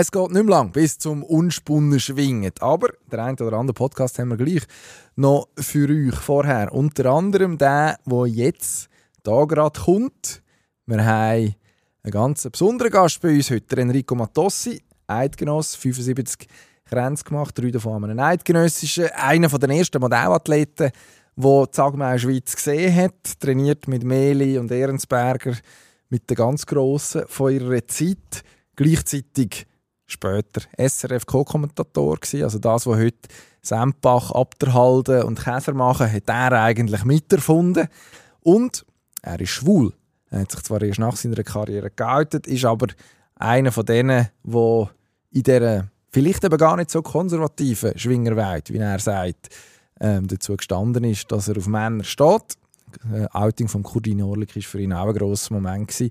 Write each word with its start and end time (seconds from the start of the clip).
Es 0.00 0.12
geht 0.12 0.30
nicht 0.30 0.44
mehr 0.44 0.54
lang 0.54 0.70
bis 0.70 0.96
zum 0.96 1.24
unspunnen 1.24 1.98
Schwingen. 1.98 2.52
Aber 2.60 2.90
der 3.10 3.24
eine 3.24 3.36
oder 3.44 3.56
andere 3.56 3.74
Podcast 3.74 4.20
haben 4.20 4.28
wir 4.28 4.36
gleich 4.36 4.62
noch 5.16 5.48
für 5.58 5.88
euch 5.88 6.14
vorher. 6.14 6.72
Unter 6.72 7.06
anderem 7.06 7.58
der, 7.58 7.98
der 8.06 8.26
jetzt 8.26 8.88
da 9.24 9.44
gerade 9.44 9.80
kommt. 9.80 10.40
Wir 10.86 11.04
haben 11.04 11.56
einen 12.04 12.12
ganz 12.12 12.48
besonderen 12.48 12.92
Gast 12.92 13.20
bei 13.20 13.34
uns 13.34 13.50
heute, 13.50 13.76
Enrico 13.80 14.14
Matossi, 14.14 14.80
Eidgenoss, 15.08 15.74
75 15.74 16.46
Grenz 16.88 17.24
gemacht, 17.24 17.58
drei 17.58 17.72
davon 17.72 18.04
einen 18.04 18.20
eidgenössischen, 18.20 19.08
einer 19.16 19.48
der 19.48 19.70
ersten 19.70 20.00
Modellathleten, 20.00 20.92
der 21.34 21.66
die 21.66 21.70
Sagmeier 21.72 22.20
Schweiz 22.20 22.54
gesehen 22.54 22.94
hat, 22.94 23.40
trainiert 23.40 23.88
mit 23.88 24.04
Meli 24.04 24.58
und 24.58 24.70
Ehrensberger, 24.70 25.56
mit 26.08 26.30
den 26.30 26.36
ganz 26.36 26.66
Grossen 26.66 27.24
von 27.26 27.52
ihrer 27.52 27.84
Zeit, 27.88 28.44
gleichzeitig 28.76 29.66
später 30.08 30.62
SRF 30.76 31.26
Co-Kommentator 31.26 32.18
also 32.42 32.58
das, 32.58 32.86
was 32.86 32.96
heute 32.96 33.28
Sempach, 33.62 34.32
Abderhalden 34.32 35.22
und 35.22 35.38
Käser 35.38 35.74
machen, 35.74 36.10
hat 36.10 36.28
er 36.28 36.52
eigentlich 36.62 37.04
miterfunden. 37.04 37.88
Und 38.40 38.84
er 39.22 39.40
ist 39.40 39.50
schwul. 39.50 39.92
Er 40.30 40.40
hat 40.40 40.52
sich 40.52 40.62
zwar 40.62 40.82
erst 40.82 40.98
nach 40.98 41.16
seiner 41.16 41.42
Karriere 41.42 41.90
geoutet, 41.90 42.46
ist 42.46 42.64
aber 42.64 42.88
einer 43.36 43.72
von 43.72 43.86
denen, 43.86 44.28
der 44.42 44.90
in 45.30 45.42
dieser 45.42 45.88
vielleicht 46.10 46.44
eben 46.44 46.56
gar 46.56 46.76
nicht 46.76 46.90
so 46.90 47.02
konservativen 47.02 47.96
Schwingerwelt, 47.98 48.72
wie 48.72 48.78
er 48.78 48.98
sagt, 48.98 49.48
ähm, 50.00 50.26
dazu 50.26 50.56
gestanden 50.56 51.04
ist, 51.04 51.30
dass 51.30 51.48
er 51.48 51.58
auf 51.58 51.66
Männer 51.66 52.04
steht. 52.04 52.56
Äh, 53.12 53.26
Outing 53.32 53.68
von 53.68 53.82
Kurdin 53.82 54.22
Orlik 54.22 54.54
war 54.56 54.62
für 54.62 54.80
ihn 54.80 54.92
auch 54.92 55.08
ein 55.08 55.14
grosser 55.14 55.54
Moment. 55.54 55.88
Gewesen. 55.88 56.10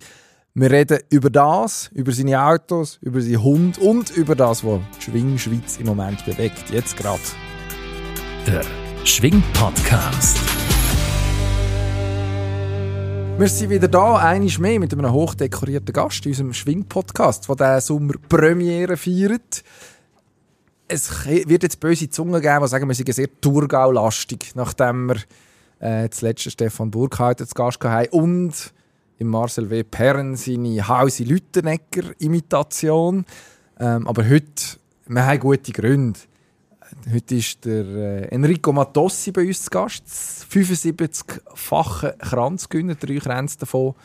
Wir 0.59 0.71
reden 0.71 0.97
über 1.11 1.29
das, 1.29 1.91
über 1.93 2.11
seine 2.11 2.41
Autos, 2.43 2.97
über 3.03 3.21
seinen 3.21 3.43
Hund 3.43 3.77
und 3.77 4.09
über 4.17 4.33
das, 4.33 4.63
was 4.63 4.79
die 4.97 5.01
Schwingschweiz 5.03 5.77
im 5.77 5.85
Moment 5.85 6.25
bewegt. 6.25 6.71
Jetzt 6.71 6.97
gerade. 6.97 7.21
Der 8.47 8.63
Schwing-Podcast. 9.03 10.39
Wir 13.37 13.47
sind 13.47 13.69
wieder 13.69 13.87
da, 13.87 14.15
einiges 14.15 14.57
mehr 14.57 14.79
mit 14.79 14.91
einem 14.93 15.11
hochdekorierten 15.11 15.93
Gast 15.93 16.25
in 16.25 16.31
unserem 16.31 16.53
Schwing-Podcast, 16.53 17.47
der 17.47 17.55
diesen 17.55 17.81
Sommer 17.81 18.13
Premiere 18.27 18.97
feiert. 18.97 19.63
Es 20.87 21.23
wird 21.27 21.61
jetzt 21.61 21.79
böse 21.79 22.09
Zungen 22.09 22.41
geben, 22.41 22.61
die 22.63 22.67
sagen, 22.67 22.87
wir 22.87 22.95
sind 22.95 23.13
sehr 23.13 23.29
Thurgau-lastig, 23.41 24.53
nachdem 24.55 25.09
wir 25.09 25.17
äh, 25.81 26.09
zuletzt 26.09 26.51
Stefan 26.51 26.89
Burkhalter 26.89 27.45
zu 27.45 27.53
Gast 27.53 27.83
hatten 27.83 28.09
und 28.09 28.73
im 29.19 29.27
Marcel 29.27 29.69
W. 29.69 29.83
Perren 29.83 30.35
seine 30.35 30.87
Hausi 30.87 31.23
Lüttenegger-Imitation. 31.23 33.25
Ähm, 33.79 34.07
aber 34.07 34.29
heute, 34.29 34.77
wir 35.07 35.25
haben 35.25 35.39
gute 35.39 35.71
Gründe. 35.71 36.19
Heute 37.11 37.35
ist 37.35 37.65
der 37.65 37.85
äh, 37.85 38.27
Enrico 38.29 38.71
Matossi 38.71 39.31
bei 39.31 39.47
uns 39.47 39.63
zu 39.63 39.69
Gast. 39.69 40.03
75-fache 40.51 42.17
Kranzgünner, 42.17 42.95
drei 42.95 43.17
Kränze 43.17 43.59
davon 43.59 43.95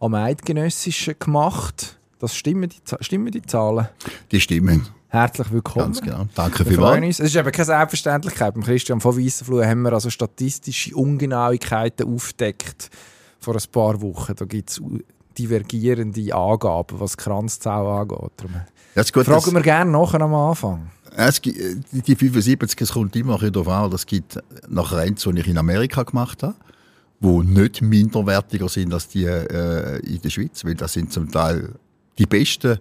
am 0.00 0.14
Eidgenössischen 0.14 1.14
gemacht. 1.18 1.98
Das 2.18 2.34
stimmen 2.34 2.68
die, 2.68 2.76
stimmen 3.00 3.30
die 3.30 3.42
Zahlen? 3.42 3.88
Die 4.32 4.40
stimmen. 4.40 4.88
Herzlich 5.08 5.52
willkommen. 5.52 5.86
Ganz 5.86 6.00
genau. 6.00 6.26
Danke 6.34 6.64
vielmals. 6.64 7.20
Es 7.20 7.26
ist 7.26 7.36
eben 7.36 7.52
keine 7.52 7.66
Selbstverständlichkeit. 7.66 8.54
Beim 8.54 8.64
Christian 8.64 9.00
von 9.00 9.16
Weissenfluh 9.16 9.62
haben 9.62 9.82
wir 9.82 9.92
also 9.92 10.10
statistische 10.10 10.96
Ungenauigkeiten 10.96 12.12
aufgedeckt 12.12 12.90
vor 13.44 13.54
ein 13.54 13.62
paar 13.70 14.00
Wochen. 14.00 14.34
Da 14.34 14.44
gibt 14.44 14.70
es 14.70 14.82
divergierende 15.38 16.34
Angaben, 16.34 17.00
was 17.00 17.16
Kranzzahl 17.16 17.86
angeht. 17.86 18.44
Das 18.94 19.12
gut, 19.12 19.26
Fragen 19.26 19.52
wir 19.52 19.60
gerne 19.60 19.90
nachher 19.90 20.20
am 20.20 20.34
Anfang. 20.34 20.90
Es 21.16 21.40
gibt, 21.40 21.58
die 21.92 22.16
75, 22.16 22.80
es 22.80 22.92
kommt 22.92 23.14
immer 23.14 23.38
darauf 23.38 23.68
an, 23.68 23.92
es 23.92 24.06
gibt 24.06 24.38
nach 24.68 24.92
Renz, 24.92 25.22
die 25.22 25.38
ich 25.38 25.46
in 25.46 25.58
Amerika 25.58 26.02
gemacht 26.02 26.42
habe, 26.42 26.56
die 27.20 27.28
nicht 27.28 27.82
minderwertiger 27.82 28.68
sind 28.68 28.92
als 28.92 29.08
die 29.08 29.24
äh, 29.24 29.98
in 30.00 30.20
der 30.20 30.30
Schweiz, 30.30 30.64
weil 30.64 30.74
das 30.74 30.92
sind 30.92 31.12
zum 31.12 31.30
Teil 31.30 31.74
die 32.18 32.26
besten 32.26 32.78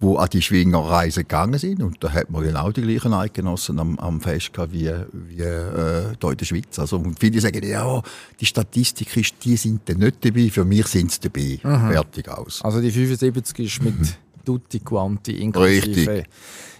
die 0.00 0.16
an 0.16 0.28
die 0.30 0.42
Schwingerreise 0.42 1.22
gegangen 1.22 1.58
sind. 1.58 1.82
Und 1.82 2.02
da 2.02 2.12
hat 2.12 2.30
man 2.30 2.42
genau 2.42 2.70
die 2.70 2.82
gleichen 2.82 3.12
Eidgenossen 3.12 3.78
am, 3.78 3.98
am 3.98 4.20
Fest 4.20 4.52
gehabt 4.52 4.72
wie, 4.72 4.90
wie 5.12 5.42
äh, 5.42 6.14
hier 6.20 6.30
in 6.30 6.36
der 6.36 6.44
Schweiz. 6.44 6.78
Also, 6.78 6.98
und 6.98 7.18
viele 7.18 7.40
sagen, 7.40 7.66
ja, 7.66 8.02
die 8.38 8.46
Statistik 8.46 9.16
ist, 9.16 9.34
die 9.44 9.56
sind 9.56 9.88
dann 9.88 9.98
nicht 9.98 10.24
dabei, 10.24 10.50
für 10.50 10.64
mich 10.64 10.86
sind 10.86 11.10
sie 11.10 11.20
dabei. 11.20 11.58
Mhm. 11.62 11.92
Fertig 11.92 12.28
aus. 12.28 12.62
Also 12.62 12.80
die 12.80 12.90
75 12.90 13.66
ist 13.66 13.82
mit 13.82 13.98
mhm. 13.98 14.08
Tutti 14.44 14.80
Quanti 14.80 15.42
inklusive... 15.42 16.10
Richtig, 16.10 16.24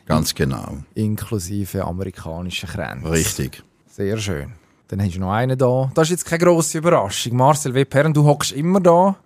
ganz 0.07 0.35
genau. 0.35 0.79
Inklusive 0.95 1.85
amerikanischen 1.85 2.69
Grenzen. 2.69 3.07
Richtig. 3.07 3.63
Sehr 3.91 4.17
schön. 4.19 4.53
Dann 4.89 5.03
hast 5.03 5.17
du 5.17 5.21
noch 5.21 5.33
einen 5.33 5.59
da. 5.59 5.91
Das 5.95 6.07
ist 6.07 6.13
jetzt 6.13 6.25
keine 6.25 6.45
grosse 6.45 6.79
Überraschung. 6.79 7.37
Marcel 7.37 7.75
W. 7.75 7.85
Perren, 7.85 8.15
du 8.15 8.25
hockst 8.25 8.53
immer 8.53 8.81
da 8.81 9.17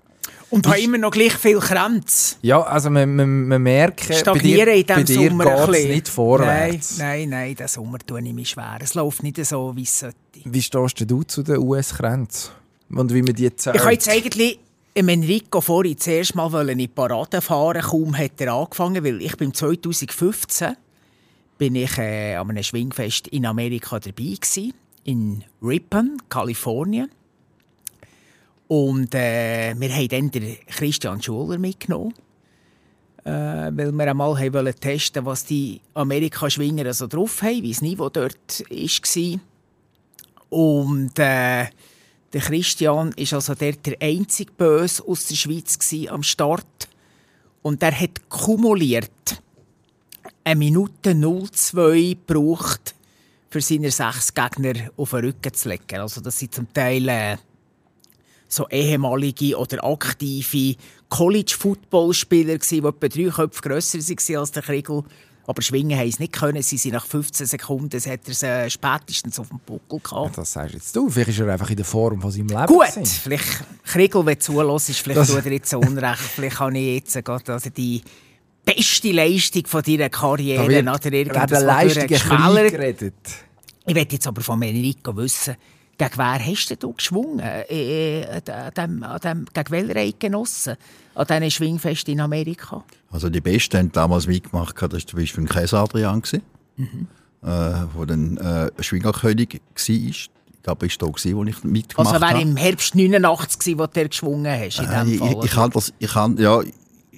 und 0.52 0.66
habe 0.66 0.80
immer 0.80 0.98
noch 0.98 1.10
gleich 1.10 1.32
viel 1.32 1.58
Kränze. 1.58 2.36
Ja, 2.42 2.60
also 2.60 2.90
man, 2.90 3.16
man, 3.16 3.48
man 3.48 3.62
merkt, 3.62 4.02
Stagnieren 4.14 4.66
bei 4.66 4.82
dir, 4.82 4.96
in 4.98 5.04
diesem 5.06 5.28
Sommer 5.30 5.44
geht 5.66 5.76
es 5.76 5.88
nicht 5.88 6.08
vorwärts. 6.08 6.98
Nein, 6.98 7.08
nein, 7.08 7.28
nein, 7.30 7.54
diesen 7.54 7.68
Sommer 7.68 7.98
tue 7.98 8.20
ich 8.20 8.34
mich 8.34 8.50
schwer. 8.50 8.78
Es 8.80 8.94
läuft 8.94 9.22
nicht 9.22 9.42
so, 9.44 9.74
wie 9.74 9.82
es 9.82 9.98
sollte. 9.98 10.16
Wie 10.44 10.62
stehst 10.62 11.10
du 11.10 11.22
zu 11.22 11.42
den 11.42 11.58
US-Kränzen? 11.58 12.50
Und 12.90 13.14
wie 13.14 13.22
man 13.22 13.34
die 13.34 13.54
zählt? 13.56 13.76
Ich 13.76 13.82
habe 13.82 13.92
jetzt 13.92 14.08
eigentlich 14.08 14.58
Enrico 14.94 15.62
vorhin 15.62 15.96
zuerst 15.96 16.34
mal 16.34 16.68
in 16.68 16.78
die 16.78 16.88
Parade 16.88 17.40
fahren 17.40 17.80
kaum 17.80 18.16
hat 18.16 18.38
er 18.38 18.52
angefangen, 18.52 19.02
weil 19.02 19.22
ich 19.22 19.36
bin 19.38 19.54
2015 19.54 20.76
bin 21.56 21.76
ich 21.76 21.96
äh, 21.96 22.34
an 22.34 22.50
einem 22.50 22.62
Schwingfest 22.62 23.28
in 23.28 23.46
Amerika 23.46 23.98
dabei 23.98 24.34
gewesen, 24.34 24.74
in 25.04 25.44
Ripon, 25.62 26.18
Kalifornien. 26.28 27.08
Und 28.72 29.14
äh, 29.14 29.74
wir 29.78 29.94
haben 29.94 30.08
dann 30.08 30.30
den 30.30 30.56
Christian 30.66 31.20
Schuler 31.20 31.58
mitgenommen, 31.58 32.14
äh, 33.22 33.30
weil 33.30 33.92
wir 33.92 34.10
einmal 34.10 34.38
haben 34.38 34.54
wollen 34.54 34.74
testen 34.74 35.26
was 35.26 35.44
die 35.44 35.78
Amerika-Schwinger 35.92 36.90
so 36.94 37.06
drauf 37.06 37.42
haben, 37.42 37.62
wie 37.62 37.70
das 37.70 37.82
Niveau 37.82 38.08
dort 38.08 38.64
war. 38.70 39.40
Und 40.48 41.18
äh, 41.18 41.66
der 42.32 42.40
Christian 42.40 43.14
war 43.14 43.32
also 43.34 43.54
der, 43.54 43.72
der 43.72 43.96
einzige 44.00 44.52
Böse 44.52 45.06
aus 45.06 45.26
der 45.26 45.34
Schweiz 45.34 45.78
am 46.08 46.22
Start. 46.22 46.88
Und 47.60 47.82
er 47.82 48.00
hat 48.00 48.26
kumuliert 48.30 49.42
eine 50.44 50.58
Minute 50.58 51.14
02 51.14 52.16
gebraucht, 52.26 52.94
für 53.50 53.60
seine 53.60 53.90
sechs 53.90 54.32
Gegner 54.32 54.90
auf 54.96 55.10
den 55.10 55.26
Rücken 55.26 55.52
zu 55.52 55.68
legen. 55.68 56.00
Also 56.00 56.22
das 56.22 56.38
sind 56.38 56.54
zum 56.54 56.72
Teil... 56.72 57.06
Äh, 57.10 57.36
so 58.52 58.68
ehemalige 58.68 59.56
oder 59.56 59.82
aktive 59.84 60.76
College-Football-Spieler, 61.08 62.58
die 62.58 62.78
etwa 62.78 63.08
drei 63.08 63.30
Köpfe 63.30 63.62
grösser 63.62 63.98
waren 63.98 64.36
als 64.38 64.52
der 64.52 64.62
Kriegel. 64.62 65.02
Aber 65.44 65.60
schwingen 65.60 65.98
haben 65.98 66.08
es 66.08 66.20
nicht 66.20 66.32
können. 66.32 66.62
Sie 66.62 66.76
sind 66.76 66.92
nach 66.92 67.04
15 67.04 67.46
Sekunden, 67.46 68.00
hat 68.00 68.20
er 68.28 68.34
sie 68.34 68.70
spätestens 68.70 69.40
auf 69.40 69.48
dem 69.48 69.58
Buckel 69.58 69.98
gehabt. 69.98 70.36
Ja, 70.36 70.42
das 70.42 70.52
sagst 70.52 70.74
jetzt 70.74 70.94
du. 70.94 71.10
Vielleicht 71.10 71.30
ist 71.30 71.40
er 71.40 71.48
einfach 71.48 71.68
in 71.68 71.76
der 71.76 71.84
Form 71.84 72.20
von 72.20 72.30
seinem 72.30 72.46
Leben. 72.46 72.66
Gut, 72.66 72.86
gewesen. 72.86 73.04
vielleicht 73.04 73.64
Kriegel, 73.84 74.24
wenn 74.24 74.38
zulässt, 74.38 74.90
vielleicht 75.00 75.20
das... 75.20 75.28
tut 75.28 75.44
er 75.44 75.52
jetzt 75.52 75.70
so 75.70 75.80
unrecht. 75.80 76.18
vielleicht 76.18 76.60
habe 76.60 76.78
ich 76.78 76.94
jetzt 76.94 77.24
gerade 77.24 77.52
also 77.52 77.70
die 77.70 78.02
beste 78.64 79.10
Leistung 79.10 79.66
von 79.66 79.82
deiner 79.82 80.10
Karriere 80.10 80.62
oder 80.62 81.12
irgendwas, 81.12 81.62
Leistung 81.62 82.06
geredet. 82.06 83.14
Ich 83.84 83.94
möchte 83.94 84.14
jetzt 84.14 84.26
aber 84.28 84.42
von 84.42 84.62
Enrico 84.62 85.16
wissen, 85.16 85.56
gegen 85.98 86.16
wer 86.16 86.46
hast 86.46 86.82
du 86.82 86.92
geschwungen? 86.92 87.40
Äh, 87.40 88.22
äh, 88.22 88.42
an 88.50 88.72
dem, 88.76 89.02
an 89.02 89.20
dem, 89.20 89.44
gegen 89.52 89.70
welche 89.70 89.96
Eidgenossen? 89.96 90.76
An 91.14 91.26
diesen 91.26 91.50
Schwingfesten 91.50 92.14
in 92.14 92.20
Amerika? 92.20 92.84
Also 93.10 93.28
die 93.28 93.40
Besten 93.40 93.78
haben 93.78 93.92
damals 93.92 94.26
mitgemacht, 94.26 94.74
das 94.80 94.92
war 94.92 95.00
zum 95.00 95.18
Beispiel 95.18 95.44
Käse 95.44 95.78
Adrian, 95.78 96.22
mhm. 96.76 97.06
äh, 97.42 97.46
der 97.46 98.06
dann 98.06 98.36
äh, 98.38 98.82
Schwingerkönig 98.82 99.60
war. 99.60 99.88
Ich 99.88 100.30
glaube, 100.62 100.86
ich 100.86 101.00
war 101.00 101.08
da, 101.08 101.34
wo 101.34 101.44
ich 101.44 101.64
mitgemacht 101.64 102.14
habe. 102.14 102.24
Also 102.24 102.34
wäre 102.36 102.42
im 102.42 102.56
Herbst 102.56 102.94
89, 102.94 103.78
wo 103.78 103.86
du 103.86 104.08
geschwungen 104.08 104.46
hast, 104.46 104.78
in 104.78 104.84
äh, 104.84 104.88
Fall, 104.88 105.08
ich, 105.08 105.44
ich, 105.44 105.50
kann 105.50 105.70
das, 105.70 105.92
ich 105.98 106.12
kann, 106.12 106.38
ja, 106.38 106.60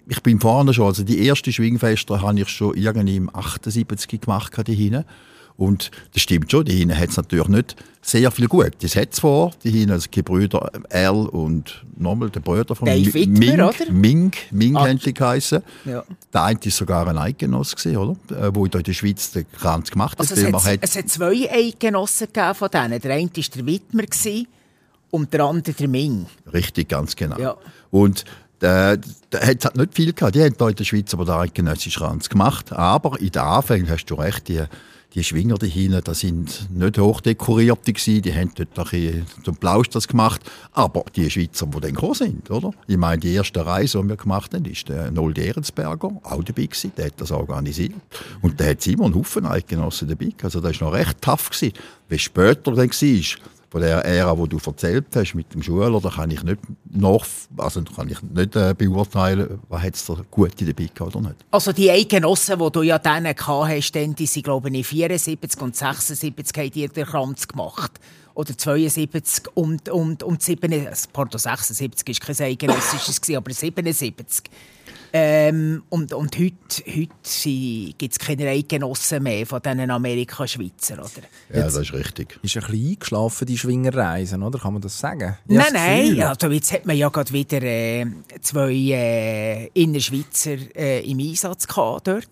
ich 0.07 0.23
bin 0.23 0.41
vorne 0.41 0.75
schon, 0.75 0.87
also 0.87 1.05
die 1.05 1.27
ersten 1.27 1.53
Schwingfeste 1.53 2.21
habe 2.21 2.41
ich 2.41 2.49
schon 2.49 2.75
irgendwie 2.75 3.17
im 3.17 3.35
78 3.35 4.21
gemacht, 4.21 4.53
die 4.67 4.75
hinten. 4.75 5.05
Und 5.57 5.91
das 6.13 6.23
stimmt 6.23 6.51
schon, 6.51 6.65
die 6.65 6.77
hinten 6.77 6.99
hat 6.99 7.11
es 7.11 7.17
natürlich 7.17 7.49
nicht 7.49 7.77
sehr 8.03 8.31
viel 8.31 8.49
gut. 8.49 8.73
Das 8.81 8.97
hat 8.97 9.15
zwar, 9.15 9.53
die 9.63 9.71
hinten, 9.71 9.93
also 9.93 10.09
die 10.11 10.23
Brüder 10.23 10.71
Erl 10.91 11.27
und 11.29 11.85
nochmal 11.97 12.29
der 12.31 12.41
Brüder 12.41 12.75
von 12.75 12.87
Dave 12.87 13.11
Ming, 13.13 13.33
Ming, 13.33 13.61
oder? 13.61 13.73
Ming, 13.91 14.33
Ming 14.51 14.77
ah. 14.77 14.89
haben 14.89 14.99
die 14.99 15.15
geheissen. 15.15 15.63
Ja. 15.85 16.05
Der 16.33 16.43
eine 16.43 16.61
war 16.61 16.71
sogar 16.71 17.09
ein 17.09 17.17
Eidgenoss, 17.17 17.75
oder? 17.87 18.17
Äh, 18.31 18.55
wo 18.55 18.67
in 18.67 18.71
der 18.71 18.93
Schweiz 18.93 19.31
den 19.31 19.47
Kranz 19.53 19.91
gemacht 19.91 20.19
hat. 20.19 20.31
Also 20.31 20.35
es, 20.35 20.65
hat, 20.65 20.79
es 20.83 20.97
hat 20.97 21.09
zwei 21.09 21.49
Eidgenossen 21.51 22.29
von 22.55 22.69
denen. 22.71 23.01
Der 23.01 23.15
eine 23.15 23.31
war 23.31 23.45
der 23.55 23.67
Widmer 23.67 24.05
und 25.11 25.33
der 25.33 25.45
andere 25.45 25.73
der 25.73 25.89
Ming. 25.89 26.27
Richtig, 26.53 26.89
ganz 26.89 27.15
genau. 27.15 27.39
Ja. 27.39 27.57
Und 27.91 28.25
da, 28.59 28.97
da 29.31 29.41
hat 29.41 29.59
es 29.59 29.65
halt 29.65 29.77
nicht 29.77 29.95
viel 29.95 30.13
gehabt. 30.13 30.35
Die 30.35 30.43
haben 30.43 30.55
hier 30.59 30.69
in 30.69 30.75
der 30.75 30.85
Schweiz 30.85 31.15
aber 31.15 31.25
den 31.25 31.35
eidgenössischen 31.35 32.03
Ranz 32.03 32.29
gemacht. 32.29 32.73
Aber 32.73 33.21
in 33.21 33.31
den 33.31 33.43
Anfängen 33.43 33.89
hast 33.89 34.07
du 34.07 34.15
recht, 34.15 34.49
die, 34.49 34.65
die 35.15 35.23
Schwinger 35.23 35.57
da 35.57 35.67
hinten, 35.67 36.01
das 36.03 36.21
sind 36.21 36.69
nicht 36.71 36.99
hochdekorierte 36.99 37.93
gewesen. 37.93 38.23
Die 38.23 38.35
haben 38.35 38.51
dort 38.55 38.93
ein 38.93 39.27
zum 39.45 39.57
Plausch 39.57 39.89
das 39.91 40.09
gemacht. 40.09 40.41
Aber 40.73 41.05
die 41.15 41.31
Schweizer, 41.31 41.67
die 41.67 41.81
dann 41.81 41.95
gekommen 41.95 42.15
sind, 42.15 42.51
oder? 42.51 42.73
Ich 42.87 42.97
meine, 42.97 43.21
die 43.21 43.33
erste 43.33 43.65
Reise, 43.65 44.03
die 44.03 44.09
wir 44.09 44.17
gemacht 44.17 44.55
haben, 44.55 44.65
ist 44.65 44.89
der 44.89 45.11
Nold 45.11 45.39
Ehrensberger, 45.39 46.09
auch 46.23 46.43
dabei 46.43 46.67
gewesen. 46.67 46.93
Der 46.97 47.07
hat 47.07 47.15
das 47.19 47.31
organisiert. 47.31 47.95
Und 48.43 48.59
der 48.59 48.71
hat 48.71 48.87
immer 48.87 49.05
einen 49.05 49.15
Haufen 49.15 49.47
Eidgenossen 49.47 50.09
dabei. 50.09 50.31
Also 50.43 50.61
das 50.61 50.81
war 50.81 50.89
noch 50.89 50.97
recht 50.97 51.23
tough 51.23 51.51
gewesen. 51.51 51.75
Wie 52.09 52.19
später 52.19 52.73
dann 52.73 52.91
war, 52.91 53.39
von 53.75 53.81
der 53.81 54.05
Ära, 54.05 54.39
wo 54.39 54.47
du 54.47 54.57
erzählt 54.65 55.07
hast 55.17 55.35
mit 55.35 55.53
dem 55.53 55.61
Schüler, 55.61 56.01
da 56.01 56.09
kann 56.09 56.31
ich 56.31 56.45
nicht 56.45 56.61
noch, 56.93 57.27
also 57.57 57.83
kann 57.83 58.09
ich 58.09 58.23
nicht 58.23 58.55
äh, 58.55 58.73
beurteilen, 58.73 59.59
was 59.69 59.83
hat 59.83 59.97
es 59.97 60.07
da 60.07 60.17
gute 60.31 60.65
dabei 60.65 60.89
gehabt 60.95 61.17
oder 61.17 61.21
nicht. 61.23 61.45
Also 61.51 61.73
die 61.73 61.91
Eigenossen, 61.91 62.57
die 62.61 62.71
du 62.71 62.83
ja 62.83 63.01
dann 63.01 63.25
gehabt 63.25 63.49
hast, 63.49 63.91
dann, 63.97 64.15
die 64.15 64.27
sind 64.27 64.45
glaube 64.45 64.71
ich 64.71 64.87
74 64.87 65.61
und 65.61 65.75
76 65.75 66.57
haben 66.57 66.71
die 66.71 66.87
den 66.87 67.05
Kranz 67.05 67.49
gemacht. 67.49 67.91
Oder 68.35 68.57
72 68.57 69.49
und, 69.55 69.89
und, 69.89 70.23
und 70.23 70.41
77, 70.41 71.13
pardon, 71.13 71.41
76 71.41 72.07
war 72.07 72.27
kein 72.29 72.47
Eigenossisches, 72.47 73.37
aber 73.37 73.53
77. 73.53 74.45
Ähm, 75.17 75.85
und, 75.91 76.13
und 76.13 76.37
heute, 76.37 76.83
heute 76.89 77.93
gibt 77.97 78.13
es 78.13 78.19
keine 78.19 78.49
Eidgenossen 78.49 79.23
mehr 79.23 79.47
von 79.47 79.63
diesen 79.63 79.89
Amerika-Schweizer, 79.89 80.95
oder? 80.95 81.23
Ja, 81.55 81.63
das 81.67 81.77
ist 81.77 81.93
richtig. 81.93 82.37
Ist 82.43 82.57
ein 82.57 82.63
bisschen 82.63 82.89
eingeschlafen, 82.89 83.47
die 83.47 83.57
Schwingerreisen, 83.57 84.43
oder? 84.43 84.59
Kann 84.59 84.73
man 84.73 84.83
das 84.83 84.99
sagen? 84.99 85.37
Ich 85.47 85.57
nein, 85.57 85.73
nein. 85.73 86.21
Also 86.21 86.49
jetzt 86.51 86.73
hat 86.73 86.85
man 86.85 86.97
ja 86.97 87.09
gerade 87.11 87.33
wieder 87.33 87.63
äh, 87.63 88.07
zwei 88.41 88.73
äh, 88.73 89.67
Innerschweizer 89.69 90.57
äh, 90.75 91.09
im 91.09 91.21
Einsatz 91.21 91.69
gehabt 91.69 92.09
dort. 92.09 92.27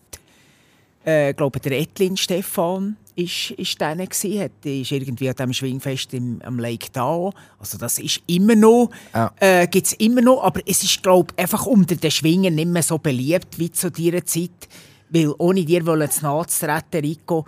Äh, 1.06 1.31
ich 1.31 1.37
glaube, 1.37 1.61
der 1.61 1.79
Etlin 1.79 2.17
Stefan 2.17 2.96
ist, 3.16 3.50
ist 3.52 3.80
der 3.80 3.94
gsi, 4.06 4.36
hat, 4.36 4.52
ist 4.64 4.90
irgendwie 4.92 5.28
an 5.28 5.34
diesem 5.36 5.52
Schwingfest 5.52 6.14
im, 6.14 6.40
am 6.42 6.58
Lake 6.58 6.90
Tao. 6.92 7.32
Also 7.58 7.78
das 7.78 7.98
ist 7.98 8.20
immer 8.26 8.54
noch, 8.54 8.90
Ja. 9.14 9.32
äh, 9.40 9.66
gibt's 9.66 9.92
immer 9.94 10.20
noch, 10.22 10.42
aber 10.42 10.60
es 10.66 10.82
ist 10.82 11.02
glaube 11.02 11.32
einfach 11.36 11.66
unter 11.66 11.96
den 11.96 12.10
Schwingen 12.10 12.54
nicht 12.54 12.68
mehr 12.68 12.82
so 12.82 12.98
beliebt 12.98 13.58
wie 13.58 13.70
zu 13.70 13.90
dieser 13.90 14.24
Zeit, 14.24 14.50
weil 15.10 15.34
ohne 15.38 15.64
dir 15.64 15.84
wollen 15.86 16.10
zu 16.10 16.22
nahe 16.22 16.46
zu 16.46 16.66
treten, 16.66 17.04
Rico, 17.06 17.44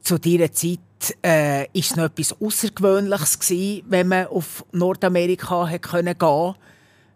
zu 0.00 0.18
dieser 0.18 0.50
Zeit 0.52 0.78
äh, 1.24 1.64
ist 1.72 1.90
es 1.90 1.96
noch 1.96 2.04
etwas 2.04 2.34
Außergewöhnliches 2.40 3.38
gewesen, 3.38 3.82
wenn 3.88 4.08
man 4.08 4.26
auf 4.26 4.64
Nordamerika 4.72 5.66
hätte 5.66 5.88
können 5.88 6.18
gehen. 6.18 6.54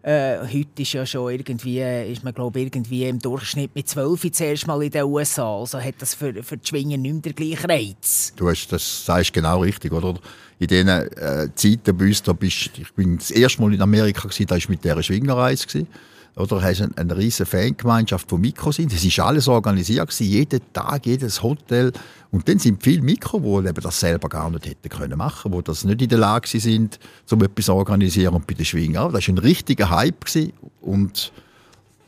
Äh, 0.07 0.39
heute 0.39 0.83
ist 0.83 0.93
ja 0.93 1.05
schon 1.05 1.33
irgendwie, 1.33 1.81
ist 1.81 2.23
man 2.23 2.33
glaube 2.33 2.61
irgendwie 2.61 3.09
im 3.09 3.19
Durchschnitt 3.19 3.75
mit 3.75 3.89
12 3.89 4.31
zuerst 4.31 4.69
mal 4.69 4.81
in 4.81 4.93
den 4.93 5.03
USA. 5.03 5.59
Also 5.59 5.81
hat 5.81 5.97
das 5.99 6.15
für, 6.15 6.45
für 6.45 6.57
die 6.57 6.65
Schwingen 6.65 7.03
nicht 7.03 7.13
mehr 7.13 7.33
den 7.33 7.35
gleichen 7.35 7.69
Reiz. 7.69 8.33
Du 8.37 8.49
hast, 8.49 8.69
das 8.69 9.05
sagst 9.05 9.33
genau 9.33 9.63
richtig, 9.63 9.91
oder? 9.91 10.15
In 10.61 10.69
diesen 10.69 10.89
äh, 10.89 11.49
Zeiten 11.57 11.97
bei 11.97 12.05
uns, 12.05 12.23
da 12.23 12.33
bist, 12.35 12.71
ich 12.79 12.93
bin 12.95 13.19
das 13.19 13.33
erste 13.33 13.61
Mal 13.61 13.75
in 13.75 13.83
Amerika 13.83 14.29
gewesen, 14.29 14.47
da 14.47 14.55
war 14.55 14.63
mit 14.69 14.85
dieser 14.85 15.03
Schwingerreise 15.03 15.67
gewesen. 15.67 15.89
Oder 16.37 16.61
hast 16.61 16.83
eine, 16.83 16.93
eine 16.97 17.17
riesige 17.17 17.47
Fangemeinschaft 17.47 18.29
von 18.29 18.41
Mikro 18.41 18.71
sind. 18.71 18.93
Das 18.93 19.03
ist 19.03 19.19
alles 19.19 19.49
organisiert 19.49 20.07
gewesen, 20.07 20.31
jeden 20.31 20.61
Tag, 20.75 21.07
jedes 21.07 21.43
Hotel. 21.43 21.93
Und 22.31 22.47
dann 22.47 22.59
sind 22.59 22.83
viele 22.83 23.01
Mikro, 23.01 23.41
die 23.41 23.69
eben 23.69 23.81
das 23.81 23.99
selber 23.99 24.29
gar 24.29 24.51
nicht 24.51 24.67
hätten 24.67 24.89
können 24.91 25.17
machen, 25.17 25.53
wo 25.53 25.63
das 25.63 25.85
nicht 25.85 26.03
in 26.03 26.11
der 26.11 26.19
Lage 26.19 26.61
sind, 26.61 26.99
um 27.31 27.43
etwas 27.43 27.65
zu 27.65 27.75
organisieren. 27.75 28.35
Und 28.35 28.47
bei 28.47 28.53
den 28.53 28.67
Schwingern, 28.67 29.05
auch. 29.05 29.13
das 29.13 29.27
war 29.27 29.35
ein 29.35 29.39
richtiger 29.39 29.89
Hype 29.89 30.27
gewesen. 30.27 30.53
und 30.83 31.33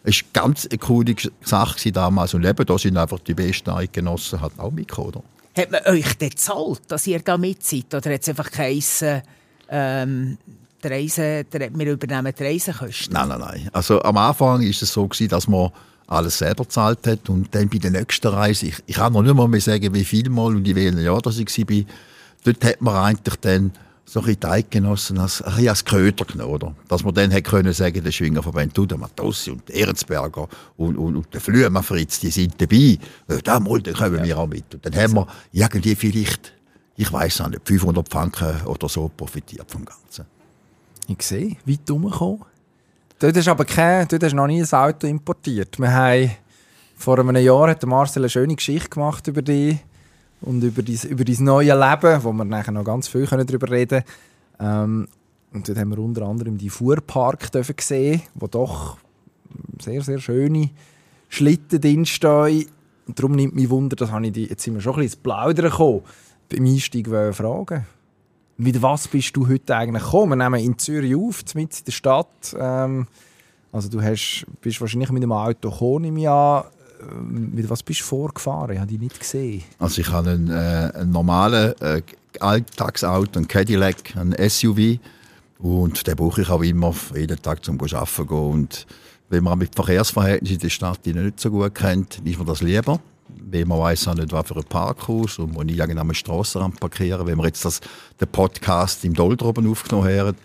es 0.04 0.22
war 0.22 0.44
ganz 0.44 0.66
eine 0.66 0.78
coole 0.78 1.14
Sache 1.42 1.90
damals. 1.90 2.34
Und 2.34 2.44
eben, 2.44 2.66
da 2.66 2.78
sind 2.78 2.96
einfach 2.96 3.18
die 3.20 3.34
besten 3.34 3.70
Eidgenossen 3.70 4.40
halt 4.40 4.58
auch 4.58 4.70
Mikro, 4.70 5.08
oder? 5.08 5.22
Hat 5.56 5.70
man 5.70 5.80
euch 5.86 6.14
denn 6.18 6.30
gezahlt, 6.30 6.82
dass 6.88 7.06
ihr 7.06 7.20
da 7.20 7.36
mit 7.36 7.64
seid? 7.64 7.92
Oder 7.94 8.14
hat 8.14 8.22
es 8.22 8.28
einfach 8.28 8.50
geheissen, 8.50 9.22
ähm, 9.68 10.38
die 10.82 10.88
Reise, 10.88 11.44
der, 11.44 11.70
wir 11.76 11.92
übernehmen 11.92 12.32
die 12.38 12.42
Reisekosten? 12.42 13.12
Nein, 13.12 13.28
nein, 13.28 13.40
nein. 13.40 13.68
Also 13.72 14.00
am 14.02 14.16
Anfang 14.16 14.62
ist 14.62 14.82
es 14.82 14.92
so 14.92 15.06
gewesen, 15.06 15.28
dass 15.28 15.48
man 15.48 15.70
alles 16.06 16.38
selber 16.38 16.64
gezahlt 16.64 17.06
hat 17.06 17.28
und 17.28 17.54
dann 17.54 17.68
bei 17.68 17.78
der 17.78 17.90
nächsten 17.90 18.28
Reise, 18.28 18.66
ich, 18.66 18.76
ich 18.86 18.96
kann 18.96 19.12
noch 19.12 19.22
nicht 19.22 19.34
mal 19.34 19.48
mehr 19.48 19.60
sagen, 19.60 19.92
wie 19.92 20.04
viel 20.04 20.30
Mal 20.30 20.56
und 20.56 20.66
in 20.66 20.74
welchem 20.74 20.98
Jahr 20.98 21.20
dass 21.20 21.38
ich 21.38 21.46
war, 21.58 21.84
dort 22.44 22.64
hat 22.64 22.80
man 22.80 22.96
eigentlich 22.96 23.36
dann 23.36 23.72
so 24.06 24.22
ein 24.22 24.40
die 24.40 24.46
Eidgenossen 24.46 25.18
als, 25.18 25.42
ein 25.42 25.68
als 25.68 25.84
Köder 25.84 26.24
genommen, 26.24 26.54
oder? 26.54 26.74
Dass 26.88 27.04
man 27.04 27.12
dann 27.12 27.30
hätte 27.30 27.50
können 27.50 27.74
sagen, 27.74 28.02
der 28.02 28.10
Schwingerverband, 28.10 28.76
du, 28.76 28.86
der 28.86 28.96
Matossi 28.96 29.50
und 29.50 29.68
der 29.68 29.76
Ehrensberger 29.76 30.48
und, 30.78 30.96
und, 30.96 31.16
und 31.16 31.34
der 31.34 31.42
Flüemer 31.42 31.82
Fritz, 31.82 32.18
die 32.20 32.30
sind 32.30 32.54
dabei. 32.58 32.98
Ja, 33.28 33.38
da 33.44 33.60
mal, 33.60 33.82
dann 33.82 33.92
kommen 33.92 34.24
wir 34.24 34.38
auch 34.38 34.46
mit. 34.46 34.74
Und 34.74 34.86
dann 34.86 34.96
haben 34.96 35.14
wir 35.14 35.26
irgendwie 35.52 35.94
vielleicht, 35.94 36.54
ich 36.96 37.12
weiß 37.12 37.48
nicht, 37.48 37.60
500 37.64 38.08
Franken 38.08 38.62
oder 38.64 38.88
so 38.88 39.10
profitiert 39.14 39.70
vom 39.70 39.84
Ganzen. 39.84 40.24
Ich 41.10 41.22
sehe, 41.22 41.56
weit 41.64 41.90
rumgekommen. 41.90 42.42
Dort 43.18 43.34
hast 43.34 43.46
du 43.46 43.50
aber 43.50 43.64
kein, 43.64 44.06
dort 44.06 44.22
hast 44.22 44.34
noch 44.34 44.46
nie 44.46 44.62
ein 44.62 44.72
Auto 44.72 45.06
importiert. 45.06 45.78
Wir 45.78 45.90
haben, 45.90 46.30
vor 46.96 47.18
einem 47.18 47.34
Jahr 47.36 47.70
hat 47.70 47.84
Marcel 47.86 48.22
eine 48.22 48.28
schöne 48.28 48.54
Geschichte 48.54 48.90
gemacht 48.90 49.26
über 49.26 49.40
dich 49.40 49.78
und 50.42 50.62
über 50.62 50.82
dein, 50.82 50.98
über 51.08 51.24
dein 51.24 51.44
neue 51.44 51.72
Leben, 51.72 52.22
wo 52.22 52.32
wir 52.32 52.44
nachher 52.44 52.72
noch 52.72 52.84
ganz 52.84 53.08
viel 53.08 53.24
darüber 53.24 53.70
reden 53.70 54.04
können. 54.58 55.08
Ähm, 55.08 55.08
und 55.54 55.66
dort 55.66 55.78
haben 55.78 55.90
wir 55.90 55.98
unter 55.98 56.26
anderem 56.26 56.58
die 56.58 56.68
Fuhrpark 56.68 57.50
dürfen 57.52 57.74
sehen, 57.80 58.20
wo 58.34 58.46
doch 58.46 58.98
sehr, 59.80 60.02
sehr 60.02 60.18
schöne 60.18 60.68
Schlitten 61.30 61.80
drinstehen. 61.80 62.66
Darum 63.06 63.32
nimmt 63.32 63.54
mich 63.54 63.70
Wunder, 63.70 63.96
das 63.96 64.12
habe 64.12 64.26
ich 64.26 64.32
die, 64.32 64.44
jetzt 64.44 64.62
sind 64.62 64.74
wir 64.74 64.82
schon 64.82 64.92
ein 64.92 65.00
bisschen 65.00 65.16
ins 65.16 65.22
Plaudern 65.22 65.70
gekommen. 65.70 66.02
Beim 66.50 66.66
Einstieg 66.66 67.08
wollte 67.08 67.30
ich 67.30 67.36
fragen. 67.36 67.86
Mit 68.60 68.82
was 68.82 69.06
bist 69.06 69.36
du 69.36 69.48
heute 69.48 69.76
eigentlich 69.76 70.02
gekommen? 70.02 70.36
Wir 70.36 70.50
nehmen 70.50 70.60
in 70.60 70.76
Zürich 70.76 71.14
auf, 71.14 71.44
mit 71.54 71.78
in 71.78 71.84
der 71.84 71.92
Stadt. 71.92 72.56
Ähm, 72.58 73.06
also 73.70 73.88
du 73.88 74.02
hast, 74.02 74.46
bist 74.60 74.80
wahrscheinlich 74.80 75.12
mit 75.12 75.22
einem 75.22 75.30
Auto 75.30 75.70
gekommen 75.70 76.06
im 76.06 76.16
Jahr. 76.16 76.68
Ähm, 77.00 77.54
Mit 77.54 77.70
was 77.70 77.84
bist 77.84 78.00
du 78.00 78.04
vorgefahren? 78.04 78.72
Ich 78.72 78.80
habe 78.80 78.90
dich 78.90 78.98
nicht 78.98 79.20
gesehen. 79.20 79.62
Also 79.78 80.00
ich 80.00 80.10
habe 80.10 80.30
einen, 80.30 80.50
äh, 80.50 80.90
einen 80.92 81.12
normalen 81.12 81.80
äh, 81.80 82.02
Alltagsauto, 82.40 83.38
einen 83.38 83.46
Cadillac, 83.46 84.16
einen 84.16 84.34
SUV 84.50 84.98
und 85.60 86.04
den 86.04 86.16
brauche 86.16 86.42
ich 86.42 86.50
auch 86.50 86.62
immer 86.62 86.92
jeden 87.14 87.40
Tag 87.40 87.64
zum 87.64 87.80
Arbeiten 87.80 88.26
gehen. 88.26 88.50
Und 88.50 88.86
wenn 89.28 89.44
man 89.44 89.58
mit 89.60 89.76
Verkehrsverhältnissen 89.76 90.56
in 90.56 90.60
der 90.62 90.70
Stadt 90.70 91.06
nicht 91.06 91.38
so 91.38 91.52
gut 91.52 91.76
kennt, 91.76 92.20
ist 92.24 92.38
mir 92.40 92.44
das 92.44 92.60
lieber. 92.60 92.98
Weil 93.50 93.64
man 93.64 93.78
weiß 93.78 94.08
auch 94.08 94.14
nicht, 94.14 94.32
was 94.32 94.46
für 94.46 94.56
ein 94.56 94.64
Parkhaus 94.64 95.38
und 95.38 95.54
man 95.56 95.66
nicht 95.66 95.78
irgendeinem 95.78 96.14
Strassenrand 96.14 96.78
parkieren. 96.80 97.26
Wenn 97.26 97.38
wir 97.38 97.46
jetzt 97.46 97.64
das, 97.64 97.80
den 98.20 98.28
Podcast 98.28 99.04
im 99.04 99.14
Doldroben 99.14 99.70
aufgenommen 99.70 100.08
hätten, 100.08 100.36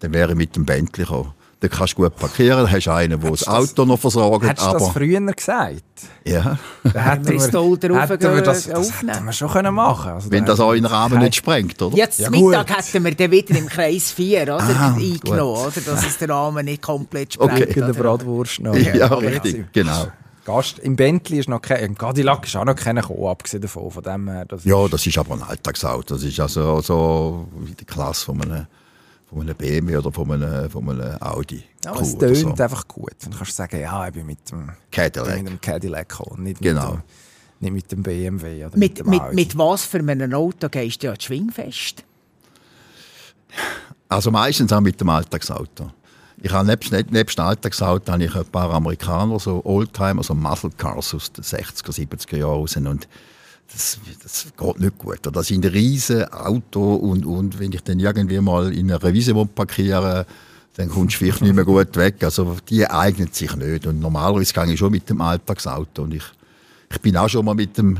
dann 0.00 0.12
wäre 0.12 0.30
ich 0.32 0.36
mit 0.38 0.54
dem 0.56 0.64
Bentley 0.66 1.04
gekommen. 1.04 1.32
Dann 1.60 1.70
kannst 1.70 1.92
du 1.96 2.02
gut 2.02 2.16
parkieren, 2.16 2.58
dann 2.64 2.72
hast 2.72 2.86
du 2.86 2.92
einen, 2.92 3.20
der 3.20 3.30
das 3.30 3.46
Auto 3.46 3.84
noch 3.84 3.96
versorgt. 3.96 4.44
Hättest 4.44 4.66
du 4.66 4.72
das 4.72 4.82
aber, 4.82 4.92
früher 4.92 5.20
gesagt? 5.20 5.82
ja, 6.26 6.58
Dann 6.82 6.92
hätten 6.92 7.26
wir 7.28 7.40
hätten 7.40 8.20
wir 8.34 8.42
das, 8.42 8.66
das 8.66 9.00
hätten 9.00 9.24
wir 9.24 9.32
schon 9.32 9.48
können 9.48 9.72
machen 9.72 10.10
also 10.10 10.28
wenn 10.32 10.44
da 10.44 10.50
das 10.52 10.58
auch 10.60 10.72
in 10.72 10.82
den 10.82 10.86
Rahmen 10.86 11.20
nicht 11.20 11.36
sprengt, 11.36 11.80
oder? 11.80 11.96
Jetzt 11.96 12.18
Ja, 12.18 12.30
Mittag 12.30 12.66
gut. 12.66 12.76
hätten 12.78 13.04
wir 13.04 13.14
dann 13.14 13.30
wieder 13.30 13.56
im 13.56 13.68
Kreis 13.68 14.10
4 14.10 14.42
oder, 14.42 14.56
Ah, 14.58 14.94
eingenommen, 14.94 15.20
gut. 15.20 15.76
oder, 15.76 15.80
dass 15.86 16.04
es 16.04 16.18
den 16.18 16.32
Rahmen 16.32 16.64
nicht 16.64 16.82
komplett 16.82 17.38
Okay. 17.38 17.54
sprengt. 17.62 17.76
in 17.76 17.80
der 17.82 17.90
oder? 17.90 18.02
Bratwurst 18.02 18.60
noch. 18.60 18.74
Ja, 18.74 19.04
Aber 19.12 19.22
richtig, 19.22 19.72
genau. 19.72 20.08
Gast, 20.44 20.80
Im 20.80 20.96
Bentley 20.96 21.38
ist 21.38 21.48
noch 21.48 21.62
kein, 21.62 21.84
im 21.84 21.94
Cadillac 21.96 22.46
ist 22.46 22.56
auch 22.56 22.64
noch 22.64 22.74
keiner 22.74 23.02
gekommen, 23.02 23.26
abgesehen 23.26 23.60
davon. 23.62 23.90
Von 23.92 24.02
dem 24.02 24.28
her, 24.28 24.44
das 24.44 24.64
Ja, 24.64 24.88
das 24.88 25.06
ist 25.06 25.16
aber 25.16 25.34
ein 25.34 25.42
Alltagsauto. 25.42 26.14
Das 26.14 26.22
ist 26.24 26.40
also 26.40 26.80
so 26.80 27.48
in 27.64 27.76
der 27.76 27.86
Klasse 27.86 28.24
von 28.26 28.42
einem, 28.42 28.66
von 29.30 29.42
einem 29.42 29.54
BMW 29.54 29.96
oder 29.98 30.10
von 30.10 30.32
einem, 30.32 30.68
von 30.68 30.88
einem 30.90 31.16
Audi. 31.22 31.62
ja, 31.84 31.94
es 32.00 32.18
tönt 32.18 32.36
so. 32.56 32.62
einfach 32.62 32.88
gut. 32.88 33.12
Dann 33.22 33.30
kannst 33.32 33.52
du 33.52 33.54
sagen, 33.54 33.80
ja, 33.80 34.08
ich 34.08 34.14
bin 34.14 34.26
mit 34.26 34.50
dem 34.50 34.70
Cadillac. 34.90 35.36
mit 35.42 35.48
dem 35.48 35.60
Cadillac 35.60 36.08
gekommen, 36.08 36.42
nicht, 36.42 36.60
Genau. 36.60 36.90
mit, 36.90 37.00
dem, 37.00 37.02
nicht 37.60 37.72
mit 37.72 37.92
dem 37.92 38.02
BMW 38.02 38.64
oder 38.66 38.76
mit, 38.76 38.78
Mit, 38.78 38.98
dem 38.98 39.10
mit, 39.10 39.20
Audi. 39.20 39.34
mit 39.36 39.58
was 39.58 39.84
für 39.84 39.98
einem 39.98 40.32
Auto 40.34 40.68
gehst 40.68 41.02
du 41.04 41.06
ja 41.06 41.14
Schwingfest? 41.20 42.02
Also 44.08 44.30
meistens 44.32 44.72
auch 44.72 44.80
mit 44.80 45.00
dem 45.00 45.08
Alltagsauto. 45.08 45.90
Ich 46.44 46.50
habe 46.50 46.66
nebst, 46.66 46.90
neb- 46.92 47.12
nebst 47.12 47.38
Alltagsauto 47.38 48.10
habe 48.12 48.24
ich 48.24 48.34
ein 48.34 48.44
paar 48.46 48.70
Amerikaner, 48.72 49.38
so 49.38 49.64
Oldtimer, 49.64 50.24
so 50.24 50.34
Muscle 50.34 50.70
Cars 50.76 51.14
aus 51.14 51.30
den 51.32 51.44
60er, 51.44 51.92
70er 51.92 52.36
Jahren 52.36 52.50
raus. 52.50 52.76
Und 52.76 53.06
das, 53.72 53.98
das 54.22 54.46
geht 54.58 54.80
nicht 54.80 54.98
gut. 54.98 55.20
Das 55.22 55.46
sind 55.46 55.64
riesen 55.66 56.24
Auto 56.32 56.94
und, 56.96 57.24
und 57.24 57.60
wenn 57.60 57.72
ich 57.72 57.82
dann 57.84 58.00
irgendwie 58.00 58.40
mal 58.40 58.72
in 58.72 58.90
einer 58.90 59.02
Revision 59.02 59.36
will 59.36 59.46
parkieren 59.46 60.24
dann 60.74 60.88
kommst 60.88 61.16
du 61.16 61.18
vielleicht 61.18 61.42
nicht 61.42 61.54
mehr 61.54 61.66
gut 61.66 61.94
weg. 61.96 62.24
Also 62.24 62.56
die 62.68 62.86
eignen 62.88 63.28
sich 63.30 63.54
nicht. 63.56 63.86
Und 63.86 64.00
normalerweise 64.00 64.54
gehe 64.54 64.72
ich 64.72 64.78
schon 64.78 64.90
mit 64.90 65.08
dem 65.10 65.20
Alltagsauto. 65.20 66.02
Und 66.02 66.14
ich, 66.14 66.24
ich 66.90 66.98
bin 67.00 67.16
auch 67.16 67.28
schon 67.28 67.44
mal 67.44 67.54
mit 67.54 67.76
dem, 67.76 67.98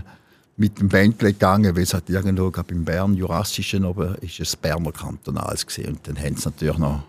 mit 0.57 0.81
dem 0.81 0.89
Bentley 0.89 1.35
gegangen, 1.35 1.77
weil 1.77 1.83
es 1.83 1.93
hat 1.93 2.09
irgendwo, 2.09 2.51
glaub, 2.51 2.71
im 2.71 2.83
Bern, 2.85 3.15
Jurassischen 3.15 3.85
oben, 3.85 4.15
ist 4.23 4.41
es 4.41 4.57
Berner 4.57 4.91
Kantonals 4.91 5.67
gesehen. 5.67 5.95
Und 5.97 6.09
dann 6.09 6.19
haben 6.19 6.37
sie 6.37 6.49
natürlich 6.49 6.79
noch 6.79 7.03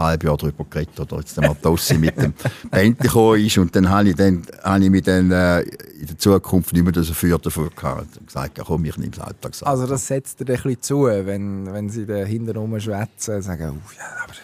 halbes 0.00 0.26
Jahr 0.26 0.36
darüber 0.36 0.64
geredet, 0.68 0.98
oder 0.98 1.18
jetzt 1.18 1.36
der 1.36 1.48
Matossi 1.48 1.98
mit 1.98 2.16
dem 2.16 2.34
Bentley 2.70 3.06
gekommen 3.06 3.44
ist. 3.44 3.58
Und 3.58 3.76
dann 3.76 3.88
habe 3.88 4.08
ich, 4.08 4.16
dann, 4.16 4.42
habe 4.62 4.84
ich 4.84 4.90
mich 4.90 5.02
dann 5.02 5.30
äh, 5.30 5.60
in 5.60 6.06
der 6.06 6.18
Zukunft 6.18 6.72
nicht 6.72 6.84
mehr 6.84 7.04
so 7.04 7.14
für 7.14 7.38
dafür 7.38 7.70
gehabt 7.70 8.16
und 8.18 8.26
gesagt, 8.26 8.58
ja, 8.58 8.64
komm, 8.64 8.84
ich 8.84 8.96
nehme 8.96 9.12
das 9.12 9.24
Alltagsauto. 9.24 9.70
Also 9.70 9.86
das 9.86 10.06
setzt 10.06 10.40
dir 10.40 10.44
ein 10.44 10.54
bisschen 10.54 10.82
zu, 10.82 11.04
wenn, 11.04 11.72
wenn 11.72 11.88
sie 11.88 12.06
da 12.06 12.16
hinten 12.16 12.56
rumschwätzen, 12.56 13.42
sagen, 13.42 13.80
oh, 13.84 13.92
ja, 13.96 14.24
aber 14.24 14.34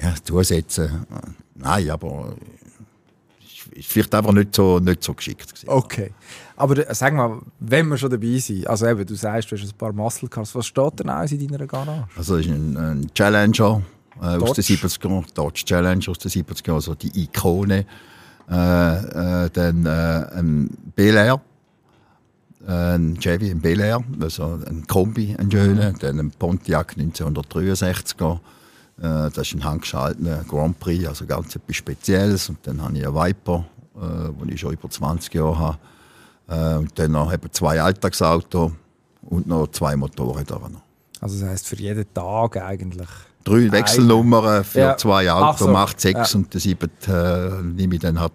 Ja, 0.00 0.08
ja, 0.08 0.14
zusetzen. 0.24 1.06
Nein, 1.54 1.90
aber 1.90 2.34
ist 3.72 3.88
vielleicht 3.88 4.14
einfach 4.14 4.32
nicht 4.32 4.54
so, 4.54 4.78
nicht 4.78 5.02
so 5.02 5.12
geschickt. 5.14 5.48
Gewesen. 5.48 5.68
Okay. 5.68 6.12
Aber 6.56 6.88
äh, 6.88 6.94
sag 6.94 7.12
mal, 7.12 7.40
wenn 7.60 7.88
wir 7.88 7.98
schon 7.98 8.10
dabei 8.10 8.38
sind, 8.38 8.66
also 8.66 8.86
eben, 8.86 9.04
du 9.04 9.14
sagst, 9.14 9.50
du 9.50 9.56
hast 9.56 9.64
ein 9.64 9.76
paar 9.76 9.92
Muscle 9.92 10.28
Cars, 10.28 10.54
was 10.54 10.66
steht 10.66 11.00
denn 11.00 11.08
alles 11.08 11.32
in 11.32 11.46
deiner 11.46 11.66
Garage? 11.66 12.06
Also 12.16 12.36
das 12.36 12.46
ist 12.46 12.52
ein, 12.52 12.76
ein 12.76 13.10
Challenger 13.14 13.82
äh, 14.20 14.36
aus 14.36 14.52
den 14.52 14.64
70ern, 14.64 15.24
Dodge 15.34 15.64
Challenger 15.64 16.10
aus 16.10 16.18
den 16.18 16.30
70ern, 16.30 16.74
also 16.74 16.94
die 16.94 17.22
Ikone. 17.22 17.86
Äh, 18.48 19.44
äh, 19.44 19.50
dann 19.52 19.86
äh, 19.86 20.38
ein 20.38 20.70
Bel 20.94 21.16
Air, 21.16 21.40
ein 22.66 23.18
Chevy, 23.20 23.50
ein 23.50 23.60
Bel 23.60 23.80
Air, 23.80 24.02
also 24.20 24.60
ein 24.66 24.86
Kombi, 24.86 25.34
ein 25.36 25.50
schöner, 25.50 25.92
dann 25.92 26.18
ein 26.18 26.30
Pontiac 26.30 26.94
1963er. 26.96 28.38
Äh, 28.98 29.30
das 29.30 29.38
ist 29.38 29.54
ein 29.54 29.64
handgeschalteter 29.64 30.44
Grand 30.48 30.78
Prix, 30.78 31.06
also 31.06 31.26
ganz 31.26 31.54
etwas 31.56 31.76
Spezielles. 31.76 32.48
Und 32.48 32.58
dann 32.62 32.82
habe 32.82 32.96
ich 32.96 33.06
einen 33.06 33.14
Viper, 33.14 33.66
äh, 33.96 34.32
den 34.32 34.52
ich 34.52 34.60
schon 34.60 34.72
über 34.72 34.88
20 34.88 35.34
Jahre 35.34 35.58
habe. 35.58 35.78
Äh, 36.48 36.78
und 36.78 36.98
dann 36.98 37.12
noch 37.12 37.32
eben 37.32 37.52
zwei 37.52 37.80
Alltagsautos 37.80 38.72
und 39.22 39.46
noch 39.46 39.68
zwei 39.68 39.96
Motorräder. 39.96 40.58
Noch. 40.58 40.82
Also 41.20 41.40
das 41.40 41.48
heisst 41.48 41.66
für 41.68 41.76
jeden 41.76 42.12
Tag 42.14 42.56
eigentlich. 42.56 43.08
Drei 43.46 43.70
Wechselnummern 43.70 44.64
für 44.64 44.78
Ja. 44.80 44.96
zwei 44.96 45.30
Autos 45.30 45.60
so. 45.60 45.68
macht 45.68 46.00
sechs 46.00 46.32
Ja. 46.32 46.38
und 46.38 46.52
der 46.52 46.60
siebte 46.60 47.58
äh, 47.60 47.64
nehme 47.64 47.94
ich 47.94 48.00
dann 48.00 48.18
halt 48.20 48.32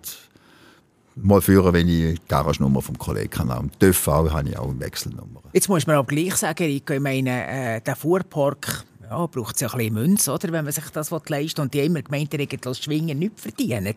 mal 1.15 1.41
führen, 1.41 1.74
wenn 1.74 1.88
ich 1.88 2.20
die 2.20 2.27
Garagenummer 2.27 2.82
vom 2.82 2.98
Kollegen 2.98 3.50
habe. 3.50 3.60
Und 3.63 3.80
TÜV 3.80 4.08
auch, 4.08 4.32
habe 4.32 4.50
ich 4.50 4.58
auch 4.58 4.70
eine 4.70 4.80
Wechselnummer. 4.80 5.41
Jetzt 5.53 5.68
muss 5.68 5.86
man 5.86 5.98
aber 5.98 6.08
gleich 6.08 6.36
sagen, 6.36 6.63
Rico, 6.63 6.94
ich 6.94 7.00
meine, 7.01 7.75
äh, 7.75 7.82
der 7.82 7.96
Fuhrpark 7.96 8.86
ja, 9.10 9.25
braucht 9.27 9.60
ja 9.60 9.68
ein 9.68 9.77
bisschen 9.77 9.94
Münze, 9.94 10.32
oder, 10.32 10.51
wenn 10.53 10.63
man 10.63 10.74
sich 10.74 10.86
das 10.94 11.12
leisten 11.12 11.58
will. 11.58 11.63
Und 11.63 11.74
die 11.74 11.80
haben 11.80 11.88
immer 11.88 12.01
gemeint, 12.01 12.65
das 12.65 12.80
Schwingen 12.80 13.20
nicht 13.20 13.39
verdient. 13.39 13.96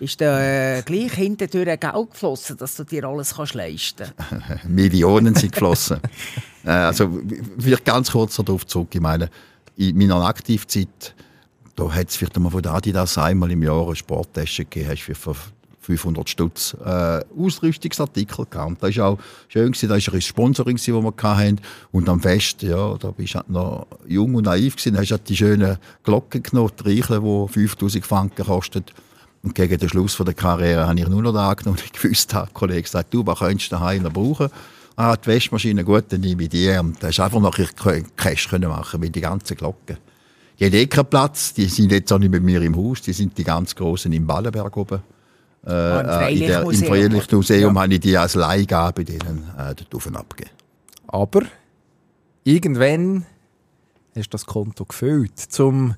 Ist 0.00 0.20
da 0.20 0.40
äh, 0.40 0.82
gleich 0.82 1.12
hintendurch 1.12 1.78
Geld 1.78 2.10
geflossen, 2.10 2.56
dass 2.56 2.74
du 2.74 2.82
dir 2.82 3.04
alles 3.04 3.36
kannst 3.36 3.54
leisten 3.54 4.10
kannst? 4.16 4.64
Millionen 4.68 5.34
sind 5.34 5.52
geflossen. 5.52 6.00
äh, 6.64 6.70
also 6.70 7.20
vielleicht 7.58 7.84
ganz 7.84 8.10
kurz 8.10 8.34
darauf 8.36 8.66
zurück. 8.66 8.88
Ich 8.94 9.00
meine, 9.00 9.28
in 9.76 9.96
meiner 9.96 10.22
Aktivzeit, 10.22 11.14
da 11.76 11.92
hat 11.92 12.10
es 12.10 12.16
vielleicht 12.16 12.36
einmal 12.36 12.52
von 12.52 12.66
Adidas 12.66 13.16
einmal 13.18 13.50
im 13.50 13.62
Jahr 13.62 13.86
eine 13.86 13.96
Sporttasche 13.96 14.64
gegeben, 14.64 14.90
hast 14.90 15.06
du 15.06 15.14
für 15.14 15.34
500 15.82 16.28
Stutz 16.28 16.76
äh, 16.84 17.20
Ausrüstungsartikel 17.36 18.46
gehabt. 18.48 18.82
Das 18.82 18.96
war 18.96 19.08
auch 19.08 19.18
schön, 19.48 19.72
gewesen. 19.72 19.88
das 19.88 20.06
war 20.06 20.14
ein 20.14 20.20
Sponsoring, 20.20 20.76
das 20.76 20.86
wir 20.86 21.14
hatten. 21.22 21.60
Und 21.90 22.08
am 22.08 22.20
Fest, 22.20 22.62
ja, 22.62 22.96
da 22.98 23.10
bist 23.10 23.34
du 23.34 23.38
halt 23.38 23.50
noch 23.50 23.86
jung 24.06 24.36
und 24.36 24.44
naiv 24.44 24.76
gewesen. 24.76 24.94
Da 24.94 25.00
hast 25.00 25.10
halt 25.10 25.28
die 25.28 25.36
schönen 25.36 25.78
Glocken 26.04 26.42
genommen, 26.42 26.70
die 26.78 27.00
Reicheln, 27.00 27.22
die 27.22 27.52
5000 27.52 28.06
Franken 28.06 28.46
kosten. 28.46 28.84
Und 29.42 29.56
gegen 29.56 29.76
den 29.76 29.88
Schluss 29.88 30.16
der 30.16 30.34
Karriere 30.34 30.86
habe 30.86 31.00
ich 31.00 31.08
nur 31.08 31.20
noch 31.20 31.34
angenommen 31.34 31.76
und 31.76 31.84
ich 31.84 31.92
gewusst 32.00 32.32
der 32.32 32.48
Kollege 32.52 32.82
gesagt, 32.82 33.12
du, 33.12 33.26
was 33.26 33.40
könntest 33.40 33.72
du 33.72 33.76
daheim 33.76 34.04
noch 34.04 34.12
brauchen? 34.12 34.50
Ah, 34.96 35.16
die 35.16 35.28
Waschmaschine, 35.28 35.84
gut, 35.84 36.04
dann 36.10 36.20
nehme 36.20 36.42
ich 36.44 36.48
die. 36.50 36.68
Und 36.68 37.02
da 37.02 37.08
hast 37.08 37.18
du 37.18 37.22
einfach 37.22 37.40
noch 37.40 37.58
Cash 38.16 38.48
können 38.48 38.68
machen 38.68 39.00
mit 39.00 39.14
den 39.14 39.22
ganzen 39.22 39.56
Glocken. 39.56 39.96
Die 40.58 40.66
haben 40.66 40.74
eh 40.74 40.86
keinen 40.86 41.06
Platz, 41.06 41.54
die 41.54 41.64
sind 41.66 41.90
jetzt 41.90 42.12
auch 42.12 42.18
nicht 42.18 42.30
mit 42.30 42.42
mir 42.42 42.62
im 42.62 42.76
Haus, 42.76 43.02
die 43.02 43.12
sind 43.12 43.36
die 43.36 43.42
ganz 43.44 43.74
großen 43.74 44.12
im 44.12 44.26
Ballenberg 44.26 44.76
oben. 44.76 45.02
Äh, 45.66 45.70
Ah, 45.70 46.28
im 46.28 46.36
äh, 46.36 46.40
in 46.40 46.40
der, 46.40 46.62
Im 46.62 46.64
Freilichtmuseum. 46.64 46.88
Freilichtmuseum 46.88 47.78
habe 47.78 47.94
ich 47.94 48.00
die 48.00 48.16
als 48.16 48.34
Leihgabe 48.34 49.04
denen 49.04 49.48
äh, 49.58 49.74
dort 49.74 49.94
oben 49.94 50.16
abgegeben. 50.16 50.54
Aber 51.08 51.42
irgendwann 52.44 53.26
hast 54.14 54.26
du 54.26 54.30
das 54.30 54.46
Konto 54.46 54.84
gefüllt, 54.84 55.32
um, 55.58 55.94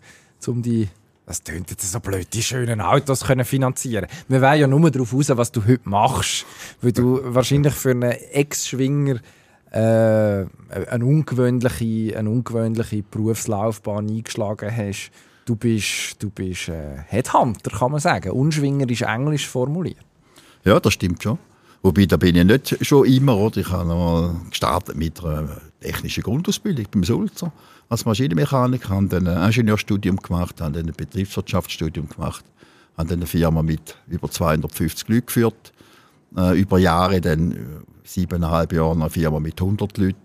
um 0.47 0.63
die, 0.63 0.89
das 1.26 1.43
tönt 1.43 1.71
jetzt 1.71 1.90
so 1.90 2.00
blöd, 2.00 2.28
die 2.33 2.43
schönen 2.43 2.81
Autos 2.81 3.25
können 3.25 3.45
finanzieren. 3.45 4.07
Wir 4.28 4.43
wollen 4.43 4.61
ja 4.61 4.66
nur 4.66 4.90
darauf 4.90 5.14
raus, 5.14 5.31
was 5.31 5.52
du 5.52 5.64
heute 5.66 5.88
machst, 5.88 6.45
weil 6.83 6.93
du 6.93 7.21
wahrscheinlich 7.23 7.73
für 7.73 7.93
einen 7.93 8.12
Ex-Schwinger 8.12 9.21
äh, 9.71 9.76
eine, 9.76 11.04
ungewöhnliche, 11.04 12.19
eine 12.19 12.31
ungewöhnliche 12.31 13.02
Berufslaufbahn 13.02 14.09
eingeschlagen 14.09 14.71
hast. 14.75 15.11
Du 15.47 15.57
bist, 15.57 16.23
du 16.23 16.31
bist 16.31 16.69
äh, 16.69 16.99
Headhunter, 17.07 17.71
kann 17.71 17.93
man 17.93 18.00
sagen. 18.00 18.31
Unschwinger 18.31 18.88
ist 18.88 19.02
englisch 19.02 19.49
formuliert. 19.49 20.04
Ja, 20.64 20.78
das 20.78 20.93
stimmt 20.93 21.23
schon. 21.23 21.38
Wobei, 21.83 22.07
da 22.07 22.16
bin 22.16 22.37
ich 22.37 22.45
nicht 22.45 22.87
schon 22.87 23.07
immer, 23.07 23.37
oder? 23.37 23.59
Ich 23.59 23.71
habe 23.71 23.85
mal 23.85 24.37
gestartet 24.49 24.97
mit 24.97 25.23
einer 25.23 25.61
technischen 25.81 26.23
Grundausbildung 26.23 26.87
beim 26.90 27.04
Sulzer 27.04 27.52
als 27.88 28.05
Maschinenmechaniker, 28.05 28.91
habe 28.91 29.07
dann 29.07 29.26
ein 29.26 29.50
Ingenieurstudium 29.50 30.17
gemacht, 30.17 30.61
habe 30.61 30.73
dann 30.73 30.88
ein 30.88 30.95
Betriebswirtschaftsstudium 30.95 32.09
gemacht, 32.09 32.45
habe 32.97 33.09
dann 33.09 33.19
eine 33.19 33.26
Firma 33.26 33.62
mit 33.62 33.97
über 34.07 34.31
250 34.31 35.09
Leuten 35.09 35.26
geführt, 35.26 35.73
äh, 36.37 36.59
über 36.59 36.79
Jahre, 36.79 37.21
dann 37.21 37.53
äh, 37.53 37.57
siebeneinhalb 38.05 38.73
Jahre 38.73 38.93
eine 38.93 39.11
Firma 39.11 39.41
mit 39.41 39.61
100 39.61 39.97
Leuten. 39.99 40.17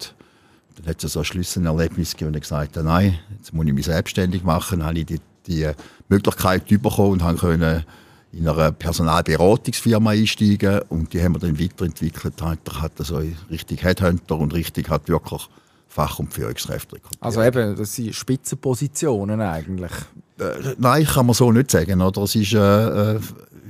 Dann 0.78 0.88
hat 0.88 1.04
es 1.04 1.13
so 1.13 1.20
ein 1.20 1.25
Schlüsselerlebnis 1.25 2.13
gegeben 2.13 2.34
und 2.34 2.42
gesagt, 2.42 2.75
nein, 2.78 3.20
jetzt 3.38 3.54
muss 3.54 3.66
ich 3.66 3.74
mich 3.74 3.86
selbstständig 3.86 4.44
machen. 4.44 4.80
Dann 4.80 4.88
habe 4.89 5.00
ich 5.00 5.06
die, 5.06 5.20
die 5.48 5.70
Möglichkeit 6.08 6.68
bekommen 6.68 7.13
und 7.13 7.24
habe 7.24 7.38
können 7.38 7.84
in 8.32 8.48
einer 8.48 8.72
Personalberatungsfirma 8.72 10.12
einsteigen 10.12 10.82
und 10.89 11.13
die 11.13 11.22
haben 11.22 11.34
wir 11.34 11.39
dann 11.39 11.60
weiterentwickelt. 11.60 12.42
Hat, 12.42 12.82
hat 12.82 12.92
also 13.00 13.22
richtig 13.50 13.84
Headhunter 13.84 14.38
und 14.38 14.54
richtig 14.54 14.89
hat 14.89 15.10
wirklich 15.10 15.50
Fach- 15.89 16.19
und 16.19 16.31
Führungskräfte 16.31 16.96
rekrutiert. 16.96 17.24
Also 17.24 17.41
eben, 17.41 17.75
das 17.75 17.96
sind 17.96 18.13
Spitzenpositionen 18.13 19.41
eigentlich. 19.41 19.91
Äh, 20.39 20.75
nein, 20.77 21.03
kann 21.05 21.25
man 21.25 21.34
so 21.34 21.51
nicht 21.51 21.72
sagen. 21.72 22.01
Oder? 22.01 22.22
Es 22.22 22.36
ist, 22.36 22.53
äh, 22.53 23.15
äh, 23.15 23.19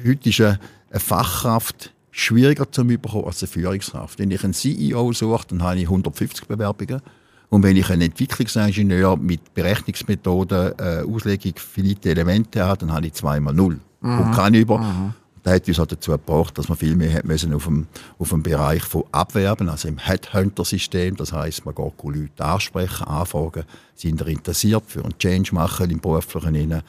heute 0.06 0.30
ist 0.30 0.42
eine, 0.42 0.60
Fachkraft 0.92 1.94
schwieriger 2.12 2.70
zu 2.70 2.84
bekommen 2.84 3.26
als 3.26 3.42
eine 3.42 3.48
Führungskraft. 3.48 4.20
Wenn 4.20 4.32
ich 4.32 4.44
einen 4.44 4.54
CEO 4.54 5.14
suche, 5.14 5.48
dann 5.48 5.64
habe 5.64 5.78
ich 5.78 5.86
150 5.86 6.46
Bewerbungen. 6.48 7.02
Und 7.50 7.64
wenn 7.64 7.78
ich 7.78 7.90
einen 7.90 8.04
Entwicklungsingenieur 8.04 9.18
mit 9.18 9.54
Berechnungsmethoden, 9.54 10.74
äh, 10.78 11.04
Auslegung 11.08 11.54
finite 11.56 12.10
Elemente 12.10 12.64
habe, 12.64 12.80
dann 12.80 12.92
habe 12.92 13.08
ich 13.08 13.14
zweimal 13.14 13.54
null. 13.54 13.80
Und 14.02 14.32
kann 14.32 14.54
über. 14.54 15.14
Das 15.44 15.54
hat 15.54 15.68
uns 15.68 15.80
halt 15.80 15.92
dazu 15.92 16.12
gebracht, 16.12 16.58
dass 16.58 16.68
wir 16.68 16.76
viel 16.76 16.96
mehr 16.96 17.14
hat 17.14 17.26
müssen 17.26 17.54
auf 17.54 17.66
dem, 17.66 17.88
auf 18.18 18.30
dem 18.30 18.44
Bereich 18.44 18.84
von 18.84 19.04
Abwerben, 19.12 19.70
also 19.70 19.88
im 19.88 19.98
Headhunter-System. 19.98 21.16
Das 21.16 21.32
heißt, 21.32 21.66
man 21.66 21.76
geht 21.76 22.04
Leute 22.04 22.46
ansprechen, 22.46 23.06
anfragen, 23.06 23.64
sind 23.96 24.20
sie 24.20 24.32
interessiert 24.32 24.84
für 24.88 25.04
einen 25.04 25.18
Change 25.18 25.54
machen 25.54 25.90
im 25.90 26.00
beruflichen 26.00 26.56
Innen. 26.56 26.82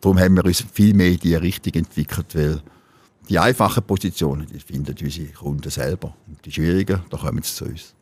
Darum 0.00 0.18
haben 0.18 0.36
wir 0.36 0.44
uns 0.44 0.64
viel 0.72 0.94
mehr 0.94 1.08
in 1.08 1.18
diese 1.18 1.42
Richtung 1.42 1.74
entwickelt, 1.74 2.34
weil 2.34 2.62
die 3.28 3.38
einfachen 3.38 3.82
Positionen, 3.82 4.46
die 4.46 4.60
finden 4.60 4.94
unsere 5.00 5.28
Kunden 5.28 5.70
selber. 5.70 6.14
Und 6.28 6.44
die 6.44 6.52
schwierigen, 6.52 7.00
da 7.10 7.16
kommen 7.16 7.42
sie 7.42 7.54
zu 7.54 7.64
uns. 7.64 7.94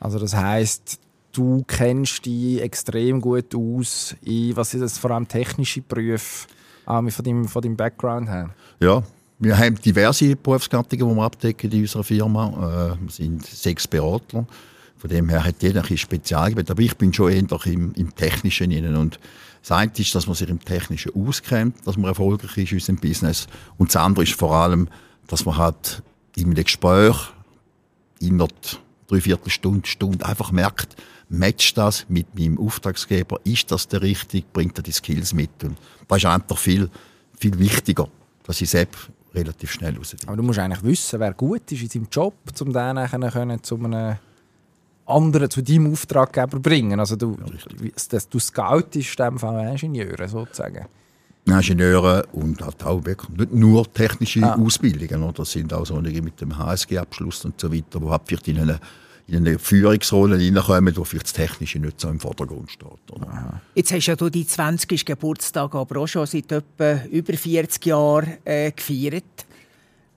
Also 0.00 0.18
das 0.18 0.34
heißt, 0.34 0.98
du 1.32 1.64
kennst 1.66 2.26
dich 2.26 2.60
extrem 2.60 3.20
gut 3.20 3.54
aus 3.54 4.14
in, 4.22 4.56
was 4.56 4.74
ist 4.74 4.80
das, 4.80 4.98
vor 4.98 5.12
allem 5.12 5.28
technische 5.28 5.80
Berufe, 5.80 6.46
auch 6.84 7.10
von 7.10 7.24
deinem, 7.24 7.48
von 7.48 7.62
deinem 7.62 7.76
Background 7.76 8.28
her. 8.28 8.50
Ja, 8.80 9.02
wir 9.38 9.58
haben 9.58 9.76
diverse 9.76 10.34
Berufsgattungen, 10.34 11.08
die 11.08 11.14
wir 11.14 11.22
abdecken 11.22 11.70
in 11.70 11.82
unserer 11.82 12.04
Firma. 12.04 12.48
Äh, 12.96 13.02
wir 13.02 13.10
sind 13.10 13.44
sechs 13.44 13.86
Berater. 13.86 14.46
Von 14.96 15.10
dem 15.10 15.28
her 15.28 15.44
hat 15.44 15.62
jeder 15.62 15.84
ein 15.84 15.98
Spezialgebiet. 15.98 16.70
Aber 16.70 16.82
ich 16.82 16.96
bin 16.96 17.12
schon 17.12 17.30
eher 17.30 17.66
im, 17.66 17.92
im 17.94 18.14
Technischen 18.14 18.70
innen. 18.70 18.96
Und 18.96 19.20
das 19.60 19.72
eine 19.72 19.92
ist, 19.94 20.14
dass 20.14 20.26
man 20.26 20.34
sich 20.34 20.48
im 20.48 20.64
Technischen 20.64 21.12
auskennt, 21.14 21.86
dass 21.86 21.96
man 21.96 22.08
erfolgreich 22.08 22.56
ist 22.56 22.70
in 22.70 22.76
unserem 22.76 22.96
Business. 22.96 23.46
Und 23.76 23.94
das 23.94 24.02
andere 24.02 24.24
ist 24.24 24.32
vor 24.32 24.54
allem, 24.54 24.88
dass 25.26 25.44
man 25.44 25.56
halt 25.56 26.02
einem 26.36 26.54
Gespräch 26.54 27.16
in 28.20 28.40
einer 28.40 28.48
Dreiviertelstunde, 29.08 29.86
Stunde 29.86 30.24
einfach 30.24 30.50
merkt, 30.50 30.96
matcht 31.28 31.76
das 31.76 32.06
mit 32.08 32.38
meinem 32.38 32.58
Auftragsgeber? 32.58 33.40
Ist 33.44 33.70
das 33.70 33.88
der 33.88 34.00
richtige? 34.00 34.46
Bringt 34.52 34.78
er 34.78 34.82
die 34.82 34.92
Skills 34.92 35.34
mit? 35.34 35.62
Und 35.62 35.76
das 36.08 36.18
ist 36.18 36.24
einfach 36.24 36.58
viel, 36.58 36.88
viel 37.38 37.58
wichtiger, 37.58 38.08
dass 38.44 38.60
ich 38.60 38.70
selbst 38.70 39.10
relativ 39.36 39.70
schnell 39.70 39.96
rausfinde. 39.96 40.26
Aber 40.28 40.36
du 40.36 40.42
musst 40.42 40.58
eigentlich 40.58 40.82
wissen, 40.82 41.20
wer 41.20 41.32
gut 41.34 41.70
ist 41.70 41.82
in 41.82 41.88
seinem 41.88 42.08
Job, 42.10 42.34
um 42.60 42.72
den 42.72 42.94
nachher 42.94 43.30
können, 43.30 43.62
zu 43.62 43.76
einem 43.76 44.16
anderen, 45.06 45.50
zu 45.50 45.62
deinem 45.62 45.92
Auftraggeber 45.92 46.58
bringen. 46.58 46.98
Also 46.98 47.16
du, 47.16 47.36
dass 48.10 48.28
du 48.28 48.38
scoutest 48.38 49.18
in 49.20 49.24
dem 49.24 49.38
Fall 49.38 49.68
Ingenieure 49.68 50.28
sozusagen. 50.28 50.86
Ingenieure 51.46 52.26
und 52.32 52.60
halt 52.60 52.82
auch 52.84 53.04
wirklich 53.04 53.28
nicht 53.38 53.52
nur 53.54 53.92
technische 53.92 54.42
Ah. 54.42 54.56
Ausbildungen. 54.56 55.22
Oder? 55.22 55.32
Das 55.34 55.52
sind 55.52 55.72
auch 55.72 55.86
solche 55.86 56.20
mit 56.22 56.40
dem 56.40 56.56
HSG-Abschluss 56.58 57.44
und 57.44 57.60
so 57.60 57.72
weiter, 57.72 58.00
die 58.00 58.06
halt 58.06 58.22
vielleicht 58.26 58.48
in 58.48 58.58
einer, 58.58 58.80
in 59.28 59.46
eine 59.46 59.58
Führungsrolle 59.58 60.38
hineinkommen, 60.38 60.96
wo 60.96 61.04
vielleicht 61.04 61.26
das 61.26 61.32
Technische 61.32 61.78
nicht 61.80 62.00
so 62.00 62.08
im 62.08 62.20
Vordergrund 62.20 62.70
steht. 62.70 62.88
Jetzt 63.74 63.92
hast 63.92 64.06
ja 64.06 64.14
du 64.14 64.30
deinen 64.30 64.46
20. 64.46 65.04
Geburtstag 65.04 65.74
aber 65.74 66.00
auch 66.00 66.06
schon 66.06 66.26
seit 66.26 66.52
etwa 66.52 67.02
über 67.10 67.32
40 67.32 67.86
Jahren 67.86 68.36
äh, 68.44 68.70
gefeiert. 68.70 69.24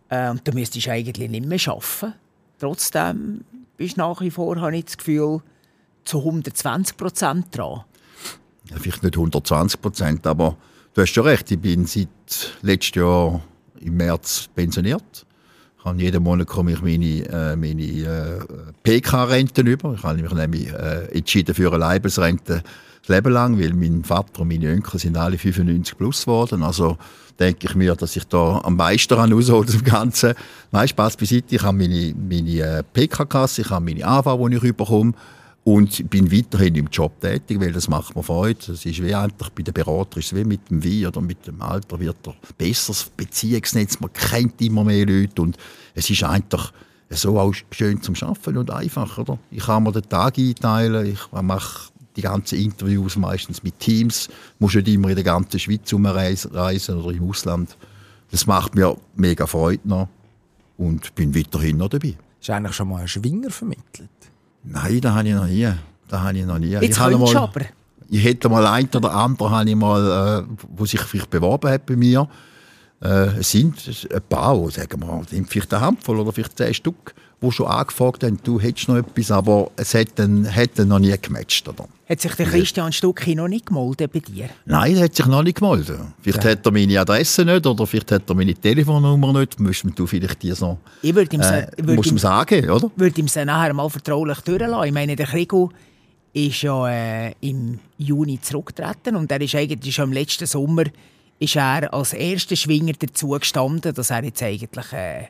Äh, 0.09 0.29
und 0.29 0.47
du 0.47 0.51
müsstest 0.51 0.87
eigentlich 0.89 1.29
nicht 1.29 1.45
mehr 1.45 1.59
arbeiten. 1.67 2.13
Trotzdem 2.59 3.41
bist 3.77 3.97
du 3.97 4.01
nach 4.01 4.21
wie 4.21 4.29
vor, 4.29 4.59
habe 4.61 4.77
ich 4.77 4.85
das 4.85 4.97
Gefühl, 4.97 5.41
zu 6.05 6.19
120 6.19 6.97
Prozent 6.97 7.57
dran. 7.57 7.83
Ja, 8.69 8.77
vielleicht 8.79 9.03
nicht 9.03 9.15
120 9.15 9.81
Prozent, 9.81 10.27
aber 10.27 10.55
du 10.93 11.01
hast 11.01 11.11
schon 11.11 11.25
recht. 11.25 11.49
Ich 11.49 11.59
bin 11.59 11.85
seit 11.85 12.07
letztem 12.61 13.03
Jahr 13.03 13.41
im 13.79 13.97
März 13.97 14.49
pensioniert. 14.53 15.25
Habe 15.83 16.01
jeden 16.01 16.23
Monat 16.23 16.47
komme 16.47 16.73
ich 16.73 16.81
meine, 16.81 17.25
äh, 17.29 17.55
meine 17.55 17.81
äh, 17.81 18.39
PK-Renten 18.83 19.65
über. 19.67 19.93
Ich 19.93 20.03
habe 20.03 20.21
mich 20.21 20.31
nämlich 20.31 20.73
äh, 20.73 21.05
entschieden 21.17 21.55
für 21.55 21.69
eine 21.69 21.77
Leibesrente 21.77 22.63
das 23.01 23.15
Leben 23.15 23.31
lang, 23.31 23.59
weil 23.59 23.73
mein 23.73 24.03
Vater 24.03 24.41
und 24.41 24.49
meine 24.49 24.73
Onkel 24.73 24.99
sind 24.99 25.17
alle 25.17 25.37
95 25.37 25.97
plus 25.97 26.25
geworden. 26.25 26.63
Also 26.63 26.97
denke 27.39 27.67
ich 27.67 27.75
mir, 27.75 27.95
dass 27.95 28.15
ich 28.15 28.25
da 28.25 28.59
am 28.63 28.75
meisten 28.75 29.13
raushole 29.13 29.65
aus 29.65 29.71
dem 29.71 29.83
Ganzen. 29.83 30.33
Nein, 30.71 30.87
Spaß 30.87 31.15
beiseite. 31.15 31.55
Ich 31.55 31.63
habe 31.63 31.77
meine, 31.77 32.13
meine 32.13 32.59
äh, 32.59 32.83
PK-Kasse, 32.93 33.61
ich 33.61 33.69
habe 33.69 33.85
meine 33.85 34.05
AV, 34.05 34.37
die 34.49 34.55
ich 34.57 34.75
bekomme 34.75 35.13
und 35.69 36.09
bin 36.09 36.31
weiterhin 36.31 36.73
im 36.73 36.87
Job 36.87 37.21
tätig, 37.21 37.59
weil 37.59 37.71
das 37.71 37.87
macht 37.87 38.15
mir 38.15 38.23
Freude. 38.23 38.71
Es 38.71 38.87
ist 38.87 39.03
wie 39.03 39.13
eigentlich 39.13 39.49
bei 39.49 39.61
den 39.61 39.71
Beratern, 39.71 40.19
ist 40.19 40.35
wie 40.35 40.43
mit 40.43 40.67
dem 40.71 40.83
Wein 40.83 41.05
oder 41.05 41.21
mit 41.21 41.45
dem 41.45 41.61
Alter 41.61 41.99
wird 41.99 42.17
er 42.25 42.33
besseres 42.57 43.11
Beziehungsnetz, 43.15 43.99
man 43.99 44.11
kennt 44.11 44.59
immer 44.61 44.83
mehr 44.83 45.05
Leute 45.05 45.39
und 45.43 45.57
es 45.93 46.09
ist 46.09 46.23
einfach 46.23 46.73
so 47.11 47.39
auch 47.39 47.53
schön 47.69 48.01
zum 48.01 48.15
Schaffen 48.15 48.57
und 48.57 48.71
einfach, 48.71 49.19
oder? 49.19 49.37
Ich 49.51 49.63
kann 49.63 49.83
mir 49.83 49.91
den 49.91 50.09
Tag 50.09 50.39
einteilen, 50.39 51.05
ich 51.05 51.31
mache 51.39 51.91
die 52.15 52.21
ganzen 52.21 52.57
Interviews 52.57 53.15
meistens 53.15 53.61
mit 53.61 53.77
Teams, 53.77 54.27
muss 54.57 54.73
nicht 54.73 54.87
immer 54.87 55.09
in 55.09 55.15
der 55.15 55.23
ganzen 55.23 55.59
Schweiz 55.59 55.93
umreisen 55.93 56.97
oder 56.97 57.15
im 57.15 57.29
Ausland. 57.29 57.77
Das 58.31 58.47
macht 58.47 58.73
mir 58.73 58.97
mega 59.15 59.45
Freude 59.45 59.87
noch 59.87 60.07
und 60.77 61.13
bin 61.13 61.35
weiterhin 61.35 61.77
noch 61.77 61.89
dabei. 61.89 62.15
Ist 62.41 62.49
eigentlich 62.49 62.75
schon 62.75 62.89
mal 62.89 63.01
ein 63.01 63.07
Schwinger 63.07 63.51
vermittelt? 63.51 64.09
Nein, 64.71 65.01
das 65.01 65.13
habe 65.13 65.27
ich 65.27 65.33
noch 65.33 65.47
nie. 65.47 65.67
Das 66.07 66.19
habe 66.21 66.37
ich 66.37 66.45
noch 66.45 66.59
nie. 66.59 66.67
Jetzt 66.67 66.83
ich 66.83 66.99
habe 66.99 67.13
könntest 67.13 67.33
mal, 67.33 67.43
aber. 67.43 67.61
ich 68.09 68.23
hätte 68.23 68.49
mal 68.49 68.65
einen 68.67 68.89
oder 68.95 69.13
anderen, 69.13 69.51
habe 69.51 69.69
ich 69.69 69.75
mal, 69.75 70.45
äh, 70.47 70.55
wo 70.75 70.85
sich 70.85 71.01
vielleicht 71.01 71.29
beworben 71.29 71.71
hat 71.71 71.85
bei 71.85 71.95
mir. 71.95 72.27
Äh, 73.01 73.39
es 73.39 73.51
sind 73.51 73.75
ein 74.13 74.21
paar, 74.27 74.69
sagen 74.71 75.01
wir, 75.01 75.21
sind 75.29 75.49
vielleicht 75.49 75.73
eine 75.73 75.85
Handvoll 75.85 76.19
oder 76.19 76.31
vielleicht 76.31 76.57
zehn 76.57 76.73
Stück, 76.73 77.15
die 77.41 77.51
schon 77.51 77.67
angefragt 77.67 78.23
haben, 78.23 78.39
du 78.43 78.59
hättest 78.59 78.89
noch 78.89 78.97
etwas, 78.97 79.31
aber 79.31 79.71
es 79.77 79.93
hat 79.93 80.17
dann 80.17 80.43
noch 80.87 80.99
nie 80.99 81.15
gematcht. 81.21 81.67
Oder? 81.67 81.87
Hat 82.07 82.19
sich 82.19 82.33
der 82.35 82.45
Christian 82.47 82.91
Stucki 82.91 83.35
noch 83.35 83.47
nicht 83.47 83.67
gemeldet 83.67 84.11
bei 84.11 84.19
dir? 84.19 84.49
Nein, 84.65 84.97
er 84.97 85.05
hat 85.05 85.15
sich 85.15 85.25
noch 85.25 85.43
nicht 85.43 85.59
gemeldet. 85.59 85.99
Vielleicht 86.21 86.43
hat 86.43 86.65
er 86.65 86.71
meine 86.71 86.99
Adresse 86.99 87.45
nicht 87.45 87.65
oder 87.65 87.87
vielleicht 87.87 88.11
hat 88.11 88.29
er 88.29 88.35
meine 88.35 88.53
Telefonnummer 88.53 89.39
nicht. 89.39 89.59
Müsst 89.59 89.85
du 89.95 90.05
vielleicht 90.05 90.41
die 90.43 90.51
so, 90.51 90.77
Ich 91.01 91.15
würde 91.15 91.35
ihm, 91.35 91.41
äh, 91.41 91.67
musst 91.95 92.09
ihm, 92.09 92.15
ihm 92.15 92.17
sagen, 92.17 92.69
oder? 92.69 92.91
würde 92.95 93.21
ihm 93.21 93.27
sie 93.27 93.45
nachher 93.45 93.73
mal 93.73 93.89
vertraulich 93.89 94.39
durchlassen. 94.41 94.87
Ich 94.87 94.93
meine, 94.93 95.15
der 95.15 95.27
Krigo 95.27 95.71
ist 96.33 96.61
ja 96.61 96.89
äh, 96.89 97.33
im 97.41 97.79
Juni 97.97 98.39
zurückgetreten 98.41 99.15
und 99.15 99.31
er 99.31 99.41
ist 99.41 99.55
eigentlich 99.55 99.95
schon 99.95 100.09
im 100.09 100.13
letzten 100.13 100.45
Sommer 100.45 100.83
ist 101.39 101.55
er 101.55 101.93
als 101.93 102.13
erster 102.13 102.55
Schwinger 102.55 102.93
dazu 102.99 103.29
gestanden, 103.29 103.93
dass 103.93 104.09
er 104.09 104.23
jetzt 104.25 104.43
eigentlich 104.43 104.91
äh, 104.91 105.27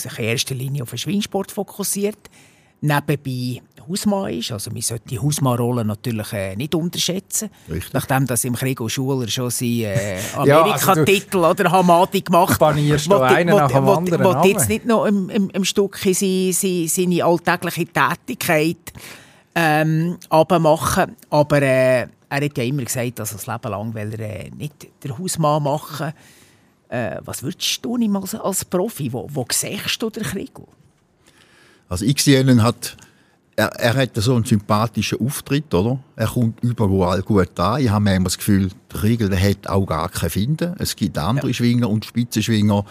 sich 0.00 0.18
in 0.18 0.24
erster 0.26 0.54
Linie 0.54 0.82
auf 0.82 0.90
den 0.90 0.98
Schwingsport 0.98 1.50
fokussiert, 1.52 2.18
nebenbei 2.80 3.62
Hausmann 3.88 4.32
ist. 4.32 4.52
Also 4.52 4.70
man 4.70 4.80
sollte 4.82 5.08
die 5.08 5.18
Hausmann-Rolle 5.18 5.84
natürlich 5.84 6.32
äh, 6.32 6.56
nicht 6.56 6.74
unterschätzen. 6.74 7.50
Richtig. 7.70 7.92
Nachdem 7.92 8.26
dass 8.26 8.44
im 8.44 8.54
Krigo 8.54 8.88
Schuler 8.88 9.28
schon 9.28 9.50
seinen 9.50 9.82
äh, 9.84 10.16
Ja, 10.44 10.62
also 10.62 10.92
Amerika-Titel 10.92 11.38
oder 11.38 11.70
Hamadi 11.70 12.20
gemacht 12.22 12.60
da 14.18 14.24
Wollte- 14.24 14.48
jetzt 14.48 14.68
nicht 14.68 14.86
noch 14.86 15.06
im, 15.06 15.28
im, 15.30 15.50
im 15.50 15.64
Stückchen 15.64 16.14
seine, 16.14 16.52
seine, 16.52 16.88
seine 16.88 17.24
alltägliche 17.24 17.86
Tätigkeit 17.86 18.92
ähm, 19.54 20.18
machen. 20.62 21.16
Aber 21.30 21.62
äh, 21.62 22.06
er 22.28 22.44
hat 22.44 22.58
ja 22.58 22.64
immer 22.64 22.82
gesagt, 22.84 23.18
dass 23.18 23.32
er 23.32 23.36
das 23.36 23.46
Leben 23.46 23.70
lang 23.70 23.94
will 23.94 24.14
er, 24.18 24.46
äh, 24.46 24.50
nicht 24.50 24.88
der 25.02 25.18
Hausmann 25.18 25.62
machen. 25.62 26.12
Äh, 26.94 27.20
was 27.24 27.42
würdest 27.42 27.84
du 27.84 27.96
ihm 27.96 28.14
als, 28.14 28.36
als 28.36 28.64
Profi? 28.64 29.12
Wo, 29.12 29.28
wo 29.32 29.44
siehst 29.50 30.00
du 30.00 30.10
den 30.10 30.22
Kriegel? 30.22 30.64
Also 31.88 32.04
ich 32.04 32.22
sehe 32.22 32.40
ihn 32.40 32.62
hat, 32.62 32.96
er, 33.56 33.66
er 33.80 33.94
hat 33.94 34.10
so 34.14 34.36
einen 34.36 34.44
sympathischen 34.44 35.20
Auftritt, 35.20 35.74
oder? 35.74 35.98
Er 36.14 36.28
kommt 36.28 36.62
überall 36.62 37.20
gut 37.22 37.58
an. 37.58 37.80
Ich 37.80 37.90
habe 37.90 38.04
manchmal 38.04 38.24
das 38.24 38.38
Gefühl, 38.38 38.70
der 38.92 39.02
Riegel 39.02 39.28
der 39.28 39.42
hat 39.42 39.66
auch 39.66 39.84
gar 39.86 40.08
keinen 40.08 40.30
Finden. 40.30 40.76
Es 40.78 40.94
gibt 40.94 41.18
andere 41.18 41.52
Schwinger 41.52 41.90
und 41.90 42.04
Spitzenschwinger, 42.04 42.84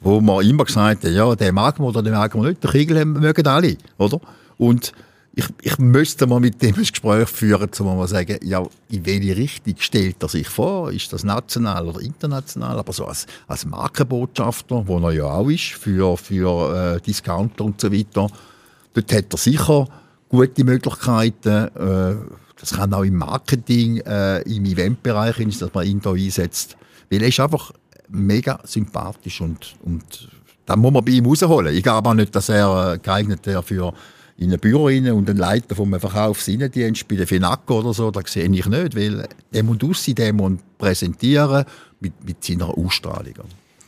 wo 0.00 0.20
man 0.20 0.46
immer 0.46 0.64
gesagt 0.64 1.02
hat, 1.02 1.10
ja, 1.10 1.34
den 1.34 1.54
mag 1.56 1.76
man 1.80 1.88
oder 1.88 2.04
den 2.04 2.12
mag 2.12 2.32
man 2.36 2.46
nicht. 2.46 2.62
Der 2.62 2.72
Riegel 2.72 3.04
mögen 3.04 3.46
alle, 3.48 3.76
oder? 3.98 4.20
Und 4.58 4.92
ich, 5.40 5.48
ich 5.62 5.78
müsste 5.78 6.26
mal 6.26 6.40
mit 6.40 6.60
dem 6.60 6.74
ein 6.74 6.80
Gespräch 6.80 7.28
führen, 7.28 7.70
um 7.78 7.96
mal 7.96 8.08
sagen, 8.08 8.38
ja, 8.42 8.62
in 8.90 9.06
welche 9.06 9.36
Richtung 9.36 9.74
stellt 9.78 10.22
er 10.22 10.28
sich 10.28 10.48
vor? 10.48 10.92
Ist 10.92 11.12
das 11.12 11.24
national 11.24 11.88
oder 11.88 12.00
international? 12.00 12.78
Aber 12.78 12.92
so 12.92 13.06
als, 13.06 13.26
als 13.48 13.64
Markenbotschafter, 13.64 14.86
wo 14.86 14.98
er 14.98 15.12
ja 15.12 15.24
auch 15.24 15.48
ist, 15.48 15.72
für, 15.72 16.16
für 16.16 16.96
äh, 16.96 17.00
Discounter 17.00 17.64
und 17.64 17.80
so 17.80 17.90
weiter, 17.90 18.28
dort 18.92 19.12
hat 19.12 19.32
er 19.32 19.38
sicher 19.38 19.88
gute 20.28 20.64
Möglichkeiten. 20.64 21.68
Äh, 21.74 22.16
das 22.60 22.72
kann 22.72 22.92
auch 22.92 23.04
im 23.04 23.16
Marketing, 23.16 23.98
äh, 23.98 24.42
im 24.42 24.66
Eventbereich, 24.66 25.36
dass 25.58 25.72
man 25.72 25.86
ihn 25.86 26.00
da 26.02 26.12
einsetzt. 26.12 26.76
Weil 27.08 27.22
er 27.22 27.28
ist 27.28 27.40
einfach 27.40 27.72
mega 28.08 28.60
sympathisch 28.64 29.40
und, 29.40 29.74
und 29.82 30.28
da 30.66 30.76
muss 30.76 30.92
man 30.92 31.04
bei 31.04 31.12
ihm 31.12 31.24
rausholen. 31.24 31.74
Ich 31.74 31.82
glaube 31.82 32.08
auch 32.08 32.14
nicht, 32.14 32.34
dass 32.34 32.50
er 32.50 32.92
äh, 32.92 32.98
geeignet 32.98 33.46
wäre 33.46 33.62
für 33.62 33.94
in 34.40 34.52
ein 34.52 34.58
Büro 34.58 34.86
rein 34.86 35.08
und 35.12 35.28
einen 35.30 35.38
Leiter 35.38 35.74
vom 35.76 35.92
Verkaufsinnendienst 36.00 37.06
bei 37.06 37.16
der 37.16 37.26
FINAC 37.26 37.70
oder 37.70 37.92
so, 37.92 38.10
das 38.10 38.32
sehe 38.32 38.44
ich 38.50 38.66
nicht, 38.66 38.96
weil 38.96 39.28
der 39.52 39.62
muss 39.62 39.76
aussehen, 39.82 40.14
der 40.14 40.32
muss 40.32 40.52
präsentieren 40.78 41.64
mit, 42.00 42.24
mit 42.24 42.42
seiner 42.42 42.76
Ausstrahlung. 42.76 43.34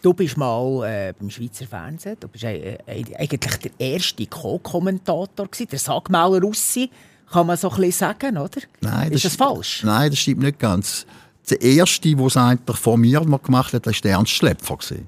Du 0.02 0.12
bist 0.12 0.36
mal 0.36 0.84
äh, 0.84 1.14
beim 1.18 1.30
Schweizer 1.30 1.66
Fernsehen, 1.66 2.16
du 2.20 2.28
bist 2.28 2.44
äh, 2.44 2.74
äh, 2.74 3.04
eigentlich 3.18 3.38
der 3.56 3.70
erste 3.78 4.26
Co-Kommentator 4.26 5.48
der 5.70 5.78
Sagmauer 5.78 6.40
Russi, 6.42 6.90
kann 7.30 7.46
man 7.46 7.56
so 7.56 7.70
ein 7.70 7.76
bisschen 7.76 7.92
sagen, 7.92 8.36
oder? 8.36 8.60
Nein, 8.82 9.10
ist 9.12 9.24
das 9.24 9.34
st- 9.34 9.38
falsch? 9.38 9.82
Nein, 9.84 10.10
das 10.10 10.18
stimmt 10.18 10.42
nicht 10.42 10.58
ganz. 10.58 11.06
Der 11.48 11.62
erste, 11.62 12.14
der 12.14 12.26
es 12.26 12.36
eigentlich 12.36 12.76
vor 12.76 12.98
mir 12.98 13.20
gemacht 13.20 13.72
hat, 13.72 13.86
das 13.86 13.94
war 13.94 14.00
der 14.02 14.12
Ernst 14.12 14.32
Schlepfer. 14.32 14.76
gewesen. 14.76 15.06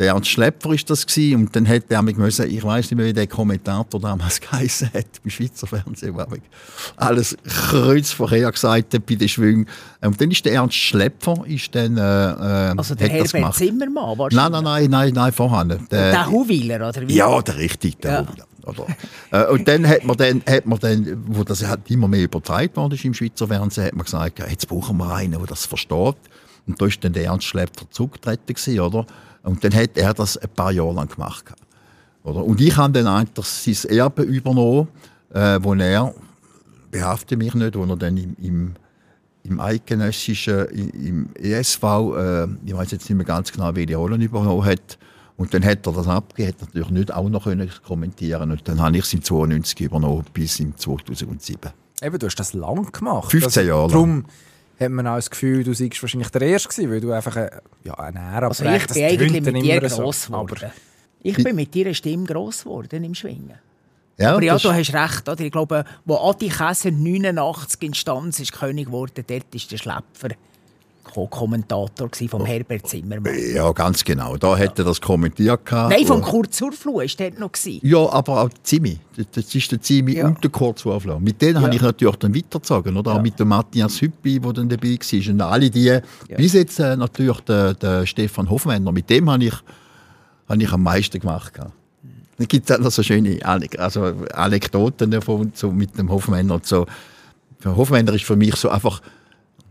Der 0.00 0.08
Ernst 0.08 0.30
Schlepfer 0.30 0.70
war 0.70 0.76
das 0.86 1.06
gewesen, 1.06 1.36
und 1.42 1.54
dann 1.54 1.66
hätte 1.66 1.92
er 1.94 2.00
mich 2.00 2.16
müssen, 2.16 2.50
ich 2.50 2.64
weiß 2.64 2.86
nicht 2.90 2.96
mehr, 2.96 3.06
wie 3.06 3.12
der 3.12 3.26
Kommentator 3.26 4.00
damals 4.00 4.40
geheißen 4.50 4.90
hat, 4.94 5.04
beim 5.22 5.30
Schweizer 5.30 5.66
Fernsehen, 5.66 6.14
wo 6.14 6.20
er 6.20 6.28
alles 6.96 7.36
kreuz 7.46 8.10
vorher 8.10 8.50
gesagt 8.50 8.94
hat 8.94 9.06
bei 9.06 9.14
den 9.14 9.28
Schwüngen. 9.28 9.66
Und 10.00 10.18
dann 10.18 10.30
ist 10.30 10.42
der 10.44 10.54
Ernst 10.54 10.76
Schlepfer, 10.76 11.44
ist 11.46 11.74
dann, 11.74 11.98
äh, 11.98 12.00
äh, 12.00 12.74
Also 12.78 12.94
der 12.94 13.08
Herbert 13.10 13.32
gemacht. 13.32 13.54
Zimmermann 13.58 14.18
wahrscheinlich. 14.18 14.50
Nein, 14.50 14.64
nein, 14.64 14.64
nein, 14.64 14.90
nein, 14.90 15.12
nein, 15.14 15.32
vorher. 15.32 15.64
Der- 15.66 15.78
Der 15.88 16.30
Huwiler, 16.30 16.88
oder 16.88 17.06
wie? 17.06 17.14
ja, 17.14 17.42
der 17.42 17.56
richtig, 17.58 18.00
der 18.00 18.10
Ja. 18.12 18.26
Oder? 18.64 18.86
Äh, 19.32 19.52
und 19.52 19.66
dann 19.68 19.86
hat 19.86 20.04
man 20.04 20.16
dann, 20.16 20.42
hat 20.48 20.64
man 20.66 20.78
dann, 20.78 21.24
wo 21.28 21.44
das 21.44 21.66
halt 21.66 21.90
immer 21.90 22.08
mehr 22.08 22.22
übertragen 22.24 22.74
worden 22.76 22.94
ist 22.94 23.04
im 23.04 23.14
Schweizer 23.14 23.48
Fernsehen, 23.48 23.84
hat 23.86 23.94
man 23.94 24.04
gesagt, 24.04 24.38
jetzt 24.38 24.66
brauchen 24.68 24.96
wir 24.98 25.14
einen, 25.14 25.32
der 25.32 25.46
das 25.46 25.66
versteht. 25.66 26.16
Und 26.66 26.80
da 26.80 26.86
ist 26.86 27.02
dann 27.04 27.12
der 27.14 27.24
Ernst 27.24 27.46
Schlepfer 27.46 27.86
zurückgetreten 27.90 28.46
gewesen, 28.54 28.80
oder? 28.80 29.06
Und 29.42 29.64
dann 29.64 29.74
hat 29.74 29.96
er 29.96 30.14
das 30.14 30.36
ein 30.36 30.48
paar 30.50 30.72
Jahre 30.72 30.94
lang 30.94 31.08
gemacht. 31.08 31.46
Oder? 32.22 32.44
Und 32.44 32.60
ich 32.60 32.76
habe 32.76 32.92
dann 32.92 33.06
eigentlich 33.06 33.46
sein 33.46 33.90
Erbe 33.90 34.22
übernommen, 34.22 34.88
äh, 35.32 35.58
wo 35.62 35.74
er, 35.74 36.14
behafte 36.90 37.36
mich 37.36 37.54
nicht, 37.54 37.76
wo 37.76 37.84
er 37.84 37.96
dann 37.96 38.16
im, 38.16 38.36
im, 38.40 38.74
im 39.44 39.60
eidgenössischen, 39.60 40.66
im 40.66 41.28
ESV, 41.34 41.82
äh, 41.82 42.44
ich 42.66 42.74
weiß 42.74 42.90
jetzt 42.90 43.08
nicht 43.08 43.16
mehr 43.16 43.26
ganz 43.26 43.50
genau, 43.52 43.74
welche 43.74 43.96
Rolle 43.96 44.16
übernommen 44.16 44.64
hat. 44.64 44.98
Und 45.36 45.54
dann 45.54 45.64
hat 45.64 45.86
er 45.86 45.92
das 45.94 46.06
abgegeben, 46.06 46.52
hat 46.60 46.60
natürlich 46.60 46.90
nicht 46.90 47.14
auch 47.14 47.28
noch 47.30 47.44
können 47.44 47.70
kommentieren 47.86 48.50
Und 48.50 48.68
dann 48.68 48.78
habe 48.78 48.98
ich 48.98 49.04
es 49.04 49.14
im 49.14 49.22
92 49.22 49.80
übernommen, 49.80 50.22
bis 50.34 50.60
im 50.60 50.76
2007. 50.76 51.70
Eben, 52.02 52.18
du 52.18 52.26
hast 52.26 52.36
das 52.36 52.52
lang 52.52 52.92
gemacht. 52.92 53.30
15 53.30 53.66
Jahre 53.66 53.82
lang. 53.82 53.90
Darum 53.90 54.24
hat 54.80 54.90
man 54.90 55.06
auch 55.06 55.16
das 55.16 55.30
Gefühl, 55.30 55.62
du 55.62 55.74
seist 55.74 56.02
wahrscheinlich 56.02 56.30
der 56.30 56.42
Erste 56.42 56.68
gewesen, 56.68 56.90
weil 56.90 57.00
du 57.00 57.12
einfach 57.12 57.36
eine, 57.36 57.62
ja, 57.84 57.94
eine 57.94 58.18
Ära 58.18 58.48
Also 58.48 58.64
ich 58.64 58.86
bin 58.86 59.04
eigentlich 59.04 59.42
dann 59.42 59.52
mit 59.52 59.64
dir 59.64 59.88
so. 59.88 60.02
gross 60.02 60.30
Aber 60.30 60.46
geworden. 60.46 60.72
Ich 61.22 61.36
bin 61.36 61.54
mit 61.54 61.74
deiner 61.74 61.94
Stimme 61.94 62.24
gross 62.24 62.64
geworden 62.64 63.04
im 63.04 63.14
Schwingen. 63.14 63.58
Ja, 64.16 64.32
Aber 64.32 64.42
ja, 64.42 64.56
du 64.56 64.72
hast 64.72 64.92
recht. 64.92 65.28
Oder? 65.28 65.40
Ich 65.40 65.52
glaube, 65.52 65.84
wo 66.04 66.16
Adi 66.16 66.48
Käser 66.48 66.90
89 66.90 67.82
in 67.82 67.94
Stanz 67.94 68.40
ist 68.40 68.52
König 68.52 68.86
geworden, 68.86 69.24
dort 69.26 69.54
ist 69.54 69.70
der 69.72 69.78
Schläpfer 69.78 70.30
Co-Kommentator 71.12 72.08
vom 72.28 72.46
Herbert 72.46 72.86
Zimmermann. 72.88 73.34
Ja, 73.54 73.70
ganz 73.72 74.04
genau. 74.04 74.36
Da 74.36 74.56
hätte 74.56 74.82
er 74.82 74.86
das 74.86 75.00
kommentiert. 75.00 75.64
Gehabt. 75.66 75.90
Nein, 75.90 76.06
vom 76.06 76.22
Kurt 76.22 76.54
Surflu 76.54 76.94
war 76.96 77.04
dort 77.18 77.38
noch. 77.38 77.52
Gewesen. 77.52 77.80
Ja, 77.82 78.08
aber 78.12 78.42
auch 78.42 78.50
Zimi. 78.62 78.98
Das 79.32 79.54
ist 79.54 79.72
der 79.72 79.80
Zimi 79.80 80.16
Ja. 80.16 80.28
und 80.28 80.42
der 80.42 80.50
Kurt 80.50 80.78
Zuflau. 80.78 81.18
Mit 81.18 81.42
denen 81.42 81.60
habe 81.60 81.74
ich 81.74 81.82
natürlich 81.82 82.16
dann 82.16 82.34
weitergezogen. 82.34 82.96
Oder? 82.96 83.14
Auch 83.14 83.22
mit 83.22 83.38
dem 83.38 83.48
Matthias 83.48 84.00
Hüppi, 84.00 84.38
der 84.38 84.52
dann 84.52 84.68
dabei 84.68 84.98
war. 84.98 85.32
Und 85.32 85.40
alle 85.40 85.70
die, 85.70 85.98
bis 86.36 86.52
jetzt 86.52 86.78
äh, 86.78 86.96
natürlich 86.96 87.40
der, 87.40 87.74
der 87.74 88.06
Stefan 88.06 88.48
Hofmänner. 88.48 88.92
Mit 88.92 89.10
dem 89.10 89.28
habe 89.30 89.44
ich, 89.44 89.54
habe 90.48 90.62
ich 90.62 90.72
am 90.72 90.82
meisten 90.82 91.18
gemacht. 91.18 91.54
gehabt. 91.54 91.72
Es 92.38 92.48
gibt 92.48 92.72
auch 92.72 92.78
noch 92.78 92.90
so 92.90 93.02
schöne 93.02 93.38
also 93.44 94.14
Anekdoten 94.32 95.10
davon, 95.10 95.52
so 95.54 95.70
mit 95.70 95.98
dem 95.98 96.10
Hofmänner. 96.10 96.54
Und 96.54 96.66
so. 96.66 96.86
Hofmänner 97.64 98.14
ist 98.14 98.24
für 98.24 98.36
mich 98.36 98.56
so 98.56 98.70
einfach, 98.70 99.02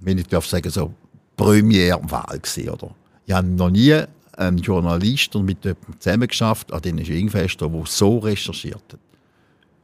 wenn 0.02 0.19
ich 0.19 0.28
darf 0.28 0.45
sagen, 0.45 0.69
so 0.69 0.93
Premierwahl 1.39 2.39
gewesen, 2.39 2.69
oder? 2.69 2.95
Ich 3.25 3.34
habe 3.34 3.47
noch 3.47 3.69
nie 3.69 4.02
einen 4.36 4.58
Journalisten 4.58 5.45
mit 5.45 5.63
jemandem 5.63 5.99
zusammengeschafft 5.99 6.73
an 6.73 6.82
diesen 6.82 7.06
Schwingfesten, 7.06 7.71
der 7.71 7.84
so 7.86 8.17
recherchiert 8.19 8.84
hat. 8.91 8.99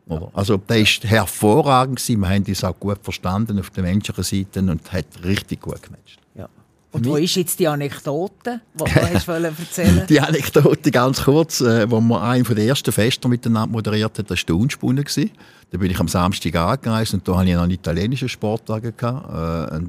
Oder? 0.08 0.30
Also 0.34 0.58
der 0.58 0.80
ist 0.80 1.04
hervorragend 1.04 1.98
gewesen. 1.98 2.22
Wir 2.22 2.30
haben 2.30 2.44
uns 2.44 2.64
auch 2.64 2.80
gut 2.80 3.00
verstanden 3.02 3.60
auf 3.60 3.70
der 3.72 3.84
menschlichen 3.84 4.24
Seite 4.24 4.60
und 4.60 4.92
hat 4.92 5.06
richtig 5.24 5.62
gut 5.62 5.82
gematcht. 5.82 6.20
Ja. 6.36 6.48
Und 6.92 7.06
wo 7.06 7.16
ist 7.16 7.36
jetzt 7.36 7.60
die 7.60 7.68
Anekdote, 7.68 8.62
die 8.74 8.84
du 8.84 8.90
erzählen 9.32 10.06
Die 10.08 10.20
Anekdote 10.20 10.92
ganz 10.92 11.24
kurz, 11.24 11.62
äh, 11.62 11.90
wo 11.90 12.00
wir 12.00 12.22
einen 12.22 12.44
der 12.44 12.66
ersten 12.66 12.92
Feste 12.92 13.28
miteinander 13.28 13.72
moderiert 13.72 14.18
hat, 14.20 14.30
das 14.30 14.40
war 14.40 14.46
der 14.46 14.56
Unspunnen. 14.56 15.06
Da 15.72 15.78
bin 15.78 15.90
ich 15.90 16.00
am 16.00 16.08
Samstag 16.08 16.56
angereist 16.56 17.14
und 17.14 17.28
da 17.28 17.38
hatte 17.38 17.50
ich 17.50 17.58
einen 17.58 17.72
italienischen 17.72 18.30
Sportwagen. 18.30 18.94
Gehabt, 18.96 19.74
äh, 19.74 19.80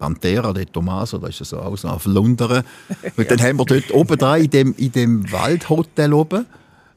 Pantera 0.00 0.52
de 0.54 0.64
Tomaso, 0.64 1.18
das 1.18 1.40
ist 1.40 1.50
so 1.50 1.58
aus 1.58 1.84
auf 1.84 2.06
Lunderen. 2.06 2.64
Und 3.16 3.30
dann 3.30 3.40
haben 3.40 3.58
wir 3.58 3.66
dort 3.66 3.92
oben 3.92 4.16
dran, 4.16 4.40
in 4.40 4.50
dem, 4.50 4.74
in 4.78 4.90
dem 4.90 5.30
Waldhotel 5.30 6.14
oben, 6.14 6.46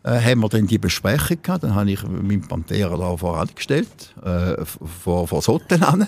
äh, 0.03 0.21
haben 0.21 0.39
wir 0.39 0.47
dann 0.47 0.65
die 0.65 0.77
Besprechung 0.77 1.37
gehabt. 1.43 1.63
Dann 1.63 1.75
habe 1.75 1.91
ich 1.91 2.01
meinen 2.03 2.47
Pantera 2.47 2.95
da 2.95 3.17
vorangestellt, 3.17 4.15
äh, 4.23 4.63
vor, 5.03 5.27
vor 5.27 5.39
das 5.39 5.47
Hotel 5.49 5.83
an. 5.83 6.07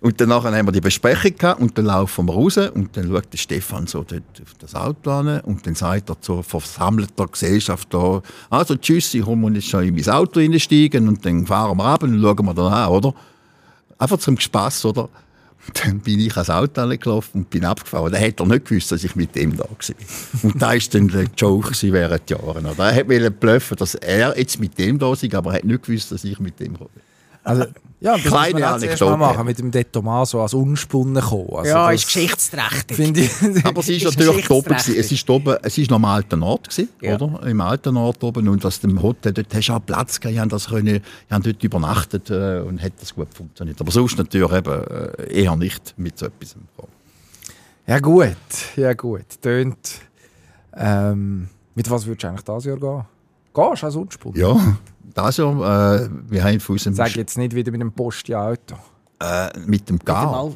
Und 0.00 0.20
danach 0.20 0.42
haben 0.42 0.66
wir 0.66 0.72
die 0.72 0.80
Besprechung 0.80 1.36
gehabt 1.38 1.60
und 1.60 1.78
dann 1.78 1.84
laufen 1.84 2.26
wir 2.26 2.34
raus 2.34 2.56
und 2.56 2.96
dann 2.96 3.06
schaut 3.08 3.32
der 3.32 3.38
Stefan 3.38 3.86
so 3.86 4.02
dort 4.02 4.42
auf 4.42 4.54
das 4.58 4.74
Auto 4.74 5.12
an 5.12 5.40
und 5.42 5.64
dann 5.64 5.76
sagt 5.76 6.10
er 6.10 6.20
zur 6.20 6.42
versammelten 6.42 7.24
Gesellschaft 7.30 7.86
da, 7.94 8.20
also 8.50 8.74
tschüss, 8.74 9.14
ich 9.14 9.24
muss 9.24 9.54
jetzt 9.54 9.68
schon 9.68 9.84
in 9.84 9.94
mein 9.94 10.08
Auto 10.08 10.40
einsteigen 10.40 11.06
und 11.06 11.24
dann 11.24 11.46
fahren 11.46 11.78
wir 11.78 11.84
ab 11.84 12.02
und 12.02 12.14
dann 12.14 12.20
schauen 12.20 12.46
wir 12.46 12.52
dann 12.54 12.72
an, 12.72 12.88
oder? 12.88 13.14
Einfach 13.96 14.18
zum 14.18 14.40
Spass, 14.40 14.84
oder? 14.84 15.08
Dann 15.84 16.00
bin 16.00 16.18
ich 16.18 16.32
ans 16.32 16.50
Auto 16.50 16.88
gelaufen 16.88 17.30
und 17.42 17.50
bin 17.50 17.64
abgefahren. 17.64 18.12
Dann 18.12 18.22
hat 18.22 18.40
er 18.40 18.46
nicht 18.46 18.66
gewusst, 18.66 18.90
dass 18.90 19.04
ich 19.04 19.14
mit 19.14 19.34
dem 19.36 19.56
da 19.56 19.64
war. 19.64 20.42
Und 20.42 20.60
da 20.60 20.68
war 20.68 20.78
dann 20.90 21.08
der 21.08 21.26
Joke 21.36 21.72
während 21.92 22.30
Jahren. 22.30 22.66
Er 22.66 23.08
wollte 23.08 23.30
bluffen, 23.30 23.76
dass 23.76 23.94
er 23.94 24.36
jetzt 24.36 24.58
mit 24.58 24.76
dem 24.78 24.98
da 24.98 25.12
ist, 25.12 25.34
aber 25.34 25.52
er 25.52 25.58
hat 25.58 25.64
nicht 25.64 25.84
gewusst, 25.84 26.10
dass 26.10 26.24
ich 26.24 26.40
mit 26.40 26.58
dem 26.58 26.76
komme. 26.76 26.90
Also, 27.44 27.64
ja, 28.00 28.14
das 28.16 28.22
Kleine 28.22 28.52
muss 28.54 28.60
man 28.60 28.74
auch 28.74 28.78
zuerst 28.78 29.00
mal 29.00 29.06
Anekdote. 29.12 29.16
machen, 29.34 29.46
mit 29.46 29.58
dem 29.60 29.70
De 29.70 29.84
Tomaso 29.84 30.42
als 30.42 30.54
Unspunnen 30.54 31.22
kommen. 31.22 31.50
Also 31.54 31.70
Ja, 31.70 31.90
das 31.90 32.00
ist 32.00 32.06
geschichtsträchtig. 32.06 32.98
Ich, 32.98 33.64
Aber 33.64 33.82
sie 33.82 33.96
ist 33.96 34.04
Ist 34.04 34.18
natürlich 34.18 34.50
oben. 34.50 34.74
Es 34.74 34.88
ist 34.88 35.30
oben, 35.30 35.56
es 35.62 35.78
ist 35.78 35.90
noch 35.90 35.96
am 35.96 36.04
alten 36.06 36.42
Ort 36.42 36.68
gewesen, 36.70 36.88
Ja. 37.00 37.14
oder? 37.20 37.46
Im 37.46 37.60
alten 37.60 37.96
Ort 37.96 38.22
oben 38.24 38.48
und 38.48 38.64
aus 38.66 38.80
dem 38.80 39.00
Hotel 39.00 39.32
dort 39.32 39.54
hast 39.54 39.68
du 39.68 39.72
auch 39.74 39.84
Platz 39.84 40.18
gehabt. 40.18 40.38
Haben 40.38 40.48
das 40.48 40.68
können, 40.68 41.00
haben 41.30 41.42
dort 41.44 41.62
übernachtet 41.62 42.30
äh, 42.30 42.60
und 42.60 42.82
hat 42.82 42.92
das 43.00 43.14
gut 43.14 43.32
funktioniert. 43.34 43.80
Aber 43.80 43.90
sonst 43.92 44.18
natürlich 44.18 44.52
eben 44.52 44.82
äh, 44.84 45.42
eher 45.42 45.54
nicht 45.56 45.94
mit 45.96 46.18
so 46.18 46.26
etwas. 46.26 46.54
gekommen. 46.54 46.92
ja 47.86 47.98
gut, 48.00 48.36
ja 48.76 48.92
gut. 48.94 49.26
Tönt. 49.40 50.00
Ähm, 50.74 51.48
mit 51.74 51.88
was 51.90 52.06
würdest 52.06 52.24
du 52.24 52.28
eigentlich 52.28 52.44
dieses 52.44 52.64
Jahr 52.64 52.76
gehen? 52.78 53.04
Gehst 53.54 53.82
du 53.82 53.86
als 53.86 53.96
Unspunnen? 53.96 54.40
Ja, 54.40 54.56
das 55.14 55.36
ja. 55.36 55.94
Äh, 55.96 56.08
wir 56.28 56.44
haben 56.44 56.60
von 56.60 56.74
unserem 56.74 56.94
Sag 56.94 57.14
jetzt 57.16 57.36
nicht 57.36 57.54
wieder 57.54 57.70
mit 57.70 57.80
dem 57.80 57.92
Posti-Auto. 57.92 58.76
äh, 59.20 59.50
mit 59.66 59.88
dem 59.88 59.98
Gar. 59.98 60.30
Mal- 60.30 60.52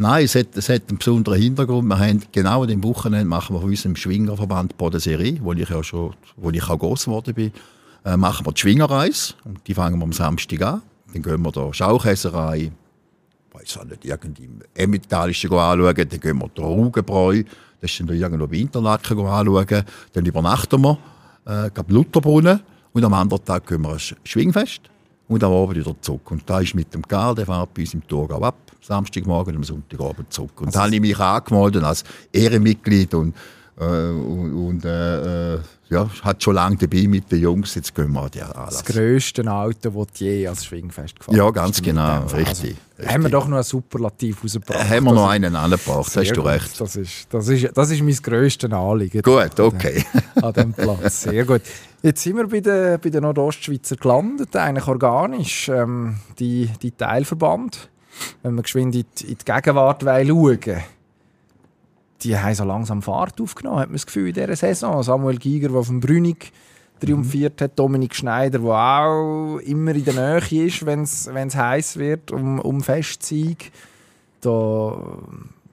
Nein, 0.00 0.24
es 0.26 0.36
hat, 0.36 0.56
es 0.56 0.68
hat 0.68 0.82
einen 0.88 0.98
besonderen 0.98 1.40
Hintergrund. 1.40 1.88
Wir 1.88 1.98
haben 1.98 2.22
genau 2.30 2.62
an 2.62 2.68
dem 2.68 2.84
Wochenende 2.84 3.24
machen 3.24 3.56
wir 3.56 3.60
von 3.60 3.68
unserem 3.68 3.96
Schwingerverband 3.96 4.76
Bodenserie, 4.78 5.40
wo 5.42 5.52
ich 5.54 5.68
ja 5.68 5.82
schon, 5.82 6.14
wo 6.36 6.50
ich 6.50 6.62
auch 6.68 6.78
groß 6.78 7.06
geworden 7.06 7.34
bin, 7.34 7.50
äh, 8.04 8.16
machen 8.16 8.46
wir 8.46 8.52
die 8.52 8.60
Schwingerreise. 8.60 9.34
Und 9.44 9.66
die 9.66 9.74
fangen 9.74 9.98
wir 9.98 10.04
am 10.04 10.12
Samstag 10.12 10.62
an. 10.62 10.82
Dann 11.12 11.22
gehen 11.22 11.42
wir 11.42 11.50
da 11.50 11.74
Schaukäserei, 11.74 12.70
weiß 13.52 13.78
auch 13.78 13.84
nicht, 13.86 14.04
irgendwie 14.04 14.48
Emmentalische 14.74 15.48
anschauen. 15.50 15.94
Dann 15.96 16.20
gehen 16.20 16.38
wir 16.38 16.48
da 16.54 16.62
Rugenbräu, 16.62 17.42
das 17.80 17.90
ist 17.90 17.98
dann 17.98 18.06
da 18.06 18.14
irgendwo 18.14 18.46
bei 18.46 18.56
Interlaken 18.58 19.18
anschauen. 19.26 19.82
Dann 20.12 20.24
übernachten 20.24 20.80
wir, 20.80 20.96
äh, 21.48 21.70
gehen 21.70 21.90
Lutherbrunnen. 21.90 22.60
Und 22.92 23.04
am 23.04 23.14
anderen 23.14 23.44
Tag 23.44 23.66
gehen 23.66 23.82
wir 23.82 23.90
ein 23.90 23.98
Sch- 23.98 24.16
Schwingfest. 24.24 24.82
Und 25.28 25.44
am 25.44 25.52
Abend 25.52 25.76
wieder 25.76 25.94
zurück. 26.00 26.30
Und 26.30 26.48
da 26.48 26.60
ist 26.60 26.74
mit 26.74 26.94
dem 26.94 27.02
Karl, 27.02 27.34
der 27.34 27.44
fährt 27.44 27.74
bei 27.74 27.82
uns 27.82 27.92
im 27.92 28.06
Thurgau 28.06 28.40
ab, 28.40 28.54
Samstagmorgen 28.80 29.54
und 29.54 29.58
am 29.58 29.64
Sonntagabend 29.64 30.32
zurück. 30.32 30.58
Und 30.62 30.74
da 30.74 30.84
habe 30.84 30.94
ich 30.94 31.00
mich 31.02 31.18
angemeldet 31.18 31.82
als 31.84 32.02
Ehrenmitglied 32.32 33.12
und, 33.12 33.34
äh, 33.80 33.84
und, 33.84 34.54
und 34.66 34.84
äh, 34.84 35.54
äh, 35.54 35.58
ja, 35.90 36.08
hat 36.22 36.42
schon 36.42 36.54
lange 36.54 36.76
dabei 36.76 37.06
mit 37.08 37.30
den 37.32 37.40
Jungs. 37.40 37.74
Jetzt 37.74 37.94
gehen 37.94 38.12
wir 38.12 38.22
an 38.22 38.30
die 38.30 38.40
Das 38.40 38.52
Anlass. 38.54 38.84
grösste 38.84 39.50
Auto, 39.50 39.90
das 39.90 40.18
du 40.18 40.24
je 40.24 40.46
als 40.46 40.66
Schwingfest 40.66 41.18
gefahren 41.18 41.36
Ja, 41.36 41.50
ganz 41.50 41.80
genau, 41.80 42.22
Also, 42.22 42.36
richtig. 42.36 42.76
Haben 43.06 43.22
wir 43.22 43.30
doch 43.30 43.46
noch 43.48 43.56
einen 43.56 43.64
Superlativ 43.64 44.42
rausgebracht. 44.44 44.80
Haben 44.90 45.04
wir 45.04 45.12
Das 45.12 45.14
noch 45.14 45.28
einen 45.30 45.56
angebracht, 45.56 46.14
hast 46.16 46.30
du 46.30 46.34
gut. 46.34 46.44
recht. 46.46 46.80
Das 46.80 46.96
ist, 46.96 47.26
das, 47.30 47.48
ist, 47.48 47.68
das 47.74 47.90
ist 47.90 48.02
mein 48.02 48.16
grösstes 48.16 48.70
Anliegen. 48.70 49.22
Gut, 49.22 49.58
okay. 49.60 50.04
An 50.42 50.52
diesem 50.52 50.72
Platz. 50.74 51.22
Sehr 51.22 51.44
gut. 51.44 51.62
Jetzt 52.02 52.22
sind 52.22 52.36
wir 52.36 52.48
bei 52.48 52.60
den, 52.60 53.00
bei 53.00 53.08
den 53.10 53.22
Nordostschweizer 53.22 53.96
gelandet, 53.96 54.54
eigentlich 54.56 54.86
organisch. 54.88 55.68
Ähm, 55.68 56.16
die, 56.38 56.68
die 56.82 56.90
Teilverband, 56.90 57.88
wenn 58.42 58.54
wir 58.56 58.62
geschwind 58.62 58.94
in 58.94 59.04
die, 59.16 59.24
in 59.32 59.38
die 59.38 59.44
Gegenwart 59.44 60.04
wollen 60.04 60.28
schauen 60.28 60.82
die 62.22 62.36
haben 62.36 62.54
so 62.54 62.64
langsam 62.64 63.02
Fahrt 63.02 63.40
aufgenommen, 63.40 63.78
hat 63.78 63.88
man 63.88 63.96
das 63.96 64.06
Gefühl, 64.06 64.28
in 64.28 64.34
dieser 64.34 64.56
Saison. 64.56 65.02
Samuel 65.02 65.38
Giger, 65.38 65.68
der 65.68 65.82
dem 65.82 66.00
Brünig 66.00 66.52
triumphiert 67.00 67.60
hat, 67.60 67.78
Dominik 67.78 68.14
Schneider, 68.14 68.58
der 68.58 68.70
auch 68.70 69.58
immer 69.58 69.94
in 69.94 70.04
der 70.04 70.14
Nähe 70.14 70.66
ist, 70.66 70.84
wenn 70.84 71.02
es 71.02 71.56
heiß 71.56 71.96
wird, 71.96 72.30
um, 72.30 72.58
um 72.58 72.82
Festsieg. 72.82 73.70
Da, 74.40 74.96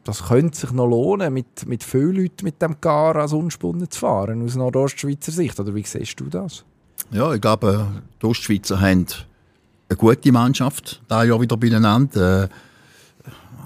das 0.03 0.27
könnte 0.27 0.57
sich 0.57 0.71
noch 0.71 0.87
lohnen, 0.87 1.33
mit, 1.33 1.65
mit 1.65 1.83
vielen 1.83 2.15
Leuten 2.15 2.45
mit 2.45 2.61
dem 2.61 2.75
Gar 2.79 3.15
als 3.15 3.33
Unspunnen 3.33 3.89
zu 3.89 3.99
fahren, 3.99 4.43
aus 4.43 4.55
Nordostschweizer 4.55 5.31
Sicht. 5.31 5.59
Oder 5.59 5.73
wie 5.73 5.83
siehst 5.83 6.19
du 6.19 6.25
das? 6.25 6.63
Ja, 7.11 7.33
ich 7.33 7.41
glaube, 7.41 7.87
die 8.21 8.25
Ostschweizer 8.25 8.79
haben 8.79 9.07
eine 9.89 9.97
gute 9.97 10.31
Mannschaft 10.31 11.01
da 11.07 11.23
Jahr 11.23 11.41
wieder 11.41 11.57
beieinander. 11.57 12.43
Äh, 12.43 12.49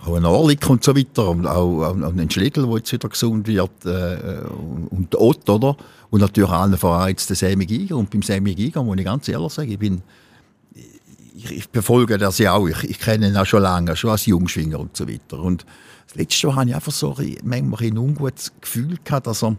auch 0.10 0.16
ein 0.16 0.26
Orlik 0.26 0.70
und 0.70 0.84
so 0.84 0.96
weiter. 0.96 1.30
Und 1.30 1.48
auch, 1.48 1.84
auch 1.84 1.96
ein 1.96 2.30
Schlegel, 2.30 2.66
der 2.66 2.78
jetzt 2.78 2.92
wieder 2.92 3.10
gesund 3.10 3.48
wird. 3.48 3.86
Äh, 3.86 4.42
und 4.90 5.10
der 5.12 5.22
Ott, 5.22 5.50
oder? 5.50 5.76
Und 6.10 6.22
natürlich 6.22 6.50
allen 6.50 6.78
voran 6.78 7.10
jetzt 7.10 7.30
der 7.30 7.38
Sammy 7.38 7.66
Giger. 7.66 7.98
Und 7.98 8.10
beim 8.10 8.22
Sammy 8.22 8.56
Giger 8.56 8.84
muss 8.84 8.98
ich 8.98 9.06
ganz 9.06 9.28
ehrlich 9.28 9.54
sagen, 9.54 9.72
ich 9.72 9.80
bin 9.80 10.02
ich, 11.40 11.52
ich 11.52 11.70
befolge 11.70 12.18
das 12.18 12.38
ja 12.38 12.54
auch. 12.54 12.68
Ich, 12.68 12.84
ich 12.84 13.00
kenne 13.00 13.30
ihn 13.30 13.38
auch 13.38 13.46
schon 13.46 13.62
lange, 13.62 13.96
schon 13.96 14.12
als 14.12 14.26
Jungschwinger 14.26 14.80
und 14.80 14.96
so 14.96 15.08
weiter. 15.08 15.40
Und 15.40 15.66
das 16.08 16.16
letzte 16.16 16.48
Jahr 16.48 16.56
hatte 16.56 16.70
ich 16.70 16.76
einfach 16.76 16.92
so 16.92 17.16
ein, 17.16 17.38
manchmal 17.44 17.84
ein 17.84 17.98
ungutes 17.98 18.52
Gefühl 18.60 18.98
gehabt, 19.04 19.28
dass 19.28 19.44
er 19.44 19.56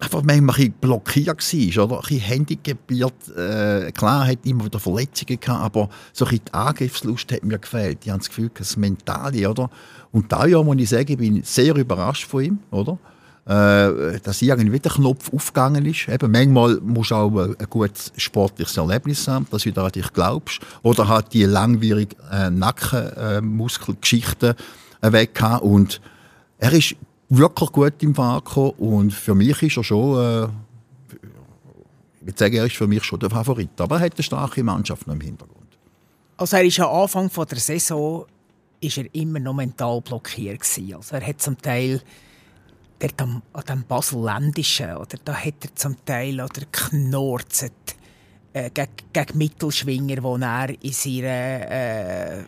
einfach 0.00 0.22
manchmal 0.22 0.56
ein 0.56 0.56
bisschen 0.56 0.72
blockiert 0.80 1.76
war, 1.76 1.84
oder? 1.84 1.96
Ein 1.96 2.00
bisschen 2.00 2.20
handicapiert. 2.20 3.36
Äh, 3.36 3.92
klar, 3.92 4.26
hat 4.26 4.38
immer 4.44 4.64
wieder 4.64 4.80
Verletzungen 4.80 5.38
gehabt, 5.38 5.62
aber 5.62 5.90
so 6.12 6.24
ein 6.24 6.40
die 6.46 6.54
Angriffslust 6.54 7.30
hat 7.32 7.44
mir 7.44 7.58
gefehlt. 7.58 7.98
Ich 8.02 8.10
habe 8.10 8.18
das 8.18 8.28
Gefühl, 8.28 8.50
das 8.54 8.76
Mentale, 8.76 9.48
oder? 9.48 9.70
Und 10.12 10.32
da 10.32 10.46
ja 10.46 10.62
muss 10.62 10.76
ich 10.78 10.88
sagen, 10.88 11.12
ich 11.12 11.18
bin 11.18 11.42
sehr 11.44 11.76
überrascht 11.76 12.26
von 12.26 12.44
ihm, 12.44 12.58
oder? 12.70 12.98
Äh, 13.46 14.20
dass 14.22 14.42
irgendwie 14.42 14.78
der 14.78 14.92
Knopf 14.92 15.32
aufgegangen 15.32 15.86
ist. 15.86 16.08
Eben, 16.08 16.30
manchmal 16.30 16.78
musst 16.82 17.10
du 17.10 17.14
auch 17.16 17.34
ein 17.36 17.56
ein 17.58 17.66
gutes 17.68 18.12
sportliches 18.16 18.76
Erlebnis 18.76 19.26
haben, 19.28 19.46
dass 19.50 19.62
du 19.62 19.82
an 19.82 19.92
dich 19.92 20.12
glaubst. 20.12 20.60
Oder 20.82 21.08
hat 21.08 21.32
die 21.32 21.44
langwierige 21.44 22.16
äh, 22.30 22.50
Nackenmuskelgeschichte 22.50 24.56
äh, 25.00 25.12
weg 25.12 25.34
gehabt. 25.34 25.64
Und 25.64 26.02
er 26.58 26.72
ist 26.72 26.96
wirklich 27.30 27.72
gut 27.72 28.02
im 28.02 28.14
Fahren 28.14 28.70
und 28.78 29.12
für 29.12 29.34
mich 29.34 29.62
ist 29.62 29.76
er 29.76 29.84
schon, 29.84 30.18
äh, 30.18 30.48
ich 32.26 32.38
würde 32.40 32.56
er 32.56 32.66
ist 32.66 32.76
für 32.76 32.86
mich 32.86 33.02
schon 33.04 33.18
der 33.18 33.30
Favorit. 33.30 33.80
Aber 33.80 33.96
er 33.96 34.06
hat 34.06 34.14
eine 34.14 34.22
starke 34.22 34.62
Mannschaft 34.62 35.06
noch 35.06 35.14
im 35.14 35.20
Hintergrund. 35.20 35.60
Also 36.36 36.56
er 36.56 36.64
ist 36.64 36.80
am 36.80 37.02
Anfang 37.02 37.30
von 37.30 37.46
der 37.46 37.58
Saison 37.58 38.26
ist 38.80 38.98
er 38.98 39.14
immer 39.14 39.38
noch 39.38 39.54
mental 39.54 40.00
blockiert 40.00 40.60
gewesen. 40.60 40.94
Also 40.94 41.16
er 41.16 41.26
hat 41.26 41.40
zum 41.40 41.56
Teil 41.60 42.00
am, 43.18 43.42
an 43.52 43.64
dem 43.68 43.84
Baselländischen 43.84 44.96
oder 44.96 45.18
da 45.24 45.34
hat 45.34 45.54
er 45.62 45.74
zum 45.74 45.96
Teil 46.04 46.40
oder 46.40 46.62
knorzt 46.72 47.72
äh, 48.52 48.70
gegen, 48.70 48.90
gegen 49.12 49.38
Mittelschwinger, 49.38 50.22
wo 50.22 50.36
er 50.36 50.70
in 50.82 50.92
seiner 50.92 51.70
äh, 51.70 52.44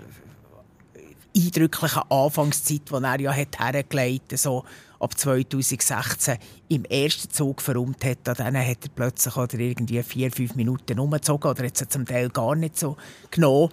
eindrücklichen 1.36 2.02
Anfangszeit, 2.10 2.82
die 2.90 2.94
er 2.94 3.20
ja 3.20 3.32
hat 3.32 3.58
hergelegt 3.58 4.38
so 4.38 4.64
ab 4.98 5.18
2016 5.18 6.38
im 6.68 6.84
ersten 6.84 7.30
Zug 7.30 7.60
verräumt 7.60 8.04
hat, 8.04 8.28
an 8.28 8.52
denen 8.52 8.66
hat 8.66 8.84
er 8.84 8.90
plötzlich 8.94 9.36
oder 9.36 9.58
irgendwie 9.58 10.02
vier, 10.02 10.30
fünf 10.30 10.54
Minuten 10.54 10.98
umgezogen 10.98 11.50
oder 11.50 11.66
hat 11.66 11.80
es 11.80 11.88
zum 11.88 12.06
Teil 12.06 12.30
gar 12.30 12.54
nicht 12.54 12.78
so 12.78 12.96
genommen. 13.30 13.70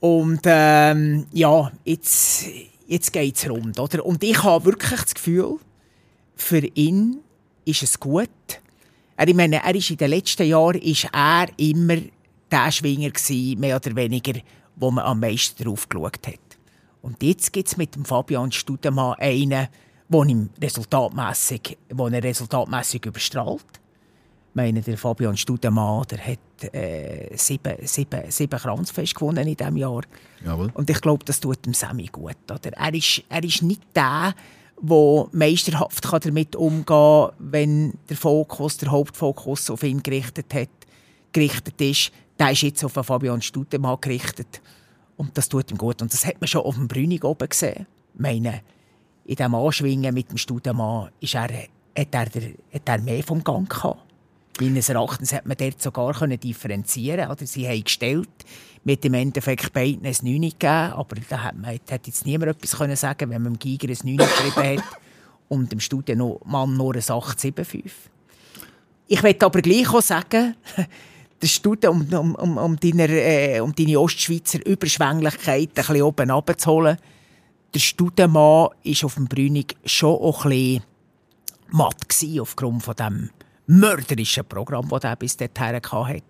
Und 0.00 0.40
ähm, 0.44 1.26
ja, 1.32 1.70
jetzt, 1.84 2.46
jetzt 2.86 3.12
geht 3.12 3.36
es 3.36 3.48
rund. 3.48 3.78
Oder? 3.78 4.04
Und 4.04 4.22
ich 4.24 4.42
habe 4.42 4.64
wirklich 4.64 5.00
das 5.00 5.14
Gefühl, 5.14 5.58
für 6.34 6.64
ihn 6.74 7.18
ist 7.64 7.82
es 7.82 7.98
gut. 7.98 8.28
Er, 9.16 9.28
ich 9.28 9.34
meine, 9.34 9.62
er 9.62 9.74
ist 9.74 9.90
in 9.90 9.96
den 9.96 10.10
letzten 10.10 10.46
Jahren 10.46 10.80
ist 10.80 11.08
er 11.12 11.46
immer 11.56 11.96
der 12.50 12.72
Schwinger 12.72 13.10
gewesen, 13.10 13.60
mehr 13.60 13.76
oder 13.76 13.94
weniger, 13.94 14.40
wo 14.76 14.90
man 14.90 15.04
am 15.04 15.20
meisten 15.20 15.62
drauf 15.62 15.88
geschaut 15.88 16.26
hat. 16.26 16.47
Und 17.02 17.22
jetzt 17.22 17.52
gibt 17.52 17.68
es 17.68 17.76
mit 17.76 17.94
dem 17.94 18.04
Fabian 18.04 18.52
Studemann 18.52 19.14
einen, 19.18 19.68
der 20.08 20.22
ihm 20.24 20.50
resultatmässig, 20.60 21.78
wo 21.90 22.08
er 22.08 22.22
resultatmässig 22.22 23.06
überstrahlt. 23.06 23.64
Ich 24.50 24.54
meine, 24.54 24.80
der 24.80 24.98
Fabian 24.98 25.36
Studemann 25.36 26.04
der 26.10 26.18
hat 26.18 26.74
äh, 26.74 27.36
sieben, 27.36 27.74
sieben, 27.82 28.22
sieben 28.30 28.58
Kranzfest 28.58 29.14
gewonnen 29.14 29.46
in 29.46 29.56
diesem 29.56 29.76
Jahr. 29.76 30.02
Jawohl. 30.44 30.70
Und 30.74 30.90
ich 30.90 31.00
glaube, 31.00 31.24
das 31.24 31.38
tut 31.38 31.64
dem 31.64 31.74
Sammy 31.74 32.06
gut. 32.06 32.36
Oder? 32.50 32.72
Er, 32.72 32.94
ist, 32.94 33.22
er 33.28 33.44
ist 33.44 33.62
nicht 33.62 33.82
der, 33.94 34.34
der 34.80 35.26
meisterhaft 35.32 36.02
kann 36.02 36.20
damit 36.20 36.56
umgehen 36.56 36.86
kann, 36.86 37.30
wenn 37.38 37.94
der 38.08 38.16
Fokus, 38.16 38.78
der 38.78 38.90
Hauptfokus 38.90 39.70
auf 39.70 39.82
ihn 39.82 40.02
gerichtet, 40.02 40.52
hat, 40.54 40.68
gerichtet 41.32 41.80
ist. 41.80 42.10
Der 42.38 42.52
ist 42.52 42.62
jetzt 42.62 42.84
auf 42.84 42.92
Fabian 42.92 43.42
Studemann 43.42 43.98
gerichtet. 44.00 44.60
Und 45.18 45.36
das 45.36 45.48
tut 45.48 45.70
ihm 45.70 45.76
gut. 45.76 46.00
Und 46.00 46.12
das 46.12 46.24
hat 46.24 46.40
man 46.40 46.48
schon 46.48 46.62
auf 46.62 46.76
dem 46.76 46.88
Brünig 46.88 47.24
oben 47.24 47.48
gesehen. 47.48 47.86
Ich 48.14 48.20
meine, 48.20 48.62
in 49.24 49.34
diesem 49.34 49.54
Anschwingen 49.54 50.14
mit 50.14 50.30
dem 50.30 50.38
Studemann 50.38 51.10
ist 51.20 51.34
er, 51.34 51.42
hat, 51.42 52.08
er, 52.12 52.26
hat 52.72 52.88
er 52.88 52.98
mehr 53.00 53.22
vom 53.22 53.44
Gang 53.44 53.68
gehabt. 53.68 54.00
Meines 54.60 54.88
Erachtens 54.88 55.32
hat 55.32 55.44
man 55.44 55.56
dort 55.56 55.82
sogar 55.82 56.14
können 56.14 56.38
differenzieren 56.38 57.30
oder 57.30 57.46
Sie 57.46 57.68
haben 57.68 57.84
gestellt, 57.84 58.28
mit 58.84 59.04
dem 59.04 59.14
Endeffekt 59.14 59.72
beiden 59.72 60.06
ein 60.06 60.16
9 60.20 60.40
gegeben, 60.40 60.92
aber 60.92 61.16
da 61.28 61.42
hat, 61.42 61.56
man, 61.56 61.78
hat 61.90 62.06
jetzt 62.06 62.24
niemand 62.24 62.52
etwas 62.52 62.76
können 62.76 62.96
sagen 62.96 63.30
wenn 63.30 63.42
man 63.42 63.52
dem 63.54 63.58
Giger 63.58 63.88
ein 63.88 64.16
9 64.16 64.16
geschrieben 64.16 64.78
hat 64.78 64.84
und 65.48 65.70
dem 65.70 65.80
Studienmann 65.80 66.76
nur 66.76 66.94
ein 66.94 67.00
8,75. 67.02 67.90
Ich 69.08 69.22
möchte 69.22 69.46
aber 69.46 69.62
gleich 69.62 69.88
auch 69.92 70.02
sagen, 70.02 70.56
der 71.40 71.46
Studie, 71.46 71.86
um, 71.86 72.06
um, 72.12 72.34
um, 72.34 72.56
um, 72.56 72.80
deine, 72.80 73.06
äh, 73.08 73.60
um 73.60 73.74
deine 73.74 74.00
Ostschweizer 74.00 74.64
Überschwänglichkeit 74.66 75.68
ein 75.68 75.74
bisschen 75.74 76.02
oben 76.02 76.30
runterzuholen, 76.30 76.98
der 77.74 77.80
Studienmann 77.80 78.34
war 78.42 78.72
auf 79.02 79.14
dem 79.14 79.26
Brünig 79.26 79.76
schon 79.84 80.14
auch 80.14 80.44
ein 80.44 80.50
bisschen 80.50 80.82
matt 81.70 82.08
gewesen, 82.08 82.40
aufgrund 82.40 82.82
von 82.82 82.94
dem 82.94 83.30
mörderischen 83.66 84.46
Programm, 84.46 84.88
das 84.88 85.04
er 85.04 85.16
bis 85.16 85.36
dahin 85.36 85.80
hatte. 85.82 86.22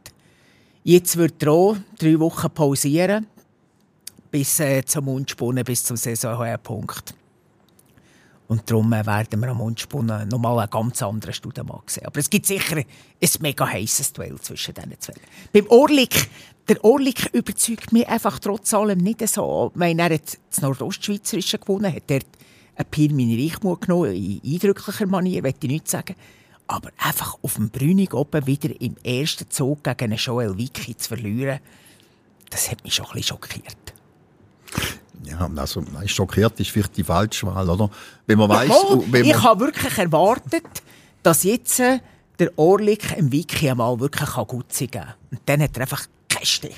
Jetzt 0.85 1.17
wird 1.17 1.43
er 1.43 1.53
auch 1.53 1.77
drei 1.99 2.19
Wochen 2.19 2.51
pausieren, 2.51 3.27
bis 4.31 4.61
äh, 4.61 4.85
zum 4.85 5.07
Mundspunnen, 5.07 5.65
bis 5.65 5.85
zum 5.85 5.97
Saisonhöhepunkt. 5.97 7.15
Und 8.49 8.71
darum 8.71 8.91
äh, 8.95 9.05
werden 9.05 9.41
wir 9.41 9.49
am 9.51 9.59
Mundspunnen 9.59 10.27
nochmal 10.29 10.59
einen 10.61 10.71
ganz 10.71 11.03
anderen 11.03 11.35
Studienmann 11.35 11.83
sehen. 11.87 12.07
Aber 12.07 12.19
es 12.19 12.31
gibt 12.31 12.47
sicher 12.47 12.77
ein 12.77 12.85
mega 13.41 13.67
heißes 13.67 14.15
Duell 14.15 14.41
zwischen 14.41 14.75
diesen 14.75 14.99
zwei. 14.99 15.13
Beim 15.53 15.67
Orlik, 15.69 16.31
der 16.67 16.83
Orlik 16.83 17.29
überzeugt 17.35 17.93
mich 17.93 18.09
einfach 18.09 18.39
trotz 18.39 18.73
allem 18.73 18.99
nicht 18.99 19.27
so. 19.29 19.71
Ich 19.73 19.79
meine, 19.79 20.03
er 20.03 20.15
hat 20.15 20.39
das 20.49 20.63
Nordostschweizerische 20.63 21.59
gewonnen, 21.59 21.95
hat 21.95 22.05
dort 22.09 22.27
ein 22.77 22.87
Pirmin 22.87 23.39
Reichmut 23.39 23.83
genommen, 23.83 24.15
in 24.15 24.41
eindrücklicher 24.43 25.07
Manier, 25.07 25.43
möchte 25.43 25.67
ich 25.67 25.73
nicht 25.73 25.89
sagen. 25.89 26.15
Aber 26.67 26.91
einfach 26.99 27.37
auf 27.43 27.55
dem 27.55 27.69
Brünig 27.69 28.15
oben 28.15 28.47
wieder 28.47 28.71
im 28.81 28.97
ersten 29.03 29.51
Zug 29.51 29.85
gegen 29.85 30.05
einen 30.05 30.17
Joel 30.17 30.57
Wicki 30.57 30.97
zu 30.97 31.09
verlieren, 31.09 31.61
das 32.49 32.71
hat 32.71 32.83
mich 32.83 32.95
schon 32.95 33.07
ein 33.07 33.13
bisschen 33.13 33.37
schockiert. 33.37 33.88
Ja, 35.31 35.51
also 35.57 35.83
schockiert 36.07 36.59
ist 36.61 36.71
vielleicht 36.71 36.97
die 36.97 37.05
falsche 37.05 37.47
Wahl, 37.47 37.69
oder? 37.69 37.91
Wenn 38.27 38.39
man 38.39 38.49
weiss, 38.49 38.69
Mal, 38.69 39.03
wenn 39.11 39.25
ich 39.25 39.33
man, 39.33 39.43
habe 39.43 39.61
wirklich 39.67 39.99
erwartet, 39.99 40.65
dass 41.23 41.43
jetzt 41.45 41.81
äh, 41.81 41.99
der 42.39 42.57
Orlik 42.57 43.17
im 43.17 43.31
Wiki 43.33 43.69
einmal 43.69 43.99
wirklich 44.01 44.31
gut 44.47 44.73
sein 44.73 44.91
kann. 44.91 45.15
Und 45.31 45.41
dann 45.47 45.63
hat 45.63 45.77
er 45.77 45.83
einfach 45.83 46.07
keinen 46.29 46.47
Stich. 46.47 46.77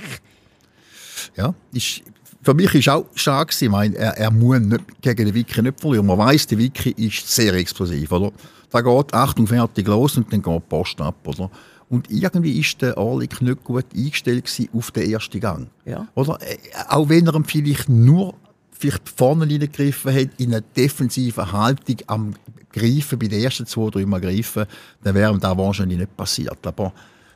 ja, 1.36 1.54
ist, 1.72 2.02
für 2.42 2.54
mich 2.54 2.74
ist 2.74 2.88
auch 2.88 3.06
stark. 3.14 3.54
Ich 3.60 3.68
meine, 3.68 3.96
er, 3.96 4.16
er 4.16 4.30
muss 4.30 4.60
nicht, 4.60 5.02
gegen 5.02 5.26
den 5.26 5.34
Wiki 5.34 5.60
nicht 5.62 5.80
verlieren. 5.80 6.06
Man 6.06 6.18
weiss, 6.18 6.46
der 6.46 6.58
Wiki 6.58 6.90
ist 6.92 7.28
sehr 7.28 7.54
explosiv, 7.54 8.10
oder? 8.12 8.32
Da 8.70 8.80
geht 8.80 9.14
Achtung 9.14 9.46
fertig 9.46 9.86
los 9.86 10.16
und 10.16 10.32
dann 10.32 10.42
geht 10.42 10.54
die 10.54 10.60
Post 10.68 11.00
ab, 11.00 11.16
oder? 11.24 11.50
Und 11.90 12.09
irgendwie 12.11 12.59
ist 12.59 12.81
der 12.83 12.96
Orlik 12.96 13.42
nicht 13.42 13.64
gut 13.64 13.85
eingestellt 13.94 14.48
auf 14.72 14.90
den 14.92 15.11
ersten 15.11 15.40
Gang. 15.40 15.66
Ja. 15.85 16.07
Oder? 16.14 16.38
Äh, 16.40 16.57
Auch 16.88 17.09
wenn 17.09 17.26
er 17.26 17.35
ihm 17.35 17.44
vielleicht 17.44 17.88
nur 17.88 18.35
vielleicht 18.70 19.09
vorne 19.09 19.44
reingegriffen 19.44 20.14
hat, 20.14 20.29
in 20.38 20.53
einer 20.55 20.62
defensiven 20.62 21.53
Haltung 21.53 21.96
am 22.07 22.35
Greifen, 22.72 23.18
bei 23.18 23.26
den 23.26 23.42
ersten 23.42 23.66
zwei, 23.66 23.90
drei 23.90 24.07
Mal 24.07 24.20
greifen, 24.20 24.64
dann 25.03 25.14
wäre 25.14 25.33
ihm 25.33 25.40
das 25.40 25.59
wahrscheinlich 25.59 25.98
nicht 25.98 26.16
passiert. 26.16 26.64
Aber 26.64 26.92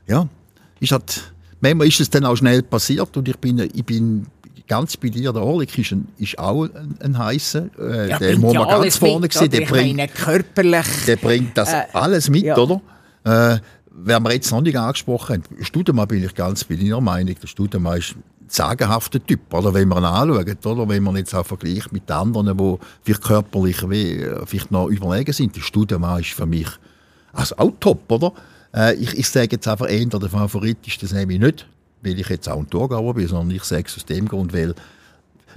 ja, 0.07 0.27
ist 0.81 0.93
halt, 0.93 1.35
manchmal 1.61 1.89
ist 1.89 2.01
es 2.01 2.09
dann 2.09 2.25
auch 2.25 2.37
schnell 2.37 2.63
passiert 2.63 3.15
und 3.17 3.29
ich 3.29 3.37
bin, 3.37 3.59
ich 3.59 3.85
bin 3.85 4.27
ganz 4.69 4.97
bei 4.97 5.09
dir, 5.09 5.33
der 5.33 5.43
Orlik 5.43 5.77
ist, 5.77 5.91
ein, 5.93 6.07
ist 6.19 6.39
auch 6.39 6.65
ein, 6.65 6.97
ein 7.01 7.19
heißer, 7.19 7.69
äh, 7.79 8.09
Ja, 8.11 8.19
der 8.19 8.29
bringt 8.29 8.41
muss 8.41 8.55
ja 8.55 8.61
man 8.61 8.69
ganz 8.81 8.97
vorne 8.97 9.29
sehen, 9.31 9.51
der 9.51 9.67
bringt, 9.67 10.15
körperlich. 10.15 10.87
der 11.07 11.17
bringt 11.17 11.59
das 11.59 11.73
Äh, 11.73 11.83
alles 11.93 12.31
mit, 12.31 12.45
ja. 12.45 12.57
oder? 12.57 12.81
Äh, 13.25 13.59
wer 13.97 14.21
wir 14.21 14.33
jetzt 14.33 14.51
noch 14.51 14.61
nicht 14.61 14.77
angesprochen 14.77 15.43
haben, 15.43 15.65
Studemann 15.65 16.09
bin 16.09 16.25
ich 16.25 16.35
ganz 16.35 16.65
bei 16.65 16.77
deiner 16.77 17.01
Meinung. 17.01 17.35
Der 17.41 17.47
Studemann 17.47 17.99
ist 17.99 18.17
ein 18.17 18.23
sagenhafter 18.49 19.25
Typ, 19.25 19.53
oder? 19.53 19.73
Wenn 19.73 19.89
man 19.89 20.03
ihn 20.03 20.05
anschaut, 20.05 20.67
oder? 20.67 20.89
Wenn 20.89 21.03
man 21.03 21.17
jetzt 21.17 21.35
auch 21.35 21.47
vergleicht 21.47 21.93
mit 21.93 22.11
anderen, 22.11 22.57
die 22.57 22.77
vielleicht 23.03 23.23
körperlich 23.23 23.89
wie, 23.89 24.21
äh, 24.21 24.45
vielleicht 24.47 24.71
noch 24.71 24.89
überlegen 24.89 25.33
sind. 25.33 25.57
Der 25.57 25.61
Studemann 25.61 26.21
ist 26.21 26.33
für 26.33 26.47
mich 26.47 26.69
also 27.33 27.57
auch 27.59 27.73
top, 27.81 28.11
oder? 28.11 28.33
Äh, 28.75 28.95
ich, 28.95 29.17
ich 29.19 29.29
sage 29.29 29.49
jetzt 29.53 29.69
einfach, 29.69 29.89
eher 29.89 30.07
der 30.07 30.29
Favorit 30.29 30.79
ist 30.87 31.03
das 31.03 31.13
nämlich 31.13 31.41
nicht, 31.41 31.67
weil 32.03 32.19
ich 32.19 32.29
jetzt 32.29 32.49
auch 32.49 32.59
ein 32.59 32.69
Torgauer 32.69 33.15
bin, 33.15 33.29
sondern 33.29 33.57
ich 33.57 33.65
sage 33.65 33.85
es 33.87 33.97
aus 33.97 34.05
dem 34.05 34.29
Grund, 34.29 34.53
weil 34.53 34.75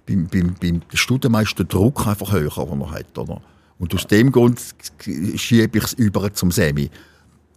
beim, 0.05 0.27
beim, 0.27 0.55
beim 0.59 0.81
Studienmann 0.93 1.43
ist 1.43 1.57
der 1.57 1.65
Druck 1.65 2.07
einfach 2.07 2.31
höher, 2.31 2.49
den 2.49 2.81
er 2.81 2.91
hat. 2.91 3.17
Oder? 3.17 3.41
Und 3.79 3.93
aus 3.93 4.07
dem 4.07 4.31
Grund 4.31 4.59
schiebe 5.35 5.77
ich 5.77 5.83
es 5.83 5.93
über 5.93 6.33
zum 6.33 6.51
Semi. 6.51 6.89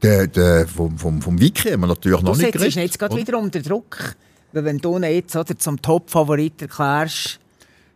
Der, 0.03 0.27
der, 0.27 0.67
vom, 0.67 0.97
vom, 0.99 1.21
vom 1.21 1.41
Wiki 1.41 1.71
haben 1.71 1.81
wir 1.81 1.89
natürlich 1.89 2.21
Du 2.21 2.27
noch 2.27 2.37
nicht 2.37 2.53
setzt 2.53 2.55
dich 2.55 2.75
geredet. 2.75 2.91
jetzt 2.91 2.99
gerade 2.99 3.17
wieder 3.17 3.39
unter 3.39 3.61
Druck. 3.61 4.17
Weil 4.53 4.65
wenn 4.65 4.79
du 4.79 4.97
ihn 4.97 5.05
jetzt 5.05 5.37
oder, 5.37 5.57
zum 5.59 5.81
Top-Favorit 5.81 6.63
erklärst, 6.63 7.39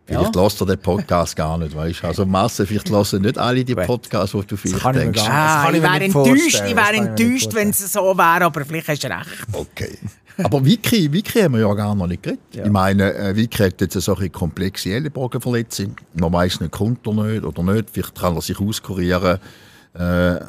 Vielleicht 0.06 0.36
lässt 0.36 0.60
er 0.60 0.66
den 0.66 0.78
Podcast 0.78 1.34
gar 1.34 1.56
nicht, 1.56 1.74
weißt 1.74 2.02
du? 2.02 2.06
Also 2.06 2.26
Masse, 2.26 2.66
vielleicht 2.66 2.90
hören 2.90 3.22
nicht 3.22 3.38
alle 3.38 3.64
die. 3.64 3.74
Podcasts, 3.74 4.36
die 4.38 4.46
du 4.46 4.56
vielleicht 4.56 4.84
ich 4.84 4.92
denkst. 4.92 5.18
Das 5.18 5.28
ah, 5.30 5.64
kann 5.64 5.74
ich 5.74 5.82
ich 5.82 5.82
wäre 5.82 5.98
nicht 5.98 6.14
enttäuscht, 6.14 6.62
ich 6.66 6.76
wäre 6.76 6.92
ich 6.92 7.00
nicht 7.00 7.20
enttäuscht 7.20 7.54
wenn 7.54 7.70
es 7.70 7.92
so 7.92 8.18
wäre, 8.18 8.44
aber 8.44 8.64
vielleicht 8.66 8.88
hast 8.88 9.04
du 9.04 9.08
recht. 9.08 9.46
Okay. 9.52 9.98
Aber 10.42 10.64
Wiki, 10.64 11.10
Wiki 11.12 11.40
haben 11.40 11.54
wir 11.54 11.60
ja 11.60 11.72
gar 11.74 11.94
noch 11.94 12.06
nicht 12.06 12.22
geredet. 12.22 12.42
Ich 12.52 12.70
meine, 12.70 13.14
äh, 13.14 13.36
Wiki 13.36 13.62
hat 13.62 13.80
jetzt 13.80 13.94
eine 13.94 14.02
solche 14.02 14.28
komplexe 14.30 14.90
Ellenbogenverletzung. 14.90 15.96
Man 16.14 16.32
weiß 16.32 16.60
nicht, 16.60 16.72
kommt 16.72 17.06
er 17.06 17.14
nicht 17.14 17.44
oder 17.44 17.62
nicht. 17.62 17.88
Vielleicht 17.90 18.14
kann 18.14 18.34
er 18.34 18.42
sich 18.42 18.58
auskurieren. 18.60 19.38
Äh, 19.94 20.40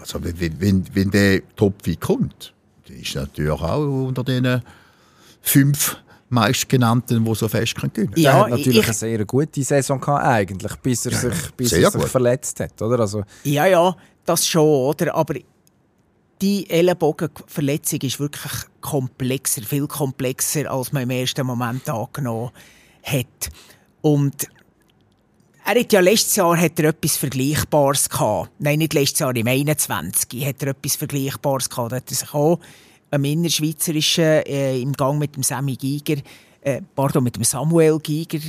also 0.00 0.18
wenn, 0.22 0.60
wenn, 0.60 0.84
wenn 0.94 1.10
der 1.10 1.42
Topfi 1.56 1.96
kommt, 1.96 2.52
dann 2.86 2.96
ist 2.96 3.14
er 3.14 3.22
natürlich 3.22 3.60
auch 3.60 4.06
unter 4.06 4.24
den 4.24 4.62
fünf 5.42 5.96
meistgenannten, 6.28 7.24
die 7.24 7.34
so 7.34 7.48
fest 7.48 7.74
können 7.74 7.92
gewinnen 7.92 8.12
Er 8.16 8.22
Ja, 8.22 8.32
hat 8.44 8.50
natürlich 8.50 8.78
ich- 8.78 8.84
eine 8.84 8.94
sehr 8.94 9.24
gute 9.24 9.62
Saison 9.62 10.00
gehabt, 10.00 10.24
eigentlich, 10.24 10.76
bis 10.76 11.06
er 11.06 11.12
sich, 11.12 11.50
bis 11.56 11.72
er 11.72 11.90
sich 11.90 12.04
verletzt 12.06 12.60
hat. 12.60 12.80
Oder? 12.80 13.00
Also, 13.00 13.22
Ja, 13.44 13.66
ja, 13.66 13.96
das 14.24 14.46
schon, 14.46 14.62
oder? 14.62 15.14
Aber 15.14 15.34
die 16.40 16.70
Ellenbogenverletzung 16.70 18.00
ist 18.02 18.20
wirklich 18.20 18.52
komplexer, 18.80 19.62
viel 19.62 19.86
komplexer, 19.86 20.70
als 20.70 20.92
man 20.92 21.02
im 21.02 21.10
ersten 21.10 21.46
Moment 21.46 21.88
angenommen 21.88 22.50
hat. 23.02 23.50
Und 24.02 24.46
er 25.64 25.80
hat 25.80 25.92
ja 25.92 26.00
letztes 26.00 26.36
Jahr 26.36 26.56
hat 26.56 26.78
er 26.78 26.90
etwas 26.90 27.16
Vergleichbares 27.16 28.08
gehabt. 28.08 28.50
Nein, 28.58 28.78
nicht 28.78 28.94
letztes 28.94 29.20
Jahr, 29.20 29.34
im 29.34 29.46
21. 29.46 30.46
hat 30.46 30.62
er 30.62 30.68
etwas 30.68 30.96
Vergleichbares 30.96 31.68
gehabt. 31.68 31.92
Da 31.92 31.96
hat 31.96 32.10
er 32.10 32.16
sich 32.16 32.34
auch 32.34 32.58
am 33.10 33.24
Innerschweizerischen 33.24 34.24
äh, 34.24 34.80
im 34.80 34.92
Gang 34.92 35.18
mit 35.18 35.36
dem 35.36 35.42
Sammy 35.42 35.76
Giger, 35.76 36.22
äh, 36.62 36.80
pardon, 36.94 37.24
mit 37.24 37.36
dem 37.36 37.44
Samuel 37.44 37.98
Giger, 37.98 38.40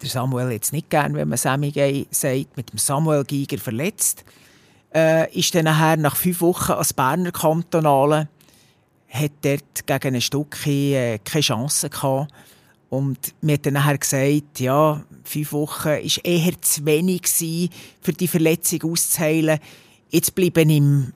der 0.00 0.08
Samuel 0.08 0.52
jetzt 0.52 0.72
nicht 0.72 0.90
gern, 0.90 1.14
wenn 1.14 1.28
man 1.28 1.38
Sammy 1.38 1.70
Gay 1.70 2.06
sagt, 2.10 2.56
mit 2.56 2.70
dem 2.72 2.78
Samuel 2.78 3.24
Giger 3.24 3.58
verletzt 3.58 4.24
äh, 4.94 5.30
ist 5.38 5.54
dann 5.54 5.64
nachher 5.64 5.96
nach 5.96 6.16
fünf 6.16 6.40
Wochen 6.40 6.72
als 6.72 6.92
Berner 6.92 7.32
Kantonale 7.32 8.28
hat 9.08 9.32
dort 9.42 9.86
gegen 9.86 10.14
ein 10.14 10.20
Stück 10.20 10.66
äh, 10.66 11.18
keine 11.18 11.42
Chance 11.42 11.90
gehabt. 11.90 12.32
Und 12.88 13.18
mir 13.40 13.54
hat 13.54 13.66
dann 13.66 13.74
nachher 13.74 13.98
gesagt, 13.98 14.60
ja, 14.60 15.02
fünf 15.26 15.52
Wochen 15.52 15.88
war 15.88 16.24
eher 16.24 16.60
zu 16.60 16.84
wenig 16.84 17.22
gewesen, 17.22 17.70
für 18.00 18.12
die 18.12 18.28
Verletzung 18.28 18.92
auszuheilen. 18.92 19.58
Jetzt 20.10 20.34
bleiben 20.34 20.70
ihm 20.70 21.12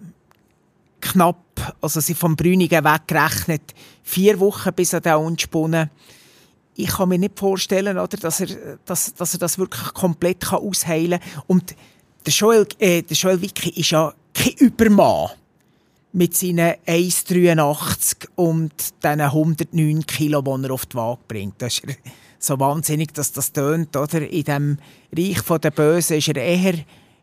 knapp, 1.01 1.77
also 1.81 2.01
sie 2.01 2.15
vom 2.15 2.37
Brünigen 2.37 2.85
weggerechnet, 2.85 3.75
vier 4.03 4.39
Wochen 4.41 4.73
bis 4.75 4.93
er 4.93 5.01
da 5.01 5.17
unspunnen. 5.17 5.91
Ich 6.77 6.89
kann 6.89 7.09
mir 7.09 7.19
nicht 7.19 7.39
vorstellen, 7.39 7.99
oder, 7.99 8.17
dass, 8.17 8.41
er, 8.41 8.79
dass, 8.85 9.13
dass 9.15 9.35
er 9.35 9.39
das 9.39 9.59
wirklich 9.59 9.93
komplett 9.95 10.41
kann 10.41 10.61
ausheilen 10.61 11.21
kann. 11.21 11.43
Und 11.47 11.75
der 12.25 12.33
Joel, 12.33 12.67
äh, 12.79 13.03
der 13.03 13.17
Joel 13.17 13.41
Wicki 13.41 13.71
ist 13.71 13.91
ja 13.91 14.15
kein 14.33 14.53
Übermann 14.55 15.31
mit 16.13 16.37
seinen 16.37 16.75
1,83 16.87 18.29
und 18.37 18.73
diesen 19.03 19.21
109 19.21 20.07
Kilo, 20.07 20.43
die 20.43 20.65
er 20.65 20.71
auf 20.73 20.87
die 20.87 20.97
Waage 20.97 21.21
bringt. 21.29 21.63
Das 21.63 21.75
ist 21.75 21.83
so 22.43 22.59
wahnsinnig, 22.59 23.15
dass 23.15 23.33
das 23.33 23.53
tönt. 23.53 23.97
Oder? 23.97 24.23
In 24.29 24.45
diesem 24.45 24.79
Reich 25.17 25.61
der 25.61 25.71
Bösen 25.71 26.19
ist 26.19 26.29
er 26.29 26.37
eher 26.37 26.75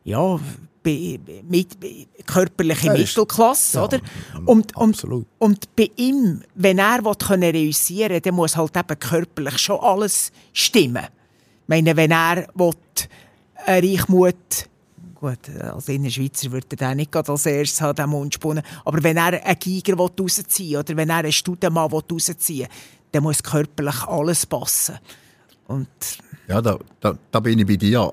ja, 0.04 0.40
mit, 0.84 1.78
körperliche 2.26 2.92
Mittelklasse. 2.92 3.78
ja, 3.78 3.84
oder? 3.84 4.00
Und, 4.46 4.76
und, 4.76 4.78
absolut. 4.78 5.28
und 5.38 5.76
bei 5.76 5.90
ihm, 5.98 6.42
wenn 6.56 6.80
er 6.80 7.02
können 7.16 7.52
reüssieren 7.52 8.12
will, 8.12 8.22
dann 8.22 8.36
muss 8.36 8.56
halt 8.56 8.78
eben 8.78 9.00
körperlich 9.00 9.58
schon 9.58 9.80
alles 9.82 10.32
stimmen. 10.54 11.04
Ich 11.64 11.68
meine, 11.68 11.96
wenn 11.98 12.12
er 12.12 12.48
will, 12.56 12.72
eine 13.66 13.84
Reichmut 13.84 14.70
gut, 15.20 15.50
als 15.62 15.90
Innerschweizer 15.90 16.52
würde 16.52 16.76
er 16.80 16.96
nicht 16.96 17.16
als 17.16 17.46
erstes 17.46 17.82
haben, 17.82 17.96
den 17.96 18.10
Mund 18.10 18.34
spunnen. 18.34 18.64
Aber 18.86 19.04
wenn 19.04 19.18
er 19.18 19.44
einen 19.44 19.60
Giger 19.60 19.96
rausziehen 19.96 20.72
will, 20.72 20.78
oder 20.78 20.96
wenn 20.96 21.10
er 21.10 21.18
einen 21.18 21.32
Studenmann 21.32 21.92
rausziehen 21.92 22.38
will, 22.60 22.68
dann 23.12 23.24
muss 23.24 23.44
körperlich 23.44 24.04
alles 24.04 24.46
passen. 24.46 24.98
Und 25.68 25.88
ja, 26.48 26.62
da, 26.62 26.78
da, 27.00 27.18
da 27.32 27.40
bin 27.40 27.60
ich 27.60 27.68
bei 27.68 27.76
dir. 27.76 28.12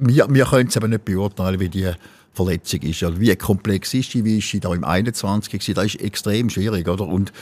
Wir, 0.00 0.26
wir 0.28 0.44
können 0.44 0.68
es 0.68 0.76
aber 0.76 0.88
nicht 0.88 1.04
beurteilen, 1.04 1.60
wie 1.60 1.68
die 1.68 1.90
Verletzung 2.32 2.80
ist. 2.82 3.02
Also 3.02 3.20
wie 3.20 3.34
komplex 3.36 3.94
ist 3.94 4.14
die, 4.14 4.24
wie 4.24 4.38
ist 4.38 4.48
sie 4.48 4.60
da 4.60 4.72
im 4.72 4.84
21 4.84 5.52
gewesen? 5.52 5.74
Das 5.74 5.86
ist 5.86 6.00
extrem 6.00 6.50
schwierig, 6.50 6.88
oder? 6.88 7.06
Und 7.06 7.32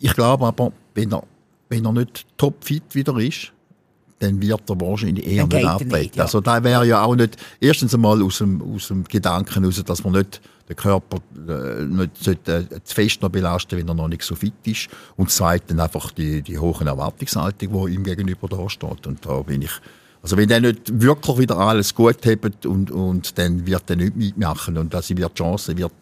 ich 0.00 0.14
glaube 0.14 0.46
aber, 0.46 0.72
wenn 0.94 1.12
er, 1.12 1.24
wenn 1.68 1.84
er 1.84 1.92
nicht 1.92 2.26
topfit 2.36 2.94
wieder 2.94 3.16
ist, 3.18 3.52
dann 4.18 4.40
wird 4.40 4.68
er 4.68 4.80
wahrscheinlich 4.80 5.26
eher 5.26 5.46
nicht 5.46 5.86
nicht, 5.86 6.16
ja. 6.16 6.24
Also 6.24 6.40
da 6.40 6.62
wäre 6.62 6.86
ja 6.86 7.02
auch 7.02 7.16
nicht, 7.16 7.36
erstens 7.60 7.94
einmal 7.94 8.22
aus 8.22 8.38
dem, 8.38 8.62
aus 8.62 8.88
dem 8.88 9.04
Gedanken 9.04 9.60
heraus, 9.60 9.82
dass 9.84 10.04
man 10.04 10.14
nicht 10.14 10.40
den 10.68 10.76
Körper 10.76 11.18
äh, 11.48 11.84
nicht 11.84 12.26
äh, 12.26 12.64
zu 12.82 12.94
fest 12.94 13.22
noch 13.22 13.28
belasten 13.28 13.78
wenn 13.78 13.88
er 13.88 13.94
noch 13.94 14.08
nicht 14.08 14.22
so 14.22 14.34
fit 14.34 14.54
ist. 14.64 14.88
Und 15.16 15.30
zweitens 15.30 15.80
einfach 15.80 16.10
die, 16.10 16.42
die 16.42 16.58
hohen 16.58 16.86
Erwartungshaltung, 16.86 17.86
die 17.86 17.94
ihm 17.94 18.04
gegenüber 18.04 18.48
da 18.48 18.68
steht. 18.68 19.06
Und 19.06 19.24
da 19.26 19.42
bin 19.42 19.62
ich, 19.62 19.72
also 20.22 20.36
wenn 20.36 20.50
er 20.50 20.60
nicht 20.60 21.00
wirklich 21.00 21.38
wieder 21.38 21.58
alles 21.58 21.94
gut 21.94 22.24
hat 22.24 22.66
und, 22.66 22.90
und 22.90 23.38
dann 23.38 23.66
wird 23.66 23.90
er 23.90 23.96
nicht 23.96 24.16
mitmachen 24.16 24.78
und 24.78 24.94
dass 24.94 25.10
wird 25.10 25.38
die 25.38 25.42
Chance 25.42 25.76
wird 25.76 25.92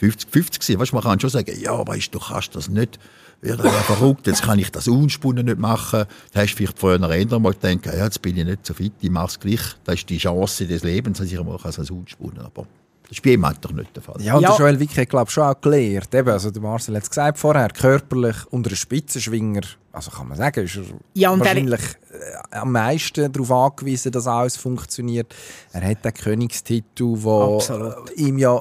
50-50 0.00 0.62
sein. 0.62 0.78
Weißt, 0.78 0.92
man 0.92 1.02
kann 1.02 1.18
schon 1.18 1.30
sagen, 1.30 1.52
ja, 1.60 1.86
weißt 1.86 2.14
du, 2.14 2.18
kannst 2.18 2.54
das 2.54 2.68
nicht. 2.68 2.98
Wird 3.42 3.60
er 3.60 3.70
verrückt, 3.70 4.26
jetzt 4.26 4.42
kann 4.42 4.58
ich 4.58 4.70
das 4.70 4.88
unspunnen 4.88 5.44
nicht 5.44 5.58
machen. 5.58 6.04
Da 6.32 6.40
hast 6.40 6.52
du 6.52 6.56
vielleicht 6.56 6.78
vorher 6.78 7.00
eher 7.10 7.38
mal 7.38 7.52
gedacht, 7.52 7.86
ja, 7.86 8.04
jetzt 8.04 8.22
bin 8.22 8.36
ich 8.36 8.44
nicht 8.44 8.64
so 8.64 8.72
fit, 8.72 8.94
ich 9.00 9.10
mache 9.10 9.26
es 9.26 9.40
gleich. 9.40 9.60
Das 9.84 9.96
ist 9.96 10.08
die 10.08 10.18
Chance 10.18 10.66
des 10.66 10.82
Lebens, 10.82 11.18
dass 11.18 11.30
ich 11.30 11.42
mal 11.42 11.58
das 11.62 11.90
unspunnen 11.90 12.46
kann. 12.54 12.66
Das 13.08 13.18
ist 13.18 13.22
bei 13.22 13.30
ihm 13.30 13.44
einfach 13.44 13.70
nicht 13.70 13.94
der 13.94 14.02
Fall. 14.02 14.20
Ja, 14.20 14.34
und 14.34 14.42
Ja. 14.42 14.48
der 14.50 14.58
Joel 14.58 14.80
Wicki 14.80 14.94
hat, 14.96 15.08
glaube 15.10 15.26
ich, 15.28 15.32
schon 15.34 15.44
auch 15.44 15.60
gelehrt. 15.60 16.12
Eben, 16.12 16.28
also 16.28 16.50
der 16.50 16.60
Marcel 16.60 16.96
hat 16.96 17.04
es 17.04 17.08
gesagt 17.10 17.38
vorher, 17.38 17.68
körperlich 17.68 18.36
unter 18.50 18.68
einem 18.70 18.76
Spitzenschwinger, 18.76 19.60
also 19.92 20.10
kann 20.10 20.26
man 20.28 20.36
sagen, 20.36 20.64
ist 20.64 20.76
er 20.76 20.82
Ja, 21.14 21.30
und 21.30 21.38
er- 21.40 21.46
wahrscheinlich 21.46 21.80
äh, 21.80 22.56
am 22.56 22.72
meisten 22.72 23.32
darauf 23.32 23.50
angewiesen, 23.52 24.10
dass 24.10 24.26
alles 24.26 24.56
funktioniert. 24.56 25.32
Er 25.72 25.88
hat 25.88 26.04
den 26.04 26.14
Königstitel, 26.14 27.04
wo 27.22 27.56
Absolut. 27.56 28.10
ihm 28.16 28.38
ja, 28.38 28.60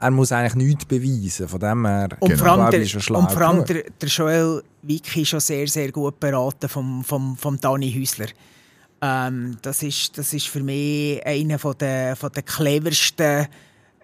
er 0.00 0.10
muss 0.10 0.32
eigentlich 0.32 0.54
nichts 0.56 0.84
beweisen. 0.84 1.46
Von 1.48 1.60
dem 1.60 1.86
her, 1.86 2.08
Und 2.18 2.28
Genau. 2.30 2.38
vor 2.42 2.48
allem, 2.52 2.60
glaube 2.62 2.70
der, 2.72 2.80
ich, 2.82 2.94
ist 2.96 3.10
er 3.10 3.16
und 3.16 3.30
vor 3.30 3.42
allem 3.42 3.64
der, 3.64 3.82
der 4.00 4.08
Joel 4.08 4.62
Wicki 4.82 5.22
ist 5.22 5.28
schon 5.28 5.40
sehr, 5.40 5.68
sehr 5.68 5.92
gut 5.92 6.18
beraten 6.18 6.68
vom, 6.68 7.04
vom, 7.04 7.36
vom 7.36 7.60
Dani 7.60 7.92
Häusler. 7.92 8.26
Ähm, 9.00 9.56
das, 9.62 9.84
ist, 9.84 10.18
das 10.18 10.32
ist 10.34 10.48
für 10.48 10.60
mich 10.62 11.24
einer 11.24 11.58
von 11.60 11.74
der, 11.78 12.16
von 12.16 12.32
der 12.32 12.42
cleversten 12.42 13.46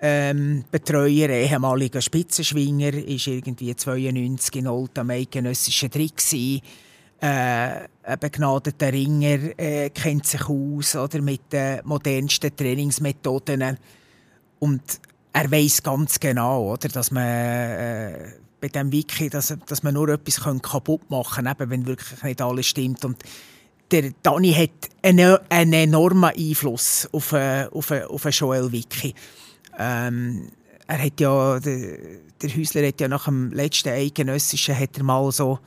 ähm, 0.06 0.64
Betreuer, 0.70 1.30
ehemaliger 1.30 2.02
Spitzenschwinger, 2.02 2.92
ist 2.92 3.26
irgendwie 3.26 3.74
92 3.74 4.56
in 4.56 4.68
Old 4.68 4.98
am 4.98 5.08
eidgenössischen 5.08 5.90
Trick 5.90 6.18
gewesen. 6.18 6.60
Äh, 7.20 7.88
ein 8.02 8.18
begnadeter 8.20 8.92
Ringer 8.92 9.58
äh, 9.58 9.88
kennt 9.88 10.26
sich 10.26 10.46
aus 10.46 10.94
oder 10.94 11.22
mit 11.22 11.50
den 11.50 11.80
modernsten 11.84 12.54
Trainingsmethoden 12.54 13.78
und 14.58 14.82
er 15.32 15.50
weiß 15.50 15.82
ganz 15.82 16.20
genau, 16.20 16.72
oder, 16.72 16.88
dass 16.88 17.10
man 17.10 17.24
äh, 17.24 18.32
bei 18.60 18.68
dem 18.68 18.92
Wiki, 18.92 19.30
dass, 19.30 19.56
dass 19.66 19.82
man 19.82 19.94
nur 19.94 20.10
etwas 20.10 20.38
kaputt 20.60 21.08
machen 21.08 21.46
kann, 21.46 21.70
wenn 21.70 21.86
wirklich 21.86 22.22
nicht 22.22 22.42
alles 22.42 22.66
stimmt. 22.66 23.06
Und 23.06 23.22
der 23.90 24.12
Dani 24.22 24.52
hat 24.52 24.90
einen, 25.00 25.38
einen 25.48 25.72
enormen 25.72 26.30
Einfluss 26.36 27.08
auf, 27.10 27.32
äh, 27.32 27.68
auf, 27.72 27.90
äh, 27.90 28.02
auf 28.04 28.24
Joel 28.30 28.70
Wiki. 28.70 29.14
Ähm, 29.78 30.48
er 30.86 31.02
hat 31.02 31.20
ja, 31.20 31.58
der, 31.60 31.98
der 32.42 32.56
Häusler 32.56 32.86
hat 32.86 33.00
ja 33.00 33.08
nach 33.08 33.24
dem 33.24 33.52
letzten 33.52 33.88
Eidgenössischen 33.88 34.78
hat 34.78 34.96
er 34.96 35.04
mal 35.04 35.30
so 35.32 35.58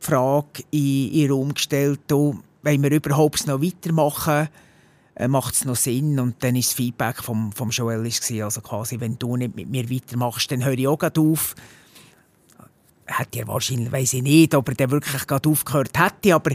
die 0.00 0.06
Frage 0.06 0.62
in, 0.70 1.12
in 1.12 1.20
den 1.20 1.30
Raum 1.30 1.54
gestellt, 1.54 2.00
wollen 2.10 2.42
wir 2.82 2.90
überhaupt 2.90 3.46
noch 3.46 3.62
weitermachen? 3.62 4.48
Äh, 5.14 5.28
Macht 5.28 5.54
es 5.54 5.64
noch 5.64 5.76
Sinn? 5.76 6.20
Und 6.20 6.42
dann 6.42 6.56
ist 6.56 6.70
das 6.70 6.74
Feedback 6.74 7.22
vom, 7.22 7.52
vom 7.52 7.70
Joel 7.70 7.98
gewesen, 7.98 8.42
also 8.42 8.60
quasi, 8.60 9.00
wenn 9.00 9.18
du 9.18 9.36
nicht 9.36 9.56
mit 9.56 9.68
mir 9.68 9.90
weitermachst, 9.90 10.50
dann 10.52 10.64
höre 10.64 10.78
ich 10.78 10.88
auch 10.88 11.02
auf. 11.02 11.54
Hätte 13.06 13.40
er 13.40 13.48
wahrscheinlich, 13.48 13.90
weiß 13.90 14.14
ich 14.14 14.22
nicht, 14.22 14.54
ob 14.54 14.68
er 14.68 14.74
dann 14.74 14.90
wirklich 14.90 15.26
gerade 15.26 15.48
aufgehört 15.48 15.98
hätte, 15.98 16.34
aber 16.34 16.52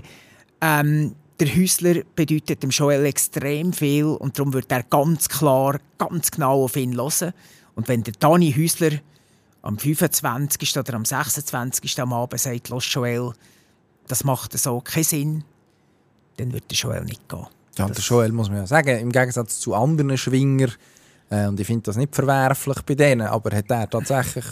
ähm, 0.62 1.16
der 1.40 1.48
Häusler 1.48 2.04
bedeutet 2.16 2.64
dem 2.64 2.70
Joel 2.70 3.06
extrem 3.06 3.74
viel 3.74 4.06
und 4.06 4.38
darum 4.38 4.54
wird 4.54 4.72
er 4.72 4.84
ganz 4.84 5.30
klar, 5.30 5.80
ganz 5.98 6.32
genau 6.32 6.64
auf 6.64 6.76
ihn 6.76 6.96
hören. 6.96 7.34
Und 7.76 7.88
wenn 7.88 8.04
der 8.04 8.14
Dani 8.20 8.54
Häusler 8.54 9.00
am 9.62 9.78
25. 9.78 10.78
oder 10.78 10.94
am 10.94 11.06
26. 11.06 12.02
am 12.02 12.14
Abend 12.14 12.40
sagt, 12.40 12.70
los 12.70 12.86
Joel, 12.92 13.34
das 14.08 14.24
macht 14.24 14.58
so 14.58 14.82
keinen 14.82 15.04
Sinn, 15.04 15.44
dann 16.38 16.54
wird 16.54 16.70
der 16.70 16.78
Joel 16.78 17.04
nicht 17.06 17.28
gehen. 17.28 17.48
Ja, 17.78 17.86
und 17.86 17.98
der 17.98 18.04
Joel 18.04 18.32
muss 18.32 18.50
man 18.50 18.60
ja 18.60 18.68
sagen, 18.68 19.00
im 19.00 19.12
Gegensatz 19.12 19.60
zu 19.60 19.74
anderen 19.74 20.18
Schwinger, 20.18 20.70
äh, 21.30 21.48
und 21.48 21.60
ich 21.60 21.66
finde 21.66 21.84
das 21.84 21.98
nicht 21.98 22.14
verwerflich 22.14 22.82
bei 22.84 22.96
denen, 22.96 23.28
aber 23.28 23.56
hat 23.56 23.72
er 23.72 23.90
tatsächlich 23.90 24.46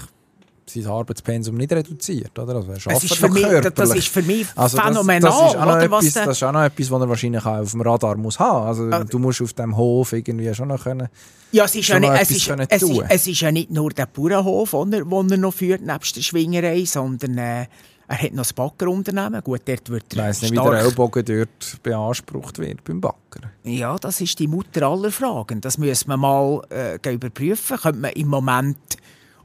sein 0.65 0.88
Arbeitspensum 0.88 1.56
nicht 1.56 1.71
reduziert, 1.71 2.38
oder? 2.38 2.56
Also 2.56 2.71
er 2.71 2.93
Das 2.93 3.04
ist, 3.04 3.15
für 3.15 3.30
mich, 3.30 3.45
das 3.76 3.95
ist 3.95 4.08
für 4.08 4.21
mich 4.21 4.47
Also 4.56 4.78
das, 4.78 4.86
phänomenal. 4.86 5.19
Das 5.32 5.52
ist, 5.52 5.58
auch 5.58 5.65
noch 5.65 5.78
etwas, 5.78 6.13
das 6.13 6.28
ist 6.38 6.43
auch 6.43 6.52
noch 6.52 6.63
etwas, 6.63 6.91
was 6.91 7.02
er 7.02 7.10
wahrscheinlich 7.10 7.45
auch 7.45 7.60
auf 7.60 7.71
dem 7.71 7.82
Radar 7.82 8.15
muss 8.17 8.39
haben. 8.39 8.67
Also 8.67 8.84
Ah. 8.91 9.04
du 9.04 9.19
musst 9.19 9.41
auf 9.41 9.54
dem 9.54 9.76
Hof 9.76 10.13
irgendwie 10.13 10.54
schon 10.54 10.67
noch 10.69 10.84
können. 10.84 11.08
Ja, 11.52 11.65
es 11.65 11.76
ist, 11.76 11.88
ja 11.89 12.00
nicht, 12.00 12.13
es, 12.13 12.32
ist, 12.32 12.47
können 12.47 12.67
es, 12.69 12.82
ist, 12.82 13.04
es 13.10 13.28
ist 13.28 13.41
ja 13.41 13.52
nicht 13.52 13.71
nur 13.71 13.89
der 13.89 14.06
Bauernhof, 14.06 14.71
den 14.71 14.93
er, 14.93 15.38
noch 15.38 15.54
führt, 15.54 15.82
nebst 15.82 16.15
der 16.15 16.21
Schwingerei, 16.21 16.86
sondern 16.86 17.38
äh, 17.38 17.65
er 18.08 18.21
hat 18.21 18.32
noch 18.32 18.43
das 18.43 18.54
Baggerunternehmen. 18.54 19.41
Gut, 19.41 19.62
dort 19.65 19.89
wird 19.89 20.04
Ich 20.12 20.17
weiss 20.17 20.41
nicht, 20.41 20.52
wie 20.52 20.58
der 20.58 20.80
Ellbogen 20.80 21.24
dort 21.24 21.82
beansprucht 21.84 22.60
wird 22.60 22.84
beim 22.84 23.00
Backer. 23.00 23.52
Ja, 23.63 23.97
das 23.97 24.19
ist 24.19 24.38
die 24.39 24.47
Mutter 24.47 24.86
aller 24.88 25.12
Fragen. 25.12 25.62
Das 25.62 25.78
müssen 25.78 26.10
wir 26.10 26.17
mal 26.17 26.62
äh, 26.69 27.13
überprüfen. 27.13 27.78
Könnte 27.78 28.00
man 28.00 28.12
im 28.12 28.28
Moment 28.28 28.78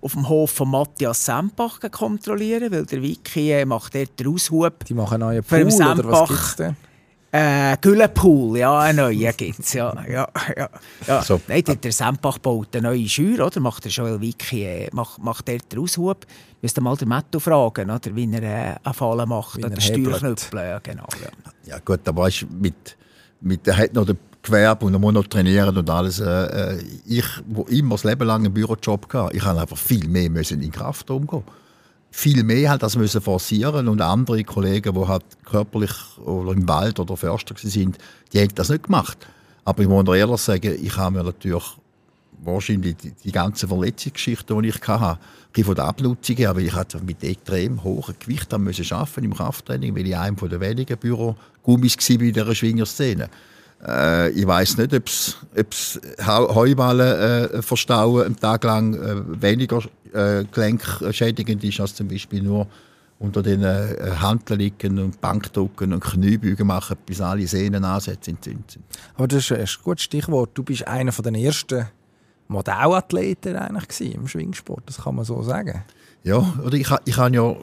auf 0.01 0.13
dem 0.13 0.29
Hof 0.29 0.51
von 0.51 0.71
Matthias 0.71 1.25
Sempach 1.25 1.81
kontrollieren, 1.91 2.73
weil 2.73 2.87
der 2.87 3.03
Wiki 3.03 3.53
äh, 3.53 3.65
macht 3.65 3.95
dort 3.95 4.19
den 4.19 4.29
Aushub. 4.29 4.85
Die 4.85 4.95
machen 4.95 5.23
einen 5.23 5.43
neuen 5.43 5.45
Pool, 5.45 5.59
den 5.59 5.67
oder 5.67 5.77
was 5.77 5.97
Sempach. 5.97 6.29
gibt 6.29 6.41
es 6.41 6.57
denn? 6.57 6.77
Äh, 7.33 7.77
Güllenpool, 7.81 8.57
ja, 8.57 8.79
einen 8.79 8.99
neuen 8.99 9.37
gibt 9.37 9.59
es. 9.59 9.73
Ja, 9.73 9.93
ja, 10.09 10.29
ja, 10.57 10.71
ja. 11.07 11.23
So. 11.23 11.41
Nein, 11.49 11.65
der, 11.65 11.77
der 11.77 11.93
Sempach 11.93 12.39
baut 12.39 12.75
eine 12.75 12.89
neue 12.89 13.09
Schür, 13.09 13.45
oder? 13.45 13.61
Macht 13.61 13.85
der 13.85 13.91
Joel 13.91 14.21
Wiki, 14.21 14.65
äh, 14.65 14.89
macht, 14.93 15.19
macht 15.23 15.49
dort 15.49 15.71
den 15.71 15.81
Aushub. 15.81 16.25
Müsst 16.63 16.79
ihr 16.79 16.83
mal 16.83 16.97
den 16.97 17.09
Matto 17.09 17.39
fragen, 17.39 17.91
oder? 17.91 18.17
wie 18.17 18.33
er 18.33 18.43
äh, 18.43 18.77
einen 18.83 18.95
Fall 18.95 19.27
macht, 19.27 19.59
Wie 19.59 19.65
oder 19.65 19.75
er. 19.75 19.81
Steuerknüppel. 19.81 20.61
Ja, 20.61 20.79
genau, 20.79 21.07
ja. 21.23 21.29
Ja 21.67 21.79
gut, 21.85 22.07
aber 22.09 22.23
weißt, 22.23 22.43
du, 22.43 22.47
mit, 22.59 22.97
mit, 23.41 23.67
er 23.67 23.77
hat 23.77 23.93
noch 23.93 24.07
den 24.07 24.19
Gewerbe 24.47 24.87
und 24.87 25.01
muss 25.01 25.13
noch 25.13 25.27
trainieren 25.27 25.77
und 25.77 25.91
alles. 25.91 26.21
Äh, 26.21 26.75
äh, 26.75 26.85
ich, 27.07 27.25
wo 27.47 27.63
immer 27.65 27.95
das 27.95 28.05
Leben 28.05 28.27
lang 28.27 28.45
einen 28.45 28.55
Bürojob 28.55 29.13
hatte, 29.13 29.37
ich 29.37 29.45
habe 29.45 29.61
einfach 29.61 29.77
viel 29.77 30.09
mehr 30.09 30.31
müssen 30.31 30.63
in 30.63 30.71
Kraft 30.71 31.11
umgehen. 31.11 31.43
Viel 32.11 32.43
mehr 32.45 32.71
halt 32.71 32.83
das 32.83 32.97
müssen 32.97 33.21
forcieren 33.21 33.89
und 33.89 34.01
andere 34.01 34.43
Kollegen, 34.45 34.95
die 34.95 35.07
halt 35.07 35.25
körperlich 35.45 35.93
oder 36.25 36.53
im 36.53 36.67
Wald 36.67 36.99
oder 36.99 37.17
Förster 37.17 37.55
waren, 37.55 37.97
die 38.33 38.41
haben 38.41 38.55
das 38.55 38.71
nicht 38.71 38.85
gemacht. 38.85 39.19
Aber 39.65 39.83
ich 39.83 39.89
muss 39.89 40.09
ehrlich 40.17 40.41
sagen, 40.41 40.79
ich 40.81 40.97
habe 40.97 41.19
mir 41.19 41.25
natürlich 41.25 41.65
wahrscheinlich 42.43 42.97
die, 42.97 43.13
die 43.13 43.33
ganze 43.33 43.69
Verletzungsgeschichte, 43.69 44.57
die 44.63 44.69
ich 44.69 44.81
hatte, 44.89 45.19
ein 45.57 45.65
von 45.65 45.75
der 45.75 45.85
Abnutzung 45.85 46.37
her, 46.37 46.55
weil 46.55 46.67
ich 46.67 46.75
hatte 46.75 47.01
mit 47.01 47.23
extrem 47.25 47.83
hohem 47.83 48.15
Gewicht 48.19 48.53
haben 48.53 48.65
müssen 48.65 48.91
arbeiten 48.93 49.25
im 49.25 49.35
Krafttraining, 49.35 49.95
weil 49.95 50.07
ich 50.07 50.17
einem 50.17 50.37
den 50.37 50.61
wenigen 50.61 50.97
Bürogummis 50.97 51.97
war 51.97 52.21
in 52.21 52.33
dieser 52.33 52.55
Schwingerszene. 52.55 53.29
Äh, 53.85 54.31
ich 54.31 54.47
weiß 54.47 54.79
nicht, 54.79 54.95
ob 54.95 55.07
es 55.07 56.01
Heuballen 56.27 57.51
äh, 57.51 57.63
verstauen 57.63 58.27
einen 58.27 58.37
Tag 58.37 58.65
lang 58.65 58.95
äh, 58.95 59.43
weniger 59.43 59.83
äh, 60.13 60.45
gelenkschädigend 60.51 61.63
ist 61.65 61.81
als 61.81 61.95
zum 61.95 62.09
Beispiel 62.09 62.43
nur 62.43 62.67
unter 63.19 63.43
den 63.43 63.63
äh, 63.63 63.97
Handeln 64.21 64.61
liegen 64.61 64.99
und 64.99 65.21
Bankdrücken 65.21 65.93
und 65.93 66.01
Kniebeugen 66.01 66.67
machen, 66.67 66.97
bis 67.07 67.21
alle 67.21 67.47
Sehnenansätze 67.47 68.31
entzündet 68.31 68.73
sind. 68.73 68.85
Aber 69.15 69.27
das 69.27 69.51
ist 69.51 69.53
ein 69.53 69.67
gutes 69.83 70.05
Stichwort. 70.05 70.51
Du 70.55 70.63
bist 70.63 70.87
einer 70.87 71.13
der 71.13 71.35
ersten 71.35 71.87
Modellathleten 72.49 73.57
eigentlich 73.57 74.15
im 74.15 74.29
Schwingsport, 74.29 74.83
das 74.87 74.99
kann 75.03 75.17
man 75.17 75.25
so 75.25 75.43
sagen. 75.43 75.83
Ja, 76.23 76.39
oder 76.65 76.75
ich, 76.75 76.89
ich 77.05 77.17
habe 77.17 77.35
ja 77.35 77.57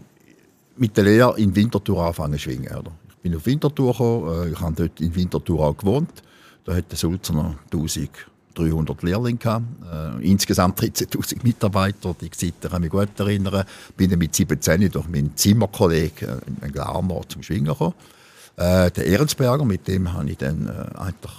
mit 0.76 0.98
der 0.98 1.04
Lehre 1.04 1.40
in 1.40 1.56
Winterthur 1.56 2.02
angefangen 2.02 2.34
zu 2.34 2.40
schwingen. 2.40 2.76
Oder? 2.76 2.92
Ich 3.24 3.32
bin 3.32 3.38
auf 3.38 3.46
Winterthur 3.46 3.94
gekommen, 3.94 4.48
äh, 4.48 4.52
ich 4.52 4.60
habe 4.60 4.74
dort 4.76 5.00
in 5.00 5.16
Winterthur 5.16 5.62
auch 5.62 5.78
gewohnt. 5.78 6.12
Da 6.66 6.76
hat 6.76 6.92
der 6.92 6.98
Sulzer 6.98 7.56
1300 7.72 9.02
Lehrlinge 9.02 9.38
gehabt, 9.38 9.66
äh, 9.90 10.30
insgesamt 10.30 10.82
13.000 10.82 11.42
Mitarbeiter. 11.42 12.14
Die 12.20 12.30
Zeit 12.32 12.56
kann 12.62 12.84
ich 12.84 12.92
mich 12.92 13.08
gut 13.08 13.18
erinnern. 13.18 13.64
Bin 13.96 14.10
dann 14.10 14.20
mit 14.20 14.36
17 14.36 14.92
durch 14.92 15.08
meinen 15.08 15.38
Zimmerkollegen, 15.38 16.28
äh, 16.28 16.64
einen 16.64 16.74
Glarner, 16.74 17.22
zum 17.30 17.42
Schwingen 17.44 17.68
gekommen. 17.68 17.94
Der 18.56 18.96
Ehrensberger, 18.98 19.66
mit 19.66 19.88
dem 19.88 20.14
habe 20.14 20.30
ich 20.30 20.38
dann 20.38 20.70
eigentlich 20.70 21.34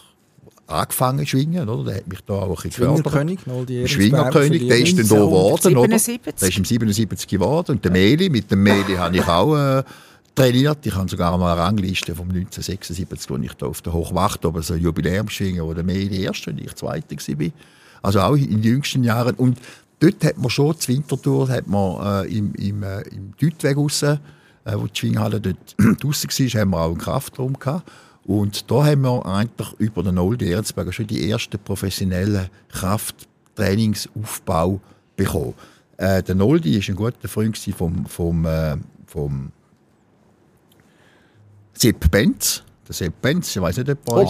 angefangen 0.66 1.20
zu 1.20 1.26
schwingen, 1.26 1.68
oder? 1.68 1.84
Der 1.84 1.96
hat 1.98 2.08
mich 2.08 2.20
da 2.26 2.34
auch 2.34 2.48
ein 2.48 2.54
bisschen 2.54 2.72
Schwingerkönig, 2.72 3.40
Schwingerkönig, 3.88 4.66
der 4.66 4.78
ist 4.80 4.98
dann 4.98 5.08
da 5.08 5.14
geworden, 5.14 5.76
oder? 5.76 5.86
Der 5.86 6.48
ist 6.48 6.58
im 6.58 6.64
77 6.64 7.28
geworden. 7.28 7.70
Und 7.70 7.84
der 7.84 7.92
Meli, 7.92 8.30
mit 8.30 8.50
dem 8.50 8.64
Meli 8.64 8.96
habe 8.96 9.16
ich 9.16 9.28
auch 9.28 9.54
äh, 9.56 9.84
trainiert. 10.34 10.84
Ich 10.84 10.94
habe 10.94 11.08
sogar 11.08 11.36
mal 11.38 11.52
eine 11.52 11.62
Rangliste 11.62 12.14
vom 12.14 12.28
1976, 12.28 13.30
wo 13.30 13.36
ich 13.36 13.54
da 13.54 13.66
auf 13.66 13.82
der 13.82 13.92
Hochwacht 13.92 14.44
oben 14.44 14.62
so 14.62 14.74
ein 14.74 14.80
Jubiläum 14.80 15.28
schwingen, 15.28 15.64
wo 15.64 15.74
der 15.74 15.84
Meli 15.84 16.22
erste 16.22 16.50
und 16.50 16.60
ich 16.60 16.74
zweite 16.74 17.16
war. 17.16 17.50
Also 18.02 18.20
auch 18.20 18.34
in 18.34 18.50
den 18.50 18.62
jüngsten 18.62 19.04
Jahren. 19.04 19.34
Und 19.36 19.58
dort 20.00 20.24
hat 20.24 20.38
man 20.38 20.50
schon, 20.50 20.78
zur 20.78 20.94
Wintertour, 20.94 21.48
hat 21.48 21.66
man 21.66 22.26
äh, 22.26 22.36
im, 22.36 22.54
im, 22.54 22.82
äh, 22.82 23.02
im 23.02 23.32
Deutweg 23.40 23.76
raus, 23.76 24.02
äh, 24.02 24.18
wo 24.64 24.86
die 24.86 24.98
Schwinghalle 24.98 25.40
dort 25.40 25.76
draussen 26.02 26.28
war, 26.28 26.60
haben 26.60 26.70
wir 26.70 26.80
auch 26.80 26.90
einen 26.90 26.98
Kraftraum 26.98 27.58
gehabt. 27.58 27.90
Und 28.24 28.70
da 28.70 28.86
haben 28.86 29.02
wir 29.02 29.26
eigentlich 29.26 29.72
über 29.78 30.02
den 30.02 30.18
Oldi 30.18 30.50
Erzberger 30.50 30.92
schon 30.92 31.06
die 31.06 31.30
ersten 31.30 31.58
professionellen 31.58 32.48
Krafttrainingsaufbau 32.70 34.80
bekommen. 35.16 35.54
Äh, 35.96 36.22
der 36.22 36.34
Noldi 36.34 36.74
war 36.74 36.88
ein 36.88 36.96
guter 36.96 37.28
Freund 37.28 37.56
vom, 37.56 38.06
vom, 38.06 38.44
äh, 38.46 38.76
vom 39.06 39.52
Sepp 41.84 42.10
Benz. 42.10 42.62
Der 42.88 42.94
Sepp 42.94 43.20
Benz, 43.20 43.54
ich 43.54 43.60
weiß 43.60 43.76
nicht, 43.76 43.90
ob 43.90 43.98
er 44.08 44.24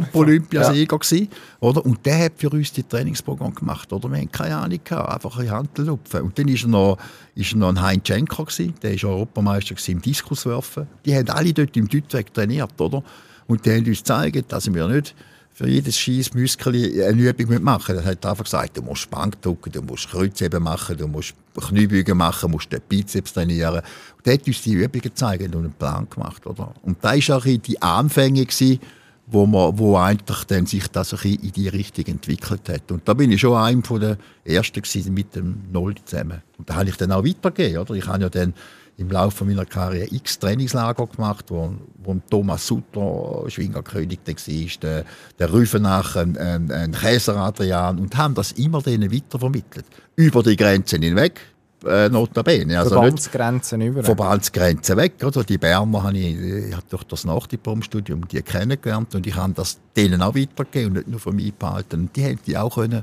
Pop-Olympiasieger 0.00 0.96
war. 0.98 1.28
Oder? 1.60 1.84
Und 1.84 2.06
der 2.06 2.24
hat 2.24 2.32
für 2.36 2.48
uns 2.48 2.72
die 2.72 2.82
Trainingsprogramm 2.82 3.54
gemacht. 3.54 3.92
Oder? 3.92 4.10
Wir 4.10 4.16
hatten 4.16 4.32
keine 4.32 4.56
Ahnung, 4.56 4.80
gehabt, 4.82 5.12
einfach 5.12 5.38
ein 5.38 5.50
Handelupfen. 5.50 6.22
Und 6.22 6.38
dann 6.38 6.48
war 6.48 6.68
noch, 6.68 6.96
ist 7.34 7.54
noch 7.54 7.68
ein 7.68 7.82
Heinz 7.82 8.08
Schenker, 8.08 8.46
der 8.82 9.02
war 9.02 9.10
Europameister 9.10 9.74
im 9.88 10.00
Diskuswerfen. 10.00 10.86
Die 11.04 11.14
haben 11.14 11.28
alle 11.28 11.52
dort 11.52 11.76
im 11.76 11.88
Deutweg 11.88 12.32
trainiert. 12.32 12.80
Oder? 12.80 13.02
Und 13.46 13.66
die 13.66 13.70
haben 13.72 13.84
uns 13.84 13.98
gezeigt, 13.98 14.50
dass 14.50 14.72
wir 14.72 14.88
nicht 14.88 15.14
für 15.54 15.68
jedes 15.68 15.96
Schießmuskel 15.96 17.04
eine 17.04 17.22
Übung 17.22 17.62
machen. 17.62 17.96
Er 17.96 18.04
hat 18.04 18.26
einfach 18.26 18.42
gesagt, 18.42 18.76
du 18.76 18.82
musst 18.82 19.08
Bank 19.08 19.40
drücken, 19.40 19.70
du 19.70 19.82
musst 19.82 20.10
Kreuzheben 20.10 20.60
machen, 20.60 20.96
du 20.96 21.06
musst 21.06 21.34
Kniebeugen 21.56 22.18
machen, 22.18 22.50
du 22.50 22.56
musst 22.56 22.72
den 22.72 22.80
Bizeps 22.80 23.32
trainieren. 23.32 23.76
Und 24.16 24.26
er 24.26 24.34
hat 24.34 24.46
uns 24.48 24.62
die 24.62 24.72
Übungen 24.72 25.00
gezeigt 25.00 25.54
und 25.54 25.54
einen 25.54 25.72
Plan 25.72 26.08
gemacht. 26.10 26.44
Oder? 26.44 26.74
Und 26.82 26.98
da 27.02 27.14
war 27.14 27.36
auch 27.36 27.44
die 27.44 27.80
Anfänge, 27.80 28.44
gewesen, 28.44 28.80
wo, 29.28 29.46
man, 29.46 29.78
wo 29.78 29.96
eigentlich 29.96 30.44
dann 30.44 30.66
sich 30.66 30.88
das 30.88 31.12
in 31.24 31.52
die 31.52 31.68
Richtung 31.68 32.06
entwickelt 32.06 32.68
hat. 32.68 32.90
Und 32.90 33.08
da 33.08 33.14
bin 33.14 33.30
ich 33.30 33.40
schon 33.40 33.56
einer 33.56 33.98
der 34.00 34.18
Ersten 34.44 34.82
mit 35.14 35.36
dem 35.36 35.62
Null 35.72 35.94
zusammen. 36.04 36.42
Und 36.58 36.68
da 36.68 36.74
habe 36.74 36.88
ich 36.88 36.96
dann 36.96 37.12
auch 37.12 37.24
weitergegeben. 37.24 37.80
Oder? 37.80 37.94
Ich 37.94 38.06
habe 38.08 38.22
ja 38.22 38.28
dann 38.28 38.54
im 38.96 39.10
Laufe 39.10 39.44
meiner 39.44 39.64
Karriere 39.64 40.08
x 40.12 40.38
Trainingslager 40.38 41.06
gemacht, 41.06 41.46
wo, 41.48 41.74
wo 42.02 42.16
Thomas 42.30 42.66
Sutter 42.66 43.44
Schwingerkönig 43.48 44.20
war, 44.26 44.80
der, 44.82 45.04
der 45.38 45.52
Rüfenach, 45.52 46.16
ein, 46.16 46.36
ein, 46.36 46.70
ein 46.70 46.92
Käser 46.92 47.36
Adrian 47.36 47.98
und 47.98 48.16
haben 48.16 48.34
das 48.34 48.52
immer 48.52 48.82
denen 48.82 49.12
weitervermittelt. 49.12 49.86
Über 50.16 50.42
die 50.42 50.56
Grenzen 50.56 51.02
hinweg, 51.02 51.40
äh, 51.84 52.08
notabene. 52.08 52.78
Also 52.78 52.90
Verbandsgrenzen 52.90 53.80
über. 53.80 54.02
Verbandsgrenzen 54.02 54.96
weg. 54.96 55.14
Also 55.22 55.42
die 55.42 55.58
Berner 55.58 56.02
habe 56.02 56.16
ich, 56.16 56.38
ich 56.68 56.72
habe 56.72 56.86
durch 56.88 57.04
das 57.04 57.24
Nachdiplomstudium 57.24 58.28
die 58.28 58.42
kennengelernt 58.42 59.14
und 59.14 59.26
ich 59.26 59.34
habe 59.34 59.52
das 59.54 59.78
denen 59.96 60.22
auch 60.22 60.34
weitergegeben 60.34 60.90
und 60.90 60.94
nicht 60.94 61.08
nur 61.08 61.20
von 61.20 61.36
mir 61.36 61.52
behalten. 61.52 62.02
Und 62.02 62.16
die 62.16 62.24
haben 62.24 62.38
die 62.46 62.56
auch 62.56 62.76
können 62.76 63.02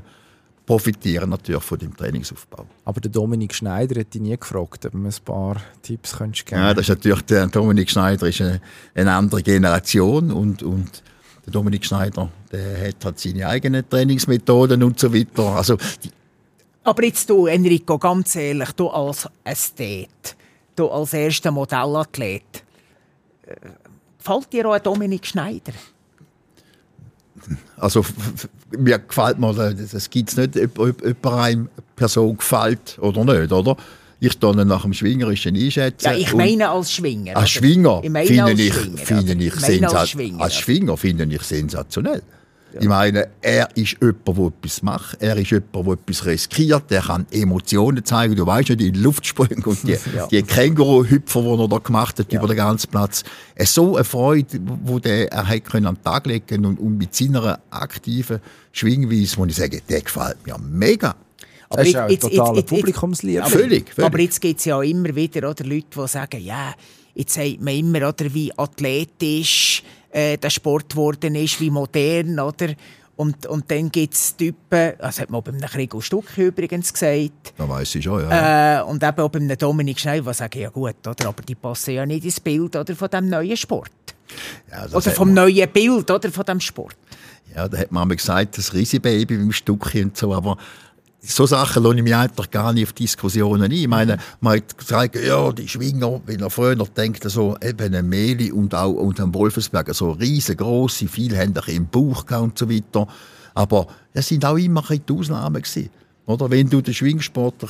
profitieren 0.66 1.30
natürlich 1.30 1.62
von 1.62 1.78
dem 1.78 1.96
Trainingsaufbau. 1.96 2.66
Aber 2.84 3.00
der 3.00 3.10
Dominik 3.10 3.54
Schneider 3.54 4.00
hat 4.00 4.14
dich 4.14 4.20
nie 4.22 4.36
gefragt, 4.36 4.86
ob 4.86 4.92
du 4.92 4.98
ein 4.98 5.12
paar 5.24 5.56
Tipps 5.82 6.16
könntest 6.16 6.46
geben 6.46 6.60
Ja, 6.60 6.74
das 6.74 6.82
ist 6.82 6.88
natürlich, 6.90 7.22
der 7.22 7.46
Dominik 7.48 7.90
Schneider 7.90 8.28
ist 8.28 8.40
eine, 8.40 8.60
eine 8.94 9.12
andere 9.12 9.42
Generation 9.42 10.30
und, 10.30 10.62
und 10.62 11.02
der 11.44 11.52
Dominik 11.52 11.84
Schneider, 11.84 12.30
der 12.52 12.88
hat 12.88 13.04
halt 13.04 13.18
seine 13.18 13.48
eigenen 13.48 13.88
Trainingsmethoden 13.88 14.82
und 14.82 14.98
so 14.98 15.12
weiter. 15.12 15.56
Also, 15.56 15.76
aber 16.84 17.04
jetzt 17.04 17.28
du, 17.30 17.46
Enrico, 17.46 17.98
ganz 17.98 18.34
ehrlich, 18.36 18.72
du 18.72 18.88
als 18.88 19.28
Ästhet, 19.44 20.36
du 20.76 20.88
als 20.88 21.12
erster 21.12 21.50
Modellathlet, 21.50 22.64
äh, 23.46 23.54
gefällt 24.18 24.52
dir 24.52 24.68
auch 24.68 24.78
Dominik 24.78 25.26
Schneider? 25.26 25.72
Also 27.76 28.04
mir 28.76 28.98
gefällt 28.98 29.38
mir, 29.38 29.52
das 29.54 30.10
gibt 30.10 30.30
es 30.30 30.36
nicht, 30.36 30.56
ob, 30.56 30.78
ob, 30.78 31.06
ob 31.06 31.26
einer 31.26 31.66
Person 31.96 32.36
gefällt 32.36 32.98
oder 33.00 33.24
nicht, 33.24 33.52
oder? 33.52 33.76
Ich 34.20 34.38
dann 34.38 34.68
nach 34.68 34.82
dem 34.82 34.92
Schwingerischen 34.92 35.56
einschätzen. 35.56 36.06
Ja, 36.06 36.14
ich 36.14 36.32
meine 36.32 36.70
als 36.70 36.92
Schwinger. 36.92 37.36
Als 37.36 37.50
Schwinger 37.50 38.00
finde 38.02 38.52
ich, 38.52 38.72
ich 38.72 40.38
als 40.38 40.54
Schwinger 40.54 40.96
finde 40.96 41.24
ich 41.24 41.42
sensationell. 41.42 42.22
Ja. 42.74 42.80
Ich 42.80 42.88
meine, 42.88 43.28
er 43.40 43.68
ist 43.76 43.96
jemand, 44.00 44.26
der 44.26 44.46
etwas 44.46 44.82
macht. 44.82 45.22
Er 45.22 45.36
ist 45.36 45.50
jemand, 45.50 45.74
der 45.74 45.92
etwas 45.92 46.26
riskiert. 46.26 46.90
Er 46.90 47.02
kann 47.02 47.26
Emotionen 47.30 48.04
zeigen. 48.04 48.34
Du 48.36 48.46
weißt 48.46 48.70
ja, 48.70 48.74
die 48.74 48.90
Luftsprünge 48.90 49.64
und 49.64 49.82
die, 49.82 49.92
ja. 50.16 50.26
die 50.26 50.42
Känguru-Hüpfer, 50.42 51.42
die 51.42 51.62
er 51.62 51.68
da 51.68 51.78
gemacht 51.78 52.18
hat 52.18 52.32
ja. 52.32 52.38
über 52.38 52.48
den 52.48 52.56
ganzen 52.56 52.90
Platz. 52.90 53.24
So 53.58 53.96
eine 53.96 54.04
Freude, 54.04 54.58
die 54.58 55.00
der, 55.00 55.32
er 55.32 55.48
hat 55.48 55.64
können 55.64 55.86
an 55.86 55.96
den 55.96 56.04
Tag 56.04 56.26
legen 56.26 56.64
und, 56.64 56.78
und 56.78 56.98
mit 56.98 57.14
seiner 57.14 57.60
aktiven 57.70 58.40
Schwingweise, 58.72 59.36
muss 59.38 59.48
ich 59.48 59.56
sagen, 59.56 59.80
der 59.88 60.00
gefällt 60.00 60.46
mir 60.46 60.56
mega. 60.58 61.14
Aber 61.68 61.82
das 61.82 61.88
ist 61.88 61.96
auch 61.96 62.08
ein 62.08 62.18
totaler 62.18 62.62
Publikumslied. 62.62 63.48
Völlig, 63.48 63.92
völlig. 63.92 64.06
Aber 64.06 64.20
jetzt 64.20 64.40
gibt 64.40 64.58
es 64.58 64.66
ja 64.66 64.80
immer 64.82 65.14
wieder 65.14 65.48
oder, 65.48 65.64
Leute, 65.64 65.86
die 65.94 66.08
sagen, 66.08 66.40
ja, 66.40 66.74
jetzt 67.14 67.34
sagt 67.34 67.60
man 67.60 67.74
immer, 67.74 68.08
oder, 68.08 68.32
wie 68.32 68.52
athletisch 68.56 69.82
äh, 70.12 70.36
der 70.36 70.50
Sport 70.50 70.90
geworden 70.90 71.34
ist, 71.34 71.60
wie 71.60 71.70
modern, 71.70 72.38
oder? 72.38 72.74
Und, 73.16 73.46
und 73.46 73.70
dann 73.70 73.90
gibt 73.90 74.14
es 74.14 74.36
Typen, 74.36 74.94
das 74.98 75.20
hat 75.20 75.30
man 75.30 75.42
bei 75.42 75.52
einem 75.52 75.60
Gregor 75.60 76.02
Stuck 76.02 76.36
übrigens 76.38 76.92
gesagt. 76.92 77.52
Da 77.56 77.68
weiß 77.68 77.94
ich 77.96 78.04
schon, 78.04 78.22
ja. 78.22 78.80
Äh, 78.80 78.82
und 78.84 79.02
eben 79.02 79.20
auch 79.20 79.28
bei 79.28 79.38
einem 79.38 79.56
Dominik 79.56 80.00
Schneider, 80.00 80.22
die 80.22 80.34
sagen, 80.34 80.58
ja 80.60 80.70
gut, 80.70 81.06
oder, 81.06 81.28
aber 81.28 81.42
die 81.42 81.54
passen 81.54 81.94
ja 81.94 82.06
nicht 82.06 82.24
ins 82.24 82.40
Bild 82.40 82.74
oder, 82.74 82.96
von 82.96 83.08
diesem 83.08 83.28
neuen 83.28 83.56
Sport. 83.56 83.90
Ja, 84.70 84.86
oder 84.86 85.10
vom 85.10 85.34
neuen 85.34 85.68
Bild 85.70 86.10
oder, 86.10 86.30
von 86.30 86.44
diesem 86.44 86.60
Sport. 86.60 86.96
Ja, 87.54 87.68
da 87.68 87.78
hat 87.78 87.92
man 87.92 88.08
gesagt, 88.08 88.56
das 88.56 88.72
Riesenbaby 88.72 89.36
beim 89.36 89.52
Stucki 89.52 90.02
und 90.02 90.16
so, 90.16 90.32
aber 90.32 90.56
so 91.24 91.46
Sachen 91.46 91.84
lasse 91.84 91.96
ich 91.96 92.02
mich 92.02 92.14
eigentlich 92.14 92.50
gar 92.50 92.72
nicht 92.72 92.88
auf 92.88 92.92
Diskussionen 92.92 93.64
ein. 93.64 93.70
Ich 93.70 93.86
meine, 93.86 94.18
man 94.40 94.56
hat 94.56 94.76
gesagt, 94.76 95.14
ja, 95.14 95.52
die 95.52 95.68
Schwinger, 95.68 96.20
wenn 96.26 96.40
er 96.40 96.50
früher 96.50 96.74
denkt, 96.74 97.22
so 97.30 97.56
eben 97.62 97.94
ein 97.94 98.08
Meli 98.08 98.50
und 98.50 98.74
auch 98.74 98.90
und 98.90 99.20
ein 99.20 99.32
Wolfensberger, 99.32 99.94
so 99.94 100.10
riesengroße, 100.10 101.06
viele 101.06 101.38
haben 101.38 101.54
im 101.68 101.86
Bauch 101.86 102.24
und 102.40 102.58
so 102.58 102.68
weiter. 102.68 103.06
Aber 103.54 103.86
es 104.12 104.28
sind 104.28 104.44
auch 104.44 104.56
immer 104.56 104.82
die 104.82 105.12
Ausnahmen 105.12 105.62
gewesen. 105.62 105.90
Oder 106.26 106.50
wenn 106.50 106.68
du 106.68 106.80
den 106.80 106.94
Schwingsport 106.94 107.66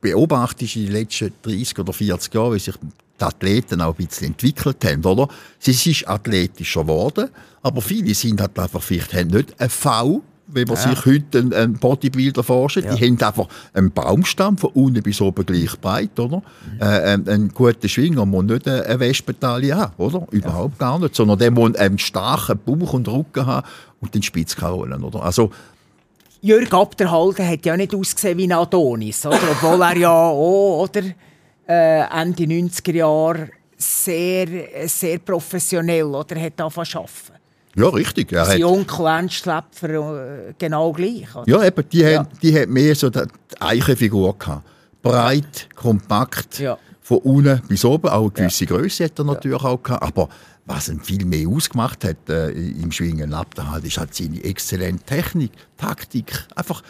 beobachtest 0.00 0.76
in 0.76 0.86
den 0.86 0.92
letzten 0.92 1.32
30 1.42 1.78
oder 1.78 1.92
40 1.92 2.34
Jahren, 2.34 2.54
wie 2.54 2.58
sich 2.58 2.74
die 3.20 3.24
Athleten 3.24 3.80
auch 3.80 3.96
ein 3.98 4.06
bisschen 4.06 4.28
entwickelt 4.28 4.84
haben, 4.84 5.04
oder? 5.04 5.28
Sie 5.58 5.72
sind 5.72 6.08
athletischer 6.08 6.82
geworden, 6.82 7.28
aber 7.62 7.82
viele 7.82 8.14
sind 8.14 8.40
halt 8.40 8.58
einfach 8.58 8.82
vielleicht 8.82 9.12
haben 9.14 9.28
nicht 9.28 9.60
ein 9.60 9.70
V 9.70 10.22
wenn 10.48 10.66
man 10.66 10.76
ja. 10.76 10.90
sich 10.90 11.06
heute 11.06 11.38
einen, 11.38 11.52
einen 11.52 11.74
Bodybuilder 11.74 12.42
vorstellt, 12.42 12.86
ja. 12.86 12.94
die 12.94 13.06
haben 13.06 13.22
einfach 13.22 13.46
einen 13.74 13.90
Baumstamm 13.90 14.56
von 14.56 14.70
unten 14.70 15.02
bis 15.02 15.20
oben 15.20 15.44
gleich 15.44 15.78
breit, 15.80 16.18
oder? 16.18 16.38
Mhm. 16.38 16.80
Äh, 16.80 16.84
ein, 16.84 17.28
ein 17.28 17.48
guter 17.48 17.88
Schwinger 17.88 18.24
muss 18.26 18.44
nicht 18.44 18.66
eine 18.66 18.98
Westmedaille 18.98 19.76
haben, 19.76 19.94
oder? 19.98 20.26
Überhaupt 20.30 20.80
ja. 20.80 20.88
gar 20.88 20.98
nicht, 20.98 21.14
sondern 21.14 21.38
der 21.38 21.50
muss 21.50 21.76
einen 21.76 21.98
starken 21.98 22.58
Bauch 22.64 22.94
und 22.94 23.08
Rücken 23.08 23.46
haben 23.46 23.66
und 24.00 24.14
den 24.14 24.22
Spitz 24.22 24.60
rollen, 24.62 25.02
oder? 25.04 25.22
Also, 25.22 25.50
Jürg 26.40 26.72
Abderhalden 26.72 27.48
hat 27.48 27.66
ja 27.66 27.76
nicht 27.76 27.94
ausgesehen 27.94 28.38
wie 28.38 28.44
ein 28.44 28.52
Adonis, 28.52 29.26
oder? 29.26 29.38
obwohl 29.50 29.82
er 29.82 29.96
ja 29.96 30.10
auch, 30.28 30.84
oder, 30.84 31.02
äh, 31.68 32.20
Ende 32.20 32.44
90er 32.44 32.94
Jahre 32.94 33.50
sehr, 33.76 34.48
sehr 34.86 35.18
professionell 35.18 36.04
oder, 36.04 36.40
hat 36.40 36.60
angefangen 36.60 36.86
zu 36.86 36.98
arbeiten. 36.98 37.37
Ja, 37.78 37.88
richtig. 37.88 38.32
Er 38.32 38.44
Sein 38.44 38.64
Onkel 38.64 39.06
Ernst 39.06 39.34
Schläpfer 39.36 39.88
äh, 40.48 40.54
genau 40.58 40.92
gleich. 40.92 41.34
Oder? 41.34 41.46
ja, 41.46 41.64
eben, 41.64 41.88
die, 41.90 41.98
Ja. 42.00 42.20
Hat, 42.20 42.42
die 42.42 42.58
hat 42.58 42.68
mehr 42.68 42.94
so 42.94 43.08
die 43.10 43.20
Eichenfigur 43.60 44.36
gehabt. 44.38 44.66
Breit, 45.02 45.68
kompakt, 45.76 46.58
Ja. 46.58 46.76
von 47.00 47.18
unten 47.18 47.62
bis 47.68 47.84
oben. 47.84 48.08
Auch 48.08 48.22
eine 48.24 48.30
gewisse 48.32 48.66
Größe 48.66 49.04
hat 49.04 49.18
er 49.18 49.24
natürlich 49.24 49.62
auch 49.62 49.82
gehabt. 49.82 50.02
Aber 50.02 50.28
was 50.66 50.88
ihn 50.88 51.00
viel 51.00 51.24
mehr 51.24 51.48
ausgemacht 51.48 52.04
hat 52.04 52.28
äh, 52.28 52.50
im 52.50 52.92
Schwingen 52.92 53.32
ab, 53.32 53.54
halt, 53.70 53.84
ist 53.84 53.96
halt 53.96 54.14
seine 54.14 54.42
exzellente 54.44 55.04
Technik, 55.04 55.52
Taktik. 55.76 56.32
Einfach, 56.54 56.82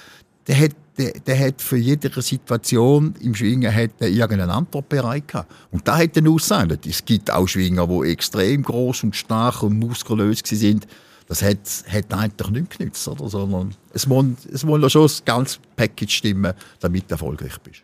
der 0.49 0.59
hat, 0.59 0.71
der, 0.97 1.13
der 1.13 1.39
hat 1.39 1.63
für 1.63 1.77
jede 1.77 2.11
Situation 2.23 3.15
im 3.21 3.35
Schwingen 3.35 3.73
hat 3.73 3.91
er 4.01 4.09
irgendeinen 4.09 4.51
Antwortbereich 4.51 5.27
gehabt. 5.27 5.53
Und 5.71 5.87
da 5.87 5.99
hat 5.99 6.17
er 6.17 6.29
ausgesehen. 6.29 6.79
Es 6.89 7.05
gibt 7.05 7.31
auch 7.31 7.47
Schwinger, 7.47 7.87
die 7.87 8.11
extrem 8.11 8.63
groß 8.63 9.05
und 9.05 9.15
stark 9.15 9.63
und 9.63 9.79
muskulös 9.79 10.41
sind. 10.45 10.87
Das 11.29 11.43
hat, 11.43 11.59
hat 11.89 12.13
eigentlich 12.15 12.51
nicht 12.51 12.79
genützt, 12.79 13.07
oder? 13.07 13.29
sondern 13.29 13.75
es 13.93 14.07
muss, 14.07 14.25
es 14.51 14.65
muss 14.65 14.91
schon 14.91 15.03
das 15.03 15.23
ganze 15.23 15.59
Package 15.77 16.17
stimmen, 16.17 16.55
damit 16.81 17.05
du 17.11 17.15
erfolgreich 17.15 17.59
bist. 17.59 17.83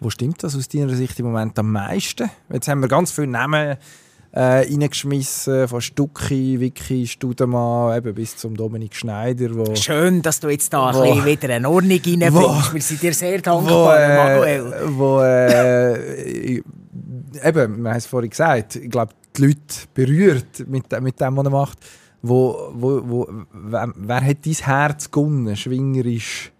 Wo 0.00 0.10
stimmt 0.10 0.42
das 0.42 0.56
aus 0.56 0.68
deiner 0.68 0.94
Sicht 0.96 1.18
im 1.20 1.26
Moment 1.26 1.56
am 1.56 1.70
meisten? 1.70 2.28
Jetzt 2.52 2.66
haben 2.66 2.80
wir 2.80 2.88
ganz 2.88 3.12
viele 3.12 3.28
Namen 3.28 3.76
äh, 4.36 4.40
reingeschmissen, 4.40 5.68
von 5.68 5.80
Stucki, 5.80 6.58
Vicky, 6.58 7.06
Studemann, 7.06 7.96
eben 7.96 8.14
bis 8.14 8.36
zum 8.36 8.56
Dominik 8.56 8.96
Schneider, 8.96 9.54
wo, 9.54 9.74
Schön, 9.76 10.22
dass 10.22 10.40
du 10.40 10.48
jetzt 10.48 10.72
da 10.72 10.88
ein 10.88 10.94
Wo- 10.96 11.02
bisschen 11.02 11.24
wieder 11.24 11.54
eine 11.54 11.68
Ordnung 11.68 12.00
reinbringst. 12.04 12.34
Wo- 12.70 12.74
Wir 12.74 12.82
sind 12.82 13.00
dir 13.02 13.14
sehr 13.14 13.38
wo, 13.38 13.42
dankbar, 13.42 14.00
äh, 14.00 14.16
Manuel. 14.16 14.74
wo 14.88 15.20
äh, 15.20 16.56
eben, 17.44 17.82
wir 17.82 17.90
haben 17.90 17.96
es 17.96 18.06
vorhin 18.06 18.30
gesagt, 18.30 18.76
ich 18.76 18.90
glaube, 18.90 19.12
die 19.36 19.42
Leute 19.46 19.58
berührt 19.94 20.66
mit, 20.68 21.00
mit 21.00 21.20
dem, 21.20 21.36
was 21.36 21.44
er 21.44 21.50
macht. 21.50 21.78
Wo, 22.22 22.70
wo, 22.72 23.02
wo, 23.04 23.28
wer, 23.52 23.92
wer 23.94 24.20
hat 24.24 24.38
dein 24.46 24.52
Herz 24.54 25.10
gewonnen, 25.10 25.54
schwingerisch, 25.56 26.50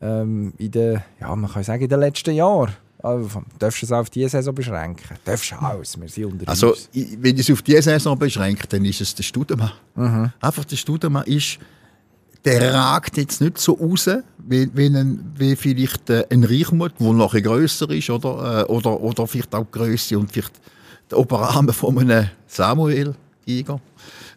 ähm, 0.00 0.54
in 0.58 0.70
den, 0.70 1.02
ja, 1.20 1.36
man 1.36 1.50
kann 1.50 1.62
sagen, 1.62 1.82
in 1.82 1.88
den 1.88 2.00
letzten 2.00 2.34
Jahren? 2.34 2.72
Also, 3.06 3.42
darfst 3.60 3.82
du 3.82 3.86
es 3.86 3.92
auf 3.92 4.10
diese 4.10 4.30
Saison 4.30 4.52
beschränken? 4.52 5.16
Darfst 5.24 5.52
du 5.52 5.56
alles, 5.56 6.00
wir 6.00 6.08
sind 6.08 6.24
unter 6.24 6.48
Also, 6.48 6.70
uns. 6.70 6.88
wenn 6.92 7.36
ich 7.36 7.48
es 7.48 7.52
auf 7.52 7.62
diese 7.62 7.82
Saison 7.82 8.18
beschränke, 8.18 8.66
dann 8.66 8.84
ist 8.84 9.00
es 9.00 9.14
der 9.14 9.22
Studemann. 9.22 9.70
Mhm. 9.94 10.32
Einfach 10.40 10.64
der 10.64 10.74
Studemann 10.76 11.24
ist, 11.24 11.58
der 12.44 12.74
ragt 12.74 13.16
jetzt 13.16 13.40
nicht 13.40 13.58
so 13.58 13.74
raus, 13.74 14.08
wie, 14.38 14.68
wie, 14.74 14.86
ein, 14.86 15.32
wie 15.36 15.54
vielleicht 15.54 16.10
äh, 16.10 16.26
ein 16.30 16.42
Reichmut, 16.42 16.94
der 16.98 17.12
noch 17.12 17.34
ein 17.34 17.42
grösser 17.44 17.88
ist, 17.90 18.10
oder, 18.10 18.62
äh, 18.62 18.72
oder, 18.72 19.00
oder 19.00 19.26
vielleicht 19.28 19.54
auch 19.54 19.66
die 19.66 19.78
Grösse 19.78 20.18
und 20.18 20.32
vielleicht 20.32 20.60
der 21.08 21.18
Oberarm 21.18 21.68
von 21.68 21.98
einem 21.98 22.28
Samuel 22.48 23.14
Giger, 23.44 23.80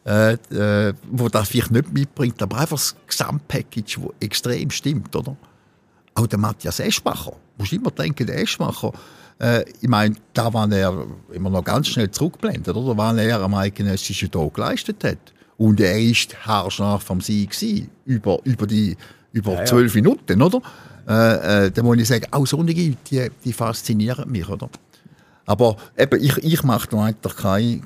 äh, 0.05 0.34
äh, 0.34 0.93
wo 1.11 1.28
das 1.30 1.49
vielleicht 1.49 1.72
nicht 1.72 1.91
mitbringt, 1.91 2.39
aber 2.43 2.57
einfach 2.57 2.78
das 2.78 2.95
Gesamtpackage, 3.07 3.99
das 3.99 4.11
extrem 4.20 4.70
stimmt, 4.70 5.15
oder? 5.15 5.36
Auch 6.20 6.28
der 6.28 6.39
Matthias 6.39 6.80
Eschbacher. 6.80 7.32
Du 7.32 7.38
musst 7.63 7.72
immer 7.72 7.91
denken, 7.91 8.28
der 8.28 8.41
Eschbacher, 8.41 8.91
äh, 9.39 9.63
ich 9.80 9.88
meine, 9.88 10.15
da 10.34 10.53
war 10.53 10.70
er 10.70 11.05
immer 11.32 11.49
noch 11.49 11.63
ganz 11.63 11.88
schnell 11.88 12.11
zurückblendet, 12.11 12.76
oder? 12.76 12.97
Was 12.97 13.17
er 13.17 13.39
am 13.39 13.53
eidgenössischen 13.53 14.30
Tag 14.30 14.53
geleistet 14.53 15.01
hat. 15.03 15.34
Und 15.57 15.80
er 15.80 15.97
ist 15.97 16.45
haarscharf 16.45 17.03
vom 17.03 17.22
Sieg 17.22 17.51
gewesen, 17.51 17.89
über, 18.05 18.39
über 18.43 18.67
die 18.67 18.97
über 19.32 19.63
zwölf 19.63 19.95
Minuten, 19.95 20.41
oder? 20.41 20.61
Äh, 21.07 21.67
äh, 21.67 21.72
da 21.72 21.84
muss 21.84 21.97
ich 21.97 22.07
sagen, 22.07 22.26
auch 22.32 22.45
solche, 22.45 22.65
Leute, 22.65 22.97
die, 23.09 23.30
die 23.45 23.53
faszinieren 23.53 24.30
mich, 24.30 24.47
oder? 24.49 24.70
Aber 25.45 25.78
eben, 25.97 26.22
ich, 26.22 26.38
ich 26.38 26.63
mache 26.63 26.89
da 26.89 27.05
eigentlich 27.05 27.36
keine, 27.36 27.82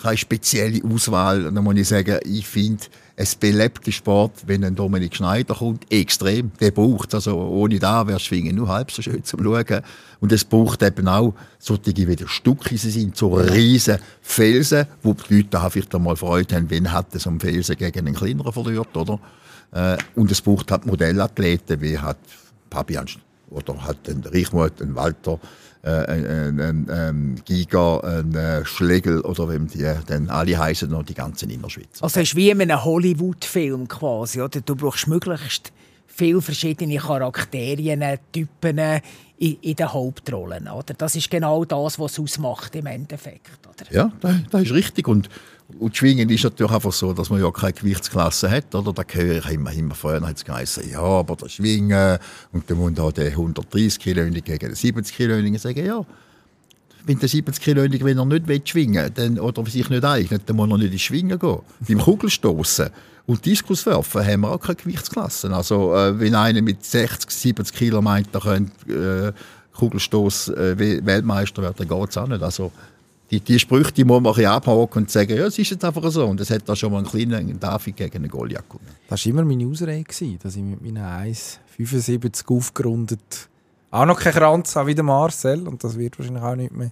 keine 0.00 0.16
spezielle 0.16 0.80
Auswahl. 0.84 1.50
Da 1.52 1.60
muss 1.60 1.76
ich 1.76 1.88
sagen, 1.88 2.20
ich 2.24 2.46
finde, 2.46 2.84
es 3.18 3.34
belebt 3.34 3.86
den 3.86 3.94
Sport, 3.94 4.42
wenn 4.46 4.62
ein 4.62 4.74
Dominik 4.74 5.16
Schneider 5.16 5.54
kommt, 5.54 5.90
extrem. 5.90 6.52
Der 6.60 6.70
braucht 6.70 7.14
also 7.14 7.34
ohne 7.34 7.78
da 7.78 8.06
wäre 8.06 8.20
Schwingen 8.20 8.54
nur 8.54 8.68
halb 8.68 8.90
so 8.90 9.00
schön 9.00 9.24
zum 9.24 9.42
Schauen. 9.42 9.80
Und 10.20 10.32
es 10.32 10.44
braucht 10.44 10.82
eben 10.82 11.08
auch 11.08 11.34
solche 11.58 11.96
wie 11.96 12.14
der 12.14 12.26
sie 12.28 12.90
sind, 12.90 13.16
so 13.16 13.34
riesen 13.34 13.98
Felsen, 14.20 14.86
wo 15.02 15.14
die 15.14 15.36
Leute 15.36 15.48
da 15.50 15.70
vielleicht 15.70 15.94
einmal 15.94 16.16
Freude 16.16 16.56
haben, 16.56 16.68
wenn 16.68 16.92
hat 16.92 17.18
so 17.18 17.30
einen 17.30 17.40
Felsen 17.40 17.76
gegen 17.76 18.06
einen 18.06 18.14
kleineren 18.14 18.52
verliert, 18.52 18.94
oder? 18.94 19.18
Äh, 19.72 19.96
und 20.14 20.30
es 20.30 20.42
braucht 20.42 20.70
halt 20.70 20.84
Modellathleten, 20.84 21.80
wie 21.80 21.98
hat 21.98 22.18
Fabian 22.70 23.06
Sch- 23.06 23.18
oder 23.48 23.82
hat 23.82 24.08
ein 24.08 24.24
Reichmuth, 24.26 24.82
ein 24.82 24.94
Walter, 24.94 25.40
ein, 25.86 26.26
ein, 26.26 26.60
ein, 26.60 26.90
ein 26.90 27.42
Giga, 27.44 28.00
ein 28.00 28.34
äh, 28.34 28.64
Schlegel 28.64 29.20
oder 29.20 29.48
wie 29.48 29.66
die 29.66 29.88
dann 30.06 30.28
alle 30.28 30.58
heißen 30.58 30.90
noch 30.90 31.04
die 31.04 31.14
ganzen 31.14 31.50
Innerschweizer. 31.50 32.02
Also 32.02 32.20
es 32.20 32.28
ist 32.28 32.36
wie 32.36 32.50
in 32.50 32.60
einem 32.60 32.84
Hollywood-Film 32.84 33.86
quasi, 33.88 34.40
oder? 34.40 34.60
Du 34.60 34.74
brauchst 34.74 35.06
möglichst 35.06 35.72
viele 36.06 36.40
verschiedene 36.40 36.96
Charakterien, 36.96 38.02
Typen 38.32 38.78
in, 39.38 39.56
in 39.60 39.76
den 39.76 39.92
Hauptrollen, 39.92 40.68
oder? 40.68 40.94
Das 40.94 41.14
ist 41.14 41.30
genau 41.30 41.64
das, 41.64 41.98
was 41.98 42.12
es 42.12 42.18
ausmacht 42.18 42.74
im 42.74 42.86
Endeffekt, 42.86 43.60
oder? 43.66 43.92
Ja, 43.92 44.12
das, 44.20 44.36
das 44.50 44.62
ist 44.62 44.72
richtig. 44.72 45.06
Und, 45.06 45.28
und 45.80 45.96
Schwingen 45.96 46.28
ist 46.30 46.44
natürlich 46.44 46.72
einfach 46.72 46.92
so, 46.92 47.12
dass 47.12 47.28
man 47.28 47.40
ja 47.40 47.50
keine 47.50 47.72
Gewichtsklasse 47.72 48.50
hat. 48.50 48.74
Oder? 48.74 48.92
Da 48.92 49.02
höre 49.12 49.38
ich 49.44 49.50
immer, 49.50 49.72
immer 49.72 49.94
früher 49.94 50.20
hat 50.20 50.36
es 50.36 50.44
geheißen, 50.44 50.88
ja, 50.90 51.00
aber 51.00 51.36
das 51.36 51.52
Schwingen 51.52 52.18
und 52.52 52.70
dann 52.70 52.78
muss 52.78 52.94
da 52.94 53.10
der 53.10 53.30
130 53.30 53.98
Kilo 53.98 54.24
gegen 54.24 54.58
den 54.58 54.74
70 54.74 55.16
Kilo 55.16 55.58
sagen, 55.58 55.84
ja, 55.84 56.04
wenn 57.04 57.18
der 57.18 57.28
70 57.28 57.62
Kilo 57.62 57.82
wenn 57.82 58.18
er 58.18 58.24
nicht 58.24 58.46
will 58.48 58.62
schwingen 58.64 59.10
dann, 59.14 59.38
oder 59.38 59.64
sich 59.66 59.88
nicht 59.90 60.04
eignet, 60.04 60.42
dann 60.46 60.56
muss 60.56 60.70
er 60.70 60.78
nicht 60.78 60.92
ins 60.92 61.02
Schwingen 61.02 61.38
gehen. 61.38 61.58
Beim 61.86 61.98
Kugelstoßen 61.98 62.90
und 63.26 63.44
Diskuswerfen 63.44 64.24
haben 64.24 64.40
wir 64.42 64.52
auch 64.52 64.60
keine 64.60 64.76
Gewichtsklassen. 64.76 65.52
Also 65.52 65.94
äh, 65.96 66.18
wenn 66.18 66.34
einer 66.34 66.62
mit 66.62 66.84
60, 66.84 67.28
70 67.30 67.76
Kilo 67.76 68.00
meint, 68.02 68.28
er 68.32 68.40
könnte 68.40 69.32
äh, 69.34 69.76
Kugelstoß 69.76 70.48
äh, 70.48 70.78
We- 70.78 71.04
Weltmeister 71.04 71.62
werden, 71.62 71.74
dann 71.78 71.88
geht 71.88 72.10
es 72.10 72.16
auch 72.16 72.28
nicht. 72.28 72.42
Also 72.42 72.72
die, 73.30 73.40
die 73.40 73.58
Sprüche 73.58 73.92
die 73.92 74.04
muss 74.04 74.20
man 74.20 74.32
ein 74.32 74.36
bisschen 74.36 74.50
abhaken 74.50 75.02
und 75.02 75.10
sagen, 75.10 75.36
ja, 75.36 75.46
es 75.46 75.58
ist 75.58 75.70
jetzt 75.70 75.84
einfach 75.84 76.10
so. 76.10 76.26
Und 76.26 76.40
es 76.40 76.50
hat 76.50 76.68
da 76.68 76.76
schon 76.76 76.92
mal 76.92 76.98
einen 76.98 77.06
kleinen 77.08 77.58
David 77.58 77.96
gegen 77.96 78.16
einen 78.16 78.28
Goliath 78.28 78.68
gewonnen. 78.68 78.86
Das 79.08 79.24
war 79.24 79.30
immer 79.30 79.44
meine 79.44 79.66
Ausrede, 79.66 80.02
gewesen, 80.02 80.38
dass 80.42 80.56
ich 80.56 80.62
mit 80.62 80.82
meinen 80.82 81.32
1,75 81.78 82.56
aufgerundet 82.56 83.48
auch 83.90 84.04
noch 84.04 84.18
keinen 84.18 84.34
Kranz 84.34 84.76
habe 84.76 84.88
wie 84.88 84.94
der 84.94 85.04
Marcel 85.04 85.66
und 85.66 85.82
das 85.82 85.96
wird 85.96 86.18
wahrscheinlich 86.18 86.42
auch 86.42 86.56
nicht 86.56 86.72
mehr. 86.72 86.90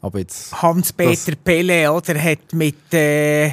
Aber 0.00 0.18
jetzt... 0.18 0.60
Hans-Peter 0.62 1.36
Pelle, 1.36 1.92
oder? 1.92 2.20
Hat 2.22 2.52
mit 2.52 2.92
äh, 2.92 3.52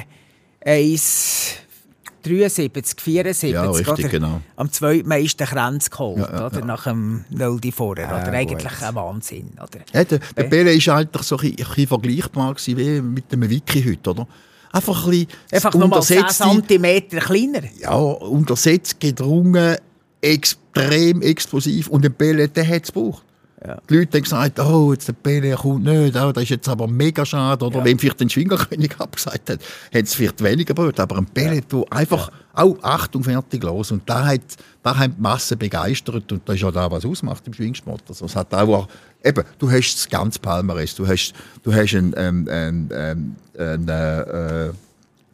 1,73, 2.24 3.00
74, 3.00 3.52
Ja, 3.52 3.70
richtig, 3.70 3.88
oder? 3.88 4.08
genau. 4.08 4.40
am 4.56 4.70
zweitmeisten 4.72 5.46
Kranz 5.46 5.90
geholt, 5.90 6.18
Ja, 6.18 6.30
ja, 6.32 6.46
oder? 6.46 6.58
ja. 6.60 6.64
Nach 6.64 6.84
dem 6.84 7.24
Nöldi 7.30 7.72
vorher, 7.72 8.06
oder? 8.08 8.32
Eigentlich 8.32 8.82
ein 8.82 8.94
Wahnsinn, 8.94 9.50
oder? 9.56 9.80
Ja, 9.92 10.04
der, 10.04 10.18
der 10.36 10.44
Pele 10.44 10.72
ist 10.74 10.88
eigentlich 10.88 11.22
so 11.22 11.36
ein 11.38 11.54
bisschen, 11.54 11.86
vergleichbar 11.86 12.54
wie 12.66 13.00
mit 13.00 13.30
dem 13.32 13.48
Wiki 13.48 13.82
heute, 13.82 14.10
oder? 14.10 14.26
Einfach 14.72 15.04
ein 15.04 15.10
bisschen 15.10 15.26
Einfach 15.50 15.74
nochmal 15.74 16.02
10 16.02 16.22
untersetzte- 16.22 16.66
cm 16.68 17.08
kleiner. 17.20 17.62
ja, 17.80 17.92
untersetzt, 17.94 19.00
gedrungen, 19.00 19.76
extrem 20.20 21.22
explosiv. 21.22 21.88
Und 21.88 22.04
den 22.04 22.14
Pele, 22.14 22.48
der 22.48 22.66
hat 22.68 22.84
es 22.84 22.92
gebraucht. 22.92 23.24
Die 23.62 23.94
Leute 23.94 24.16
haben 24.16 24.22
gesagt, 24.22 24.58
oh, 24.58 24.92
jetzt 24.94 25.06
der 25.06 25.12
Pele 25.12 25.54
kommt 25.54 25.84
nicht, 25.84 26.16
oh, 26.16 26.32
das 26.32 26.44
ist 26.44 26.48
jetzt 26.48 26.68
aber 26.68 26.86
mega 26.86 27.26
schade. 27.26 27.62
Oder 27.66 27.84
wenn 27.84 27.98
vielleicht 27.98 28.20
den 28.20 28.30
Schwingerkönig 28.30 28.92
abgesagt 28.98 29.50
hat, 29.50 29.60
hat 29.60 30.04
es 30.04 30.14
vielleicht 30.14 30.42
weniger 30.42 30.72
gebraucht. 30.72 30.98
Aber 30.98 31.18
ein 31.18 31.26
Pele, 31.26 31.60
du 31.68 31.84
einfach, 31.90 32.30
auch 32.54 32.76
Achtung, 32.82 33.22
fertig, 33.22 33.62
los. 33.62 33.90
Und 33.90 34.08
da 34.08 34.26
hat, 34.26 34.40
da 34.82 34.96
haben 34.96 35.14
die 35.14 35.20
Massen 35.20 35.58
begeistert. 35.58 36.32
Und 36.32 36.48
das 36.48 36.56
ist 36.56 36.62
ja 36.62 36.70
da, 36.70 36.90
was 36.90 37.04
ausmacht 37.04 37.46
im 37.46 37.52
Schwingsport. 37.52 38.02
Also 38.08 38.24
es 38.24 38.34
hat 38.34 38.54
auch, 38.54 38.88
eben, 39.22 39.44
du 39.58 39.70
hast 39.70 39.94
das 39.94 40.08
ganze 40.08 40.38
Palmares. 40.38 40.94
Du 40.94 41.06
hast, 41.06 41.34
du 41.62 41.74
hast 41.74 41.94
einen, 41.94 42.14
einen, 42.14 42.48
einen, 42.48 43.36
einen, 43.58 43.88
einen 43.88 43.88
äh, 43.88 44.72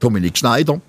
Dominik 0.00 0.36
Schneider, 0.36 0.80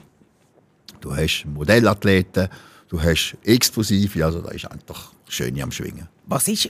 du 1.00 1.16
hast 1.16 1.46
Modellathleten, 1.46 2.50
du 2.90 3.02
hast 3.02 3.38
Explosive, 3.44 4.26
also 4.26 4.42
da 4.42 4.50
ist 4.50 4.70
einfach 4.70 5.12
schön 5.28 5.62
am 5.62 5.72
Schwingen. 5.72 6.08
Was 6.26 6.48
ist, 6.48 6.70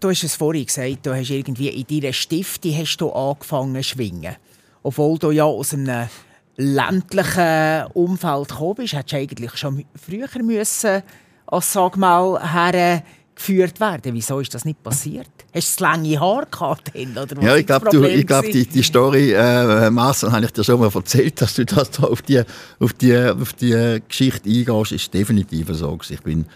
du 0.00 0.10
hast 0.10 0.24
es 0.24 0.36
vorhin 0.36 0.66
gesagt, 0.66 1.06
du 1.06 1.14
hast 1.14 1.30
irgendwie 1.30 1.68
in 1.68 1.86
deiner 1.86 2.12
Stifte 2.12 2.76
hast 2.76 2.98
du 2.98 3.10
angefangen 3.10 3.82
zu 3.82 3.90
schwingen. 3.90 4.36
Obwohl 4.82 5.18
du 5.18 5.30
ja 5.30 5.44
aus 5.44 5.72
einem 5.72 6.08
ländlichen 6.56 7.86
Umfeld 7.94 8.48
gekommen 8.48 8.74
bist, 8.76 8.92
hättest 8.92 9.12
du 9.12 9.16
eigentlich 9.16 9.56
schon 9.56 9.84
früher 9.94 10.42
müssen, 10.42 11.02
als 11.46 11.72
sag 11.72 11.96
mal, 11.96 12.52
her 12.52 13.02
geführt 13.34 13.80
werden. 13.80 14.14
Wieso 14.14 14.40
ist 14.40 14.54
das 14.54 14.64
nicht 14.64 14.82
passiert? 14.82 15.28
Hast 15.52 15.80
du 15.80 15.84
lange 15.84 16.20
Haare 16.20 16.46
gehabt? 16.50 16.92
Oder 16.94 17.42
ja, 17.42 17.56
ich 17.56 17.66
glaube, 17.66 17.88
glaub, 18.24 18.44
die, 18.44 18.66
die 18.66 18.82
Story, 18.82 19.32
äh, 19.32 19.90
Marcel, 19.90 20.32
habe 20.32 20.44
ich 20.44 20.52
dir 20.52 20.64
schon 20.64 20.80
mal 20.80 20.90
erzählt, 20.94 21.40
dass 21.40 21.54
du 21.54 21.64
das 21.64 21.90
da 21.90 22.04
auf 22.04 22.22
die, 22.22 22.42
auf 22.78 22.92
die, 22.92 23.16
auf 23.16 23.52
die 23.54 24.00
Geschichte 24.06 24.48
eingehst, 24.48 24.92
ist 24.92 25.14
definitiv 25.14 25.68
so. 25.72 25.98
Ich 26.08 26.22
bin 26.22 26.46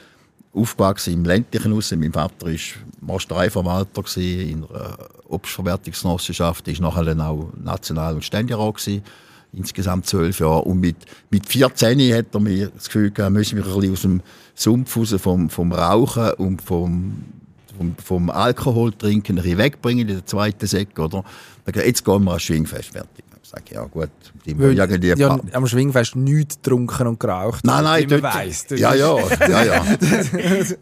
aufgewachsen 0.52 1.14
im 1.14 1.24
ländlichen 1.24 1.74
Haus. 1.74 1.92
Mein 1.92 2.12
Vater 2.12 2.46
war 2.46 2.58
Mastreiverwalter 3.00 4.02
in 4.16 4.64
einer 4.64 4.98
Obstverwertungsgenossenschaft, 5.28 6.66
ist 6.68 6.80
nachher 6.80 7.04
dann 7.04 7.20
auch 7.20 7.52
National- 7.62 8.14
und 8.14 8.24
Ständerat 8.24 8.76
insgesamt 9.52 10.06
zwölf 10.06 10.40
Jahre. 10.40 10.62
Und 10.62 10.80
mit, 10.80 10.96
mit 11.30 11.46
14 11.46 12.14
hat 12.14 12.26
er 12.34 12.40
mir 12.40 12.68
das 12.68 12.86
Gefühl 12.86 13.10
gehabt, 13.10 13.32
müssen 13.32 13.56
wir 13.56 13.66
ein 13.66 13.92
aus 13.92 14.02
dem 14.02 14.22
Sumpf 14.54 14.96
raus 14.96 15.14
vom, 15.18 15.48
vom 15.48 15.72
Rauchen 15.72 16.32
und 16.34 16.62
vom, 16.62 17.24
vom, 17.76 17.96
vom 17.96 18.30
Alkohol 18.30 18.92
trinken 18.92 19.38
ein 19.38 19.58
wegbringen 19.58 20.08
in 20.08 20.14
der 20.16 20.26
zweiten 20.26 20.66
Säcke, 20.66 21.02
oder? 21.02 21.24
Jetzt 21.74 22.04
gehen 22.04 22.24
wir 22.24 22.30
ans 22.30 22.42
Schwingfest 22.42 22.90
fertig. 22.90 23.27
Ich 23.48 23.52
sage, 23.52 23.74
ja 23.76 23.84
gut, 23.84 24.10
die 24.44 24.58
Weil, 24.58 24.76
irgendwie 24.76 25.08
ja, 25.18 25.40
am 25.52 25.66
Schwingfest 25.66 26.16
nichts 26.16 26.56
getrunken 26.56 27.06
und 27.06 27.18
geraucht. 27.18 27.64
Nein, 27.64 27.82
nein, 27.82 28.06
dort, 28.06 28.22
weiss, 28.22 28.66
ja, 28.68 28.92
ja, 28.94 29.16
ja, 29.48 29.64
ja. 29.64 29.84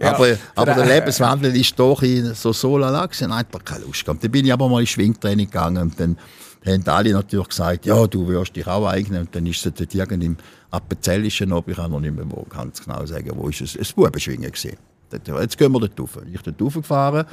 Aber, 0.01 0.37
aber 0.57 0.75
der 0.75 0.87
Lebenswandel 0.87 1.55
ist 1.55 1.79
doch 1.79 2.03
in 2.03 2.35
so 2.35 2.53
so 2.53 2.77
lala 2.77 3.07
gewesen. 3.07 3.29
Nein, 3.29 3.45
da 3.53 3.59
keine 3.61 3.85
Lust 3.85 4.05
gehabt. 4.05 4.25
Dann 4.25 4.33
bin 4.33 4.45
ich 4.45 4.53
aber 4.53 4.69
mal 4.69 4.81
ins 4.81 4.91
Schwingtraining 4.91 5.47
gegangen 5.47 5.81
und 5.81 6.01
dann 6.01 6.19
haben 6.67 6.83
alle 6.89 7.13
natürlich 7.13 7.49
gesagt, 7.51 7.87
ja, 7.87 8.05
du 8.05 8.27
wirst 8.27 8.57
dich 8.57 8.67
auch 8.67 8.85
eignen. 8.89 9.21
Und 9.21 9.35
dann 9.37 9.47
ist 9.47 9.65
es 9.65 9.73
dort 9.73 9.95
irgendwie 9.95 10.27
im 10.27 10.37
Appenzellischen 10.73 11.53
ob 11.53 11.69
ich 11.69 11.77
kann 11.77 11.93
noch 11.93 12.01
nicht 12.01 12.17
mehr 12.17 12.27
ganz 12.49 12.83
genau 12.83 13.07
sagen, 13.07 13.31
wo 13.37 13.49
ist 13.49 13.61
es, 13.61 13.77
ein 13.77 13.95
Bubenschwingen 13.95 14.51
gewesen. 14.51 14.77
Jetzt 15.13 15.57
gehen 15.57 15.71
wir 15.71 15.79
dort 15.79 16.01
rauf. 16.01 16.19
Ich 16.33 16.43
bin 16.43 16.55
dort 16.59 16.63
raufgefahren, 16.63 17.27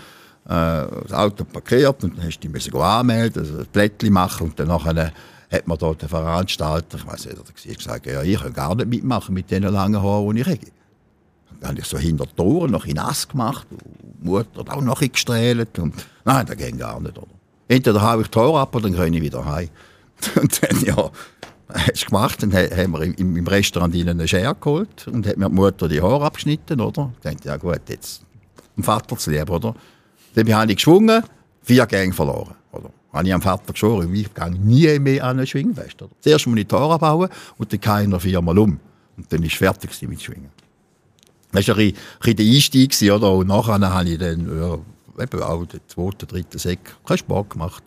das 0.45 1.13
Auto 1.13 1.45
parkiert 1.45 2.03
und 2.03 2.17
dann 2.17 2.25
hast 2.25 2.39
du 2.39 2.49
dich 2.49 2.73
anmelden, 2.73 3.43
also 3.43 3.59
ein 3.59 3.67
Blättchen 3.71 4.13
machen 4.13 4.47
und 4.47 4.59
dann 4.59 4.69
hat 4.69 5.67
man 5.67 5.77
dort 5.77 6.01
den 6.01 6.09
Veranstalter, 6.09 6.97
ich 6.97 7.07
weiß 7.07 7.27
nicht, 7.27 7.77
gesagt, 7.77 8.05
ja, 8.07 8.21
ich 8.23 8.39
kann 8.39 8.53
gar 8.53 8.75
nicht 8.75 8.87
mitmachen 8.87 9.33
mit 9.33 9.49
diesen 9.49 9.63
langen 9.63 10.01
Haaren, 10.01 10.35
die 10.35 10.41
ich 10.41 10.47
habe. 10.47 10.59
Dann 11.59 11.69
habe 11.69 11.79
ich 11.79 11.85
so 11.85 11.97
hinter 11.97 12.25
die 12.25 12.35
Toren 12.35 12.71
noch 12.71 12.85
in 12.85 12.95
nass 12.95 13.27
gemacht, 13.27 13.67
und 13.71 13.81
die 14.21 14.27
Mutter 14.27 14.59
hat 14.59 14.69
auch 14.69 14.81
noch 14.81 14.99
gestrahlt 14.99 15.79
und 15.79 15.93
nein, 16.25 16.45
das 16.45 16.57
geht 16.57 16.77
gar 16.77 16.99
nicht, 16.99 17.17
oder? 17.17 17.27
Entweder 17.67 18.01
haue 18.01 18.21
ich 18.21 18.27
die 18.27 18.39
Haare 18.39 18.59
ab 18.59 18.75
oder 18.75 18.89
dann 18.89 18.93
gehe 18.93 19.17
ich 19.17 19.21
wieder 19.21 19.45
heim. 19.45 19.69
Und 20.35 20.61
dann, 20.61 20.81
ja, 20.83 21.09
hast 21.73 22.05
gemacht. 22.05 22.43
Dann 22.43 22.53
haben 22.53 22.91
wir 22.91 23.01
im, 23.01 23.35
im 23.35 23.47
Restaurant 23.47 23.95
ihnen 23.95 24.09
eine 24.09 24.27
Schere 24.27 24.55
geholt 24.55 25.07
und 25.07 25.25
hat 25.27 25.37
mir 25.37 25.49
die 25.49 25.55
Mutter 25.55 25.87
die 25.87 26.01
Haare 26.01 26.25
abgeschnitten, 26.25 26.79
oder? 26.81 27.11
Ich 27.17 27.23
dachte, 27.23 27.47
ja 27.47 27.57
gut, 27.57 27.81
jetzt 27.87 28.23
dem 28.75 28.83
Vater 28.83 29.17
zu 29.17 29.31
lieb, 29.31 29.49
oder? 29.49 29.75
Dann 30.33 30.53
habe 30.53 30.71
ich 30.71 30.77
geschwungen, 30.77 31.23
vier 31.61 31.85
Gänge 31.85 32.13
verloren, 32.13 32.55
oder? 32.71 32.89
Habe 33.11 33.27
ich 33.27 33.33
am 33.33 33.41
Vater 33.41 33.73
geschworen, 33.73 34.13
ich 34.13 34.33
gehe 34.33 34.51
nie 34.51 34.99
mehr 34.99 35.23
an 35.23 35.39
ein 35.39 35.47
Schwingfest, 35.47 36.01
oder? 36.01 36.11
Zuerst 36.19 36.47
muss 36.47 36.57
ich 36.57 36.67
die 36.67 36.75
Haare 36.75 36.95
abbauen 36.95 37.29
und 37.57 37.71
dann 37.71 37.79
kann 37.79 38.03
ich 38.03 38.07
noch 38.07 38.21
viermal 38.21 38.57
um. 38.57 38.79
Und 39.15 39.31
dann 39.31 39.39
war 39.39 39.45
ich 39.45 39.57
fertig 39.57 39.89
mit 40.09 40.21
Schwingen. 40.21 40.49
Das 41.51 41.67
war 41.67 41.77
ein 41.77 41.93
bisschen 42.19 42.35
der 42.35 42.45
Einstieg, 42.45 43.11
oder? 43.11 43.31
Und 43.31 43.47
nachher 43.47 43.79
habe 43.79 44.09
ich 44.09 44.17
dann, 44.17 44.59
ja, 44.59 45.23
eben 45.23 45.43
auch 45.43 45.65
der 45.65 45.87
zweite, 45.87 46.25
dritte 46.25 46.57
Säck, 46.57 46.79
keinen 47.05 47.17
Spaß 47.17 47.49
gemacht. 47.49 47.83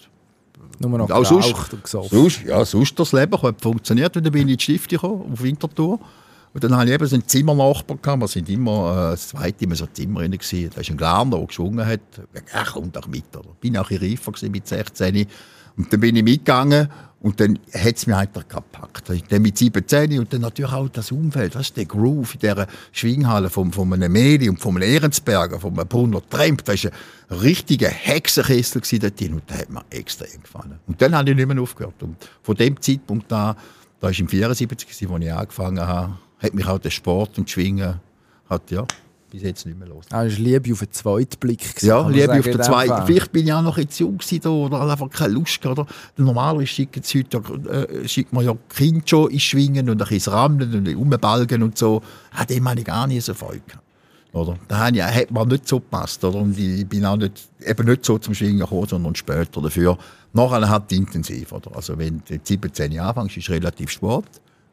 Nur 0.79 0.99
noch 0.99 1.11
auch 1.11 1.25
sonst, 1.25 1.73
und 1.73 1.87
sonst, 1.87 2.45
ja, 2.45 2.65
sonst 2.65 2.99
das 2.99 3.13
Leben 3.13 3.41
hat 3.43 3.61
funktioniert. 3.61 4.17
Und 4.17 4.25
dann 4.25 4.33
bin 4.33 4.47
ich 4.47 4.53
in 4.53 4.59
die 4.59 4.63
Stifte 4.63 4.97
gekommen, 4.97 5.33
auf 5.33 5.43
Winterthur. 5.43 5.99
Und 6.57 6.65
dann 6.65 6.75
hatte 6.75 6.89
ich 6.89 6.95
eben 6.95 7.07
so 7.07 7.17
einen 7.17 7.29
Zimmernachbar. 7.29 7.99
Gehabt. 7.99 8.23
Wir 8.23 8.29
sind 8.29 8.49
immer 8.49 8.91
äh, 8.91 9.11
das 9.11 9.29
zweite 9.29 9.65
immer 9.67 9.75
so 9.75 9.85
Zimmer 9.93 10.21
drin. 10.21 10.31
Gewesen. 10.31 10.71
Da 10.75 10.81
ist 10.81 10.89
ein 10.89 10.97
Glarner, 10.97 11.37
der 11.37 11.47
geschwungen 11.47 11.85
hat. 11.85 12.01
Er 12.33 12.65
kommt 12.65 12.97
auch 12.97 13.07
mit. 13.09 13.25
Oder? 13.37 13.51
Bin 13.61 13.77
auch 13.77 13.91
ein 13.91 13.99
reifer 13.99 14.33
mit 14.49 14.67
16. 14.67 15.27
Und 15.77 15.93
dann 15.93 16.01
bin 16.01 16.17
ich 16.17 16.23
mitgegangen 16.23 16.89
und 17.21 17.41
dann 17.41 17.59
hat 17.75 17.97
es 17.97 18.07
mich 18.07 18.17
einfach 18.17 18.49
gepackt. 18.49 19.13
Dann 19.29 19.43
mit 19.43 19.59
17 19.59 20.19
und 20.19 20.33
dann 20.33 20.41
natürlich 20.41 20.73
auch 20.73 20.89
das 20.89 21.13
Umfeld, 21.13 21.55
das 21.55 21.67
ist 21.67 21.77
der 21.77 21.85
Groove 21.85 22.33
in 22.33 22.41
dieser 22.41 22.67
Schwinghalle 22.91 23.51
von, 23.51 23.71
von 23.71 23.93
einem 23.93 24.11
Meli 24.11 24.49
und 24.49 24.59
von 24.59 24.77
einem 24.77 24.91
Ehrensberger, 24.91 25.61
von 25.61 25.79
einem 25.79 25.87
Brunner 25.87 26.27
Tremp. 26.27 26.65
Das 26.65 26.85
war 26.85 26.91
ein 27.29 27.37
richtiger 27.37 27.91
Hexenkessel 27.91 28.81
dort 28.99 29.21
drin 29.21 29.35
und 29.35 29.51
der 29.51 29.59
hat 29.59 29.69
mir 29.69 29.85
extrem 29.91 30.41
gefallen. 30.43 30.79
Und 30.87 31.03
dann 31.03 31.15
habe 31.15 31.29
ich 31.29 31.37
nicht 31.37 31.47
mehr 31.47 31.61
aufgehört. 31.61 32.03
Und 32.03 32.17
von 32.43 32.57
dem 32.57 32.81
Zeitpunkt 32.81 33.31
an, 33.31 33.57
da 34.01 34.07
war 34.07 34.19
im 34.19 34.27
74, 34.29 34.89
als 34.89 35.03
ich 35.03 35.33
angefangen 35.33 35.87
habe, 35.87 36.15
hat 36.47 36.55
mich 36.55 36.67
auch 36.67 36.79
der 36.79 36.91
Sport 36.91 37.39
und 37.39 37.51
Schwingen 37.51 38.01
hat, 38.49 38.71
ja, 38.71 38.87
bis 39.31 39.43
jetzt 39.43 39.67
nicht 39.67 39.79
mehr 39.79 39.89
los. 39.89 40.05
Ah, 40.11 40.25
das 40.25 40.35
war 40.35 40.41
Liebe 40.41 40.73
auf 40.73 40.79
den 40.79 40.93
zweiten 40.93 41.39
Blick. 41.39 41.61
Gewesen, 41.61 41.87
ja, 41.87 42.09
Liebe 42.09 42.39
auf 42.39 42.45
den 42.45 42.63
zweiten. 42.63 43.07
Vielleicht 43.07 43.33
bin 43.33 43.47
ich 43.47 43.53
auch 43.53 43.63
noch 43.63 43.77
jetzt 43.77 43.99
jung 43.99 44.19
da, 44.41 44.49
oder 44.49 44.81
einfach 44.81 45.11
keine 45.11 45.35
Lust. 45.35 45.67
Oder? 45.67 45.87
Normalerweise 46.17 46.69
schicken 46.69 47.03
sie 47.03 47.25
heute, 47.25 47.39
äh, 47.69 48.09
schickt 48.09 48.33
man 48.33 48.45
ja 48.45 48.57
Kind 48.69 49.09
schon 49.11 49.31
ins 49.31 49.43
Schwingen 49.43 49.91
und 49.91 50.01
ein 50.01 50.09
bisschen 50.09 50.33
Rammeln 50.33 50.75
und 50.75 50.97
Umbalgen 50.97 51.63
und 51.63 51.77
so. 51.77 52.03
Ah, 52.33 52.45
dem 52.45 52.69
habe 52.69 52.79
ich 52.79 52.87
gar 52.87 53.07
nicht 53.07 53.25
so 53.25 53.35
Freude 53.35 53.63
oder? 54.37 54.59
Da 54.69 54.85
hat 54.85 55.31
man 55.31 55.49
nicht 55.49 55.67
so 55.67 55.81
gepasst. 55.81 56.23
Oder? 56.23 56.39
Und 56.39 56.59
ich 56.59 56.87
bin 56.87 57.05
auch 57.05 57.17
nicht, 57.17 57.49
eben 57.65 57.87
nicht 57.87 58.05
so 58.05 58.19
zum 58.19 58.35
Schwingen 58.35 58.61
gekommen, 58.61 58.87
sondern 58.87 59.15
später 59.15 59.63
dafür. 59.63 59.97
Nachher 60.33 60.69
hat 60.69 60.93
intensiv. 60.93 61.53
Oder? 61.53 61.75
Also 61.75 61.99
wenn 61.99 62.23
du 62.29 62.39
17 62.43 62.93
Jahre 62.93 63.21
anfängst, 63.21 63.39
ist 63.39 63.49
es 63.49 63.55
relativ 63.55 63.91
Sport. 63.91 64.29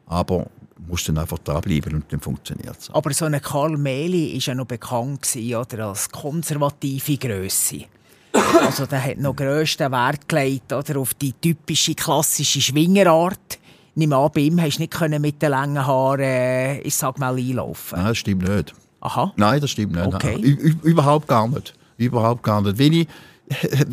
Aber 0.06 0.46
musst 0.86 1.08
dann 1.08 1.18
einfach 1.18 1.38
dranbleiben 1.38 1.94
und 1.94 2.12
dann 2.12 2.20
funktioniert 2.20 2.76
es. 2.78 2.90
Aber 2.90 3.12
so 3.12 3.24
ein 3.24 3.40
Karl 3.40 3.76
Mehli 3.76 4.34
war 4.34 4.40
ja 4.40 4.54
noch 4.54 4.66
bekannt 4.66 5.22
gewesen, 5.22 5.54
oder, 5.54 5.88
als 5.88 6.08
konservative 6.10 7.16
Größe. 7.16 7.84
Also 8.32 8.86
der 8.86 9.04
hat 9.04 9.18
noch 9.18 9.36
grössten 9.36 9.92
Wert 9.92 10.28
gelegt 10.28 10.72
oder, 10.72 10.98
auf 10.98 11.14
die 11.14 11.32
typische 11.32 11.94
klassische 11.94 12.60
Schwingerart. 12.60 13.58
Nimm 13.94 14.12
an, 14.12 14.30
bei 14.34 14.40
ihm 14.40 14.60
hast 14.60 14.78
du 14.78 14.82
nicht 14.82 15.20
mit 15.20 15.40
den 15.40 15.50
langen 15.50 15.86
Haaren, 15.86 16.20
äh, 16.20 16.80
ich 16.80 16.96
sag 16.96 17.16
mal, 17.18 17.36
einlaufen. 17.36 17.96
Nein, 17.96 18.08
das 18.08 18.18
stimmt 18.18 18.48
nicht. 18.48 18.74
Aha. 19.00 19.32
Nein, 19.36 19.60
das 19.60 19.70
stimmt 19.70 19.92
nicht. 19.92 20.06
Okay. 20.06 20.34
Überhaupt 20.82 21.28
gar 21.28 21.46
nicht. 21.46 21.74
Überhaupt 21.96 22.42
gar 22.42 22.60
nicht. 22.60 22.76
Wenn 22.76 22.92
ich, 22.92 23.08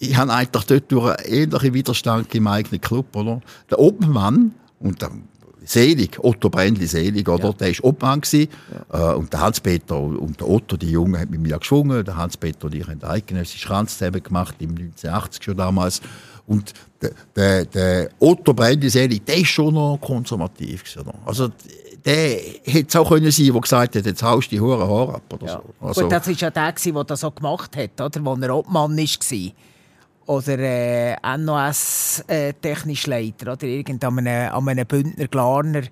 ich 0.00 0.16
habe 0.16 0.32
eigentlich 0.32 0.64
dort 0.64 0.90
durch 0.90 1.16
einen 1.16 1.32
ähnlichen 1.32 1.74
Widerstand 1.74 2.34
im 2.34 2.48
eigenen 2.48 2.80
Club. 2.80 3.14
Oder? 3.14 3.40
Der 3.70 3.78
Obmann, 3.78 4.54
und 4.80 5.02
der 5.02 5.10
Selig, 5.68 6.18
Otto 6.22 6.48
Brändli 6.48 6.86
Selig, 6.86 7.28
oder? 7.28 7.48
Ja. 7.48 7.52
der 7.52 7.68
war 7.68 7.84
Obmann. 7.84 8.20
Gewesen. 8.22 8.48
Ja. 8.90 9.12
Äh, 9.12 9.14
und 9.16 9.30
der 9.32 9.40
Hans-Peter 9.40 9.98
und 10.00 10.40
der 10.40 10.48
Otto, 10.48 10.78
die 10.78 10.90
Jungen, 10.90 11.20
haben 11.20 11.30
mit 11.30 11.40
mir 11.40 11.58
geschwungen. 11.58 12.02
Der 12.04 12.16
Hans-Peter 12.16 12.64
und 12.66 12.74
ich 12.74 12.86
haben 12.86 13.02
eidgenössische 13.02 13.68
Kranz 13.68 13.98
gemacht, 13.98 14.54
im 14.60 14.70
1980 14.70 15.42
schon 15.42 15.56
damals. 15.58 16.00
Und 16.46 16.72
der, 17.02 17.10
der, 17.36 17.64
der 17.66 18.08
Otto 18.18 18.54
Brändli 18.54 18.88
Selig, 18.88 19.26
der 19.26 19.36
war 19.36 19.44
schon 19.44 19.74
noch 19.74 19.98
konservativ. 20.00 20.84
Gewesen, 20.84 21.10
also, 21.26 21.50
der 22.02 22.38
hätte 22.64 22.86
es 22.88 22.96
auch 22.96 23.08
können 23.08 23.30
sein, 23.30 23.52
der 23.52 23.60
gesagt 23.60 23.96
hat, 23.96 24.06
jetzt 24.06 24.22
haust 24.22 24.50
du 24.50 24.56
die 24.56 24.60
Huren 24.60 24.88
Haare 24.88 25.16
ab. 25.16 25.22
Oder 25.34 25.46
ja. 25.46 25.52
so. 25.52 25.86
Also, 25.86 26.00
Gut, 26.02 26.12
das 26.12 26.26
war 26.26 26.34
ja 26.34 26.50
der, 26.50 26.72
der 26.72 27.04
das 27.04 27.20
so 27.20 27.30
gemacht 27.30 27.76
hat, 27.76 28.00
oder? 28.00 28.24
wo 28.24 28.34
er 28.34 28.56
Obmann 28.56 28.96
war 28.96 29.52
oder 30.28 30.58
äh, 30.58 31.16
NOS 31.38 32.22
äh, 32.26 32.52
technisch 32.52 33.06
Leiter 33.06 33.52
oder 33.54 33.66
irgendein 33.66 34.28
an 34.28 34.68
einem 34.68 34.86
Bündner 34.86 35.26
Glarner, 35.26 35.82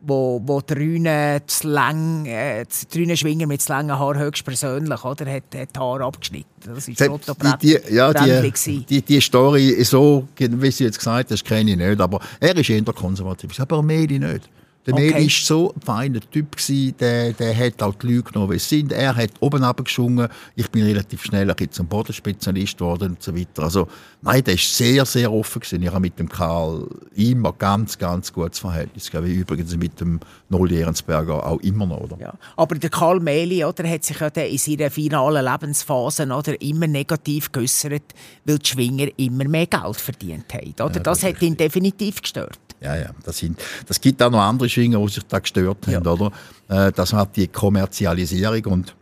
wo, 0.00 0.40
wo 0.44 0.60
die 0.60 0.74
Rüne, 0.74 1.42
das 1.44 1.64
lang, 1.64 2.24
äh, 2.24 2.64
die 2.92 2.98
Rüne 2.98 3.16
Schwinger 3.16 3.48
mit 3.48 3.60
zu 3.62 3.72
langen 3.72 3.98
Haar 3.98 4.16
höchstpersönlich 4.16 5.04
oder, 5.04 5.26
hat, 5.26 5.42
hat 5.56 5.76
Haar 5.76 6.02
abgeschnitten. 6.02 6.46
Das 6.64 6.86
ist 6.86 7.00
die, 7.00 7.78
die, 7.88 7.94
ja, 7.94 8.12
die, 8.12 8.84
die, 8.88 9.02
die 9.02 9.20
Story 9.20 9.82
so, 9.82 10.28
wie 10.38 10.70
sie 10.70 10.84
jetzt 10.84 10.98
gesagt 10.98 11.32
hast, 11.32 11.44
kenne 11.44 11.72
ich 11.72 11.76
nicht, 11.76 12.00
aber 12.00 12.20
er 12.38 12.56
ist 12.56 12.70
eher 12.70 12.84
konservativ, 12.84 13.58
aber 13.58 13.82
Medi 13.82 14.20
nicht. 14.20 14.48
Der 14.86 14.94
okay. 14.94 15.12
Meli 15.12 15.24
war 15.24 15.30
so 15.30 15.74
ein 15.74 15.80
feiner 15.82 16.20
Typ, 16.20 16.56
gewesen, 16.56 16.94
der, 16.98 17.34
der 17.34 17.54
hat 17.56 17.82
auch 17.82 17.94
die 17.96 18.14
Leute 18.14 18.32
genommen, 18.32 18.52
wie 18.52 18.58
sie 18.58 18.78
sind. 18.78 18.92
Er 18.92 19.14
hat 19.14 19.30
oben 19.40 19.62
geschwungen. 19.84 20.28
Ich 20.56 20.70
bin 20.70 20.84
relativ 20.84 21.22
schnell 21.22 21.54
zum 21.70 21.86
Bodenspezialist 21.86 22.78
geworden 22.78 23.10
und 23.10 23.22
so 23.22 23.36
weiter. 23.36 23.64
Also, 23.64 23.88
nein, 24.22 24.42
der 24.42 24.54
war 24.54 24.58
sehr, 24.58 25.04
sehr 25.04 25.30
offen. 25.30 25.60
Gewesen. 25.60 25.82
Ich 25.82 25.90
habe 25.90 26.00
mit 26.00 26.18
dem 26.18 26.30
Karl 26.30 26.88
immer 27.14 27.52
ganz, 27.52 27.98
ganz 27.98 28.32
gutes 28.32 28.58
Verhältnis 28.58 29.10
gehabt. 29.10 29.28
Wie 29.28 29.34
übrigens 29.34 29.76
mit 29.76 30.00
dem 30.00 30.18
Nolli 30.50 30.80
Ehrensberger 30.80 31.46
auch 31.46 31.60
immer 31.60 31.86
noch. 31.86 32.00
Oder? 32.00 32.18
Ja. 32.20 32.34
Aber 32.56 32.74
der 32.74 32.90
Karl 32.90 33.20
Meli 33.20 33.64
oder, 33.64 33.88
hat 33.88 34.04
sich 34.04 34.18
ja 34.18 34.28
in 34.28 34.58
seiner 34.58 34.90
finalen 34.90 35.44
Lebensphase 35.44 36.26
oder, 36.26 36.60
immer 36.60 36.86
negativ 36.86 37.50
geäußert, 37.52 38.02
weil 38.44 38.58
die 38.58 38.68
Schwinger 38.68 39.06
immer 39.16 39.44
mehr 39.44 39.66
Geld 39.66 39.96
verdient 39.96 40.52
haben. 40.52 40.72
Oder? 40.72 40.96
Ja, 40.96 41.00
das, 41.00 41.20
das 41.20 41.22
hat 41.22 41.40
ihn 41.42 41.56
definitiv 41.56 42.20
gestört. 42.20 42.58
Ja, 42.80 42.96
ja. 42.96 43.10
Das, 43.24 43.38
sind, 43.38 43.60
das 43.86 44.00
gibt 44.00 44.22
auch 44.22 44.30
noch 44.30 44.40
andere 44.40 44.68
Schwinger, 44.68 44.98
die 44.98 45.12
sich 45.12 45.24
da 45.24 45.38
gestört 45.38 45.86
haben, 45.86 46.04
ja. 46.04 46.10
oder? 46.10 46.32
Äh, 46.68 46.92
das 46.92 47.12
hat 47.12 47.36
die 47.36 47.46
Kommerzialisierung 47.46 48.64
und 48.66 48.96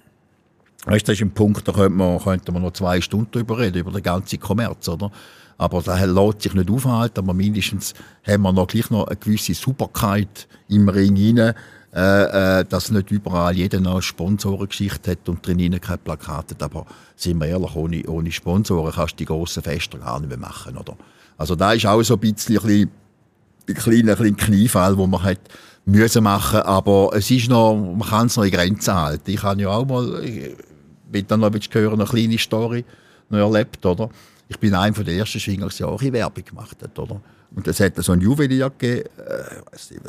weißt, 0.85 1.09
das 1.09 1.15
ist 1.15 1.23
ein 1.23 1.31
Punkt, 1.31 1.67
da 1.67 1.73
könnte 1.73 1.91
man, 1.91 2.19
könnte 2.19 2.53
man 2.53 2.63
noch 2.63 2.73
zwei 2.73 3.01
Stunden 3.01 3.29
darüber 3.33 3.59
reden, 3.59 3.79
über 3.79 3.93
den 3.93 4.03
ganzen 4.03 4.39
Kommerz, 4.39 4.89
oder? 4.89 5.11
Aber 5.59 5.83
da 5.83 6.03
lässt 6.03 6.43
sich 6.43 6.55
nicht 6.55 6.71
aufhalten, 6.71 7.19
aber 7.19 7.35
mindestens 7.35 7.93
haben 8.27 8.43
wir 8.43 8.53
noch 8.53 8.69
gleich 8.69 8.91
noch 8.91 9.09
eine 9.09 9.17
gewisse 9.17 9.55
Superkeit 9.55 10.49
im 10.69 10.89
Ring 10.89 11.17
rein. 11.17 11.55
äh, 11.95 12.61
äh, 12.61 12.65
dass 12.65 12.91
nicht 12.91 13.11
überall 13.11 13.57
jeder 13.57 13.81
noch 13.81 13.93
eine 13.93 14.03
Sponsorengeschichte 14.03 15.13
hat 15.13 15.29
und 15.29 15.47
drin 15.47 15.81
keine 15.81 15.99
Plakate 15.99 16.55
hat. 16.55 16.63
Aber 16.63 16.87
sind 17.17 17.39
wir 17.39 17.47
ehrlich, 17.47 17.75
ohne, 17.75 18.03
ohne 18.07 18.31
Sponsoren 18.31 18.93
kannst 18.93 19.15
du 19.15 19.17
die 19.17 19.25
grossen 19.25 19.63
Feste 19.63 19.99
gar 19.99 20.21
nicht 20.21 20.29
mehr 20.29 20.39
machen. 20.39 20.77
Oder? 20.77 20.97
Also 21.37 21.57
da 21.57 21.73
ist 21.73 21.87
auch 21.87 22.03
so 22.03 22.15
ein 22.15 22.21
bisschen 22.21 22.59
ein, 22.59 22.91
ein 23.69 23.75
kleiner, 23.75 24.17
kleiner 24.17 24.37
Kniefall, 24.37 24.97
wo 24.97 25.07
man 25.07 25.23
hat 25.23 25.41
müssen 25.87 26.25
machen, 26.25 26.61
aber 26.61 27.13
es 27.15 27.31
ist 27.31 27.49
noch, 27.49 27.75
man 27.75 28.07
kann 28.07 28.27
es 28.27 28.37
noch 28.37 28.45
in 28.45 28.51
Grenzen 28.51 28.95
halten. 28.95 29.31
Ich 29.31 29.43
habe 29.43 29.63
ja 29.63 29.71
auch 29.71 29.87
mal, 29.87 30.23
ich 30.23 30.55
will 31.11 31.23
dann 31.23 31.41
noch 31.41 31.51
ein 31.51 31.61
hören, 31.73 32.01
eine 32.01 32.05
kleine 32.05 32.37
Story 32.37 32.85
noch 33.31 33.39
erlebt, 33.39 33.85
oder? 33.87 34.11
Ich 34.49 34.59
bin 34.59 34.75
einer 34.75 35.05
der 35.05 35.15
ersten 35.15 35.41
Schwinger, 35.41 35.69
der 35.69 35.89
auch 35.89 36.03
Werbung 36.03 36.45
gemacht 36.45 36.83
hat, 36.83 36.99
oder? 36.99 37.21
Und 37.55 37.67
es 37.67 37.81
hat 37.81 37.97
so 37.97 38.13
ein 38.13 38.21
Juwelier 38.21 38.71
gegeben, 38.71 39.09
äh, 39.19 39.59
ich 39.59 39.73
weiß 39.73 39.91
nicht, 39.91 40.03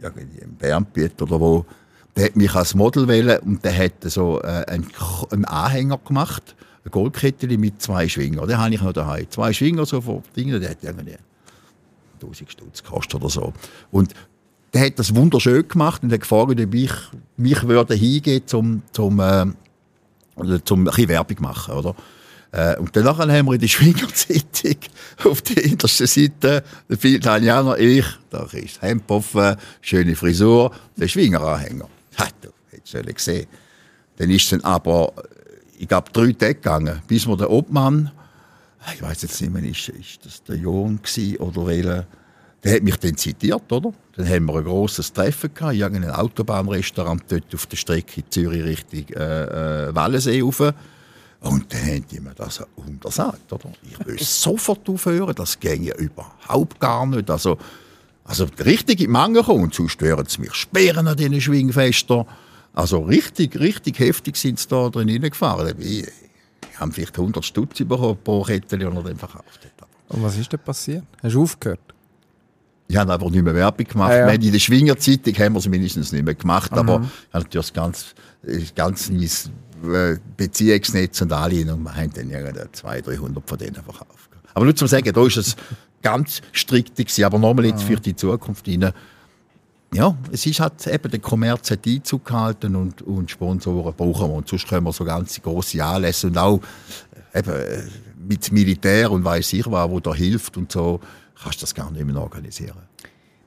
irgendwie 0.00 0.38
im 0.38 0.54
Bernbiet 0.54 1.20
oder 1.22 1.40
wo, 1.40 1.64
der 2.16 2.26
hat 2.26 2.36
mich 2.36 2.54
als 2.54 2.74
Model 2.74 3.06
wählen 3.08 3.38
und 3.40 3.64
der 3.64 3.76
hat 3.76 4.02
so 4.04 4.40
äh, 4.42 4.64
einen, 4.66 4.86
einen 5.30 5.44
Anhänger 5.44 5.98
gemacht, 5.98 6.54
eine 6.84 6.90
Goldkette 6.90 7.46
mit 7.58 7.82
zwei 7.82 8.08
Schwingern. 8.08 8.48
Den 8.48 8.58
habe 8.58 8.74
ich 8.74 8.80
noch 8.80 8.92
daheim. 8.92 9.30
Zwei 9.30 9.52
Schwinger 9.52 9.84
so 9.86 10.00
vor 10.00 10.22
Dingen, 10.34 10.60
der 10.60 10.70
hat 10.70 10.78
irgendwie 10.82 11.16
1000 12.22 12.50
Stutz 12.50 12.82
gekostet 12.82 13.16
oder 13.16 13.28
so. 13.28 13.52
Und 13.90 14.14
der 14.72 14.86
hat 14.86 14.98
das 14.98 15.14
wunderschön 15.14 15.66
gemacht 15.68 16.02
und 16.02 16.12
hat 16.12 16.20
gefragt, 16.20 16.60
ob 16.60 16.74
ich 16.74 16.92
mich 17.36 17.62
würde 17.66 17.94
hingehen 17.94 18.42
zum, 18.46 18.82
zum, 18.92 19.20
äh, 19.20 19.42
ein 19.42 19.54
bisschen 20.36 21.08
Werbung 21.08 21.36
machen, 21.40 21.74
oder? 21.74 21.94
Äh, 22.56 22.76
und 22.78 22.96
danach 22.96 23.18
haben 23.18 23.46
wir 23.46 23.52
in 23.52 23.60
der 23.60 23.68
Schwingerzeitung 23.68 24.76
auf 25.24 25.42
der 25.42 25.62
hintersten 25.62 26.06
Seite 26.06 26.64
der 26.88 27.04
Italiener, 27.04 27.78
ich, 27.78 28.06
da 28.30 28.44
ist 28.44 28.80
Hemd 28.80 29.10
offen, 29.10 29.56
schöne 29.82 30.16
Frisur, 30.16 30.70
der 30.96 31.06
Schwingeranhänger. 31.06 31.86
Ha, 32.18 32.28
du, 32.40 32.48
hättest 32.70 32.94
du 32.94 33.12
gesehen. 33.12 33.46
Dann 34.16 34.30
ist 34.30 34.50
dann 34.50 34.62
aber, 34.62 35.12
ich 35.78 35.86
glaube, 35.86 36.10
drei 36.10 36.32
Tage 36.32 36.54
gegangen, 36.54 37.02
bis 37.06 37.28
wir 37.28 37.36
der 37.36 37.50
Obmann, 37.50 38.10
ich 38.94 39.02
weiß 39.02 39.22
jetzt 39.22 39.38
nicht 39.42 39.52
mehr, 39.52 39.62
ist, 39.62 39.90
ist 39.90 40.24
das 40.24 40.42
der 40.44 40.56
John 40.56 40.98
oder 41.38 41.66
welcher, 41.66 42.06
der 42.64 42.74
hat 42.74 42.82
mich 42.82 42.96
dann 42.96 43.18
zitiert, 43.18 43.70
oder? 43.70 43.92
Dann 44.16 44.26
haben 44.26 44.46
wir 44.46 44.56
ein 44.56 44.64
grosses 44.64 45.12
Treffen 45.12 45.52
gehabt, 45.52 45.74
in 45.74 45.80
irgendeinem 45.80 46.14
Autobahnrestaurant 46.14 47.22
dort 47.28 47.54
auf 47.54 47.66
der 47.66 47.76
Strecke 47.76 48.22
Zürich 48.30 48.64
Richtung 48.64 49.14
äh, 49.14 49.88
äh, 49.88 49.94
Wallensee 49.94 50.40
rauf. 50.40 50.72
Und 51.48 51.72
dann 51.72 51.80
haben 51.80 52.06
die 52.10 52.20
mir 52.20 52.34
das 52.34 52.62
untersagt, 52.76 53.52
oder? 53.52 53.72
Ich 53.82 54.06
will 54.06 54.18
sofort 54.18 54.88
aufhören, 54.88 55.34
das 55.34 55.58
ginge 55.58 55.94
überhaupt 55.94 56.80
gar 56.80 57.06
nicht. 57.06 57.30
Also, 57.30 57.58
also 58.24 58.46
richtig 58.64 59.00
in 59.00 59.10
Mangel 59.10 59.42
kommen, 59.42 59.70
sonst 59.72 60.00
werden 60.02 60.26
sie 60.28 60.40
mich 60.40 60.54
sperren 60.54 61.06
an 61.06 61.16
diesen 61.16 61.40
Schwingfesten. 61.40 62.24
Also 62.72 63.00
richtig, 63.00 63.58
richtig 63.58 63.98
heftig 63.98 64.36
sind 64.36 64.58
sie 64.58 64.68
da 64.68 64.88
drin 64.90 65.20
gefahren. 65.20 65.74
Ich, 65.78 66.06
ich 66.06 66.80
habe 66.80 66.92
vielleicht 66.92 67.18
100 67.18 67.44
Stutz 67.44 67.78
bekommen 67.78 68.18
pro 68.22 68.42
Kette, 68.42 68.76
die 68.76 68.84
er 68.84 68.90
dann 68.90 69.16
verkauft 69.16 69.60
hat. 69.64 69.88
Und 70.08 70.22
was 70.22 70.36
ist 70.36 70.52
denn 70.52 70.60
passiert? 70.60 71.04
Hast 71.22 71.34
du 71.34 71.42
aufgehört? 71.42 71.80
Ich 72.88 72.96
habe 72.96 73.12
einfach 73.12 73.30
nicht 73.30 73.42
mehr 73.42 73.54
Werbung 73.54 73.86
gemacht. 73.86 74.12
Ja, 74.12 74.28
ja. 74.28 74.32
In 74.32 74.52
der 74.52 74.58
Schwingerzeitung 74.58 75.34
haben 75.34 75.54
wir 75.54 75.58
es 75.58 75.68
mindestens 75.68 76.12
nicht 76.12 76.24
mehr 76.24 76.34
gemacht, 76.34 76.70
mhm. 76.70 76.78
aber 76.78 76.92
ich 76.92 77.34
habe 77.34 77.44
natürlich 77.44 77.66
das 77.66 77.72
ganz, 77.72 78.14
ganz 78.74 79.10
mein 79.10 79.28
Beziehungsnetz 80.36 81.20
und 81.20 81.32
alle 81.32 81.72
und 81.72 81.96
haben 81.96 82.12
dann 82.12 82.30
irgendwie 82.30 82.72
200, 82.72 83.06
300 83.06 83.48
von 83.48 83.58
denen 83.58 83.74
verkauft. 83.74 84.30
Aber 84.54 84.64
nur 84.64 84.74
zum 84.74 84.88
sagen, 84.88 85.12
da 85.12 85.26
ist 85.26 85.36
es 85.36 85.56
ganz 86.02 86.40
strikt 86.52 86.96
gewesen, 86.96 87.24
aber 87.24 87.38
nochmal 87.38 87.66
jetzt 87.66 87.82
für 87.82 87.96
die 87.96 88.16
Zukunft 88.16 88.66
rein. 88.68 88.92
Ja, 89.92 90.16
es 90.32 90.44
ist 90.46 90.60
halt 90.60 90.86
eben, 90.86 91.10
der 91.10 91.20
Kommerz 91.20 91.70
hat 91.70 91.86
Einzug 91.86 92.24
gehalten 92.24 92.74
und, 92.74 93.02
und 93.02 93.30
Sponsoren 93.30 93.94
brauchen 93.94 94.28
wir. 94.28 94.34
Und 94.34 94.48
sonst 94.48 94.68
können 94.68 94.84
wir 94.84 94.92
so 94.92 95.04
ganz 95.04 95.40
grosse 95.40 95.82
Anlässe 95.84 96.26
und 96.26 96.38
auch 96.38 96.60
eben 97.34 97.90
mit 98.28 98.50
Militär 98.52 99.10
und 99.10 99.24
weiß 99.24 99.52
ich 99.52 99.66
was, 99.70 99.90
wo 99.90 100.00
da 100.00 100.14
hilft 100.14 100.56
und 100.56 100.72
so 100.72 101.00
kannst 101.40 101.58
du 101.58 101.62
das 101.62 101.74
gar 101.74 101.90
nicht 101.90 102.04
mehr 102.04 102.16
organisieren. 102.16 102.82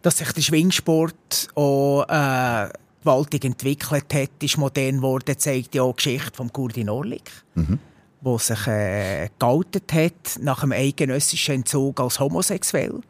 Dass 0.02 0.18
sich 0.18 0.32
der 0.32 0.42
Schwingsport 0.42 1.50
auch 1.56 2.06
äh, 2.08 2.70
gewaltig 3.02 3.46
entwickelt 3.46 4.14
hat, 4.14 4.44
ist 4.44 4.58
modern 4.58 4.98
geworden, 4.98 5.38
zeigt 5.38 5.76
ja 5.76 5.84
auch 5.84 5.94
die 5.94 5.98
Geschichte 5.98 6.32
von 6.36 6.50
Gurdin 6.50 6.90
Orlik, 6.90 7.32
mhm. 7.56 7.80
wo 8.22 8.38
sich 8.38 8.68
äh, 8.68 9.30
geoutet 9.40 9.92
hat 9.94 10.40
nach 10.42 10.64
einem 10.64 10.74
eidgenössischen 10.74 11.56
Entzug 11.56 12.00
als 12.00 12.20
homosexuell. 12.20 13.02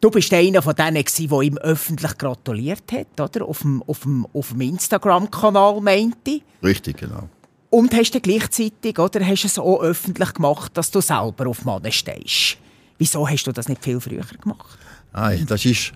Du 0.00 0.10
bist 0.10 0.32
einer 0.32 0.62
von 0.62 0.76
denen, 0.76 1.04
der 1.04 1.40
ihm 1.40 1.58
öffentlich 1.58 2.16
gratuliert 2.16 2.92
hat, 2.92 3.20
oder? 3.20 3.46
Auf 3.46 3.60
dem, 3.62 3.82
auf 3.82 4.00
dem, 4.00 4.26
auf 4.32 4.50
dem 4.50 4.60
Instagram-Kanal, 4.60 5.80
meinte 5.80 6.40
Richtig, 6.62 6.98
genau. 6.98 7.28
Und 7.70 7.92
hast 7.94 8.12
du 8.12 8.20
gleichzeitig, 8.20 8.98
oder, 8.98 9.26
hast 9.26 9.44
es 9.44 9.58
auch 9.58 9.80
öffentlich 9.80 10.32
gemacht, 10.34 10.76
dass 10.76 10.90
du 10.90 11.00
selber 11.00 11.48
auf 11.48 11.64
Mann 11.64 11.90
stehst. 11.90 12.56
Wieso 12.96 13.28
hast 13.28 13.44
du 13.44 13.52
das 13.52 13.68
nicht 13.68 13.82
viel 13.82 14.00
früher 14.00 14.24
gemacht? 14.40 14.78
Nein, 15.12 15.44
das 15.46 15.64
ist 15.64 15.92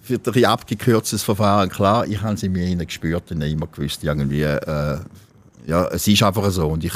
für 0.00 0.20
ein 0.34 0.44
abgekürztes 0.44 1.22
Verfahren. 1.22 1.68
Klar, 1.68 2.06
ich 2.06 2.20
habe 2.20 2.34
es 2.34 2.42
in 2.42 2.52
mir 2.52 2.74
gespürt 2.76 3.30
und 3.30 3.42
immer 3.42 3.66
gewusst, 3.66 4.02
irgendwie, 4.02 4.42
äh, 4.42 4.98
ja, 5.66 5.86
es 5.88 6.08
ist 6.08 6.22
einfach 6.22 6.50
so. 6.50 6.68
Und 6.68 6.84
ich, 6.84 6.94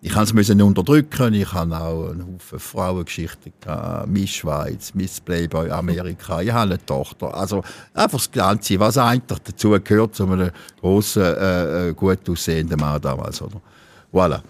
ich 0.00 0.14
musste 0.14 0.40
es 0.40 0.50
unterdrücken. 0.50 1.34
Ich 1.34 1.52
habe 1.52 1.76
auch 1.76 2.10
einen 2.10 2.34
Haufen 2.34 2.58
Frauengeschichten 2.58 3.52
gehabt. 3.60 4.08
Miss 4.08 4.30
Schweiz, 4.30 4.94
Miss 4.94 5.20
Playboy 5.20 5.70
Amerika. 5.70 6.40
Ich 6.40 6.52
habe 6.52 6.72
eine 6.72 6.84
Tochter. 6.84 7.34
Also 7.34 7.62
einfach 7.94 8.18
das 8.18 8.30
Ganze, 8.30 8.78
was 8.78 8.98
eigentlich 8.98 9.40
dazu 9.40 9.70
gehört 9.82 10.14
zu 10.14 10.24
einem 10.24 10.50
grossen, 10.80 11.22
äh, 11.22 11.88
äh 11.88 11.92
gut 11.94 12.28
aussehenden 12.28 12.78
Mann 12.78 13.00
damals. 13.00 13.42
Oder? 13.42 13.60
Voilà 14.12 14.42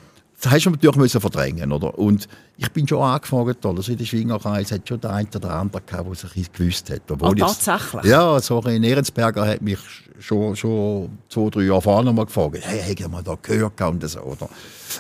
das 0.43 0.53
hast 0.53 0.67
du 0.67 0.71
natürlich 0.71 0.97
müssen 0.97 1.21
verdrängen 1.21 1.71
oder? 1.71 1.97
Und 1.97 2.27
ich 2.57 2.69
bin 2.73 2.87
schon 2.87 3.01
angefragt, 3.01 3.65
oder? 3.65 3.77
Also 3.77 3.93
in 3.93 3.99
der 3.99 4.05
Schwingerkreis 4.05 4.73
hat 4.73 4.89
schon 4.89 5.01
der 5.01 5.13
eine 5.13 5.29
oder 5.37 5.51
andere 5.55 5.83
gehabt, 5.83 6.09
der 6.09 6.15
sich 6.17 6.53
gewusst 6.53 6.91
hat. 6.91 7.03
Obwohl 7.09 7.31
oh, 7.31 7.35
tatsächlich? 7.35 8.05
Ja, 8.05 8.41
so 8.41 8.61
in 8.63 8.83
Ehrensberger 8.83 9.47
hat 9.47 9.63
mich 9.63 9.79
schon, 10.19 10.57
schon 10.57 11.17
zwei, 11.29 11.49
drei 11.49 11.63
Jahre 11.63 11.81
vorher 11.81 12.03
noch 12.03 12.13
mal 12.13 12.27
gefragt, 12.27 12.59
hey, 12.61 12.93
du 12.93 13.09
mal 13.09 13.23
da 13.23 13.37
gehört 13.41 13.81
und 13.83 14.09
so, 14.09 14.19
oder? 14.19 14.49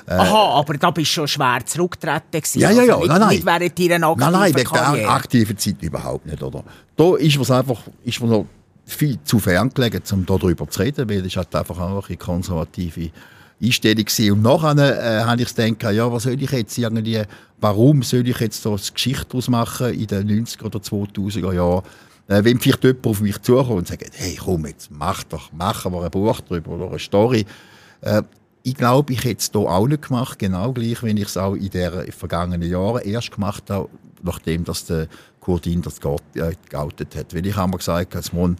Äh, 0.06 0.12
Aha, 0.12 0.60
aber 0.60 0.74
da 0.74 0.92
bist 0.92 1.10
du 1.10 1.14
schon 1.14 1.28
schwer 1.28 1.58
zurückgetreten 1.66 2.22
gewesen. 2.30 2.60
Ja, 2.60 2.70
ja, 2.70 2.84
ja, 2.84 2.94
also 2.94 3.00
nicht, 3.00 3.08
nein, 3.08 3.20
nein. 3.20 3.28
Nicht 3.30 3.46
während 3.46 3.78
deiner 3.90 4.06
aktiven 4.06 4.32
Nein, 4.32 4.40
nein, 4.40 4.54
wegen 4.54 4.72
der 4.72 5.10
aktiven 5.10 5.58
Zeit 5.58 5.82
überhaupt 5.82 6.26
nicht, 6.26 6.40
oder? 6.40 6.62
Da 6.96 7.16
ist 7.16 7.36
mir 7.36 7.56
einfach, 7.56 7.80
ist 8.04 8.20
mir 8.20 8.28
noch 8.28 8.46
viel 8.84 9.18
zu 9.24 9.40
fern 9.40 9.70
gelegen, 9.70 10.02
um 10.12 10.24
darüber 10.24 10.68
zu 10.68 10.82
reden, 10.82 11.08
weil 11.10 11.26
es 11.26 11.36
halt 11.36 11.52
einfach 11.54 11.80
auch 11.80 12.08
eine 12.08 12.16
konservative 12.16 13.10
Einstellung 13.62 14.04
gewesen. 14.04 14.32
Und 14.32 14.42
nachher 14.42 15.20
äh, 15.20 15.24
habe 15.24 15.42
ich 15.42 15.54
gedacht, 15.54 15.94
ja, 15.94 16.10
was 16.10 16.24
soll 16.24 16.40
ich 16.42 16.50
jetzt 16.50 16.76
irgendwie, 16.76 17.22
warum 17.60 18.02
soll 18.02 18.26
ich 18.28 18.40
jetzt 18.40 18.62
so 18.62 18.70
eine 18.70 18.80
Geschichte 18.92 19.26
daraus 19.28 19.48
machen 19.48 19.94
in 19.94 20.06
den 20.06 20.44
90er 20.44 20.64
oder 20.64 20.78
2000er 20.78 21.52
Jahren? 21.54 21.82
Äh, 22.28 22.44
wenn 22.44 22.58
vielleicht 22.58 22.84
jemand 22.84 23.06
auf 23.06 23.20
mich 23.20 23.40
zukommt 23.42 23.70
und 23.70 23.88
sagt, 23.88 24.10
hey, 24.14 24.36
komm 24.36 24.66
jetzt, 24.66 24.90
mach 24.90 25.22
doch, 25.24 25.52
machen 25.52 25.92
wir 25.92 26.02
ein 26.02 26.10
Buch 26.10 26.40
darüber 26.40 26.72
oder 26.72 26.88
eine 26.88 26.98
Story. 26.98 27.46
Äh, 28.00 28.22
ich 28.64 28.74
glaube, 28.74 29.12
ich 29.12 29.24
hätte 29.24 29.40
es 29.40 29.50
hier 29.52 29.60
auch 29.60 29.88
nicht 29.88 30.06
gemacht, 30.08 30.38
genau 30.38 30.72
gleich, 30.72 31.02
wenn 31.02 31.16
ich 31.16 31.26
es 31.26 31.36
auch 31.36 31.54
in 31.54 31.70
den 31.70 32.12
vergangenen 32.12 32.68
Jahren 32.68 33.02
erst 33.02 33.32
gemacht 33.32 33.68
habe, 33.70 33.88
nachdem 34.22 34.64
das 34.64 34.84
der 34.86 35.08
Kurdin 35.40 35.82
das 35.82 35.98
äh, 36.34 36.52
geoutet 36.68 37.16
hat. 37.16 37.34
Weil 37.34 37.44
ich 37.44 37.56
habe 37.56 37.70
mir 37.70 37.78
gesagt, 37.78 38.14
dass 38.14 38.32
man, 38.32 38.56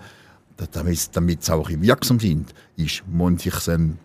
damit 0.73 1.45
sie 1.45 1.55
auch 1.55 1.69
wirksam 1.71 2.19
sind, 2.19 2.53
ist, 2.77 3.05
muss 3.07 3.47
ich 3.47 3.55
es 3.55 3.69
ähm, 3.69 3.99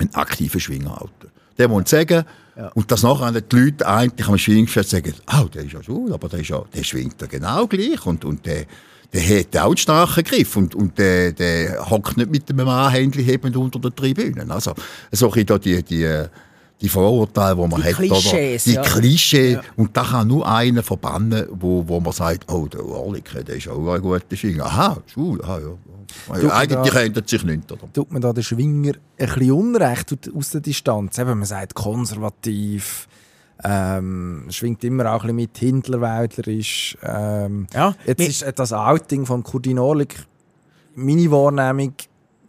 einen 0.00 0.14
aktiven 0.14 0.60
Schwinger 0.60 0.96
halten. 0.96 1.30
Der 1.58 1.68
muss 1.68 1.90
sagen, 1.90 2.24
ja. 2.56 2.68
und 2.74 2.90
das 2.90 3.02
nachher 3.02 3.40
die 3.40 3.56
Leute 3.56 3.86
eigentlich 3.86 4.28
am 4.28 4.38
Schwingfest 4.38 4.90
sagen, 4.90 5.14
oh, 5.38 5.44
der 5.44 5.64
ist 5.64 5.72
ja 5.72 5.82
schwul, 5.82 6.12
aber 6.12 6.28
der, 6.28 6.40
ist 6.40 6.48
ja, 6.48 6.62
der 6.74 6.84
schwingt 6.84 7.20
ja 7.20 7.26
genau 7.26 7.66
gleich 7.66 8.04
und, 8.06 8.24
und 8.24 8.46
der, 8.46 8.64
der 9.12 9.40
hat 9.40 9.56
auch 9.56 9.66
einen 9.66 9.76
starken 9.76 10.24
Griff 10.24 10.56
und, 10.56 10.74
und 10.74 10.98
der, 10.98 11.32
der 11.32 11.90
hockt 11.90 12.16
nicht 12.16 12.30
mit 12.30 12.50
einem 12.50 12.68
Anhändchen 12.68 13.24
hebend 13.24 13.56
unter 13.56 13.78
den 13.78 13.94
Tribünen. 13.94 14.50
Also, 14.50 14.74
so 15.12 15.32
ein 15.32 15.46
die, 15.46 15.82
die, 15.82 16.24
die 16.80 16.88
Vorurteile, 16.88 17.56
die 17.56 17.68
man 17.68 17.80
die 17.80 17.88
hat. 17.88 17.94
Klischees, 17.94 18.64
die 18.64 18.74
ja. 18.74 18.82
Klischee. 18.82 19.52
Ja. 19.52 19.62
Und 19.76 19.96
da 19.96 20.02
kann 20.02 20.28
nur 20.28 20.48
einer 20.48 20.82
verbannen, 20.82 21.46
wo, 21.52 21.86
wo 21.86 22.00
man 22.00 22.12
sagt, 22.12 22.50
oh, 22.50 22.66
der 22.66 22.84
Orlik, 22.84 23.30
der 23.46 23.56
ist 23.56 23.68
auch 23.68 23.86
ein 23.94 24.00
guter 24.00 24.36
Schwinger. 24.36 24.64
Aha, 24.64 24.98
schwul, 25.06 25.42
aha, 25.42 25.58
ja. 25.58 26.40
Ja, 26.42 26.56
eigentlich 26.56 26.94
ändert 26.94 27.28
sich 27.28 27.44
nichts. 27.44 27.70
Oder? 27.70 27.92
Tut 27.92 28.12
man 28.12 28.20
da 28.20 28.32
den 28.32 28.42
Schwinger 28.42 28.94
ein 29.18 29.26
bisschen 29.26 29.52
unrecht 29.52 30.30
aus 30.34 30.50
der 30.50 30.60
Distanz? 30.60 31.18
Eben, 31.18 31.38
man 31.38 31.44
sagt 31.44 31.74
konservativ, 31.74 33.06
ähm, 33.62 34.46
schwingt 34.48 34.82
immer 34.84 35.12
auch 35.12 35.24
ein 35.24 35.36
bisschen 35.36 35.36
mit, 35.36 35.58
hindlerwäldlerisch. 35.58 36.96
Ähm, 37.02 37.66
ja, 37.72 37.94
jetzt 38.06 38.20
ist 38.20 38.58
das 38.58 38.72
Outing 38.72 39.26
von 39.26 39.42
Kurdin 39.42 39.78
Orlik, 39.78 40.16
meine 40.94 41.30
Wahrnehmung, 41.30 41.94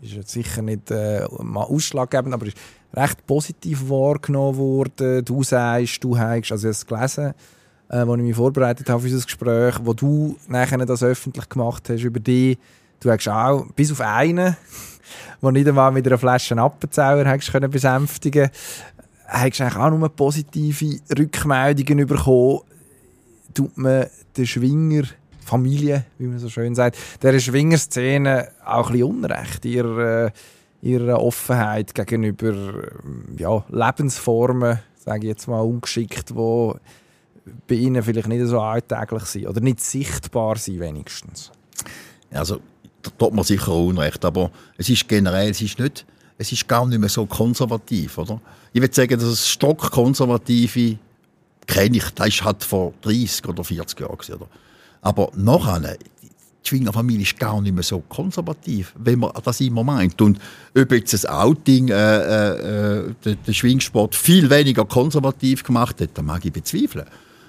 ist 0.02 0.14
jetzt 0.14 0.32
sicher 0.32 0.62
nicht 0.62 0.90
äh, 0.90 1.28
mal 1.44 1.64
ausschlaggebend, 1.64 2.34
aber 2.34 2.48
ist 2.48 2.58
recht 2.94 3.26
positiv 3.26 3.90
wahrgenommen 3.90 4.58
worden. 4.58 5.26
Du 5.26 5.44
sagst, 5.44 6.04
du 6.04 6.18
hast, 6.18 6.52
also 6.52 6.70
ich 6.70 6.86
gelesen, 6.86 7.34
äh, 7.90 7.98
als 7.98 8.18
ich 8.18 8.24
mich 8.24 8.36
vorbereitet 8.36 8.90
habe 8.90 9.02
für 9.02 9.08
dieses 9.08 9.26
Gespräch, 9.26 9.76
wo 9.84 9.94
du 9.94 10.38
nachher 10.48 10.86
das 10.86 11.04
öffentlich 11.04 11.50
gemacht 11.50 11.90
hast 11.90 12.04
über 12.04 12.20
dich, 12.20 12.58
Du 13.02 13.10
hast 13.10 13.28
auch, 13.28 13.66
bis 13.76 13.92
auf 13.92 14.00
einen, 14.00 14.56
der 15.42 15.52
nicht 15.52 15.68
einmal 15.68 15.92
mit 15.92 16.06
einer 16.06 16.20
Flasche 16.20 16.56
Appenzauer 16.56 17.26
hast 17.26 17.52
können 17.52 17.72
besänftigen 17.72 18.52
hast 19.28 19.60
du 19.60 19.64
eigentlich 19.64 19.76
auch 19.76 19.90
nur 19.90 20.10
positive 20.10 21.00
Rückmeldungen 21.18 22.06
bekommen. 22.06 22.60
Tut 23.54 23.76
man 23.78 24.06
den 24.38 24.46
Schwinger 24.46 25.04
Familie, 25.44 26.06
wie 26.20 26.28
man 26.28 26.38
so 26.38 26.48
schön 26.48 26.76
sagt, 26.76 26.98
der 27.24 27.40
Schwingerszene 27.40 28.50
auch 28.64 28.88
ein 28.88 28.94
bisschen 28.94 29.10
Unrecht, 29.10 29.66
ihrer, 29.66 30.32
ihrer 30.82 31.22
Offenheit 31.22 31.94
gegenüber 31.94 32.84
ja, 33.38 33.64
Lebensformen, 33.70 34.80
sage 34.96 35.28
ich 35.28 35.30
jetzt 35.30 35.48
mal 35.48 35.62
ungeschickt, 35.62 36.32
die 36.32 36.72
bei 37.68 37.76
ihnen 37.76 38.04
vielleicht 38.04 38.28
nicht 38.28 38.46
so 38.46 38.60
alltäglich 38.60 39.24
sind 39.24 39.48
oder 39.48 39.62
nicht 39.62 39.80
sichtbar 39.80 40.58
sind 40.58 40.80
wenigstens. 40.80 41.52
Also, 42.32 42.60
da 43.02 43.12
tut 43.18 43.34
man 43.34 43.44
sicher 43.44 43.74
Unrecht, 43.74 44.24
aber 44.26 44.52
es 44.78 44.90
ist 44.90 45.08
generell, 45.08 45.50
es 45.50 45.62
ist 45.62 45.80
nicht, 45.80 46.06
es 46.38 46.52
ist 46.52 46.68
gar 46.68 46.86
nicht 46.86 47.00
mehr 47.00 47.10
so 47.10 47.26
konservativ, 47.26 48.18
oder? 48.18 48.40
Ich 48.74 48.82
würde 48.82 48.94
sagen, 48.94 49.20
dass 49.20 49.30
das 49.30 49.48
Stockkonservative 49.48 50.98
kenne 51.68 51.98
ich, 51.98 52.10
das 52.12 52.44
halt 52.44 52.64
vor 52.64 52.94
30 53.02 53.48
oder 53.48 53.64
40 53.64 54.00
Jahren 54.00 54.14
oder? 54.14 54.48
Aber 55.02 55.32
nachher, 55.36 55.98
die 56.64 56.70
Schwingerfamilie 56.70 57.24
ist 57.24 57.40
gar 57.40 57.60
nicht 57.62 57.74
mehr 57.74 57.84
so 57.84 58.02
konservativ, 58.08 58.94
wenn 58.98 59.20
man 59.20 59.32
das 59.44 59.62
immer 59.62 59.84
meint. 59.84 60.22
Und 60.22 60.40
ob 60.78 60.92
jetzt 60.92 61.14
das 61.14 61.26
Outing 61.26 61.90
äh, 61.90 61.94
äh, 61.94 63.00
äh 63.00 63.36
den, 63.46 63.54
Schwingsport 63.54 64.16
viel 64.16 64.50
weniger 64.50 64.86
konservativ 64.86 65.64
gemacht 65.64 66.00
hat, 66.02 66.10
das 66.14 66.24
mag 66.24 66.46
ich 66.46 66.54
bezweifeln. 66.54 67.06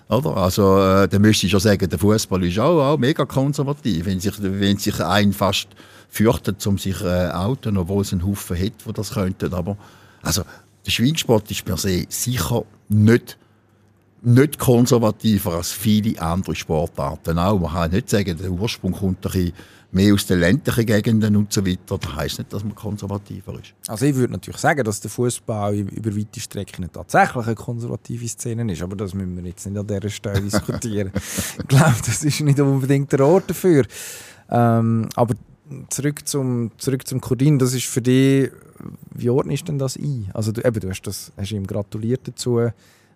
Oder? 0.09 0.37
Also, 0.37 0.79
äh, 0.79 1.09
dann 1.09 1.23
müsste 1.23 1.47
ich 1.47 1.53
schon 1.53 1.61
sagen, 1.61 1.89
der 1.89 1.99
Fußball 1.99 2.45
ist 2.45 2.59
auch, 2.59 2.93
auch, 2.93 2.99
mega 2.99 3.25
konservativ. 3.25 4.07
Wenn 4.07 4.21
sich, 4.21 4.35
wenn 4.39 4.77
sich 4.77 5.01
ein 5.01 5.33
fast 5.33 5.69
fürchtet, 6.09 6.67
um 6.67 6.79
sich 6.79 7.01
äh, 7.01 7.31
outen, 7.31 7.77
obwohl 7.77 8.03
es 8.03 8.13
einen 8.13 8.27
Haufen 8.27 8.59
hat, 8.59 8.73
wo 8.85 8.93
das 8.93 9.13
könnten. 9.13 9.53
Aber 9.55 9.77
also, 10.23 10.43
der 10.85 10.91
Schwingsport 10.91 11.51
ist 11.51 11.65
per 11.65 11.77
se 11.77 12.07
sicher 12.09 12.65
nicht 12.89 13.39
nicht 14.23 14.59
konservativer 14.59 15.55
als 15.55 15.73
viele 15.73 16.21
andere 16.21 16.55
Sportarten 16.55 17.39
auch. 17.39 17.59
Man 17.59 17.73
kann 17.73 17.91
nicht 17.91 18.09
sagen, 18.09 18.37
der 18.37 18.51
Ursprung 18.51 18.93
kommt 18.93 19.27
ein 19.27 19.33
bisschen 19.33 19.53
mehr 19.91 20.15
aus 20.15 20.27
den 20.27 20.41
ländlichen 20.41 20.87
Gegenden 20.87 21.37
und 21.37 21.53
so 21.53 21.67
weiter. 21.67 21.99
Das 21.99 22.17
heisst 22.17 22.39
nicht, 22.39 22.53
dass 22.53 22.65
man 22.65 22.75
konservativer 22.75 23.55
ist. 23.55 23.75
Also 23.89 24.07
ich 24.07 24.15
würde 24.15 24.33
natürlich 24.33 24.61
sagen, 24.61 24.85
dass 24.85 25.01
der 25.01 25.11
Fußball 25.11 25.75
über 25.75 26.17
weite 26.17 26.41
Strecken 26.41 26.89
tatsächlich 26.91 27.47
eine 27.47 27.55
konservative 27.55 28.27
Szene 28.29 28.73
ist, 28.73 28.83
aber 28.83 28.97
das 28.97 29.13
müssen 29.13 29.37
wir 29.37 29.45
jetzt 29.45 29.67
nicht 29.67 29.79
an 29.79 29.87
dieser 29.87 30.09
Stelle 30.09 30.41
diskutieren. 30.43 31.13
ich 31.15 31.69
glaube, 31.69 31.97
das 32.07 32.25
ist 32.25 32.41
nicht 32.41 32.61
unbedingt 32.61 33.13
der 33.13 33.27
Ort 33.27 33.51
dafür. 33.51 33.85
Ähm, 34.51 35.09
aber 35.15 35.35
zurück 35.91 36.27
zum, 36.27 36.71
zurück 36.79 37.07
zum 37.07 37.21
Kurdin, 37.21 37.59
das 37.59 37.75
ist 37.75 37.87
für 37.87 38.03
dich, 38.03 38.51
wie 39.15 39.31
ordnest 39.31 39.63
du 39.63 39.67
denn 39.67 39.79
das 39.79 39.97
ein? 39.97 40.31
Also 40.33 40.53
du, 40.53 40.65
eben, 40.65 40.81
du 40.81 40.89
hast, 40.89 41.03
das, 41.03 41.33
hast 41.37 41.53
ihm 41.53 41.67
gratuliert 41.67 42.27
dazu, 42.27 42.71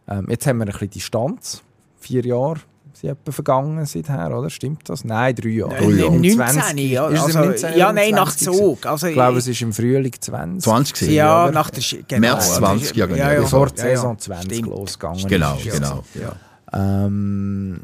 ähm, 0.08 0.26
jetzt 0.28 0.46
haben 0.46 0.58
wir 0.58 0.66
ein 0.66 0.72
bisschen 0.72 0.90
Distanz. 0.90 1.62
Vier 1.98 2.24
Jahre 2.24 2.60
sind 2.92 3.10
etwa 3.10 3.32
vergangen 3.32 3.84
seither, 3.86 4.36
oder? 4.36 4.48
Stimmt 4.48 4.88
das? 4.88 5.04
Nein, 5.04 5.34
drei 5.34 5.48
Jahre. 5.48 5.74
Nein, 5.74 6.22
drei 6.22 6.34
19, 6.34 6.78
ja. 6.78 7.06
Also, 7.06 7.38
19, 7.38 7.76
ja, 7.76 7.92
nein, 7.92 8.12
nach 8.12 8.34
Zug. 8.34 8.86
Also, 8.86 9.08
ich 9.08 9.14
glaube, 9.14 9.38
es 9.38 9.46
ist 9.46 9.60
im 9.60 9.72
Frühling 9.72 10.12
20. 10.18 10.62
20 10.62 10.94
gewesen, 10.94 11.12
Ja, 11.14 11.44
oder? 11.44 11.52
nach 11.52 11.70
der 11.70 11.82
genau, 12.08 12.20
März 12.20 12.54
20, 12.54 12.96
ja, 12.96 13.06
genau. 13.06 13.18
Ja, 13.18 13.32
ja. 13.32 13.40
Bevor 13.40 13.68
die 13.68 13.80
Saison 13.80 14.18
20 14.18 14.52
Stimmt. 14.52 14.68
losgegangen 14.68 15.26
genau, 15.28 15.56
ist. 15.56 15.64
Genau, 15.64 16.04
genau. 16.14 16.32
Ja. 16.72 17.06
Ähm, 17.06 17.80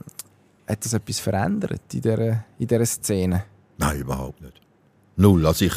hat 0.67 0.85
das 0.85 0.93
etwas 0.93 1.19
verändert 1.19 1.81
in 1.93 2.01
dieser, 2.01 2.45
in 2.59 2.67
dieser 2.67 2.87
Szene? 2.87 3.45
Nein, 3.79 3.99
überhaupt 4.01 4.41
nicht. 4.41 4.61
Null. 5.17 5.47
Also 5.47 5.65
ich 5.67 5.75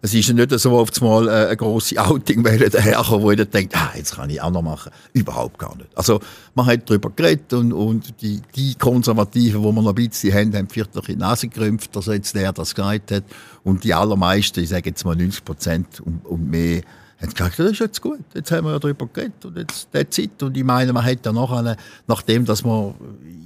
es 0.00 0.14
ist 0.14 0.32
nicht 0.32 0.58
so 0.58 0.78
auf 0.78 0.90
einmal 1.00 1.28
äh, 1.28 1.46
eine 1.46 1.56
grosse 1.56 1.98
Outing 1.98 2.42
daherkommen, 2.42 3.22
wo 3.22 3.30
ich 3.30 3.44
denkt, 3.44 3.76
ah, 3.76 3.92
jetzt 3.96 4.14
kann 4.14 4.30
ich 4.30 4.40
auch 4.40 4.50
noch 4.50 4.62
machen. 4.62 4.92
Überhaupt 5.12 5.58
gar 5.58 5.76
nicht. 5.76 5.88
Also, 5.96 6.20
man 6.54 6.66
hat 6.66 6.88
darüber 6.88 7.10
geredet 7.10 7.52
und, 7.52 7.72
und 7.72 8.20
die, 8.22 8.40
die 8.54 8.74
Konservativen, 8.74 9.62
die 9.62 9.66
wir 9.66 9.82
noch 9.82 9.88
ein 9.88 9.94
bisschen 9.94 10.32
haben, 10.32 10.54
haben 10.54 10.68
vielleicht 10.68 11.08
die 11.08 11.16
Nase 11.16 11.48
gerümpft, 11.48 11.94
dass 11.96 12.06
jetzt 12.06 12.34
der 12.34 12.52
das 12.52 12.74
gesagt 12.74 13.10
hat. 13.10 13.24
Und 13.64 13.84
die 13.84 13.92
allermeisten, 13.92 14.60
ich 14.60 14.68
sage 14.68 14.90
jetzt 14.90 15.04
mal 15.04 15.16
90 15.16 15.44
Prozent 15.44 16.00
und, 16.00 16.24
und 16.24 16.48
mehr, 16.48 16.82
haben 17.20 17.30
gesagt, 17.30 17.58
das 17.58 17.72
ist 17.72 17.80
jetzt 17.80 18.00
gut, 18.00 18.20
jetzt 18.34 18.52
haben 18.52 18.64
wir 18.64 18.72
ja 18.72 18.78
darüber 18.78 19.08
geredet 19.12 19.44
und 19.44 19.56
jetzt 19.56 19.88
der 19.92 20.08
Zeit. 20.08 20.40
Und 20.40 20.56
ich 20.56 20.62
meine, 20.62 20.92
man 20.92 21.04
hat 21.04 21.26
ja 21.26 21.32
nachher, 21.32 21.76
nachdem 22.06 22.44
dass 22.44 22.64
wir 22.64 22.94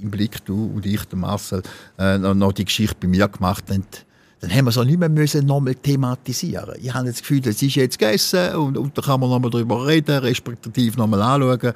im 0.01 0.11
Blick, 0.11 0.45
du 0.45 0.71
und 0.75 0.85
ich, 0.85 1.03
der 1.05 1.17
Marcel, 1.17 1.63
äh, 1.97 2.17
noch 2.17 2.53
die 2.53 2.65
Geschichte 2.65 2.95
bei 2.99 3.07
mir 3.07 3.27
gemacht 3.27 3.63
haben, 3.71 3.85
dann 4.43 4.53
haben 4.53 4.65
wir 4.65 4.71
es 4.71 4.77
auch 4.77 4.83
nicht 4.83 4.99
mehr 4.99 5.07
müssen 5.07 5.45
nochmal 5.45 5.73
thematisieren 5.75 6.75
Ich 6.81 6.93
habe 6.93 7.07
das 7.07 7.19
Gefühl, 7.19 7.39
das 7.39 7.61
ist 7.61 7.75
jetzt 7.75 7.97
gegessen 7.97 8.53
und, 8.55 8.77
und 8.77 8.97
da 8.97 9.01
kann 9.01 9.21
man 9.21 9.29
nochmal 9.29 9.49
darüber 9.49 9.87
reden, 9.87 10.17
respektive 10.17 10.97
nochmal 10.97 11.21
anschauen. 11.21 11.73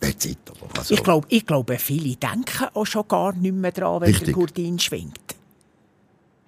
That's 0.00 0.24
it. 0.24 0.38
Also. 0.78 0.94
Ich, 0.94 1.02
glaube, 1.02 1.26
ich 1.28 1.44
glaube, 1.44 1.76
viele 1.76 2.16
denken 2.16 2.68
auch 2.72 2.86
schon 2.86 3.06
gar 3.06 3.34
nicht 3.34 3.54
mehr 3.54 3.70
daran, 3.70 4.00
wenn 4.00 4.08
Richtig. 4.08 4.28
der 4.28 4.34
Gurdin 4.34 4.78
schwingt. 4.78 5.18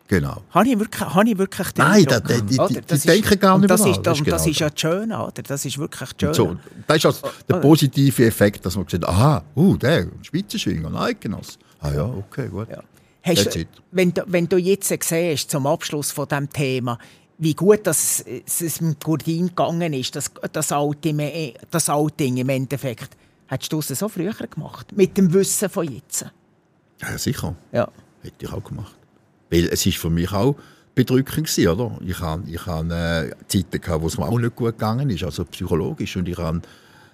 Genau. 0.07 0.43
Habe 0.53 0.69
ich 0.71 0.79
wirklich, 0.79 1.01
habe 1.03 1.29
ich 1.29 1.37
wirklich 1.37 1.71
den 1.73 1.85
Nein, 1.85 2.05
da, 2.07 2.21
die, 2.21 2.41
die, 2.41 2.57
die, 2.57 2.81
die 2.81 2.99
denken 3.07 3.39
gar 3.39 3.59
nicht 3.59 3.71
das 3.71 3.83
mehr 3.83 3.91
ist, 3.91 4.03
das, 4.07 4.19
genau 4.19 4.31
das 4.31 4.47
ist 4.47 4.59
ja 4.61 4.71
schön, 4.75 5.13
oder? 5.13 5.33
Das 5.47 5.65
ist 5.67 5.77
wirklich 5.77 6.09
schön. 6.19 6.33
So, 6.33 6.57
das 6.87 6.97
ist 6.97 7.07
also 7.07 7.29
der 7.47 7.57
positive 7.57 8.25
Effekt, 8.25 8.65
dass 8.65 8.75
man 8.75 8.89
sagt, 8.89 9.07
aha, 9.07 9.43
uh, 9.55 9.77
der, 9.77 10.07
Spitzenschwinger, 10.23 10.89
ein 10.89 10.97
Eidgenoss. 10.97 11.59
Ah 11.81 11.93
ja, 11.93 12.05
okay, 12.07 12.49
gut. 12.49 12.71
Ja. 12.71 12.83
Hast, 13.29 13.67
wenn, 13.93 14.15
du, 14.15 14.25
wenn 14.27 14.49
du 14.49 14.57
jetzt 14.57 14.93
siehst, 15.03 15.51
zum 15.51 15.67
Abschluss 15.67 16.11
von 16.11 16.27
diesem 16.27 16.51
Thema, 16.51 16.99
wie 17.39 17.55
gut 17.55 17.87
das, 17.87 18.25
es 18.47 18.81
mit 18.81 19.03
Gurdin 19.05 19.49
gegangen 19.49 19.93
ist, 19.93 20.17
das, 20.17 20.31
das, 20.53 20.73
Outing, 20.73 21.53
das 21.71 21.89
Outing 21.89 22.39
im 22.39 22.49
Endeffekt, 22.49 23.17
hättest 23.47 23.73
du 23.73 23.79
es 23.79 23.89
so 23.89 24.09
früher 24.09 24.33
gemacht? 24.33 24.93
Mit 24.97 25.17
dem 25.17 25.33
Wissen 25.33 25.69
von 25.69 25.91
jetzt? 25.91 26.27
Ja, 27.01 27.17
sicher. 27.17 27.55
Ja. 27.73 27.89
Hätte 28.23 28.47
ich 28.47 28.53
auch 28.53 28.65
gemacht. 28.65 28.97
Weil 29.51 29.67
es 29.69 29.87
ist 29.87 29.99
für 29.99 30.11
mich 30.11 30.33
auch 30.33 30.57
bedrückend 30.95 31.47
gewesen, 31.47 31.69
oder? 31.69 31.99
Ich 32.05 32.19
habe 32.19 32.43
ich 32.51 32.67
hab, 32.67 32.91
äh, 32.91 33.31
Zeiten 33.47 33.81
gehabt, 33.81 34.03
wo 34.03 34.09
es 34.09 34.19
mir 34.19 34.27
auch 34.27 34.39
nicht 34.39 34.57
gut 34.57 34.73
gegangen 34.73 35.09
ist, 35.11 35.23
also 35.23 35.45
psychologisch. 35.45 36.17
Und 36.17 36.29
ich 36.29 36.37
habe 36.37 36.61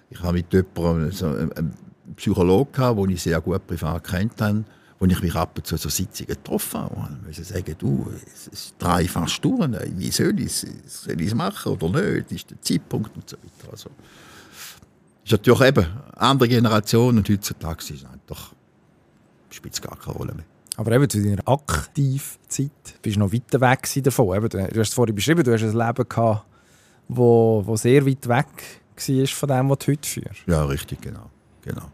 ich 0.09 0.19
hab 0.21 0.33
mit 0.33 0.51
jemandem, 0.51 1.11
so, 1.11 1.27
einen 1.27 1.73
Psychologen 2.15 2.71
gehabt, 2.71 2.99
den 2.99 3.09
ich 3.11 3.21
sehr 3.21 3.39
gut 3.41 3.65
privat 3.67 4.03
kennt 4.03 4.41
habe, 4.41 4.63
wo 4.99 5.05
ich 5.05 5.21
mich 5.21 5.35
ab 5.35 5.57
und 5.57 5.67
zu 5.67 5.77
so 5.77 5.89
Sitzungen 5.89 6.27
getroffen 6.27 6.81
habe. 6.81 6.95
Und 6.95 7.25
ich 7.29 7.37
sagen, 7.37 7.75
du, 7.77 8.11
es 8.33 8.47
ist 8.47 8.75
drei 8.79 9.07
fast 9.07 9.43
durch, 9.43 9.69
wie 9.97 10.11
soll 10.11 10.39
ich 10.39 10.45
es 10.45 10.65
soll 10.85 11.19
ich's 11.19 11.33
machen 11.33 11.73
oder 11.73 11.89
nicht, 11.89 12.31
ist 12.31 12.49
der 12.49 12.61
Zeitpunkt 12.61 13.15
und 13.15 13.29
so 13.29 13.37
weiter. 13.37 13.71
Also, 13.71 13.89
ist 15.23 15.31
natürlich 15.31 15.61
eben 15.61 15.85
eine 15.85 16.21
andere 16.21 16.49
Generation 16.49 17.17
und 17.17 17.27
heutzutage 17.27 17.79
ist 17.79 17.91
es 17.91 18.05
einfach, 18.05 18.53
spielt 19.49 19.73
es 19.73 19.81
gar 19.81 19.97
keine 19.97 20.17
Rolle 20.17 20.33
mehr. 20.33 20.45
Aber 20.77 20.91
eben 20.91 21.09
zu 21.09 21.23
deiner 21.23 21.47
Aktivzeit 21.47 22.71
bist 23.01 23.15
du 23.15 23.19
noch 23.19 23.31
weiter 23.31 23.61
weg 23.61 23.89
davon. 24.03 24.35
Eben, 24.35 24.49
du 24.49 24.59
hast 24.59 24.89
es 24.89 24.93
vorhin 24.93 25.15
beschrieben, 25.15 25.43
du 25.43 25.53
hast 25.53 25.63
ein 25.63 25.71
Leben 25.71 26.09
gehabt, 26.09 26.45
wo, 27.07 27.63
wo 27.65 27.75
sehr 27.75 28.05
weit 28.05 28.27
weg 28.27 28.81
war 28.95 29.27
von 29.27 29.49
dem, 29.49 29.69
was 29.69 29.77
du 29.79 29.91
heute 29.91 30.09
führst. 30.09 30.43
Ja, 30.47 30.65
richtig, 30.65 31.01
genau. 31.01 31.29
genau. 31.61 31.91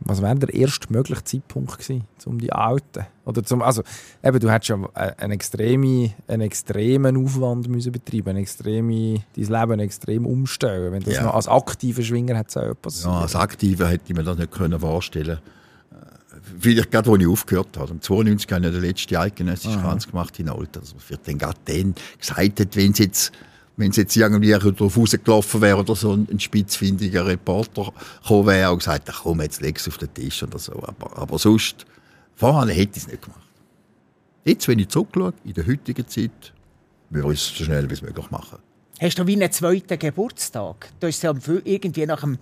Was 0.00 0.22
wäre 0.22 0.34
der 0.36 0.54
erste 0.54 0.92
mögliche 0.92 1.24
Zeitpunkt 1.24 1.78
gewesen, 1.78 2.04
um 2.26 2.38
die 2.38 2.52
Alten? 2.52 3.06
Oder 3.24 3.42
zum, 3.42 3.62
also, 3.62 3.82
eben, 4.22 4.38
du 4.38 4.50
hättest 4.50 4.68
ja 4.68 4.78
einen, 4.94 5.32
extreme, 5.32 6.12
einen 6.28 6.42
extremen 6.42 7.16
Aufwand 7.16 7.68
müssen 7.68 7.92
betreiben, 7.92 8.30
eine 8.30 8.40
extreme, 8.40 9.24
dein 9.34 9.44
Leben 9.44 9.80
extrem 9.80 10.26
umstellen. 10.26 10.92
Wenn 10.92 11.02
das 11.02 11.14
ja. 11.14 11.22
noch 11.22 11.34
als 11.34 11.48
aktiver 11.48 12.02
Schwinger 12.02 12.36
hätte 12.36 12.74
passieren 12.74 13.14
Ja, 13.14 13.20
als 13.22 13.34
Aktiver 13.34 13.88
hätte 13.88 14.04
ich 14.08 14.14
mir 14.14 14.22
das 14.22 14.38
nicht 14.38 14.52
können 14.52 14.78
vorstellen 14.78 15.38
Vielleicht 16.60 16.90
gerade, 16.90 17.10
als 17.10 17.20
ich 17.20 17.26
aufgehört 17.26 17.76
habe. 17.76 17.92
Im 17.92 18.00
92 18.00 18.52
habe 18.52 18.66
ich 18.66 18.72
den 18.72 18.80
letzten 18.80 19.16
eidgenössischen 19.16 19.80
Kranz 19.80 20.06
gemacht 20.06 20.38
in 20.38 20.48
Alter. 20.48 20.80
Also, 20.80 20.96
für 20.98 21.16
den 21.16 21.38
gerade 21.38 21.58
dann 21.64 21.94
gesagt 22.18 22.60
hat, 22.60 22.76
wenn 22.76 22.92
es 22.92 22.98
jetzt 22.98 23.32
wenn 23.76 23.90
es 23.90 23.96
jetzt 23.96 24.16
irgendwie 24.16 24.52
drauf 24.52 24.96
rausgelaufen 24.96 25.60
wäre 25.60 25.78
oder 25.78 25.94
so 25.94 26.12
ein, 26.12 26.40
spitzfindiger 26.40 27.26
Reporter 27.26 27.92
gekommen 28.22 28.46
wäre 28.46 28.72
und 28.72 28.78
gesagt, 28.78 29.08
ach 29.10 29.22
komm, 29.22 29.42
jetzt 29.42 29.60
leg 29.60 29.78
es 29.78 29.86
auf 29.86 29.98
den 29.98 30.12
Tisch 30.14 30.42
oder 30.42 30.58
so. 30.58 30.72
Aber, 30.82 31.16
aber 31.18 31.38
sonst, 31.38 31.84
vorher 32.34 32.74
hätte 32.74 32.92
ich 32.96 33.04
es 33.04 33.08
nicht 33.08 33.22
gemacht. 33.22 33.40
Jetzt, 34.44 34.66
wenn 34.68 34.78
ich 34.78 34.88
zurückschaue, 34.88 35.34
in 35.44 35.52
der 35.52 35.66
heutigen 35.66 36.08
Zeit, 36.08 36.52
würde 37.10 37.32
ich 37.32 37.40
es 37.40 37.58
so 37.58 37.64
schnell 37.64 37.90
wie 37.90 38.04
möglich 38.04 38.30
machen. 38.30 38.58
Hast 39.00 39.18
du 39.18 39.26
wie 39.26 39.34
einen 39.34 39.52
zweiten 39.52 39.98
Geburtstag? 39.98 40.88
Du 41.00 41.06
hast 41.06 41.22
ja 41.22 41.34
irgendwie 41.64 42.06
nach 42.06 42.20
dem, 42.20 42.38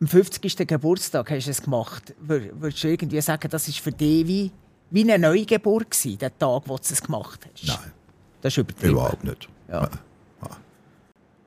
dem 0.00 0.08
50. 0.08 0.66
Geburtstag 0.66 1.30
hast 1.30 1.46
du 1.46 1.50
es 1.50 1.62
gemacht. 1.62 2.14
Würdest 2.20 2.82
du 2.82 2.88
irgendwie 2.88 3.20
sagen, 3.20 3.48
das 3.50 3.68
war 3.68 3.74
für 3.74 3.92
dich 3.92 4.26
wie, 4.26 4.50
wie 4.90 5.02
eine 5.02 5.18
Neugeburt 5.18 5.90
gewesen, 5.90 6.18
der 6.18 6.36
Tag, 6.38 6.62
wo 6.66 6.76
du 6.76 6.82
es 6.82 7.02
gemacht 7.02 7.40
hast? 7.52 7.66
Nein. 7.66 7.92
Das 8.40 8.54
ist 8.54 8.58
übertrieben. 8.58 8.92
Überhaupt 8.92 9.24
nicht. 9.24 9.48
Ja. 9.68 9.90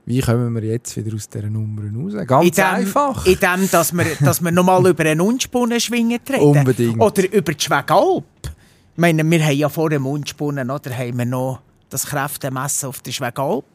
Wie 0.07 0.21
kommen 0.21 0.55
wir 0.55 0.63
jetzt 0.63 0.95
wieder 0.95 1.13
aus 1.13 1.27
dieser 1.27 1.49
Nummer 1.49 1.81
raus? 1.81 2.13
Ganz 2.25 2.45
in 2.45 2.51
dem, 2.51 2.65
einfach. 2.65 3.25
In 3.25 3.37
dem, 3.37 3.69
dass 3.69 3.91
wir, 3.91 4.05
dass 4.21 4.41
wir 4.41 4.51
nochmal 4.51 4.87
über 4.87 5.03
einen 5.03 5.19
Unspunnen 5.19 5.81
schwingen 5.81 6.23
treten. 6.23 6.43
Unbedingt. 6.43 7.01
Oder 7.01 7.29
über 7.29 7.53
die 7.53 7.61
Schwegalp. 7.61 8.23
Ich 8.41 8.49
meine, 8.95 9.29
wir 9.29 9.45
haben 9.45 9.57
ja 9.57 9.67
vor 9.67 9.89
dem 9.89 10.03
Mundspunnen 10.03 10.71
oder, 10.71 10.97
haben 10.97 11.17
wir 11.17 11.25
noch 11.25 11.59
das 11.89 12.05
Kräftemessen 12.05 12.87
auf 12.87 13.01
der 13.01 13.11
Schwegalp. 13.11 13.65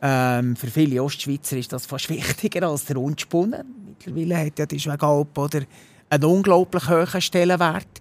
Ähm, 0.00 0.56
für 0.56 0.68
viele 0.68 1.02
Ostschweizer 1.02 1.58
ist 1.58 1.74
das 1.74 1.84
fast 1.84 2.08
wichtiger 2.08 2.66
als 2.66 2.86
der 2.86 2.96
Unspunnen. 2.96 3.66
Mittlerweile 3.86 4.46
hat 4.46 4.58
ja 4.58 4.64
die 4.64 4.80
Schwegalp 4.80 5.36
oder 5.36 5.60
einen 6.08 6.24
unglaublich 6.24 6.88
hohen 6.88 7.20
Stellenwert. 7.20 8.00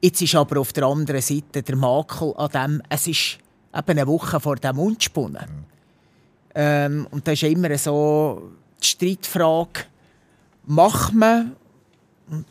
Jetzt 0.00 0.22
ist 0.22 0.34
aber 0.34 0.58
auf 0.58 0.72
der 0.72 0.84
anderen 0.84 1.20
Seite 1.20 1.62
der 1.62 1.76
Makel 1.76 2.32
an 2.38 2.48
dem, 2.48 2.82
es 2.88 3.06
ist 3.06 3.38
eben 3.76 3.98
eine 3.98 4.06
Woche 4.06 4.40
vor 4.40 4.56
dem 4.56 4.78
Unspunnen. 4.78 5.68
Ähm, 6.54 7.06
und 7.10 7.26
da 7.26 7.32
ist 7.32 7.42
immer 7.42 7.76
so 7.78 8.50
die 8.82 8.86
Streitfrage, 8.86 9.84
macht 10.66 11.14
man, 11.14 11.56
und 12.30 12.46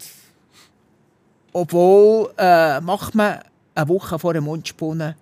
obwohl 1.53 2.31
äh, 2.37 2.79
macht 2.81 3.15
man 3.15 3.39
eine 3.75 3.89
Woche 3.89 4.19
vor 4.19 4.33
dem 4.33 4.45
Mundspunnen 4.45 5.15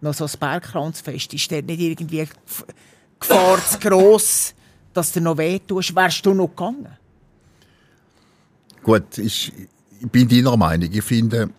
noch 0.00 0.14
so 0.14 0.24
ein 0.24 0.30
Bergkranzfest, 0.38 1.34
ist 1.34 1.52
dort 1.52 1.66
nicht 1.66 1.80
irgendwie 1.80 2.28
Gefahr 3.20 3.58
zu 3.64 3.78
gross, 3.78 4.54
dass 4.92 5.12
du 5.12 5.20
noch 5.20 5.38
weh 5.38 5.58
tust? 5.58 5.94
Wärst 5.94 6.24
du 6.26 6.34
noch 6.34 6.48
gegangen? 6.48 6.96
Gut, 8.82 9.18
ich, 9.18 9.52
ich 10.00 10.10
bin 10.10 10.28
deiner 10.28 10.56
Meinung. 10.56 10.88
Ich 10.92 11.04
finde, 11.04 11.50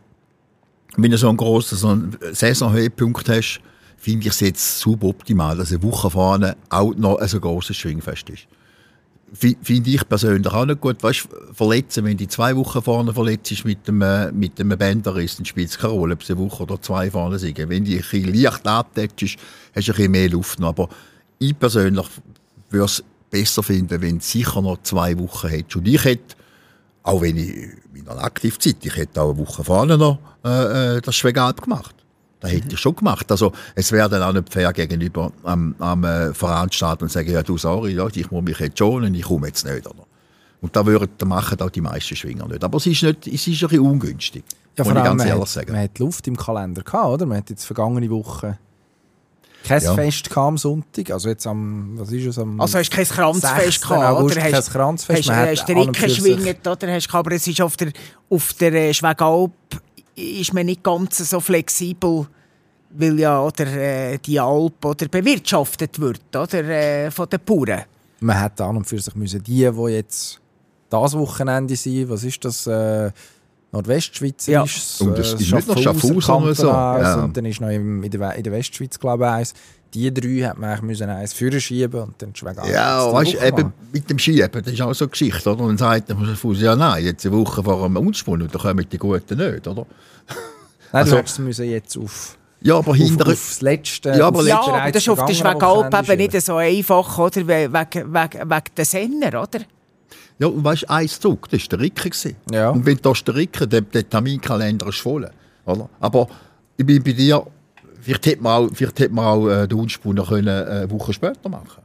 wenn 0.97 1.11
du 1.11 1.17
so 1.17 1.29
einen 1.29 1.37
grossen 1.37 1.77
so 1.77 1.89
einen 1.89 2.17
Saisonhöhepunkt 2.33 3.29
hast, 3.29 3.61
finde 4.03 4.27
ich 4.27 4.33
es 4.33 4.41
jetzt 4.41 4.79
suboptimal, 4.79 5.57
dass 5.57 5.71
eine 5.71 5.81
Woche 5.81 6.09
vorne 6.09 6.57
auch 6.69 6.93
noch 6.95 7.17
ein 7.17 7.27
so 7.27 7.39
grosses 7.39 7.77
Schwingfest 7.77 8.29
ist 8.29 8.47
finde 9.33 9.89
ich 9.89 10.07
persönlich 10.07 10.53
auch 10.53 10.65
nicht 10.65 10.81
gut. 10.81 11.01
Weißt, 11.01 11.27
verletzen, 11.53 12.05
wenn 12.05 12.17
du 12.17 12.27
zwei 12.27 12.55
Wochen 12.55 12.81
vorne 12.81 13.13
verletzt 13.13 13.51
ist 13.51 13.65
mit 13.65 13.87
einem, 13.87 14.01
äh, 14.01 14.31
mit 14.31 14.59
einem 14.59 14.77
Bänderriss, 14.77 15.37
dann 15.37 15.45
spielt 15.45 15.69
es 15.69 15.77
keine 15.77 15.93
Rolle, 15.93 16.13
ob 16.13 16.21
es 16.21 16.29
eine 16.29 16.39
Woche 16.39 16.63
oder 16.63 16.81
zwei 16.81 17.09
vorne 17.09 17.39
sind. 17.39 17.57
Wenn 17.57 17.83
du 17.83 17.91
ein 17.91 17.97
bisschen 17.97 18.33
leicht 18.33 18.67
abtätschst, 18.67 19.39
hast 19.75 19.87
du 19.87 19.91
ein 19.91 19.95
bisschen 19.95 20.11
mehr 20.11 20.29
Luft 20.29 20.59
noch. 20.59 20.69
Aber 20.69 20.89
ich 21.39 21.57
persönlich 21.57 22.05
würde 22.69 22.85
es 22.85 23.03
besser 23.29 23.63
finden, 23.63 24.01
wenn 24.01 24.19
du 24.19 24.23
sicher 24.23 24.61
noch 24.61 24.83
zwei 24.83 25.17
Wochen 25.17 25.47
hättest. 25.47 25.77
Und 25.77 25.87
ich 25.87 26.03
hätte, 26.03 26.35
auch 27.01 27.21
wenn 27.21 27.37
ich 27.37 27.55
in 27.95 28.07
einer 28.07 28.23
Aktivzeit, 28.23 28.77
ich 28.83 28.95
hätte 28.95 29.21
auch 29.21 29.31
eine 29.31 29.39
Woche 29.39 29.63
vorne 29.63 29.97
noch 29.97 30.19
äh, 30.45 30.97
äh 30.97 31.01
das 31.01 31.15
Schwegalp 31.15 31.61
gemacht. 31.61 32.02
Das 32.43 32.51
hätte 32.51 32.73
ich 32.73 32.79
schon 32.79 32.95
gemacht. 32.95 33.31
Also, 33.31 33.53
es 33.73 33.91
wäre 33.93 34.09
dann 34.09 34.21
auch 34.21 34.33
nicht 34.33 34.51
fair 34.51 34.73
gegenüber 34.73 35.31
am, 35.43 35.75
am 35.79 36.03
äh, 36.03 36.33
Veranstalter 36.33 37.03
und 37.03 37.09
sagen, 37.09 37.31
ja, 37.31 37.41
du, 37.41 37.57
sorry, 37.57 37.93
ja, 37.93 38.05
ich 38.13 38.29
muss 38.31 38.43
mich 38.43 38.59
jetzt 38.59 38.77
schonen, 38.77 39.15
ich 39.15 39.23
komme 39.23 39.47
jetzt 39.47 39.65
nicht. 39.65 39.87
Oder? 39.87 40.05
Und 40.61 40.75
da 40.75 40.85
würden, 40.85 41.09
da 41.17 41.25
machen 41.25 41.59
auch 41.61 41.69
die 41.69 41.79
meisten 41.79 42.17
Schwinger 42.17 42.47
nicht. 42.49 42.61
Aber 42.61 42.77
es 42.77 42.85
ist, 42.85 43.01
nicht, 43.01 43.27
es 43.27 43.47
ist 43.47 43.47
ein 43.47 43.69
bisschen 43.69 43.79
ungünstig. 43.79 44.43
Ja, 44.77 44.83
vor 44.83 44.93
allem, 44.93 45.15
man, 45.15 45.29
hat, 45.29 45.67
man 45.69 45.77
hat 45.77 45.99
Luft 45.99 46.27
im 46.27 46.35
Kalender 46.35 46.83
gehabt, 46.83 47.07
oder? 47.07 47.25
Man 47.25 47.37
hat 47.37 47.49
jetzt 47.49 47.63
vergangene 47.63 48.09
Woche 48.09 48.57
kein 49.63 49.81
ja. 49.81 49.93
Fest 49.93 50.37
am 50.37 50.57
Sonntag, 50.57 51.09
also 51.11 51.29
jetzt 51.29 51.47
am, 51.47 51.97
was 51.97 52.11
ist 52.11 52.25
es, 52.25 52.37
am 52.37 52.59
Also 52.59 52.77
hast 52.77 52.89
du 52.89 52.95
kein 52.97 53.05
Kranzfest 53.05 53.81
gehabt, 53.81 54.03
August, 54.03 54.35
oder? 54.35 54.43
Hast, 54.43 54.51
kein 54.51 54.73
Kranzfest. 54.73 55.29
Hast, 55.29 55.37
hast, 55.37 55.59
hast 55.59 55.69
den 55.69 55.77
Rücken 55.77 55.93
geschwingt, 55.93 56.67
oder? 56.67 56.93
Hast, 56.93 57.15
aber 57.15 57.31
es 57.31 57.47
ist 57.47 57.61
auf 57.61 57.77
der, 57.77 57.91
auf 58.29 58.53
der 58.53 58.73
äh, 58.73 58.93
Schwegalp 58.93 59.51
ist 60.15 60.53
man 60.53 60.65
nicht 60.65 60.83
ganz 60.83 61.17
so 61.17 61.39
flexibel, 61.39 62.27
weil 62.91 63.19
ja 63.19 63.41
oder, 63.41 63.65
äh, 63.65 64.17
die 64.17 64.39
Alp 64.39 64.85
oder 64.85 65.07
bewirtschaftet 65.07 65.99
wird 65.99 66.35
oder, 66.35 66.63
äh, 66.63 67.11
von 67.11 67.27
den 67.29 67.39
Bauern. 67.45 67.83
Man 68.19 68.41
hätte 68.41 68.63
an 68.63 68.77
und 68.77 68.85
für 68.85 68.99
sich 68.99 69.15
müssen 69.15 69.43
die, 69.43 69.69
die 69.69 69.91
jetzt 69.91 70.39
das 70.89 71.17
Wochenende 71.17 71.75
sind, 71.75 72.09
was 72.09 72.23
ist 72.23 72.45
das? 72.45 72.67
Äh, 72.67 73.11
Nordwestschweiz 73.73 74.45
ja. 74.45 74.63
ist 74.63 75.01
Und 75.01 75.17
das 75.17 75.33
äh, 75.33 75.37
ist 75.37 75.51
nicht 75.51 75.67
noch 75.67 75.77
Schaffhausen 75.77 76.35
oder 76.35 76.55
so. 76.55 76.67
Ja. 76.67 77.23
Und 77.23 77.35
dann 77.35 77.45
ist 77.45 77.59
noch 77.59 77.69
in, 77.69 78.01
der, 78.03 78.35
in 78.35 78.43
der 78.43 78.53
Westschweiz, 78.53 78.99
glaube 78.99 79.23
ich, 79.23 79.29
eins. 79.29 79.53
Die 79.93 80.13
drei 80.13 80.47
hat 80.47 80.57
man 80.57 80.85
müssen 80.85 81.09
eins 81.09 81.33
führen 81.33 81.61
schieben 81.61 82.01
und 82.01 82.21
dann 82.21 82.35
Schwäger. 82.35 82.67
Ja, 82.67 83.11
weißt 83.13 83.33
du, 83.33 83.47
eben 83.47 83.73
mit 83.91 84.09
dem 84.09 84.17
Schieben, 84.17 84.63
das 84.63 84.73
ist 84.73 84.81
auch 84.81 84.93
so 84.93 85.05
eine 85.05 85.11
Geschichte, 85.11 85.51
oder? 85.51 85.61
Und 85.61 85.69
dann 85.69 85.77
sagt 85.77 86.09
der 86.09 86.17
Fuß, 86.17 86.61
ja 86.61 86.75
nein, 86.75 87.05
jetzt 87.05 87.25
eine 87.25 87.35
Woche 87.35 87.63
vor 87.63 87.83
dem 87.83 87.97
Unspunn 87.97 88.41
und 88.41 88.53
dann 88.53 88.61
kommen 88.61 88.85
die 88.89 88.97
Guten 88.97 89.37
nicht, 89.37 89.67
oder? 89.67 89.85
Nein, 90.91 91.01
also, 91.01 91.11
du 91.11 91.17
hättest 91.17 91.39
müssen 91.39 91.69
jetzt 91.69 91.97
auf 91.97 92.37
ja, 92.63 92.77
aber 92.77 92.95
hinter... 92.95 93.25
Auf, 93.25 93.33
das 93.33 93.61
letzte... 93.61 94.09
Ja, 94.17 94.27
aber, 94.27 94.41
ja, 94.47 94.61
aber 94.61 94.89
das 94.89 95.03
ist 95.03 95.09
auf 95.09 95.25
der 95.25 95.33
Schwegalp 95.33 95.93
eben 95.93 96.17
nicht 96.17 96.41
so 96.41 96.55
einfach, 96.55 97.19
oder? 97.19 97.45
Wegen, 97.45 97.73
wegen, 97.73 98.49
wegen 98.49 98.75
den 98.77 98.85
Sender, 98.85 99.43
oder? 99.43 99.59
Ja, 100.39 100.47
und 100.47 100.63
weißt 100.63 100.83
du, 100.83 100.89
ein 100.89 101.07
Zug, 101.09 101.49
das 101.49 101.61
war 101.61 101.67
der 101.69 101.79
Ricker. 101.81 102.09
Ja. 102.51 102.69
Und 102.69 102.85
wenn 102.85 102.97
du 102.97 103.13
der 103.13 103.35
Ricker, 103.35 103.67
der, 103.67 103.81
der 103.81 104.09
Terminkalender 104.09 104.87
ist 104.87 104.99
voll. 104.99 105.29
Oder? 105.65 105.89
Aber 105.99 106.27
ich 106.77 106.85
bin 106.85 107.03
bei 107.03 107.11
dir, 107.11 107.45
vielleicht 108.03 108.25
hätte 108.25 108.43
man 108.43 108.51
auch, 108.51 108.69
vielleicht 108.73 108.99
hätte 108.99 109.13
man 109.13 109.25
auch 109.25 109.47
äh, 109.47 109.67
den 109.67 109.79
Unspunner 109.79 110.25
können, 110.25 110.47
äh, 110.47 110.69
eine 110.69 110.91
Woche 110.91 111.13
später 111.13 111.49
machen 111.49 111.81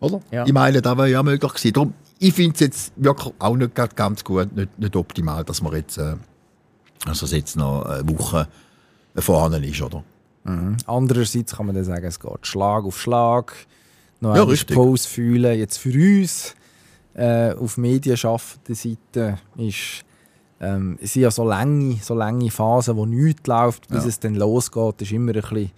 Oder? 0.00 0.20
Ja. 0.30 0.46
Ich 0.46 0.52
meine, 0.52 0.80
das 0.80 0.96
wäre 0.96 1.10
ja 1.10 1.22
möglich 1.22 1.52
gewesen. 1.52 1.72
Darum, 1.72 1.94
ich 2.18 2.34
finde 2.34 2.54
es 2.54 2.60
jetzt 2.60 2.92
wirklich 2.96 3.34
auch 3.38 3.56
nicht 3.56 3.74
ganz 3.74 4.22
gut, 4.24 4.54
nicht, 4.54 4.78
nicht 4.78 4.96
optimal, 4.96 5.44
dass 5.44 5.62
man 5.62 5.74
jetzt, 5.74 5.98
äh, 5.98 6.14
also 7.06 7.26
jetzt 7.26 7.56
noch 7.56 7.84
eine 7.84 8.08
Woche 8.08 8.46
vorhanden 9.16 9.64
ist. 9.64 9.82
Oder? 9.82 10.04
Mhm. 10.44 10.76
Andererseits 10.86 11.56
kann 11.56 11.66
man 11.66 11.74
dann 11.74 11.84
sagen, 11.84 12.04
es 12.04 12.20
geht 12.20 12.46
Schlag 12.46 12.84
auf 12.84 13.00
Schlag. 13.00 13.54
Noch 14.20 14.36
ja, 14.36 14.42
richtig. 14.44 14.76
Pause 14.76 15.08
fühlen. 15.08 15.58
Jetzt 15.58 15.78
für 15.78 15.92
uns 15.92 16.54
äh, 17.14 17.52
auf 17.52 17.76
medienschaffender 17.76 18.74
Seite 18.74 19.38
ist, 19.56 20.04
ähm, 20.62 20.98
es 21.02 21.12
sind 21.12 21.22
ja 21.22 21.30
so 21.30 21.44
lange, 21.44 21.98
so 22.00 22.14
lange 22.14 22.50
Phasen, 22.50 22.96
wo 22.96 23.04
nichts 23.04 23.46
läuft, 23.46 23.88
bis 23.88 24.04
ja. 24.04 24.08
es 24.08 24.20
dann 24.20 24.36
losgeht. 24.36 25.02
ist 25.02 25.12
immer 25.12 25.34
ein 25.34 25.40
bisschen, 25.40 25.66
du 25.66 25.70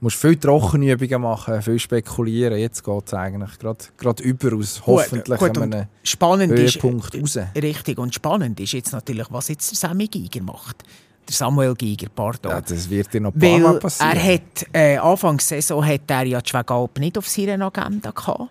musst 0.00 0.16
viel 0.16 0.36
Trockenübungen 0.36 1.20
machen, 1.20 1.60
viel 1.60 1.78
spekulieren. 1.78 2.58
Jetzt 2.58 2.82
geht 2.82 3.06
es 3.06 3.14
eigentlich 3.14 3.58
gerade 3.58 4.22
über 4.22 4.56
aus 4.56 4.82
hoffentlich 4.86 5.38
gut, 5.38 5.54
gut, 5.54 5.62
einem 5.62 5.86
spannend 6.02 6.52
Höhepunkt 6.52 7.14
ist, 7.14 7.36
raus. 7.36 7.46
Richtig, 7.54 7.98
und 7.98 8.14
spannend 8.14 8.58
ist 8.58 8.72
jetzt 8.72 8.92
natürlich, 8.92 9.26
was 9.30 9.48
jetzt 9.48 9.70
der 9.70 9.76
Sammy 9.76 10.06
Giger 10.06 10.42
macht 10.42 10.84
der 11.30 11.36
Samuel 11.36 11.74
Giger, 11.74 12.08
pardon. 12.08 12.50
Ja, 12.50 12.60
das 12.60 12.90
wird 12.90 13.12
dir 13.12 13.20
noch 13.20 13.32
ein 13.34 13.38
paar 13.38 13.58
Mal 13.58 13.78
passieren. 13.78 14.16
Er 14.16 14.34
hat, 14.34 14.66
äh, 14.72 14.96
Anfangs 14.96 15.46
Saison 15.46 15.86
hat 15.86 16.02
er 16.08 16.24
ja 16.24 16.40
die 16.40 16.48
Schwegalp 16.48 16.98
nicht 16.98 17.16
auf 17.16 17.28
seiner 17.28 17.64
Agenda 17.64 18.10
gehabt. 18.10 18.50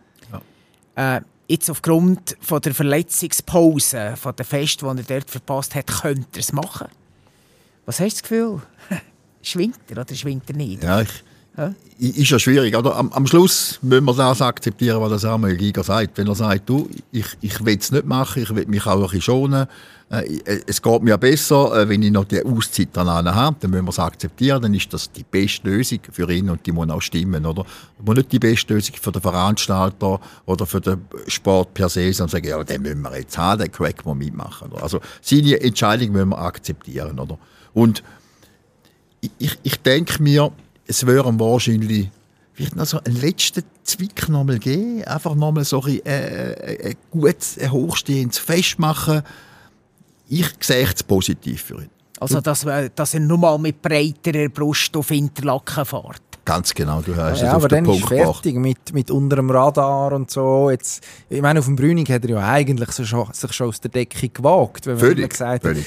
Ja. 0.95 1.17
Äh, 1.17 1.21
jetzt 1.49 1.69
aufgrund 1.69 2.37
von 2.39 2.61
der 2.61 2.73
Verletzungspause, 2.73 4.13
von 4.15 4.35
der 4.35 4.45
Fest, 4.45 4.81
die 4.81 4.85
er 4.85 4.95
dort 4.95 5.29
verpasst 5.29 5.75
hat, 5.75 5.87
könnte 5.87 6.27
er 6.35 6.39
es 6.39 6.53
machen. 6.53 6.87
Was 7.85 7.99
hast 7.99 8.17
du 8.17 8.21
das 8.21 8.23
Gefühl? 8.23 8.61
schwingt 9.41 9.79
er 9.89 9.97
oder 9.97 10.15
schwingt 10.15 10.49
er 10.49 10.55
nicht? 10.55 10.83
Ja, 10.83 11.01
ich, 11.01 11.23
ja? 11.57 11.73
Ist 11.97 12.29
ja 12.29 12.39
schwierig. 12.39 12.77
Oder? 12.77 12.95
Am, 12.95 13.11
am 13.11 13.27
Schluss 13.27 13.79
müssen 13.81 14.05
wir 14.05 14.13
das 14.13 14.41
akzeptieren, 14.41 15.01
was 15.01 15.09
der 15.09 15.19
Samuel 15.19 15.57
Giger 15.57 15.83
sagt. 15.83 16.17
Wenn 16.17 16.27
er 16.27 16.35
sagt, 16.35 16.69
du, 16.69 16.89
ich, 17.11 17.25
ich 17.41 17.65
will 17.65 17.77
es 17.77 17.91
nicht 17.91 18.05
machen, 18.05 18.43
ich 18.43 18.55
will 18.55 18.65
mich 18.67 18.85
auch 18.85 18.95
ein 18.95 19.01
bisschen 19.01 19.21
schonen, 19.21 19.67
äh, 20.09 20.39
es 20.65 20.81
geht 20.81 21.03
mir 21.03 21.17
besser, 21.17 21.81
äh, 21.81 21.89
wenn 21.89 22.01
ich 22.01 22.11
noch 22.11 22.25
die 22.25 22.43
Auszeit 22.43 22.89
dann 22.93 23.09
habe, 23.09 23.57
dann 23.59 23.71
müssen 23.71 23.85
wir 23.85 23.89
es 23.89 23.99
akzeptieren, 23.99 24.61
dann 24.61 24.73
ist 24.73 24.91
das 24.93 25.11
die 25.11 25.23
beste 25.23 25.69
Lösung 25.69 25.99
für 26.11 26.31
ihn 26.31 26.49
und 26.49 26.65
die 26.65 26.71
muss 26.71 26.89
auch 26.89 27.01
stimmen, 27.01 27.45
oder? 27.45 27.65
Aber 27.99 28.13
nicht 28.15 28.31
die 28.31 28.39
beste 28.39 28.73
Lösung 28.73 28.95
für 28.99 29.11
den 29.11 29.21
Veranstalter 29.21 30.19
oder 30.45 30.65
für 30.65 30.81
den 30.81 31.05
Sport 31.27 31.73
per 31.73 31.89
se, 31.89 32.11
sondern 32.13 32.31
sagen, 32.31 32.47
ja, 32.47 32.63
den 32.63 32.81
müssen 32.81 33.01
wir 33.01 33.17
jetzt 33.17 33.37
haben, 33.37 33.61
den 33.61 33.71
Crack 33.71 34.05
wir 34.05 34.15
mitmachen. 34.15 34.71
Oder? 34.71 34.83
Also 34.83 34.99
seine 35.21 35.59
Entscheidung 35.61 36.11
müssen 36.11 36.29
wir 36.29 36.39
akzeptieren, 36.39 37.19
oder? 37.19 37.37
Und 37.73 38.03
ich, 39.37 39.59
ich 39.61 39.81
denke 39.81 40.23
mir, 40.23 40.51
es 40.89 41.05
wäre 41.05 41.39
wahrscheinlich 41.39 42.09
vielleicht 42.53 42.75
noch 42.75 42.85
so 42.85 42.99
einen 43.03 43.15
letzten 43.21 43.63
Zwick 43.83 44.27
nochmal 44.27 44.59
geben, 44.59 45.03
einfach 45.05 45.35
nochmal 45.35 45.63
so 45.63 45.81
ein, 45.83 46.03
äh, 46.05 46.51
äh, 46.51 46.89
ein 46.89 46.95
gutes, 47.11 47.57
ein 47.59 47.71
hochstehendes 47.71 48.39
Fest 48.39 48.79
machen, 48.79 49.21
ich 50.27 50.47
sehe 50.59 50.85
es 50.85 51.03
positiv 51.03 51.61
für 51.61 51.83
ihn. 51.83 51.89
Also, 52.19 52.41
dass, 52.41 52.65
dass 52.95 53.13
er 53.13 53.19
nur 53.21 53.37
mal 53.37 53.57
mit 53.57 53.81
breiterer 53.81 54.49
Brust 54.49 54.97
auf 54.97 55.09
Interlaken 55.11 55.85
fährt. 55.85 56.21
Ganz 56.43 56.73
genau, 56.73 57.01
du 57.01 57.15
hast 57.15 57.41
ja, 57.41 57.47
es 57.47 57.53
aber 57.53 57.57
auf 57.57 57.67
den 57.67 57.75
dann 57.77 57.83
Punkt 57.85 58.01
ist 58.01 58.07
fertig 58.09 58.55
mit, 58.55 58.93
mit 58.93 59.11
unter 59.11 59.37
dem 59.37 59.49
Radar 59.51 60.11
und 60.13 60.29
so. 60.29 60.69
Jetzt, 60.69 61.03
ich 61.29 61.41
meine, 61.41 61.59
auf 61.59 61.65
dem 61.65 61.75
Brüning 61.75 62.07
hat 62.09 62.23
er 62.23 62.29
ja 62.31 62.45
eigentlich 62.45 62.91
sich 62.91 63.07
schon, 63.07 63.31
sich 63.31 63.53
schon 63.53 63.69
aus 63.69 63.79
der 63.79 63.91
Decke 63.91 64.27
gewagt. 64.27 64.85
Wenn 64.85 64.97
völlig, 64.97 65.29
gesagt 65.29 65.63
völlig. 65.63 65.85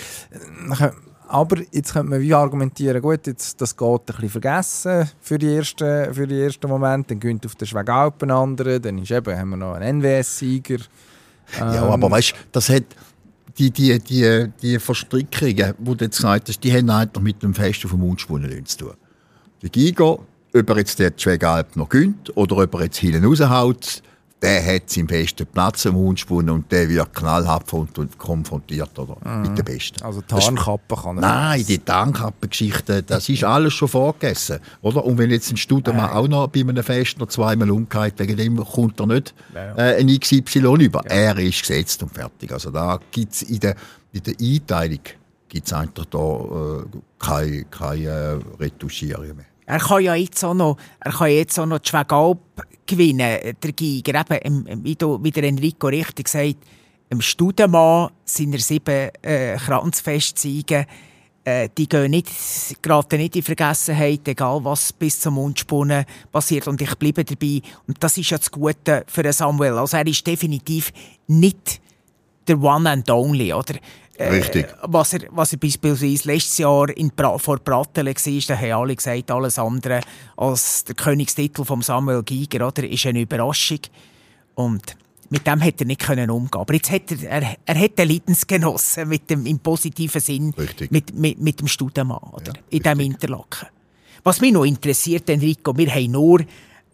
Hat, 0.79 0.95
aber 1.33 1.63
jetzt 1.73 1.95
könnte 1.95 2.11
man 2.11 2.21
wie 2.21 2.35
argumentieren, 2.35 3.01
gut, 3.01 3.27
jetzt, 3.27 3.59
das 3.59 3.75
geht 3.75 3.89
ein 3.89 4.05
bisschen 4.05 4.29
vergessen 4.29 5.11
für 5.21 5.39
die 5.39 5.55
ersten, 5.55 6.13
für 6.13 6.27
die 6.27 6.39
ersten 6.43 6.69
Momente. 6.69 7.15
Dann 7.15 7.21
gönnt 7.21 7.47
auf 7.47 7.55
der 7.55 7.65
Schwegalpen 7.65 8.31
andere, 8.31 8.79
dann 8.79 8.99
ist 8.99 9.11
eben, 9.11 9.37
haben 9.37 9.51
wir 9.51 9.57
noch 9.57 9.73
einen 9.73 10.01
NWS-Sieger. 10.01 10.79
Ja, 11.59 11.85
aber 11.85 12.07
ähm, 12.07 12.13
weißt 12.13 12.33
du, 12.33 12.37
das 12.53 12.69
hat 12.69 12.85
die, 13.57 13.71
die, 13.71 13.99
die, 13.99 14.49
die 14.61 14.79
Verstrickungen, 14.79 15.75
die 15.79 15.97
du 15.97 16.05
jetzt 16.05 16.17
gesagt 16.17 16.49
hast, 16.49 16.61
die 16.63 16.73
haben 16.73 16.91
eigentlich 16.91 17.23
mit 17.23 17.43
dem 17.43 17.55
Fest 17.55 17.83
auf 17.87 17.93
dem 17.93 18.01
Mundschwunden 18.01 18.67
zu 18.67 18.79
tun. 18.79 18.93
Der 19.63 19.71
Giga, 19.71 20.05
ob 20.05 20.27
er 20.53 20.77
jetzt 20.77 20.99
der 20.99 21.13
Schwegalp 21.17 21.77
noch 21.77 21.89
gönnt 21.89 22.37
oder 22.37 22.59
ob 22.59 22.75
er 22.75 22.85
jetzt 22.85 22.99
hinten 22.99 23.25
raushaut, 23.25 24.03
der 24.43 24.75
hat 24.75 24.91
seinen 24.91 25.07
besten 25.07 25.47
Platz 25.47 25.85
im 25.85 25.95
Hundspunnen 25.95 26.51
und 26.51 26.73
der 26.73 26.89
wird 26.89 27.15
knallhart 27.15 27.71
konfrontiert 28.19 28.99
oder, 28.99 29.17
Mhm. 29.25 29.43
mit 29.43 29.57
den 29.59 29.65
Besten. 29.65 30.03
Also 30.03 30.21
Tarnkappe 30.23 30.97
kann 30.97 31.19
er. 31.19 31.21
Nein, 31.21 31.65
die 31.67 31.79
Tarnkappengeschichte, 31.79 33.03
das 33.03 33.29
ist 33.29 33.45
alles 33.45 33.73
schon 33.75 33.89
vorgegessen. 33.89 34.59
Oder? 34.83 35.05
Und 35.05 35.19
wenn 35.19 35.31
jetzt 35.31 35.51
ein 35.51 35.57
Studemann 35.57 36.11
auch 36.11 36.29
noch 36.29 36.49
bei 36.49 36.61
einem 36.61 36.83
Fest 36.83 37.19
noch 37.19 37.29
zweimal 37.29 37.71
umgeht, 37.71 38.15
wegen 38.19 38.37
dem 38.37 38.57
kommt 38.65 38.99
er 39.01 39.07
nicht 39.07 39.35
äh, 39.55 40.01
ein 40.01 40.09
XY 40.19 40.59
über. 40.85 41.03
Er 41.07 41.39
ist 41.39 41.61
gesetzt 41.61 42.03
und 42.03 42.13
fertig. 42.13 42.53
Also 42.53 42.71
da 42.71 42.99
gibt 43.11 43.33
es 43.33 43.43
in 43.43 43.61
der, 43.61 43.77
in 44.13 44.23
der 44.23 44.35
Einteilung 44.41 45.01
gibt's 45.49 45.73
eigentlich 45.73 46.07
da 46.07 46.19
äh, 46.19 46.85
keine, 47.19 47.65
keine 47.65 48.07
äh, 48.07 48.39
Retuschierung 48.59 49.37
mehr. 49.37 49.45
Er 49.67 49.79
kann 49.79 50.03
ja 50.03 50.15
jetzt 50.15 50.45
auch 50.45 50.55
noch, 50.55 50.77
er 51.01 51.13
kann 51.13 51.31
jetzt 51.31 51.59
auch 51.59 51.67
noch 51.67 51.79
die 51.79 51.89
Schwegalp 51.89 52.41
gewinnen, 52.87 53.57
der 53.63 53.73
Giger. 53.73 54.25
Eben, 54.45 54.85
wie, 54.85 54.97
du, 54.97 55.23
wie 55.23 55.31
der 55.31 55.45
Enrico 55.45 55.87
richtig 55.87 56.29
sagt, 56.29 56.59
im 57.11 57.21
Studemann 57.21 58.11
sind 58.25 58.55
er 58.55 58.61
sieben 58.61 59.11
äh, 59.23 59.57
Kranzfestsiege. 59.57 60.87
Äh, 61.45 61.69
die 61.77 61.89
gehen 61.89 62.11
nicht, 62.11 62.31
geraten 62.81 63.19
nicht 63.19 63.37
in 63.37 63.43
Vergessenheit, 63.43 64.27
egal 64.27 64.65
was 64.65 64.93
bis 64.93 65.21
zum 65.21 65.35
Mundspunnen 65.35 66.07
passiert. 66.31 66.69
Und 66.69 66.81
ich 66.81 66.95
bleibe 66.95 67.25
dabei. 67.25 67.61
Und 67.87 68.03
das 68.03 68.17
ist 68.17 68.31
ja 68.31 68.39
das 68.39 68.51
Gute 68.51 69.05
für 69.07 69.31
Samuel. 69.33 69.79
Also 69.79 69.97
er 69.99 70.07
ist 70.07 70.27
definitiv 70.27 70.93
nicht 71.27 71.83
der 72.49 72.61
One 72.61 72.91
and 72.91 73.11
Only, 73.11 73.53
oder? 73.53 73.75
Äh, 74.23 74.29
Richtig. 74.29 74.67
Was 74.83 75.13
er, 75.15 75.21
was 75.31 75.53
er 75.53 75.59
beispielsweise 75.59 76.29
letztes 76.29 76.59
Jahr 76.59 76.89
in 76.97 77.11
Bra 77.11 77.37
vor 77.39 77.59
Brattelen 77.59 78.15
war, 78.15 78.43
da 78.49 78.61
haben 78.61 78.73
alle 78.73 78.97
gesagt, 78.97 79.31
alles 79.31 79.59
andere 79.59 80.01
als 80.37 80.85
der 80.85 80.95
Königstitel 80.95 81.65
von 81.65 81.83
Samuel 81.83 82.23
Giger, 82.23 82.67
oder? 82.67 82.89
Ist 82.89 83.07
eine 83.07 83.21
Überraschung. 83.21 83.81
Und 84.55 84.97
mit 85.29 85.47
dem 85.47 85.61
hätte 85.61 85.85
er 85.85 85.87
nicht 85.87 86.03
können 86.03 86.31
umgehen. 86.31 86.61
Aber 86.61 86.75
jetzt 86.75 86.91
hat 86.91 87.11
er, 87.11 87.43
er, 87.43 87.57
er 87.65 87.81
hat 87.81 87.99
den 87.99 88.09
Leidensgenossen 88.09 89.09
mit 89.09 89.29
dem, 89.31 89.47
im 89.47 89.59
positiven 89.59 90.21
Sinn 90.21 90.55
Richtig. 90.57 90.91
mit, 90.91 91.15
mit, 91.15 91.41
mit 91.41 91.59
dem 91.59 91.69
Studemann, 91.69 92.23
oder? 92.33 92.53
in 92.71 92.83
diesem 92.83 93.01
Interlaken. 93.01 93.69
Was 94.23 94.41
mich 94.41 94.53
noch 94.53 94.65
interessiert, 94.65 95.29
Enrico, 95.31 95.77
wir 95.77 95.93
haben 95.93 96.13
nur 96.13 96.41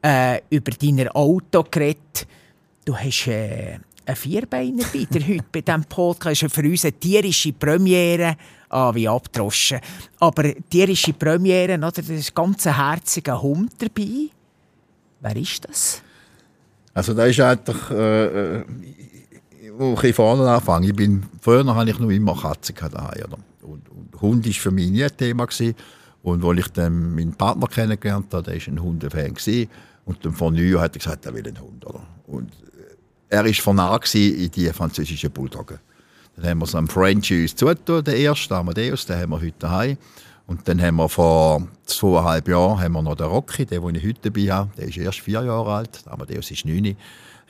äh, 0.03 0.41
über 0.51 0.71
dein 0.71 1.09
Auto 1.09 1.65
geredet. 1.71 2.27
Du 2.85 2.97
hast 2.97 3.27
äh, 3.27 3.79
einen 4.09 4.17
Vierbeiner 4.17 4.85
bei 4.93 5.05
dir 5.05 5.27
heute 5.27 5.45
bei 5.53 5.61
diesem 5.61 5.85
Podcast. 5.85 6.43
Das 6.43 6.51
ist 6.51 6.55
für 6.55 6.63
uns 6.63 6.85
eine 6.85 6.93
tierische 6.93 7.53
Premiere. 7.53 8.37
Ah, 8.71 8.95
wie 8.95 9.09
abgedroschen. 9.09 9.81
Aber 10.19 10.53
tierische 10.69 11.13
Premiere, 11.13 11.75
oder? 11.75 11.91
Da 11.91 12.01
ist 12.01 12.31
ein 12.31 12.35
ganz 12.35 12.65
herziger 12.65 13.41
Hund 13.41 13.73
dabei. 13.79 14.29
Wer 15.21 15.37
ist 15.37 15.69
das? 15.69 16.03
Also 16.95 17.15
da 17.15 17.27
ist 17.27 17.41
eigentlich, 17.41 17.91
äh, 17.91 18.57
äh, 18.57 18.65
wo 19.77 19.99
ich 20.03 20.15
vorne 20.15 20.49
anfange. 20.51 20.89
Ich 20.89 20.97
bin, 20.97 21.23
früher 21.41 21.65
habe 21.65 21.91
ich 21.91 21.99
noch 21.99 22.11
immer 22.11 22.35
gehabt 22.35 22.73
daheim, 22.81 23.25
oder? 23.25 23.39
Und, 23.63 23.89
und 23.91 24.21
Hund 24.21 24.47
war 24.47 24.53
für 24.53 24.71
mich 24.71 24.91
nie 24.91 25.05
ein 25.05 25.17
Thema. 25.17 25.47
Gewesen. 25.47 25.75
Und 26.23 26.45
als 26.45 26.59
ich 26.59 26.69
dann 26.69 27.15
meinen 27.15 27.35
Partner 27.35 27.67
kennengelernt 27.67 28.33
habe, 28.33 28.43
der 28.43 28.55
war 28.55 28.69
ein 28.69 28.83
Hundefan. 28.83 29.35
Gewesen. 29.35 29.69
Und 30.05 30.25
dann 30.25 30.33
vor 30.33 30.51
neun 30.51 30.81
hat 30.81 30.97
er 30.97 30.99
gesagt, 30.99 31.27
er 31.27 31.35
will 31.35 31.47
einen 31.47 31.61
Hund. 31.61 31.87
Oder? 31.87 32.03
Und 32.27 32.51
er 33.29 33.45
war 33.45 33.53
vernarrt 33.53 34.15
in 34.15 34.51
die 34.51 34.69
französischen 34.73 35.31
Bulldoggen. 35.31 35.79
Dann 36.37 36.51
haben 36.51 36.59
wir 36.61 36.79
einen 36.79 36.89
French 36.89 37.33
uns 37.33 37.57
zugetan, 37.57 38.05
den 38.05 38.15
ersten, 38.15 38.55
Amadeus, 38.55 39.07
den 39.07 39.19
haben 39.19 39.31
wir 39.31 39.41
heute 39.41 39.59
daheim. 39.59 39.97
Und 40.47 40.67
dann 40.67 40.81
haben 40.81 40.97
wir 40.97 41.09
vor 41.09 41.67
zweieinhalb 41.85 42.49
Jahren 42.49 42.81
haben 42.81 42.93
wir 42.93 43.03
noch 43.03 43.17
den 43.17 43.27
Rocky, 43.27 43.67
den, 43.67 43.85
den 43.85 43.95
ich 43.97 44.07
heute 44.07 44.31
dabei 44.31 44.53
habe. 44.53 44.71
Der 44.79 44.89
ist 44.89 44.97
erst 44.97 45.21
vier 45.21 45.43
Jahre 45.43 45.75
alt, 45.75 46.07
der 46.07 46.13
Amadeus 46.13 46.51
ist 46.51 46.65
neun. 46.65 46.97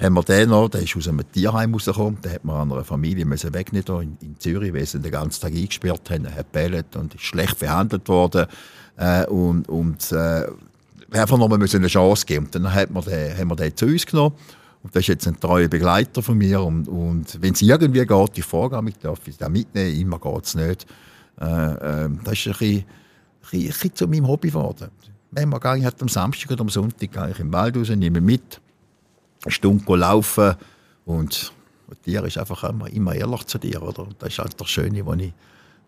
Haben 0.01 0.15
wir 0.15 0.23
den 0.23 0.49
noch, 0.49 0.69
der 0.69 0.83
ist 0.83 0.97
aus 0.97 1.07
einem 1.07 1.31
Tierheim 1.31 1.75
rausgekommen. 1.75 2.21
Den 2.23 2.33
hat 2.33 2.45
man 2.45 2.57
an 2.57 2.73
einer 2.73 2.85
Familie 2.85 3.25
müssen 3.25 3.53
wegnehmen 3.53 4.03
in, 4.03 4.29
in 4.29 4.41
Zürich, 4.41 4.73
weil 4.73 4.87
sie 4.87 5.01
den 5.01 5.13
ganzen 5.13 5.41
Tag 5.41 5.53
eingesperrt 5.53 6.11
haben. 6.11 6.25
Er 6.25 6.37
hat 6.37 6.53
bellet 6.53 6.97
und 6.97 7.15
ist 7.15 7.23
schlecht 7.23 7.59
behandelt 7.59 8.09
worden. 8.09 8.47
Äh, 8.97 9.27
und 9.27 9.69
und 9.69 10.11
äh, 10.13 10.47
einfach 11.13 11.39
noch 11.39 11.49
mal 11.49 11.59
müssen 11.59 11.77
eine 11.77 11.89
Chance 11.89 12.27
geben. 12.27 12.47
Und 12.47 12.55
dann 12.55 12.73
hat 12.73 12.91
man 12.91 13.05
den, 13.05 13.37
haben 13.37 13.49
wir 13.49 13.57
den 13.57 13.77
zu 13.77 13.87
uns 13.87 14.07
genommen. 14.07 14.35
Und 14.83 14.95
das 14.95 15.01
ist 15.03 15.09
jetzt 15.09 15.27
ein 15.27 15.39
treuer 15.41 15.69
Begleiter 15.69 16.23
von 16.23 16.39
mir. 16.39 16.63
Und, 16.63 16.87
und 16.89 17.41
wenn 17.43 17.53
es 17.53 17.63
irgendwie 17.63 18.07
geht, 18.07 18.39
ich 18.39 18.45
frage 18.45 18.81
mich, 18.83 18.97
darf 18.99 19.21
ich 19.27 19.37
den 19.37 19.53
mitnehmen? 19.53 20.01
Immer 20.01 20.19
geht 20.19 20.45
es 20.45 20.55
nicht. 20.55 20.87
Äh, 21.41 21.45
äh, 21.45 22.09
das 22.25 22.35
ist 22.35 22.47
ein 22.47 22.53
bisschen, 22.53 22.77
ein 22.79 22.85
bisschen, 23.43 23.61
ein 23.61 23.67
bisschen 23.69 23.95
zu 23.95 24.07
meinem 24.09 24.27
Hobby 24.29 24.49
geworden. 24.49 24.89
Manchmal 25.31 25.61
gehe 25.61 25.79
ich 25.79 25.85
halt 25.85 26.01
am 26.01 26.09
Samstag 26.09 26.51
oder 26.53 26.61
am 26.63 26.69
Sonntag 26.69 27.11
gehe 27.13 27.31
ich 27.31 27.39
im 27.41 27.53
Wald 27.53 27.77
raus, 27.77 27.89
nehme 27.91 28.21
mit, 28.21 28.61
eine 29.45 29.53
Stunde 29.53 29.97
laufen 29.97 30.55
und 31.05 31.53
Tier 32.05 32.23
ist 32.25 32.37
einfach 32.39 32.65
immer, 32.65 32.89
immer 32.91 33.15
ehrlich 33.15 33.45
zu 33.47 33.59
dir. 33.59 33.83
Oder? 33.83 34.01
Und 34.01 34.17
Das 34.19 34.29
ist 34.31 34.39
halt 34.39 34.61
das 34.61 34.69
Schöne, 34.69 35.05
wo 35.05 35.15
ich, 35.15 35.33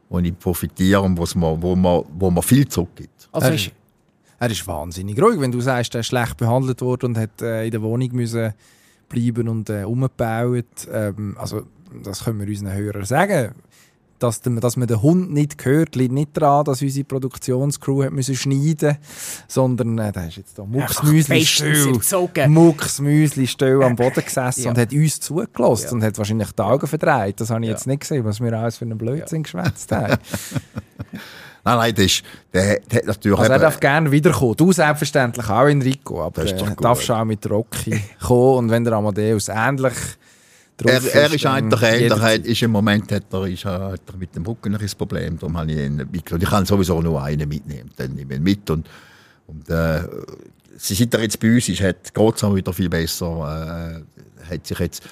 wo 0.08 0.18
ich 0.18 0.36
profitiere 0.38 1.00
und 1.02 1.16
wo's 1.18 1.34
mir, 1.34 1.60
wo, 1.60 1.76
man, 1.76 2.02
wo 2.18 2.30
man 2.30 2.42
viel 2.42 2.66
zurückgibt. 2.68 3.28
Also 3.32 3.48
Er- 3.48 3.54
ist, 3.54 3.70
Er 4.38 4.50
ist 4.50 4.66
wahnsinnig 4.66 5.20
ruhig, 5.20 5.38
wenn 5.40 5.52
du 5.52 5.60
sagst, 5.60 5.94
er 5.94 6.00
ist 6.00 6.06
schlecht 6.06 6.36
behandelt 6.38 6.80
worden 6.80 7.06
und 7.06 7.18
hat 7.18 7.42
äh, 7.42 7.64
in 7.66 7.70
der 7.70 7.82
Wohnung 7.82 8.08
müssen 8.12 8.52
bleiben 9.10 9.48
und 9.48 9.68
äh, 9.68 9.84
umgebaut. 9.84 10.88
Ähm, 10.90 11.36
also 11.38 11.64
das 12.02 12.24
können 12.24 12.40
wir 12.40 12.48
unseren 12.48 12.72
Hörern 12.72 13.04
sagen. 13.04 13.54
Dass, 14.18 14.42
dass 14.42 14.76
man 14.76 14.86
den 14.86 15.00
Hund 15.00 15.32
nicht 15.32 15.64
hört, 15.64 15.96
liegt 15.96 16.12
nicht 16.12 16.36
daran, 16.36 16.66
dass 16.66 16.82
unsere 16.82 17.04
Produktionscrew 17.06 18.04
hat 18.04 18.12
müssen 18.12 18.34
schneiden 18.36 18.98
sondern 19.48 19.96
äh, 19.96 20.12
da 20.12 20.24
ist 20.26 20.36
jetzt 20.36 20.58
da 20.58 20.64
Mucksmüsli 20.66 21.42
still. 21.46 21.98
Mucksmüsli 22.48 23.46
still 23.46 23.82
am 23.82 23.96
Boden 23.96 24.22
gesessen 24.22 24.64
Ja. 24.64 24.70
und 24.72 24.78
hat 24.78 24.92
uns 24.92 25.20
zugelassen 25.20 25.86
Ja. 25.86 25.92
und 25.92 26.02
hat 26.04 26.18
wahrscheinlich 26.18 26.52
die 26.52 26.62
Augen 26.62 26.86
verdreht. 26.86 27.40
Das 27.40 27.48
habe 27.48 27.64
ich 27.64 27.70
jetzt 27.70 27.86
nicht 27.86 28.00
gesehen, 28.00 28.22
was 28.26 28.40
wir 28.42 28.52
alles 28.52 28.76
für 28.76 28.84
einen 28.84 28.98
Blödsinn 28.98 29.42
geschwätzt 29.42 29.90
haben. 29.90 30.18
Nein, 31.64 31.76
nein, 31.76 31.94
das 31.94 32.04
ist, 32.06 32.22
der, 32.52 32.80
der 32.80 32.98
hat 33.00 33.06
natürlich 33.06 33.38
Also 33.38 33.50
er 33.50 33.56
eben- 33.56 33.62
darf 33.62 33.80
gerne 33.80 34.10
wiederkommen. 34.10 34.56
Du 34.56 34.72
selbstverständlich 34.72 35.48
auch, 35.48 35.66
Enrico. 35.66 36.22
Aber 36.22 36.42
Das 36.42 36.52
äh, 36.52 36.74
darfst 36.80 37.10
auch 37.10 37.24
mit 37.24 37.48
Rocky 37.50 38.00
kommen. 38.20 38.56
Und 38.56 38.70
wenn 38.70 38.84
der 38.84 38.94
Amadeus 38.94 39.48
ähnlich 39.48 39.92
drauf 40.78 41.14
Er, 41.14 41.22
er 41.22 41.34
ist 41.34 41.44
eigentlich 41.46 41.82
ähnlich. 41.82 42.46
Ist 42.46 42.62
im 42.62 42.70
Moment 42.70 43.12
hat 43.12 43.24
er, 43.32 43.46
ist, 43.46 43.64
er- 43.66 43.92
hat 43.92 44.00
er 44.10 44.16
mit 44.16 44.34
dem 44.34 44.44
Rücken 44.46 44.74
ein 44.74 44.90
Problem. 44.96 45.38
Darum 45.38 45.58
habe 45.58 45.70
ich 45.70 45.78
ihn 45.78 45.96
mitgenommen. 46.10 46.42
Ich 46.42 46.48
kann 46.50 46.64
sowieso 46.64 47.00
nur 47.02 47.22
einen 47.22 47.48
mitnehmen. 47.48 47.90
Dann 47.96 48.12
nehme 48.14 48.32
ich 48.32 48.38
ihn 48.38 48.42
mit. 48.42 48.70
Und, 48.70 48.88
und 49.46 49.68
äh, 49.68 50.00
sie 50.78 50.94
seit 50.94 51.12
er 51.12 51.20
jetzt 51.22 51.38
bei 51.40 51.52
uns 51.54 51.68
ist, 51.68 51.82
hat 51.82 52.14
geht 52.14 52.36
es 52.36 52.54
wieder 52.54 52.72
viel 52.72 52.88
besser. 52.88 54.02
Äh, 54.48 54.50
hat 54.54 54.66
sich 54.66 54.78
jetzt, 54.78 55.02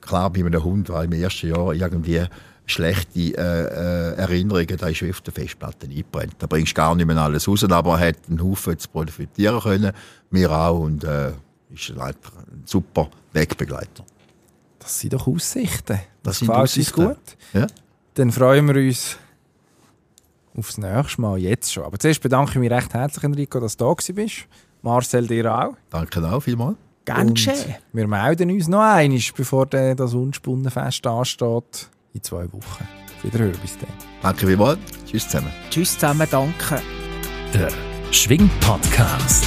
klar, 0.00 0.30
bei 0.30 0.40
einem 0.40 0.64
Hund 0.64 0.88
war 0.88 1.04
im 1.04 1.12
ersten 1.12 1.48
Jahr 1.50 1.74
irgendwie 1.74 2.24
schlechte 2.72 3.18
äh, 3.18 3.32
äh, 3.34 4.14
Erinnerungen, 4.16 4.76
da 4.76 4.88
ist 4.88 5.02
auf 5.02 5.20
der 5.20 5.32
Festplatte 5.32 5.86
eingebrannt. 5.86 6.36
Da 6.38 6.46
bringst 6.46 6.72
du 6.72 6.74
gar 6.74 6.94
nicht 6.94 7.06
mehr 7.06 7.16
alles 7.16 7.46
raus, 7.48 7.64
aber 7.64 7.98
er 8.00 8.08
hat 8.08 8.16
einen 8.28 8.42
Haufen 8.42 8.72
jetzt 8.72 8.92
profitieren 8.92 9.60
können, 9.60 9.92
wir 10.30 10.50
auch, 10.50 10.80
und 10.80 11.04
äh, 11.04 11.32
ist 11.72 11.90
einfach 11.92 12.36
ein 12.38 12.62
super 12.64 13.08
Wegbegleiter. 13.32 14.04
Das 14.78 14.98
sind 14.98 15.12
doch 15.12 15.26
Aussichten. 15.26 15.98
Das, 16.22 16.38
Das 16.38 16.38
sind 16.38 16.48
gefällt 16.48 16.62
uns 16.62 16.72
Aussichten. 16.72 17.04
gut. 17.06 17.36
Ja? 17.52 17.66
Dann 18.14 18.32
freuen 18.32 18.66
wir 18.66 18.76
uns 18.76 19.16
aufs 20.56 20.78
nächste 20.78 21.20
Mal, 21.20 21.38
jetzt 21.38 21.72
schon. 21.72 21.84
Aber 21.84 21.98
zuerst 21.98 22.20
bedanke 22.20 22.52
ich 22.52 22.58
mich 22.58 22.70
recht 22.70 22.92
herzlich, 22.92 23.24
Enrico, 23.24 23.60
dass 23.60 23.76
du 23.76 23.84
da 23.84 24.12
bist. 24.12 24.46
Marcel, 24.82 25.26
dir 25.26 25.54
auch. 25.54 25.76
Danke 25.90 26.20
auch 26.28 26.40
vielmals. 26.40 26.76
Gern 27.04 27.28
Und 27.28 27.34
geschehen. 27.34 27.76
Wir 27.92 28.06
melden 28.06 28.50
uns 28.50 28.68
noch 28.68 28.80
einmal, 28.82 29.20
bevor 29.36 29.66
das 29.66 30.14
Unspunnenfest 30.14 31.06
ansteht. 31.06 31.88
In 32.14 32.22
zwei 32.22 32.50
Wochen. 32.52 32.88
Wiederhören 33.22 33.58
bis 33.60 33.78
dann. 33.78 33.90
Danke 34.22 34.46
vielmals. 34.46 34.78
Tschüss 35.06 35.24
zusammen. 35.28 35.52
Tschüss 35.70 35.94
zusammen, 35.94 36.26
danke. 36.30 36.82
Der 37.54 37.70
Schwing 38.10 38.48
Podcast. 38.60 39.44